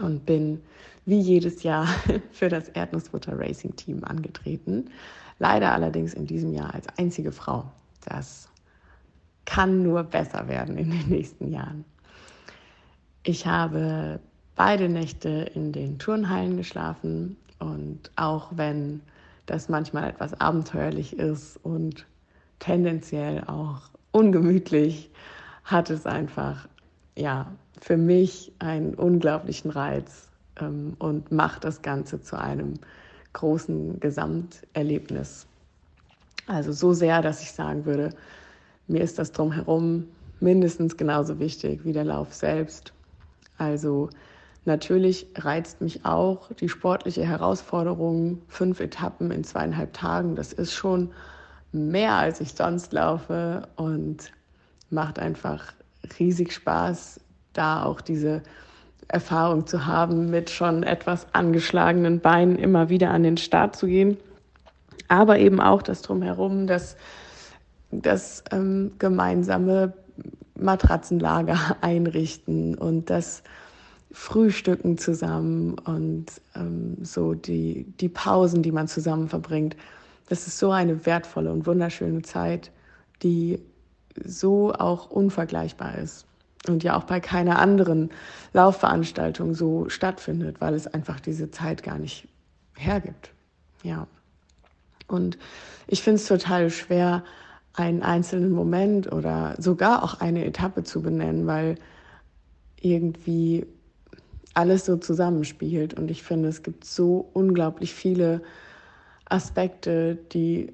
und 0.00 0.24
bin 0.24 0.62
wie 1.04 1.20
jedes 1.20 1.62
Jahr 1.62 1.86
für 2.32 2.48
das 2.48 2.70
Erdnussbutter 2.70 3.38
Racing 3.38 3.76
Team 3.76 4.02
angetreten. 4.02 4.90
Leider 5.38 5.72
allerdings 5.72 6.14
in 6.14 6.26
diesem 6.26 6.54
Jahr 6.54 6.72
als 6.74 6.86
einzige 6.96 7.32
Frau. 7.32 7.70
Das 8.06 8.48
kann 9.44 9.82
nur 9.82 10.04
besser 10.04 10.48
werden 10.48 10.78
in 10.78 10.90
den 10.90 11.08
nächsten 11.08 11.52
Jahren. 11.52 11.84
Ich 13.24 13.46
habe 13.46 14.20
beide 14.56 14.88
Nächte 14.88 15.50
in 15.54 15.72
den 15.72 15.98
Turnhallen 15.98 16.56
geschlafen 16.56 17.36
und 17.58 18.10
auch 18.16 18.50
wenn 18.54 19.00
das 19.46 19.68
manchmal 19.68 20.10
etwas 20.10 20.38
abenteuerlich 20.40 21.18
ist 21.18 21.58
und 21.62 22.06
tendenziell 22.58 23.44
auch 23.44 23.82
ungemütlich, 24.12 25.10
hat 25.64 25.90
es 25.90 26.06
einfach 26.06 26.68
ja 27.16 27.52
für 27.80 27.96
mich 27.96 28.52
einen 28.58 28.94
unglaublichen 28.94 29.70
Reiz 29.70 30.28
ähm, 30.60 30.96
und 30.98 31.32
macht 31.32 31.64
das 31.64 31.82
Ganze 31.82 32.20
zu 32.20 32.38
einem 32.38 32.74
großen 33.32 34.00
Gesamterlebnis. 34.00 35.46
Also 36.46 36.72
so 36.72 36.92
sehr, 36.92 37.22
dass 37.22 37.42
ich 37.42 37.52
sagen 37.52 37.84
würde, 37.84 38.10
mir 38.86 39.02
ist 39.02 39.18
das 39.18 39.32
drumherum 39.32 40.08
mindestens 40.40 40.96
genauso 40.96 41.38
wichtig 41.38 41.84
wie 41.84 41.92
der 41.92 42.04
Lauf 42.04 42.32
selbst. 42.32 42.92
Also 43.58 44.08
Natürlich 44.68 45.26
reizt 45.34 45.80
mich 45.80 46.04
auch 46.04 46.52
die 46.52 46.68
sportliche 46.68 47.24
Herausforderung, 47.24 48.42
fünf 48.48 48.80
Etappen 48.80 49.30
in 49.30 49.42
zweieinhalb 49.42 49.94
Tagen. 49.94 50.36
Das 50.36 50.52
ist 50.52 50.74
schon 50.74 51.10
mehr, 51.72 52.12
als 52.12 52.42
ich 52.42 52.52
sonst 52.52 52.92
laufe 52.92 53.66
und 53.76 54.30
macht 54.90 55.20
einfach 55.20 55.72
riesig 56.18 56.52
Spaß, 56.52 57.18
da 57.54 57.82
auch 57.82 58.02
diese 58.02 58.42
Erfahrung 59.08 59.66
zu 59.66 59.86
haben, 59.86 60.28
mit 60.28 60.50
schon 60.50 60.82
etwas 60.82 61.26
angeschlagenen 61.32 62.20
Beinen 62.20 62.56
immer 62.56 62.90
wieder 62.90 63.08
an 63.08 63.22
den 63.22 63.38
Start 63.38 63.74
zu 63.74 63.86
gehen. 63.86 64.18
Aber 65.08 65.38
eben 65.38 65.62
auch 65.62 65.80
das 65.80 66.02
Drumherum, 66.02 66.66
das, 66.66 66.98
das 67.90 68.44
ähm, 68.52 68.92
gemeinsame 68.98 69.94
Matratzenlager 70.56 71.58
einrichten 71.80 72.74
und 72.74 73.08
das 73.08 73.42
Frühstücken 74.10 74.98
zusammen 74.98 75.78
und 75.78 76.26
ähm, 76.54 76.96
so 77.02 77.34
die, 77.34 77.84
die 78.00 78.08
Pausen, 78.08 78.62
die 78.62 78.72
man 78.72 78.88
zusammen 78.88 79.28
verbringt. 79.28 79.76
Das 80.28 80.46
ist 80.46 80.58
so 80.58 80.70
eine 80.70 81.04
wertvolle 81.06 81.52
und 81.52 81.66
wunderschöne 81.66 82.22
Zeit, 82.22 82.70
die 83.22 83.60
so 84.24 84.72
auch 84.72 85.10
unvergleichbar 85.10 85.98
ist 85.98 86.26
und 86.66 86.82
ja 86.82 86.96
auch 86.96 87.04
bei 87.04 87.20
keiner 87.20 87.58
anderen 87.58 88.10
Laufveranstaltung 88.52 89.54
so 89.54 89.88
stattfindet, 89.88 90.60
weil 90.60 90.74
es 90.74 90.86
einfach 90.86 91.20
diese 91.20 91.50
Zeit 91.50 91.82
gar 91.82 91.98
nicht 91.98 92.26
hergibt. 92.76 93.30
Ja. 93.82 94.06
Und 95.06 95.38
ich 95.86 96.02
finde 96.02 96.16
es 96.16 96.26
total 96.26 96.70
schwer, 96.70 97.24
einen 97.74 98.02
einzelnen 98.02 98.50
Moment 98.50 99.12
oder 99.12 99.54
sogar 99.58 100.02
auch 100.02 100.20
eine 100.20 100.44
Etappe 100.44 100.82
zu 100.82 101.00
benennen, 101.00 101.46
weil 101.46 101.76
irgendwie 102.80 103.66
alles 104.58 104.86
so 104.86 104.96
zusammenspielt. 104.96 105.94
Und 105.94 106.10
ich 106.10 106.24
finde, 106.24 106.48
es 106.48 106.64
gibt 106.64 106.84
so 106.84 107.30
unglaublich 107.32 107.94
viele 107.94 108.42
Aspekte, 109.28 110.18
die, 110.32 110.72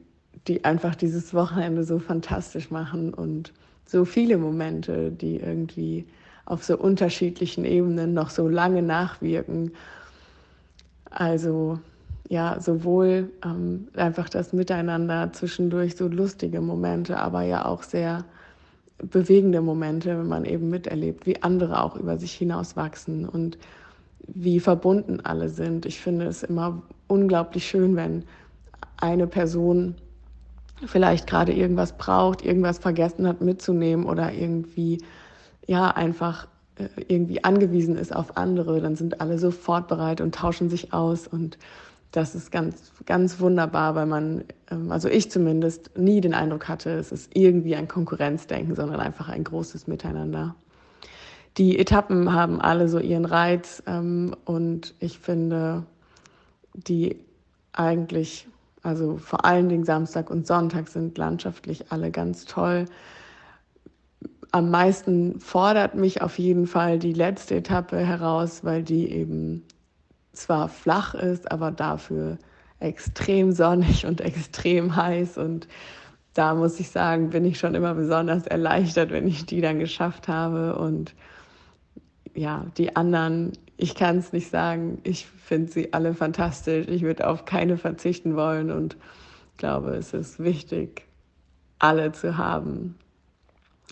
die 0.49 0.65
einfach 0.65 0.95
dieses 0.95 1.35
Wochenende 1.35 1.85
so 1.85 1.99
fantastisch 1.99 2.71
machen 2.71 3.13
und 3.13 3.53
so 3.85 4.07
viele 4.07 4.39
Momente, 4.39 5.11
die 5.13 5.37
irgendwie 5.37 6.07
auf 6.47 6.65
so 6.65 6.79
unterschiedlichen 6.79 7.67
Ebenen 7.67 8.15
noch 8.15 8.31
so 8.31 8.49
lange 8.49 8.81
nachwirken. 8.81 9.73
Also 11.11 11.79
ja, 12.31 12.59
sowohl 12.61 13.33
ähm, 13.45 13.89
einfach 13.97 14.31
das 14.31 14.55
Miteinander 14.55 15.31
zwischendurch, 15.35 15.95
so 15.95 16.09
lustige 16.09 16.63
Momente, 16.63 17.19
aber 17.19 17.43
ja 17.43 17.67
auch 17.67 17.83
sehr 17.83 18.25
bewegende 18.99 19.61
Momente, 19.61 20.11
wenn 20.11 20.29
man 20.29 20.45
eben 20.45 20.71
miterlebt, 20.71 21.27
wie 21.27 21.43
andere 21.43 21.83
auch 21.83 21.97
über 21.97 22.17
sich 22.19 22.33
hinauswachsen 22.33 23.29
und 23.29 23.59
wie 24.27 24.61
verbunden 24.61 25.21
alle 25.21 25.49
sind. 25.49 25.87
Ich 25.87 26.01
finde 26.01 26.27
es 26.27 26.43
immer 26.43 26.83
unglaublich 27.09 27.67
schön, 27.67 27.97
wenn 27.97 28.25
eine 28.97 29.27
Person 29.27 29.97
vielleicht 30.87 31.27
gerade 31.27 31.53
irgendwas 31.53 31.97
braucht, 31.97 32.45
irgendwas 32.45 32.79
vergessen 32.79 33.27
hat 33.27 33.41
mitzunehmen 33.41 34.07
oder 34.07 34.33
irgendwie 34.33 35.03
ja 35.67 35.89
einfach 35.89 36.47
äh, 36.77 36.89
irgendwie 37.09 37.45
angewiesen 37.45 37.97
ist 37.97 38.15
auf 38.15 38.37
andere, 38.37 38.81
dann 38.81 38.97
sind 38.97 39.21
alle 39.21 39.39
sofort 39.39 39.89
bereit 39.89 40.21
und 40.21 40.35
tauschen 40.35 40.71
sich 40.71 40.93
aus 40.93 41.27
und 41.27 41.59
das 42.15 42.37
ist 42.37 42.53
ganz, 42.53 42.93
ganz 43.07 43.41
wunderbar, 43.41 43.97
weil 43.97 44.07
man, 44.07 44.45
ähm, 44.71 44.93
also 44.93 45.09
ich 45.09 45.33
zumindest, 45.33 45.99
nie 45.99 46.21
den 46.21 46.33
Eindruck 46.33 46.69
hatte, 46.69 46.91
es 46.91 47.11
ist 47.11 47.33
irgendwie 47.35 47.75
ein 47.75 47.89
Konkurrenzdenken, 47.89 48.77
sondern 48.77 49.01
einfach 49.01 49.29
ein 49.29 49.43
großes 49.43 49.89
Miteinander. 49.89 50.55
Die 51.57 51.77
Etappen 51.77 52.33
haben 52.33 52.61
alle 52.61 52.89
so 52.89 53.01
ihren 53.01 53.25
Reiz 53.25 53.83
ähm, 53.87 54.37
und 54.45 54.95
ich 55.01 55.19
finde, 55.19 55.87
die 56.73 57.19
eigentlich, 57.73 58.47
also 58.85 59.17
vor 59.17 59.45
allen 59.45 59.69
Dingen 59.69 59.85
Samstag 59.85 60.31
und 60.31 60.47
Sonntag 60.47 60.87
sind 60.87 61.19
landschaftlich 61.19 61.91
alle 61.91 62.13
ganz 62.13 62.45
toll. 62.45 62.85
Am 64.53 64.71
meisten 64.71 65.41
fordert 65.41 65.97
mich 65.97 66.23
auf 66.23 66.39
jeden 66.39 66.69
Fall 66.69 67.01
die 67.01 67.13
letzte 67.13 67.57
Etappe 67.57 67.99
heraus, 67.99 68.63
weil 68.63 68.85
die 68.85 69.11
eben 69.11 69.65
zwar 70.35 70.69
flach 70.69 71.15
ist, 71.15 71.51
aber 71.51 71.71
dafür 71.71 72.39
extrem 72.81 73.53
sonnig 73.53 74.07
und 74.07 74.21
extrem 74.21 74.97
heiß. 74.97 75.39
Und 75.39 75.69
da 76.35 76.55
muss 76.55 76.79
ich 76.81 76.91
sagen, 76.91 77.31
bin 77.31 77.45
ich 77.45 77.59
schon 77.59 77.75
immer 77.75 77.95
besonders 77.95 78.47
erleichtert, 78.47 79.11
wenn 79.11 79.27
ich 79.27 79.47
die 79.47 79.61
dann 79.61 79.79
geschafft 79.79 80.29
habe. 80.29 80.77
Und 80.77 81.15
ja, 82.35 82.67
die 82.77 82.97
anderen, 82.97 83.53
ich 83.77 83.95
kann 83.95 84.19
es 84.19 84.33
nicht 84.33 84.51
sagen. 84.51 84.99
Ich 85.05 85.27
finde 85.27 85.71
sie 85.71 85.93
alle 85.93 86.15
fantastisch. 86.15 86.87
Ich 86.89 87.03
würde 87.03 87.27
auf 87.29 87.45
keine 87.45 87.77
verzichten 87.79 88.37
wollen 88.37 88.71
und 88.71 88.97
glaube, 89.57 89.91
es 89.91 90.13
ist 90.13 90.41
wichtig, 90.43 91.07
alle 91.79 92.13
zu 92.13 92.37
haben. 92.37 92.97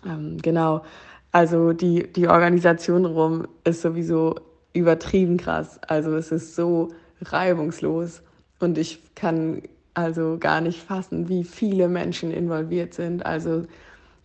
Ähm, 0.04 0.38
genau. 0.42 0.82
Also 1.30 1.72
die, 1.72 2.12
die 2.12 2.28
Organisation 2.28 3.06
rum 3.06 3.46
ist 3.64 3.82
sowieso 3.82 4.34
übertrieben 4.72 5.36
krass. 5.36 5.80
Also 5.86 6.14
es 6.16 6.32
ist 6.32 6.54
so 6.54 6.88
reibungslos 7.20 8.22
und 8.58 8.78
ich 8.78 9.14
kann 9.14 9.62
also 9.94 10.38
gar 10.38 10.60
nicht 10.60 10.80
fassen, 10.82 11.28
wie 11.28 11.44
viele 11.44 11.88
Menschen 11.88 12.30
involviert 12.30 12.94
sind. 12.94 13.26
Also 13.26 13.64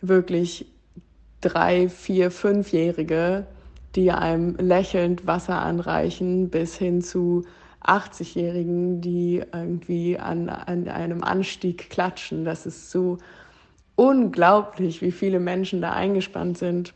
wirklich 0.02 0.66
drei, 1.42 1.90
vier, 1.90 2.32
fünfjährige, 2.32 3.46
die 3.96 4.12
einem 4.12 4.56
lächelnd 4.56 5.28
Wasser 5.28 5.62
anreichen, 5.62 6.50
bis 6.50 6.76
hin 6.76 7.02
zu 7.02 7.44
80-Jährigen, 7.84 9.02
die 9.02 9.44
irgendwie 9.54 10.18
an, 10.18 10.50
an 10.50 10.88
einem 10.88 11.24
Anstieg 11.24 11.90
klatschen. 11.90 12.46
Das 12.46 12.66
ist 12.66 12.92
so 12.92 13.18
unglaublich, 13.96 15.02
wie 15.02 15.12
viele 15.12 15.40
Menschen 15.40 15.82
da 15.82 15.94
eingespannt 15.94 16.58
sind. 16.58 16.94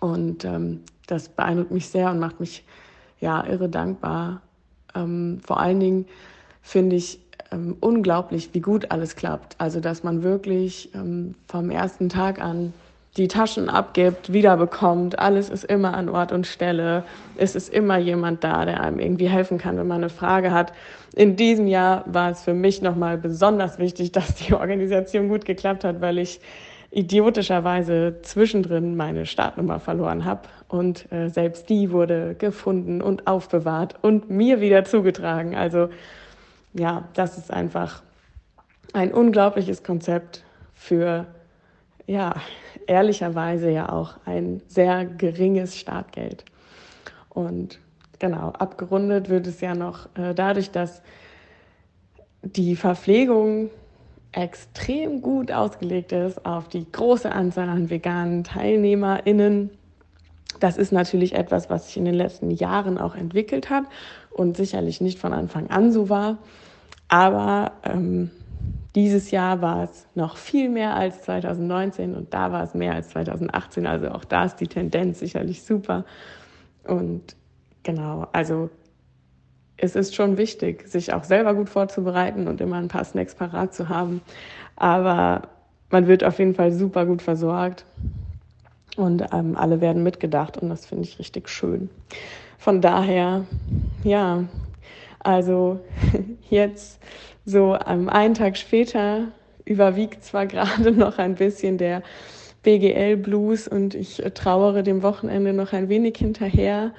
Und 0.00 0.44
ähm, 0.44 0.82
das 1.06 1.28
beeindruckt 1.28 1.70
mich 1.70 1.88
sehr 1.88 2.10
und 2.10 2.18
macht 2.18 2.40
mich 2.40 2.64
ja 3.20 3.44
irre 3.46 3.68
dankbar. 3.68 4.42
Ähm, 4.94 5.40
vor 5.44 5.60
allen 5.60 5.80
Dingen 5.80 6.06
finde 6.62 6.96
ich 6.96 7.20
ähm, 7.52 7.76
unglaublich, 7.80 8.50
wie 8.52 8.60
gut 8.60 8.90
alles 8.90 9.16
klappt. 9.16 9.56
Also, 9.58 9.80
dass 9.80 10.02
man 10.02 10.22
wirklich 10.22 10.94
ähm, 10.94 11.34
vom 11.48 11.70
ersten 11.70 12.08
Tag 12.08 12.40
an 12.40 12.72
die 13.16 13.28
Taschen 13.28 13.70
abgibt, 13.70 14.32
wiederbekommt. 14.32 15.18
Alles 15.18 15.48
ist 15.48 15.64
immer 15.64 15.94
an 15.94 16.08
Ort 16.08 16.32
und 16.32 16.46
Stelle. 16.46 17.02
Es 17.36 17.54
ist 17.54 17.72
immer 17.72 17.96
jemand 17.96 18.44
da, 18.44 18.64
der 18.66 18.80
einem 18.80 18.98
irgendwie 18.98 19.28
helfen 19.28 19.56
kann, 19.58 19.78
wenn 19.78 19.86
man 19.86 19.98
eine 19.98 20.10
Frage 20.10 20.50
hat. 20.50 20.72
In 21.14 21.36
diesem 21.36 21.66
Jahr 21.66 22.04
war 22.06 22.30
es 22.30 22.42
für 22.42 22.52
mich 22.52 22.82
nochmal 22.82 23.16
besonders 23.16 23.78
wichtig, 23.78 24.12
dass 24.12 24.34
die 24.34 24.52
Organisation 24.52 25.28
gut 25.28 25.46
geklappt 25.46 25.84
hat, 25.84 26.00
weil 26.00 26.18
ich 26.18 26.40
idiotischerweise 26.90 28.20
zwischendrin 28.22 28.96
meine 28.96 29.26
Startnummer 29.26 29.80
verloren 29.80 30.24
habe. 30.24 30.42
Und 30.68 31.10
äh, 31.12 31.28
selbst 31.28 31.68
die 31.68 31.90
wurde 31.90 32.34
gefunden 32.34 33.02
und 33.02 33.26
aufbewahrt 33.26 33.96
und 34.02 34.30
mir 34.30 34.60
wieder 34.60 34.84
zugetragen. 34.84 35.54
Also 35.54 35.88
ja, 36.74 37.08
das 37.14 37.38
ist 37.38 37.52
einfach 37.52 38.02
ein 38.92 39.12
unglaubliches 39.12 39.82
Konzept 39.82 40.44
für, 40.74 41.26
ja, 42.06 42.34
ehrlicherweise 42.86 43.70
ja 43.70 43.90
auch 43.90 44.14
ein 44.24 44.62
sehr 44.68 45.04
geringes 45.04 45.76
Startgeld. 45.76 46.44
Und 47.28 47.80
genau, 48.18 48.50
abgerundet 48.50 49.28
wird 49.28 49.46
es 49.46 49.60
ja 49.60 49.74
noch 49.74 50.06
äh, 50.16 50.34
dadurch, 50.34 50.70
dass 50.70 51.02
die 52.42 52.76
Verpflegung 52.76 53.70
extrem 54.36 55.22
gut 55.22 55.50
ausgelegt 55.50 56.12
ist 56.12 56.44
auf 56.44 56.68
die 56.68 56.86
große 56.90 57.32
Anzahl 57.32 57.70
an 57.70 57.88
veganen 57.88 58.44
TeilnehmerInnen. 58.44 59.70
Das 60.60 60.76
ist 60.76 60.92
natürlich 60.92 61.34
etwas, 61.34 61.70
was 61.70 61.86
sich 61.86 61.96
in 61.96 62.04
den 62.04 62.14
letzten 62.14 62.50
Jahren 62.50 62.98
auch 62.98 63.14
entwickelt 63.14 63.70
hat 63.70 63.84
und 64.30 64.56
sicherlich 64.56 65.00
nicht 65.00 65.18
von 65.18 65.32
Anfang 65.32 65.70
an 65.70 65.90
so 65.90 66.10
war. 66.10 66.38
Aber 67.08 67.72
ähm, 67.82 68.30
dieses 68.94 69.30
Jahr 69.30 69.62
war 69.62 69.84
es 69.84 70.06
noch 70.14 70.36
viel 70.36 70.68
mehr 70.68 70.94
als 70.94 71.22
2019 71.22 72.14
und 72.14 72.34
da 72.34 72.52
war 72.52 72.62
es 72.62 72.74
mehr 72.74 72.94
als 72.94 73.10
2018. 73.10 73.86
Also 73.86 74.08
auch 74.10 74.24
da 74.24 74.44
ist 74.44 74.56
die 74.56 74.68
Tendenz 74.68 75.18
sicherlich 75.18 75.62
super. 75.62 76.04
Und 76.84 77.36
genau, 77.82 78.26
also 78.32 78.68
es 79.76 79.96
ist 79.96 80.14
schon 80.14 80.38
wichtig, 80.38 80.88
sich 80.88 81.12
auch 81.12 81.24
selber 81.24 81.54
gut 81.54 81.68
vorzubereiten 81.68 82.48
und 82.48 82.60
immer 82.60 82.76
ein 82.76 82.88
paar 82.88 83.04
Snacks 83.04 83.34
parat 83.34 83.74
zu 83.74 83.88
haben. 83.88 84.22
Aber 84.76 85.42
man 85.90 86.06
wird 86.06 86.24
auf 86.24 86.38
jeden 86.38 86.54
Fall 86.54 86.72
super 86.72 87.06
gut 87.06 87.22
versorgt 87.22 87.84
und 88.96 89.24
ähm, 89.32 89.56
alle 89.56 89.80
werden 89.80 90.02
mitgedacht 90.02 90.56
und 90.58 90.70
das 90.70 90.86
finde 90.86 91.04
ich 91.04 91.18
richtig 91.18 91.48
schön. 91.48 91.90
Von 92.58 92.80
daher, 92.80 93.44
ja, 94.02 94.44
also 95.20 95.80
jetzt 96.50 97.00
so 97.44 97.76
ähm, 97.86 98.08
einen 98.08 98.34
Tag 98.34 98.56
später 98.56 99.28
überwiegt 99.64 100.24
zwar 100.24 100.46
gerade 100.46 100.92
noch 100.92 101.18
ein 101.18 101.34
bisschen 101.34 101.78
der 101.78 102.02
BGL-Blues 102.62 103.68
und 103.68 103.94
ich 103.94 104.22
trauere 104.34 104.82
dem 104.82 105.02
Wochenende 105.02 105.52
noch 105.52 105.72
ein 105.72 105.88
wenig 105.88 106.16
hinterher, 106.16 106.92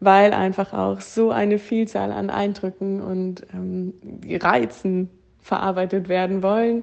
weil 0.00 0.32
einfach 0.32 0.72
auch 0.72 1.00
so 1.00 1.30
eine 1.30 1.58
Vielzahl 1.58 2.12
an 2.12 2.30
Eindrücken 2.30 3.00
und 3.00 3.46
ähm, 3.54 3.94
Reizen 4.28 5.10
verarbeitet 5.40 6.08
werden 6.08 6.42
wollen. 6.42 6.82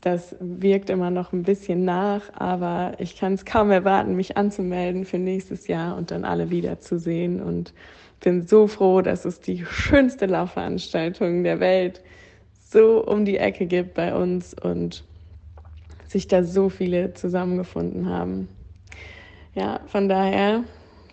Das 0.00 0.34
wirkt 0.40 0.90
immer 0.90 1.10
noch 1.10 1.32
ein 1.32 1.44
bisschen 1.44 1.84
nach, 1.84 2.22
aber 2.34 2.94
ich 2.98 3.16
kann 3.16 3.34
es 3.34 3.44
kaum 3.44 3.70
erwarten, 3.70 4.16
mich 4.16 4.36
anzumelden 4.36 5.04
für 5.04 5.18
nächstes 5.18 5.68
Jahr 5.68 5.96
und 5.96 6.10
dann 6.10 6.24
alle 6.24 6.50
wiederzusehen 6.50 7.40
und 7.40 7.72
bin 8.20 8.46
so 8.46 8.66
froh, 8.66 9.02
dass 9.02 9.24
es 9.24 9.40
die 9.40 9.64
schönste 9.66 10.26
Laufveranstaltung 10.26 11.44
der 11.44 11.60
Welt 11.60 12.02
so 12.68 13.04
um 13.04 13.24
die 13.24 13.38
Ecke 13.38 13.66
gibt 13.66 13.94
bei 13.94 14.14
uns 14.14 14.54
und 14.54 15.04
sich 16.08 16.26
da 16.26 16.42
so 16.42 16.68
viele 16.68 17.14
zusammengefunden 17.14 18.08
haben. 18.08 18.48
Ja, 19.54 19.80
von 19.86 20.08
daher 20.08 20.64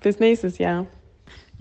bis 0.02 0.20
nächstes 0.20 0.58
Jahr. 0.58 0.88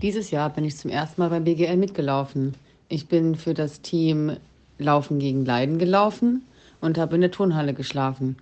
Dieses 0.01 0.31
Jahr 0.31 0.49
bin 0.49 0.63
ich 0.63 0.77
zum 0.77 0.89
ersten 0.89 1.21
Mal 1.21 1.29
beim 1.29 1.43
BGL 1.43 1.77
mitgelaufen. 1.77 2.55
Ich 2.89 3.07
bin 3.07 3.35
für 3.35 3.53
das 3.53 3.81
Team 3.81 4.37
Laufen 4.79 5.19
gegen 5.19 5.45
Leiden 5.45 5.77
gelaufen 5.77 6.41
und 6.79 6.97
habe 6.97 7.13
in 7.13 7.21
der 7.21 7.29
Turnhalle 7.29 7.75
geschlafen. 7.75 8.35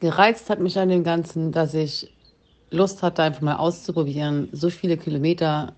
Gereizt 0.00 0.50
hat 0.50 0.58
mich 0.58 0.76
an 0.80 0.88
dem 0.88 1.04
Ganzen, 1.04 1.52
dass 1.52 1.74
ich 1.74 2.12
Lust 2.72 3.04
hatte, 3.04 3.22
einfach 3.22 3.42
mal 3.42 3.56
auszuprobieren, 3.56 4.48
so 4.50 4.70
viele 4.70 4.96
Kilometer 4.96 5.72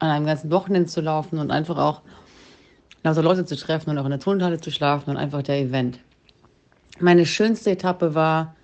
an 0.00 0.10
einem 0.10 0.26
ganzen 0.26 0.50
Wochenende 0.50 0.88
zu 0.88 1.00
laufen 1.00 1.38
und 1.38 1.52
einfach 1.52 1.78
auch 1.78 2.00
lauter 3.04 3.22
Leute 3.22 3.44
zu 3.44 3.54
treffen 3.54 3.90
und 3.90 3.98
auch 3.98 4.06
in 4.06 4.10
der 4.10 4.18
Turnhalle 4.18 4.60
zu 4.60 4.72
schlafen 4.72 5.10
und 5.10 5.18
einfach 5.18 5.42
der 5.42 5.60
Event. 5.60 6.00
Meine 6.98 7.26
schönste 7.26 7.70
Etappe 7.70 8.16
war 8.16 8.56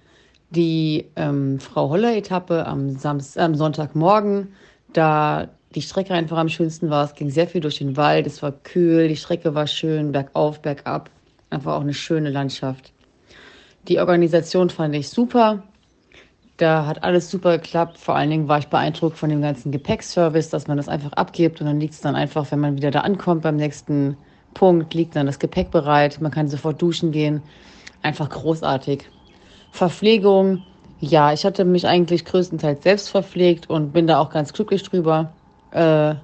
die 0.50 1.06
ähm, 1.14 1.60
Frau 1.60 1.88
Holler-Etappe 1.88 2.66
am, 2.66 2.96
am 3.04 3.54
Sonntagmorgen 3.54 4.48
da 4.92 5.48
die 5.74 5.82
Strecke 5.82 6.14
einfach 6.14 6.38
am 6.38 6.48
schönsten 6.48 6.90
war. 6.90 7.04
Es 7.04 7.14
ging 7.14 7.30
sehr 7.30 7.46
viel 7.46 7.60
durch 7.60 7.78
den 7.78 7.96
Wald, 7.96 8.26
es 8.26 8.42
war 8.42 8.52
kühl, 8.52 9.08
die 9.08 9.16
Strecke 9.16 9.54
war 9.54 9.66
schön, 9.66 10.12
bergauf, 10.12 10.60
bergab. 10.60 11.10
Einfach 11.50 11.74
auch 11.74 11.80
eine 11.80 11.94
schöne 11.94 12.30
Landschaft. 12.30 12.92
Die 13.88 13.98
Organisation 13.98 14.70
fand 14.70 14.94
ich 14.94 15.08
super. 15.08 15.64
Da 16.56 16.86
hat 16.86 17.02
alles 17.02 17.30
super 17.30 17.58
geklappt. 17.58 17.98
Vor 17.98 18.14
allen 18.14 18.30
Dingen 18.30 18.48
war 18.48 18.58
ich 18.58 18.68
beeindruckt 18.68 19.18
von 19.18 19.30
dem 19.30 19.42
ganzen 19.42 19.72
Gepäckservice, 19.72 20.50
dass 20.50 20.68
man 20.68 20.76
das 20.76 20.88
einfach 20.88 21.12
abgibt 21.14 21.60
und 21.60 21.66
dann 21.66 21.80
liegt 21.80 21.94
es 21.94 22.00
dann 22.00 22.14
einfach, 22.14 22.50
wenn 22.52 22.60
man 22.60 22.76
wieder 22.76 22.90
da 22.90 23.00
ankommt 23.00 23.42
beim 23.42 23.56
nächsten 23.56 24.16
Punkt, 24.54 24.94
liegt 24.94 25.16
dann 25.16 25.26
das 25.26 25.38
Gepäck 25.38 25.70
bereit. 25.70 26.20
Man 26.20 26.30
kann 26.30 26.48
sofort 26.48 26.80
duschen 26.80 27.10
gehen. 27.10 27.42
Einfach 28.02 28.28
großartig. 28.28 29.08
Verpflegung, 29.72 30.62
ja, 31.02 31.32
ich 31.32 31.44
hatte 31.44 31.64
mich 31.64 31.88
eigentlich 31.88 32.24
größtenteils 32.24 32.84
selbst 32.84 33.08
verpflegt 33.08 33.68
und 33.68 33.92
bin 33.92 34.06
da 34.06 34.20
auch 34.20 34.30
ganz 34.30 34.52
glücklich 34.52 34.84
drüber. 34.84 35.32
Äh, 35.72 36.14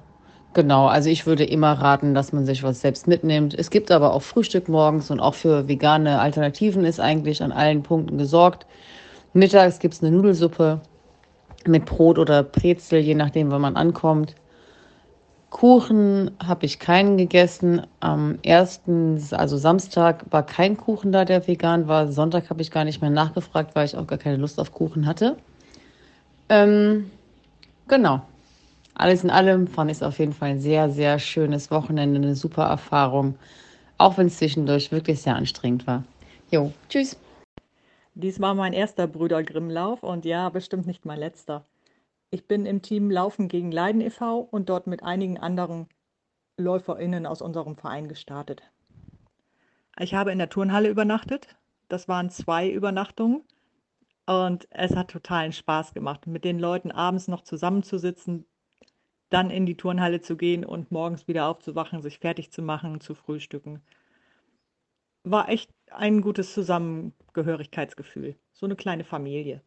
genau, 0.53 0.87
also 0.87 1.09
ich 1.09 1.25
würde 1.25 1.43
immer 1.43 1.73
raten, 1.73 2.13
dass 2.13 2.31
man 2.31 2.45
sich 2.45 2.63
was 2.63 2.79
selbst 2.79 3.05
mitnimmt. 3.05 3.53
Es 3.53 3.71
gibt 3.71 3.91
aber 3.91 4.13
auch 4.13 4.21
Frühstück 4.21 4.69
morgens 4.69 5.11
und 5.11 5.19
auch 5.19 5.33
für 5.33 5.67
vegane 5.67 6.21
Alternativen 6.21 6.85
ist 6.85 7.01
eigentlich 7.01 7.43
an 7.43 7.51
allen 7.51 7.83
Punkten 7.83 8.17
gesorgt. 8.17 8.65
Mittags 9.33 9.79
gibt 9.79 9.95
es 9.95 10.01
eine 10.01 10.15
Nudelsuppe 10.15 10.79
mit 11.67 11.83
Brot 11.83 12.17
oder 12.17 12.41
Brezel, 12.41 12.99
je 13.01 13.15
nachdem, 13.15 13.51
wann 13.51 13.61
man 13.61 13.75
ankommt. 13.75 14.33
Kuchen 15.49 16.31
habe 16.43 16.65
ich 16.65 16.79
keinen 16.79 17.17
gegessen. 17.17 17.85
Am 17.99 18.37
ersten, 18.43 19.21
also 19.31 19.57
Samstag, 19.57 20.25
war 20.29 20.45
kein 20.45 20.77
Kuchen 20.77 21.11
da, 21.11 21.25
der 21.25 21.47
vegan 21.47 21.87
war. 21.87 22.11
Sonntag 22.11 22.49
habe 22.49 22.61
ich 22.61 22.71
gar 22.71 22.83
nicht 22.85 23.01
mehr 23.01 23.09
nachgefragt, 23.09 23.75
weil 23.75 23.85
ich 23.85 23.97
auch 23.97 24.05
gar 24.05 24.19
keine 24.19 24.37
Lust 24.37 24.59
auf 24.59 24.71
Kuchen 24.71 25.05
hatte. 25.05 25.37
Ähm, 26.49 27.09
genau. 27.87 28.21
Alles 28.93 29.23
in 29.23 29.29
allem 29.29 29.67
fand 29.67 29.89
ich 29.89 29.97
es 29.97 30.03
auf 30.03 30.19
jeden 30.19 30.33
Fall 30.33 30.49
ein 30.49 30.59
sehr, 30.59 30.89
sehr 30.91 31.19
schönes 31.19 31.71
Wochenende, 31.71 32.17
eine 32.19 32.35
super 32.35 32.65
Erfahrung. 32.65 33.35
Auch 33.97 34.17
wenn 34.17 34.27
es 34.27 34.37
zwischendurch 34.37 34.91
wirklich 34.91 35.21
sehr 35.21 35.35
anstrengend 35.35 35.87
war. 35.87 36.03
Jo, 36.51 36.73
tschüss. 36.89 37.17
Dies 38.13 38.39
war 38.39 38.53
mein 38.53 38.73
erster 38.73 39.07
Brüder 39.07 39.43
Grimm-Lauf 39.43 40.03
und 40.03 40.25
ja, 40.25 40.49
bestimmt 40.49 40.85
nicht 40.85 41.05
mein 41.05 41.19
letzter. 41.19 41.63
Ich 42.31 42.47
bin 42.47 42.67
im 42.67 42.83
Team 42.83 43.09
Laufen 43.09 43.47
gegen 43.47 43.71
Leiden 43.71 44.01
e.V. 44.01 44.41
und 44.41 44.69
dort 44.69 44.85
mit 44.85 45.01
einigen 45.01 45.39
anderen 45.39 45.87
LäuferInnen 46.57 47.25
aus 47.25 47.41
unserem 47.41 47.75
Verein 47.75 48.07
gestartet. 48.07 48.61
Ich 49.97 50.13
habe 50.13 50.31
in 50.31 50.37
der 50.37 50.49
Turnhalle 50.49 50.89
übernachtet. 50.89 51.57
Das 51.87 52.07
waren 52.07 52.29
zwei 52.29 52.69
Übernachtungen. 52.69 53.43
Und 54.27 54.67
es 54.69 54.95
hat 54.95 55.09
totalen 55.09 55.53
Spaß 55.53 55.95
gemacht, 55.95 56.27
mit 56.27 56.43
den 56.43 56.59
Leuten 56.59 56.91
abends 56.91 57.27
noch 57.27 57.41
zusammenzusitzen, 57.41 58.45
dann 59.31 59.49
in 59.49 59.65
die 59.65 59.75
Turnhalle 59.77 60.21
zu 60.21 60.37
gehen 60.37 60.63
und 60.63 60.91
morgens 60.91 61.27
wieder 61.27 61.47
aufzuwachen, 61.47 62.03
sich 62.03 62.19
fertig 62.19 62.51
zu 62.51 62.61
machen, 62.61 63.01
zu 63.01 63.15
frühstücken. 63.15 63.81
War 65.23 65.49
echt 65.49 65.71
ein 65.89 66.21
gutes 66.21 66.53
Zusammengehörigkeitsgefühl. 66.53 68.35
So 68.53 68.67
eine 68.67 68.75
kleine 68.75 69.03
Familie 69.03 69.63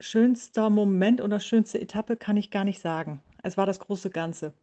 schönster 0.00 0.70
Moment 0.70 1.20
oder 1.20 1.40
schönste 1.40 1.80
Etappe 1.80 2.16
kann 2.16 2.36
ich 2.36 2.50
gar 2.50 2.64
nicht 2.64 2.80
sagen. 2.80 3.22
Es 3.42 3.56
war 3.56 3.66
das 3.66 3.78
große 3.78 4.10
Ganze. 4.10 4.54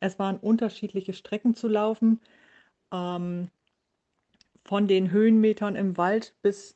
Es 0.00 0.18
waren 0.18 0.38
unterschiedliche 0.38 1.12
Strecken 1.12 1.54
zu 1.54 1.68
laufen, 1.68 2.20
ähm, 2.92 3.48
von 4.64 4.88
den 4.88 5.10
Höhenmetern 5.10 5.76
im 5.76 5.96
Wald 5.96 6.34
bis 6.42 6.74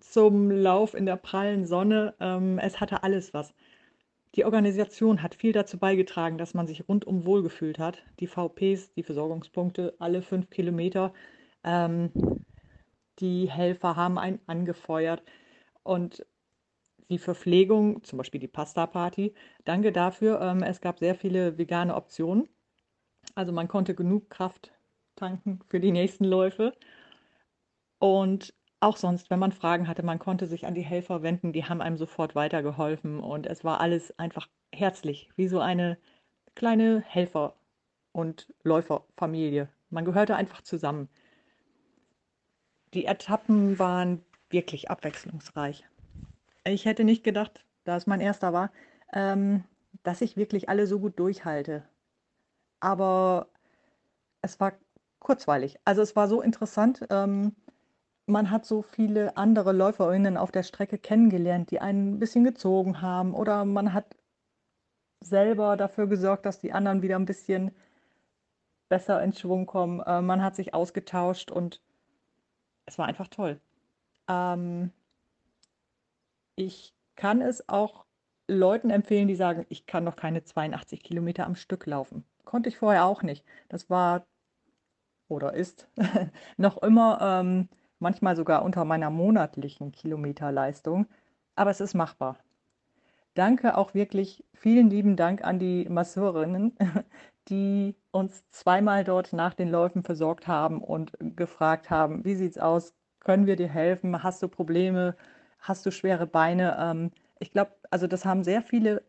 zum 0.00 0.50
Lauf 0.50 0.94
in 0.94 1.06
der 1.06 1.16
prallen 1.16 1.66
Sonne. 1.66 2.14
Ähm, 2.20 2.58
es 2.58 2.80
hatte 2.80 3.02
alles 3.02 3.34
was. 3.34 3.54
Die 4.34 4.44
Organisation 4.44 5.22
hat 5.22 5.34
viel 5.34 5.52
dazu 5.52 5.78
beigetragen, 5.78 6.38
dass 6.38 6.54
man 6.54 6.66
sich 6.66 6.88
rundum 6.88 7.24
wohlgefühlt 7.24 7.78
hat. 7.78 8.02
Die 8.20 8.26
VPs, 8.26 8.92
die 8.94 9.04
Versorgungspunkte, 9.04 9.94
alle 9.98 10.22
fünf 10.22 10.50
Kilometer. 10.50 11.12
Ähm, 11.62 12.10
die 13.20 13.48
Helfer 13.50 13.96
haben 13.96 14.18
einen 14.18 14.40
angefeuert. 14.46 15.22
Und 15.84 16.26
die 17.10 17.18
Verpflegung, 17.18 18.02
zum 18.04 18.18
Beispiel 18.18 18.40
die 18.40 18.48
Pasta-Party. 18.48 19.34
Danke 19.64 19.92
dafür. 19.92 20.40
Ähm, 20.40 20.62
es 20.62 20.80
gab 20.80 20.98
sehr 20.98 21.14
viele 21.14 21.58
vegane 21.58 21.94
Optionen. 21.94 22.48
Also 23.34 23.52
man 23.52 23.68
konnte 23.68 23.94
genug 23.94 24.30
Kraft 24.30 24.72
tanken 25.16 25.60
für 25.66 25.80
die 25.80 25.92
nächsten 25.92 26.24
Läufe. 26.24 26.72
Und 27.98 28.54
auch 28.80 28.96
sonst, 28.96 29.30
wenn 29.30 29.38
man 29.38 29.52
Fragen 29.52 29.88
hatte, 29.88 30.02
man 30.02 30.18
konnte 30.18 30.46
sich 30.46 30.66
an 30.66 30.74
die 30.74 30.82
Helfer 30.82 31.22
wenden, 31.22 31.52
die 31.52 31.64
haben 31.64 31.80
einem 31.80 31.96
sofort 31.96 32.34
weitergeholfen 32.34 33.20
und 33.20 33.46
es 33.46 33.64
war 33.64 33.80
alles 33.80 34.18
einfach 34.18 34.48
herzlich, 34.74 35.30
wie 35.36 35.48
so 35.48 35.60
eine 35.60 35.96
kleine 36.54 37.02
Helfer- 37.06 37.54
und 38.12 38.52
Läuferfamilie. 38.62 39.68
Man 39.88 40.04
gehörte 40.04 40.36
einfach 40.36 40.60
zusammen. 40.60 41.08
Die 42.92 43.06
Etappen 43.06 43.78
waren 43.78 44.22
wirklich 44.50 44.90
abwechslungsreich 44.90 45.84
ich 46.64 46.84
hätte 46.84 47.04
nicht 47.04 47.24
gedacht, 47.24 47.64
da 47.84 47.96
es 47.96 48.06
mein 48.06 48.20
erster 48.20 48.52
war, 48.52 48.70
ähm, 49.12 49.64
dass 50.02 50.20
ich 50.20 50.36
wirklich 50.36 50.68
alle 50.68 50.86
so 50.86 50.98
gut 50.98 51.18
durchhalte. 51.18 51.84
Aber 52.80 53.48
es 54.42 54.60
war 54.60 54.72
kurzweilig. 55.18 55.78
Also 55.84 56.02
es 56.02 56.16
war 56.16 56.28
so 56.28 56.42
interessant. 56.42 57.06
Ähm, 57.10 57.54
man 58.26 58.50
hat 58.50 58.64
so 58.66 58.82
viele 58.82 59.36
andere 59.36 59.72
LäuferInnen 59.72 60.36
auf 60.36 60.50
der 60.50 60.62
Strecke 60.62 60.98
kennengelernt, 60.98 61.70
die 61.70 61.80
einen 61.80 62.14
ein 62.14 62.18
bisschen 62.18 62.44
gezogen 62.44 63.02
haben. 63.02 63.34
Oder 63.34 63.64
man 63.64 63.92
hat 63.92 64.16
selber 65.20 65.76
dafür 65.76 66.06
gesorgt, 66.06 66.46
dass 66.46 66.60
die 66.60 66.72
anderen 66.72 67.02
wieder 67.02 67.16
ein 67.16 67.24
bisschen 67.26 67.74
besser 68.88 69.22
in 69.22 69.32
Schwung 69.32 69.66
kommen. 69.66 70.00
Äh, 70.00 70.22
man 70.22 70.42
hat 70.42 70.56
sich 70.56 70.74
ausgetauscht 70.74 71.50
und 71.50 71.80
es 72.86 72.98
war 72.98 73.06
einfach 73.06 73.28
toll. 73.28 73.60
Ähm, 74.28 74.92
ich 76.56 76.94
kann 77.16 77.40
es 77.40 77.68
auch 77.68 78.04
Leuten 78.48 78.90
empfehlen, 78.90 79.28
die 79.28 79.36
sagen, 79.36 79.66
ich 79.68 79.86
kann 79.86 80.04
noch 80.04 80.16
keine 80.16 80.44
82 80.44 81.02
Kilometer 81.02 81.46
am 81.46 81.56
Stück 81.56 81.86
laufen. 81.86 82.24
Konnte 82.44 82.68
ich 82.68 82.78
vorher 82.78 83.04
auch 83.06 83.22
nicht. 83.22 83.44
Das 83.68 83.88
war 83.88 84.26
oder 85.28 85.54
ist 85.54 85.88
noch 86.56 86.82
immer 86.82 87.18
ähm, 87.20 87.68
manchmal 87.98 88.36
sogar 88.36 88.64
unter 88.64 88.84
meiner 88.84 89.10
monatlichen 89.10 89.92
Kilometerleistung, 89.92 91.06
aber 91.56 91.70
es 91.70 91.80
ist 91.80 91.94
machbar. 91.94 92.38
Danke 93.34 93.76
auch 93.76 93.94
wirklich, 93.94 94.44
vielen 94.54 94.90
lieben 94.90 95.16
Dank 95.16 95.42
an 95.42 95.58
die 95.58 95.88
Masseurinnen, 95.88 96.76
die 97.48 97.96
uns 98.12 98.48
zweimal 98.50 99.02
dort 99.04 99.32
nach 99.32 99.54
den 99.54 99.70
Läufen 99.70 100.04
versorgt 100.04 100.46
haben 100.46 100.80
und 100.82 101.12
gefragt 101.18 101.90
haben, 101.90 102.24
wie 102.24 102.36
sieht's 102.36 102.58
aus? 102.58 102.94
Können 103.20 103.46
wir 103.46 103.56
dir 103.56 103.68
helfen? 103.68 104.22
Hast 104.22 104.42
du 104.42 104.48
Probleme? 104.48 105.16
Hast 105.64 105.86
du 105.86 105.90
schwere 105.90 106.26
Beine? 106.26 106.76
Ähm, 106.78 107.10
ich 107.38 107.50
glaube, 107.50 107.72
also 107.90 108.06
das 108.06 108.26
haben 108.26 108.44
sehr 108.44 108.60
viele 108.60 109.02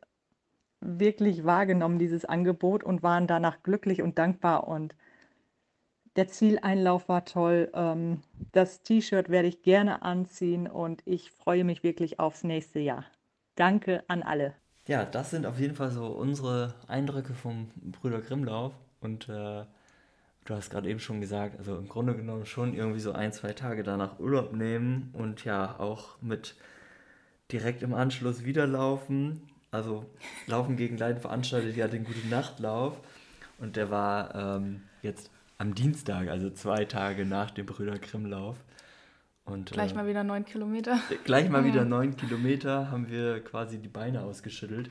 wirklich 0.79 1.43
wahrgenommen, 1.43 1.99
dieses 1.99 2.23
Angebot, 2.23 2.83
und 2.83 3.03
waren 3.03 3.27
danach 3.27 3.61
glücklich 3.61 4.01
und 4.01 4.17
dankbar. 4.17 4.67
Und 4.69 4.95
der 6.15 6.29
Zieleinlauf 6.29 7.09
war 7.09 7.25
toll. 7.25 7.69
Ähm, 7.73 8.21
das 8.53 8.83
T-Shirt 8.83 9.27
werde 9.29 9.49
ich 9.49 9.63
gerne 9.63 10.01
anziehen 10.01 10.67
und 10.67 11.01
ich 11.05 11.31
freue 11.31 11.65
mich 11.65 11.83
wirklich 11.83 12.21
aufs 12.21 12.45
nächste 12.45 12.79
Jahr. 12.79 13.03
Danke 13.55 14.05
an 14.07 14.23
alle. 14.23 14.53
Ja, 14.87 15.03
das 15.03 15.31
sind 15.31 15.45
auf 15.45 15.59
jeden 15.59 15.75
Fall 15.75 15.91
so 15.91 16.05
unsere 16.05 16.75
Eindrücke 16.87 17.33
vom 17.33 17.69
Brüder 17.75 18.21
Grimmlauf. 18.21 18.73
Und 19.01 19.27
äh, 19.27 19.65
du 20.45 20.55
hast 20.55 20.69
gerade 20.69 20.89
eben 20.89 20.99
schon 20.99 21.21
gesagt, 21.21 21.57
also 21.57 21.77
im 21.77 21.89
Grunde 21.89 22.15
genommen 22.15 22.45
schon 22.45 22.73
irgendwie 22.73 22.99
so 22.99 23.11
ein, 23.11 23.33
zwei 23.33 23.53
Tage 23.53 23.83
danach 23.83 24.19
Urlaub 24.19 24.53
nehmen 24.53 25.09
und 25.13 25.43
ja 25.43 25.79
auch 25.79 26.21
mit 26.21 26.55
direkt 27.51 27.83
im 27.83 27.93
Anschluss 27.93 28.45
wieder 28.45 28.65
laufen. 28.65 29.41
Also 29.71 30.05
Laufen 30.47 30.77
gegen 30.77 30.97
Leiden 30.97 31.19
veranstaltet 31.19 31.75
ja 31.75 31.87
den 31.87 32.05
Gute 32.05 32.25
Nachtlauf. 32.29 32.97
Und 33.57 33.75
der 33.75 33.89
war 33.89 34.33
ähm, 34.35 34.83
jetzt 35.01 35.29
am 35.57 35.75
Dienstag, 35.75 36.29
also 36.29 36.49
zwei 36.49 36.85
Tage 36.85 37.25
nach 37.25 37.51
dem 37.51 37.65
Brüder 37.65 37.97
Grimmlauf. 37.97 38.57
Und, 39.45 39.71
gleich 39.71 39.91
äh, 39.91 39.95
mal 39.95 40.07
wieder 40.07 40.23
neun 40.23 40.45
Kilometer. 40.45 40.99
Gleich 41.23 41.49
mal 41.49 41.65
wieder 41.65 41.85
neun 41.85 42.15
Kilometer 42.15 42.89
haben 42.89 43.09
wir 43.09 43.43
quasi 43.43 43.77
die 43.77 43.87
Beine 43.87 44.21
ausgeschüttelt 44.23 44.89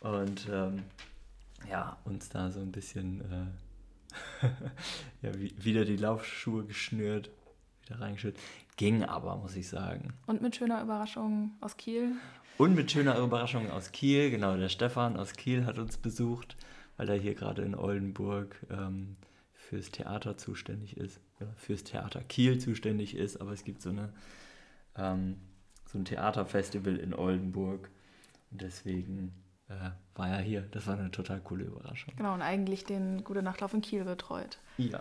und 0.00 0.48
ähm, 0.52 0.82
ja, 1.68 1.96
uns 2.04 2.28
da 2.28 2.50
so 2.50 2.60
ein 2.60 2.70
bisschen 2.70 3.20
äh, 3.20 3.46
ja, 5.22 5.30
wieder 5.34 5.84
die 5.84 5.96
Laufschuhe 5.96 6.64
geschnürt, 6.64 7.30
wieder 7.84 8.00
reingeschüttet. 8.00 8.40
Ging 8.76 9.04
aber, 9.04 9.36
muss 9.36 9.56
ich 9.56 9.68
sagen. 9.68 10.14
Und 10.26 10.42
mit 10.42 10.56
schöner 10.56 10.82
Überraschung 10.82 11.52
aus 11.60 11.76
Kiel. 11.76 12.12
Und 12.58 12.74
mit 12.74 12.90
schöner 12.90 13.18
Überraschung 13.18 13.70
aus 13.70 13.92
Kiel, 13.92 14.30
genau, 14.30 14.56
der 14.56 14.68
Stefan 14.68 15.16
aus 15.16 15.32
Kiel 15.32 15.66
hat 15.66 15.78
uns 15.78 15.98
besucht, 15.98 16.56
weil 16.96 17.08
er 17.08 17.16
hier 17.16 17.34
gerade 17.34 17.62
in 17.62 17.74
Oldenburg 17.74 18.56
ähm, 18.70 19.16
fürs 19.52 19.90
Theater 19.90 20.36
zuständig 20.36 20.96
ist, 20.96 21.20
ja, 21.40 21.46
fürs 21.56 21.84
Theater 21.84 22.22
Kiel 22.22 22.58
zuständig 22.58 23.16
ist, 23.16 23.40
aber 23.40 23.52
es 23.52 23.64
gibt 23.64 23.82
so, 23.82 23.90
eine, 23.90 24.12
ähm, 24.96 25.38
so 25.86 25.98
ein 25.98 26.04
Theaterfestival 26.04 26.96
in 26.96 27.14
Oldenburg 27.14 27.90
und 28.50 28.62
deswegen 28.62 29.32
äh, 29.72 30.18
war 30.18 30.28
er 30.28 30.40
hier. 30.40 30.62
Das 30.70 30.86
war 30.86 30.98
eine 30.98 31.10
total 31.10 31.40
coole 31.40 31.64
Überraschung. 31.64 32.14
Genau, 32.16 32.34
und 32.34 32.42
eigentlich 32.42 32.84
den 32.84 33.24
Gute 33.24 33.42
Nachtlauf 33.42 33.74
in 33.74 33.80
Kiel 33.80 34.04
betreut. 34.04 34.58
Ja. 34.76 35.00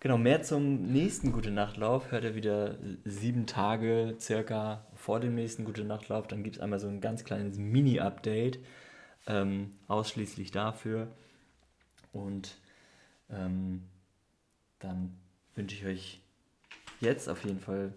Genau, 0.00 0.18
mehr 0.18 0.42
zum 0.42 0.82
nächsten 0.92 1.30
Gute 1.30 1.52
Nachtlauf 1.52 2.10
hört 2.10 2.24
ihr 2.24 2.34
wieder 2.34 2.76
sieben 3.04 3.46
Tage 3.46 4.16
circa 4.18 4.84
vor 4.94 5.20
dem 5.20 5.34
nächsten 5.36 5.64
Gute 5.64 5.84
Nachtlauf. 5.84 6.26
Dann 6.26 6.42
gibt 6.42 6.56
es 6.56 6.62
einmal 6.62 6.80
so 6.80 6.88
ein 6.88 7.00
ganz 7.00 7.24
kleines 7.24 7.56
Mini-Update, 7.56 8.58
ähm, 9.28 9.70
ausschließlich 9.86 10.50
dafür. 10.50 11.06
Und 12.12 12.56
ähm, 13.30 13.84
dann 14.80 15.16
wünsche 15.54 15.76
ich 15.76 15.84
euch 15.84 16.20
jetzt 17.00 17.28
auf 17.28 17.44
jeden 17.44 17.60
Fall 17.60 17.94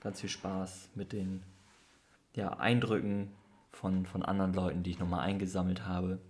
ganz 0.00 0.20
viel 0.20 0.30
Spaß 0.30 0.90
mit 0.96 1.12
den 1.12 1.44
ja, 2.34 2.58
Eindrücken 2.58 3.30
von, 3.82 4.06
von 4.06 4.22
anderen 4.22 4.54
Leuten, 4.54 4.84
die 4.84 4.92
ich 4.92 5.00
nochmal 5.00 5.20
eingesammelt 5.20 5.86
habe 5.86 6.20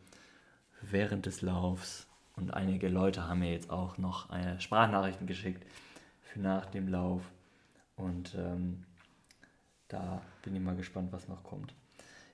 während 0.81 1.27
des 1.27 1.43
Laufs. 1.43 2.09
Und 2.35 2.55
einige 2.55 2.89
Leute 2.89 3.29
haben 3.29 3.41
mir 3.41 3.53
jetzt 3.53 3.71
auch 3.71 3.99
noch 3.99 4.31
eine 4.31 4.59
Sprachnachrichten 4.59 5.27
geschickt 5.27 5.65
für 6.23 6.41
nach 6.41 6.65
dem 6.67 6.89
Lauf. 6.89 7.21
Und 7.95 8.35
ähm, 8.39 8.85
da 9.89 10.23
bin 10.43 10.57
ich 10.57 10.63
mal 10.63 10.75
gespannt, 10.75 11.13
was 11.13 11.29
noch 11.29 11.45
kommt. 11.45 11.75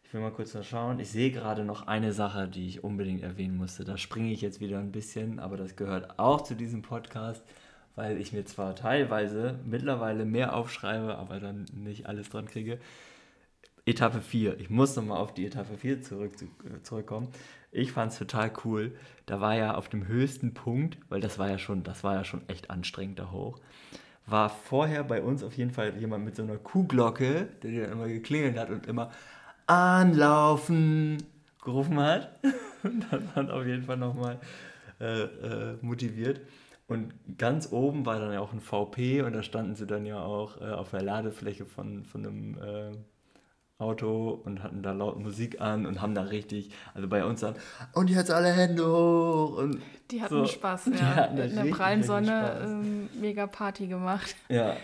Ich 0.05 0.15
will 0.15 0.21
mal 0.21 0.31
kurz 0.31 0.55
noch 0.55 0.63
schauen. 0.63 1.01
Ich 1.01 1.11
sehe 1.11 1.33
gerade 1.33 1.65
noch 1.65 1.89
eine 1.89 2.13
Sache, 2.13 2.47
die 2.47 2.69
ich 2.69 2.85
unbedingt 2.85 3.23
erwähnen 3.25 3.57
musste. 3.57 3.85
Da 3.85 3.99
springe 3.99 4.33
ich 4.33 4.41
jetzt 4.41 4.61
wieder 4.61 4.79
ein 4.79 4.93
bisschen, 4.93 5.41
aber 5.41 5.57
das 5.57 5.75
gehört 5.75 6.21
auch 6.21 6.43
zu 6.43 6.55
diesem 6.55 6.83
Podcast, 6.83 7.43
weil 7.97 8.19
ich 8.19 8.33
mir 8.33 8.45
zwar 8.45 8.77
teilweise 8.77 9.59
mittlerweile 9.65 10.25
mehr 10.25 10.55
aufschreibe, 10.55 11.19
aber 11.19 11.41
dann 11.41 11.67
nicht 11.75 12.07
alles 12.07 12.31
dran 12.31 12.47
kriege. 12.47 12.79
Etappe 13.89 14.21
4. 14.21 14.61
Ich 14.61 14.71
muss 14.71 14.95
nochmal 14.97 15.19
auf 15.19 15.33
die 15.33 15.47
Etappe 15.47 15.77
4 15.77 16.03
zurück, 16.03 16.33
äh, 16.43 16.83
zurückkommen. 16.83 17.29
Ich 17.73 17.93
fand 17.93 18.13
es 18.13 18.19
total 18.19 18.53
cool. 18.65 18.95
Da 19.27 19.41
war 19.41 19.55
ja 19.55 19.75
auf 19.75 19.89
dem 19.89 20.07
höchsten 20.07 20.55
Punkt, 20.55 20.99
weil 21.09 21.21
das 21.21 21.39
war 21.39 21.51
ja 21.51 21.59
schon, 21.59 21.83
das 21.85 22.05
war 22.05 22.15
ja 22.15 22.25
schon 22.25 22.49
echt 22.49 22.71
anstrengend 22.71 23.19
da 23.19 23.31
hoch. 23.31 23.59
War 24.27 24.51
vorher 24.51 25.05
bei 25.05 25.23
uns 25.23 25.43
auf 25.43 25.57
jeden 25.57 25.71
Fall 25.71 25.97
jemand 25.99 26.25
mit 26.25 26.37
so 26.37 26.43
einer 26.43 26.59
Kuhglocke, 26.59 27.49
der 27.63 27.83
dann 27.83 27.93
immer 27.93 28.09
geklingelt 28.09 28.59
hat 28.59 28.71
und 28.71 28.87
immer 28.87 29.11
anlaufen 29.67 31.19
gerufen 31.63 31.99
hat. 31.99 32.39
Und 32.85 33.07
dann 33.11 33.35
hat 33.35 33.51
auf 33.51 33.67
jeden 33.67 33.83
Fall 33.83 33.97
nochmal 33.97 34.39
äh, 35.01 35.23
äh, 35.23 35.77
motiviert. 35.83 36.41
Und 36.87 37.13
ganz 37.37 37.73
oben 37.73 38.07
war 38.07 38.21
dann 38.21 38.33
ja 38.33 38.41
auch 38.41 38.53
ein 38.53 38.61
VP 38.61 39.23
und 39.23 39.35
da 39.35 39.43
standen 39.43 39.75
sie 39.75 39.87
dann 39.87 40.07
ja 40.07 40.23
auch 40.23 40.61
äh, 40.61 40.71
auf 40.71 40.93
der 40.93 41.03
Ladefläche 41.03 41.67
von, 41.67 42.05
von 42.05 42.25
einem 42.25 42.59
äh, 42.59 42.93
Auto 43.79 44.41
und 44.45 44.65
hatten 44.65 44.83
da 44.83 44.91
laut 44.91 45.21
Musik 45.21 45.61
an 45.61 45.87
und 45.87 46.03
haben 46.03 46.13
da 46.13 46.23
richtig, 46.23 46.73
also 46.95 47.07
bei 47.07 47.25
uns 47.25 47.41
dann, 47.41 47.55
und 47.93 48.11
jetzt 48.11 48.29
alle 48.29 48.53
Hände 48.53 48.85
hoch. 48.85 49.57
Und 49.57 49.81
die 50.11 50.21
hatten 50.21 50.35
so. 50.35 50.47
Spaß, 50.47 50.87
ja. 50.87 50.93
Die 50.93 51.05
hatten 51.05 51.39
In 51.39 51.55
der 51.55 51.65
prallen 51.67 52.03
Sonne 52.03 52.61
ähm, 52.65 53.09
mega 53.21 53.47
Party 53.47 53.87
gemacht. 53.87 54.35
Ja, 54.49 54.77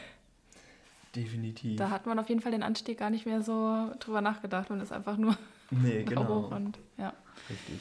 definitiv. 1.17 1.77
Da 1.77 1.91
hat 1.91 2.07
man 2.07 2.21
auf 2.21 2.29
jeden 2.29 2.41
Fall 2.41 2.53
den 2.53 2.63
Anstieg 2.63 2.99
gar 2.99 3.11
nicht 3.11 3.27
mehr 3.27 3.43
so 3.43 3.91
drüber 3.99 4.21
nachgedacht 4.21 4.71
und 4.71 4.81
ist 4.81 4.93
einfach 4.93 5.17
nur 5.17 5.37
nee, 5.71 6.03
genau. 6.09 6.29
hoch 6.29 6.51
und 6.53 6.79
ja. 6.97 7.13
Richtig. 7.51 7.81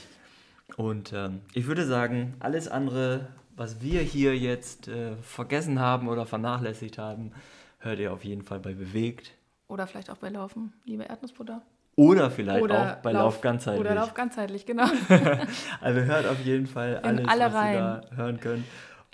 Und 0.77 1.13
ähm, 1.13 1.41
ich 1.53 1.67
würde 1.67 1.85
sagen, 1.85 2.33
alles 2.39 2.67
andere, 2.67 3.27
was 3.55 3.81
wir 3.83 4.01
hier 4.01 4.35
jetzt 4.35 4.87
äh, 4.87 5.15
vergessen 5.17 5.79
haben 5.79 6.07
oder 6.07 6.25
vernachlässigt 6.25 6.97
haben, 6.97 7.33
hört 7.77 7.99
ihr 7.99 8.11
auf 8.11 8.25
jeden 8.25 8.41
Fall 8.41 8.59
bei 8.59 8.73
Bewegt. 8.73 9.33
Oder 9.67 9.87
vielleicht 9.87 10.09
auch 10.09 10.17
bei 10.17 10.29
Laufen, 10.29 10.73
liebe 10.85 11.03
Erdnussbutter. 11.03 11.61
Oder 11.95 12.31
vielleicht 12.31 12.63
oder 12.63 12.97
auch 12.97 13.01
bei 13.01 13.11
Lauf, 13.11 13.35
Lauf 13.35 13.41
ganzheitlich. 13.41 13.81
Oder 13.81 13.95
Lauf 13.95 14.13
ganzheitlich, 14.13 14.65
genau. 14.65 14.85
also 15.81 16.01
hört 16.01 16.25
auf 16.25 16.39
jeden 16.39 16.65
Fall 16.65 16.97
alles, 16.97 17.27
was 17.27 17.53
rein. 17.53 17.73
ihr 17.75 17.79
da 17.79 18.15
hören 18.15 18.39
könnt. 18.39 18.65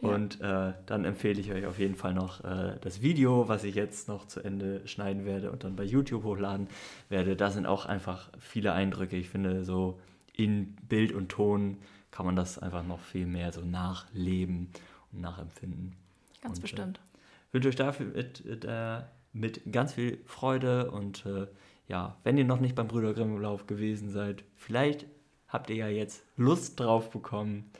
Und 0.02 0.40
äh, 0.40 0.74
dann 0.86 1.04
empfehle 1.04 1.42
ich 1.42 1.52
euch 1.52 1.66
auf 1.66 1.78
jeden 1.78 1.96
Fall 1.96 2.14
noch 2.14 2.44
äh, 2.44 2.78
das 2.80 3.02
Video, 3.02 3.50
was 3.50 3.66
ich 3.66 3.76
jetzt 3.76 4.08
noch 4.08 4.28
zu 4.28 4.40
Ende 4.40 4.88
schneiden 4.88 5.26
werde 5.26 5.52
und 5.52 5.66
dann 5.66 5.76
bei 5.76 5.84
YouTube 5.84 6.24
hochladen 6.24 6.70
werde. 7.10 7.36
Da 7.36 7.52
sind 7.52 7.66
auch 7.66 7.86
einfach 7.86 8.30
viele 8.40 8.72
Eindrücke. 8.72 9.18
Ich 9.18 9.30
finde, 9.30 9.66
so 9.66 10.00
in 10.34 10.76
Bild 10.88 11.12
und 11.12 11.30
Ton 11.30 11.78
kann 12.12 12.26
man 12.26 12.36
das 12.38 12.60
einfach 12.60 12.84
noch 12.84 13.00
viel 13.00 13.26
mehr 13.26 13.52
so 13.52 13.62
nachleben 13.62 14.70
und 15.12 15.22
nachempfinden. 15.22 15.96
Ganz 16.42 16.58
und, 16.58 16.62
bestimmt. 16.62 17.00
Äh, 17.00 17.54
wünsche 17.54 17.68
euch 17.68 17.76
dafür 17.76 18.06
mit, 18.06 18.46
äh, 18.64 19.02
mit, 19.34 19.72
ganz 19.72 19.94
viel 19.94 20.20
Freude 20.26 20.92
und 20.92 21.26
äh, 21.26 21.48
ja, 21.88 22.18
wenn 22.24 22.38
ihr 22.38 22.46
noch 22.46 22.60
nicht 22.60 22.76
beim 22.76 22.88
Brüder 22.88 23.14
Grimm 23.14 23.40
Lauf 23.42 23.68
gewesen 23.68 24.10
seid, 24.10 24.44
vielleicht 24.56 25.08
habt 25.48 25.70
ihr 25.70 25.76
ja 25.76 25.88
jetzt 25.88 26.24
Lust 26.38 26.80
drauf 26.80 27.10
bekommen. 27.10 27.72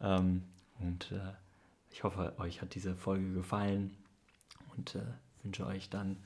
Ähm, 0.00 0.42
und 0.80 1.12
äh, 1.12 1.32
ich 1.90 2.02
hoffe, 2.04 2.34
euch 2.38 2.62
hat 2.62 2.74
diese 2.74 2.96
Folge 2.96 3.32
gefallen 3.32 3.94
und 4.76 4.94
äh, 4.94 5.02
wünsche 5.42 5.66
euch 5.66 5.90
dann 5.90 6.16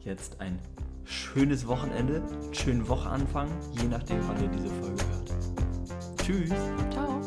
jetzt 0.00 0.40
ein 0.40 0.58
schönes 1.04 1.66
Wochenende, 1.66 2.22
einen 2.22 2.54
schönen 2.54 2.88
Wochenanfang, 2.88 3.48
je 3.72 3.88
nachdem, 3.88 4.26
wann 4.26 4.42
ihr 4.42 4.48
diese 4.48 4.68
Folge 4.68 5.04
hört. 5.08 6.18
Tschüss. 6.22 6.52
Ciao. 6.90 7.20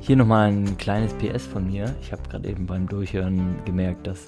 Hier 0.00 0.16
nochmal 0.16 0.50
ein 0.50 0.76
kleines 0.76 1.12
PS 1.14 1.46
von 1.46 1.66
mir. 1.66 1.94
Ich 2.00 2.12
habe 2.12 2.22
gerade 2.28 2.48
eben 2.48 2.66
beim 2.66 2.88
Durchhören 2.88 3.64
gemerkt, 3.64 4.06
dass 4.06 4.26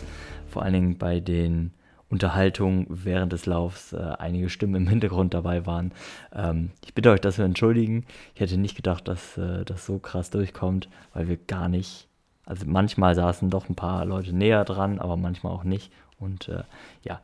vor 0.48 0.62
allen 0.62 0.74
Dingen 0.74 0.98
bei 0.98 1.20
den 1.20 1.72
Unterhaltung 2.10 2.86
während 2.88 3.32
des 3.32 3.46
Laufs 3.46 3.92
äh, 3.92 3.98
einige 4.18 4.48
Stimmen 4.48 4.74
im 4.74 4.88
Hintergrund 4.88 5.34
dabei 5.34 5.66
waren. 5.66 5.92
Ähm, 6.34 6.70
ich 6.84 6.94
bitte 6.94 7.10
euch, 7.10 7.20
dass 7.20 7.38
wir 7.38 7.44
entschuldigen. 7.44 8.06
Ich 8.34 8.40
hätte 8.40 8.56
nicht 8.56 8.76
gedacht, 8.76 9.08
dass 9.08 9.36
äh, 9.36 9.64
das 9.64 9.84
so 9.84 9.98
krass 9.98 10.30
durchkommt, 10.30 10.88
weil 11.12 11.28
wir 11.28 11.36
gar 11.36 11.68
nicht, 11.68 12.08
also 12.46 12.64
manchmal 12.66 13.14
saßen 13.14 13.50
doch 13.50 13.68
ein 13.68 13.74
paar 13.74 14.04
Leute 14.06 14.34
näher 14.34 14.64
dran, 14.64 14.98
aber 14.98 15.16
manchmal 15.16 15.52
auch 15.52 15.64
nicht. 15.64 15.92
Und 16.18 16.48
äh, 16.48 16.62
ja, 17.02 17.20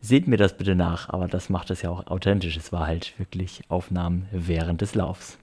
seht 0.00 0.28
mir 0.28 0.36
das 0.36 0.56
bitte 0.56 0.74
nach, 0.76 1.08
aber 1.08 1.26
das 1.26 1.50
macht 1.50 1.70
es 1.70 1.82
ja 1.82 1.90
auch 1.90 2.06
authentisch. 2.06 2.56
Es 2.56 2.72
war 2.72 2.86
halt 2.86 3.18
wirklich 3.18 3.62
Aufnahmen 3.68 4.28
während 4.30 4.80
des 4.80 4.94
Laufs. 4.94 5.38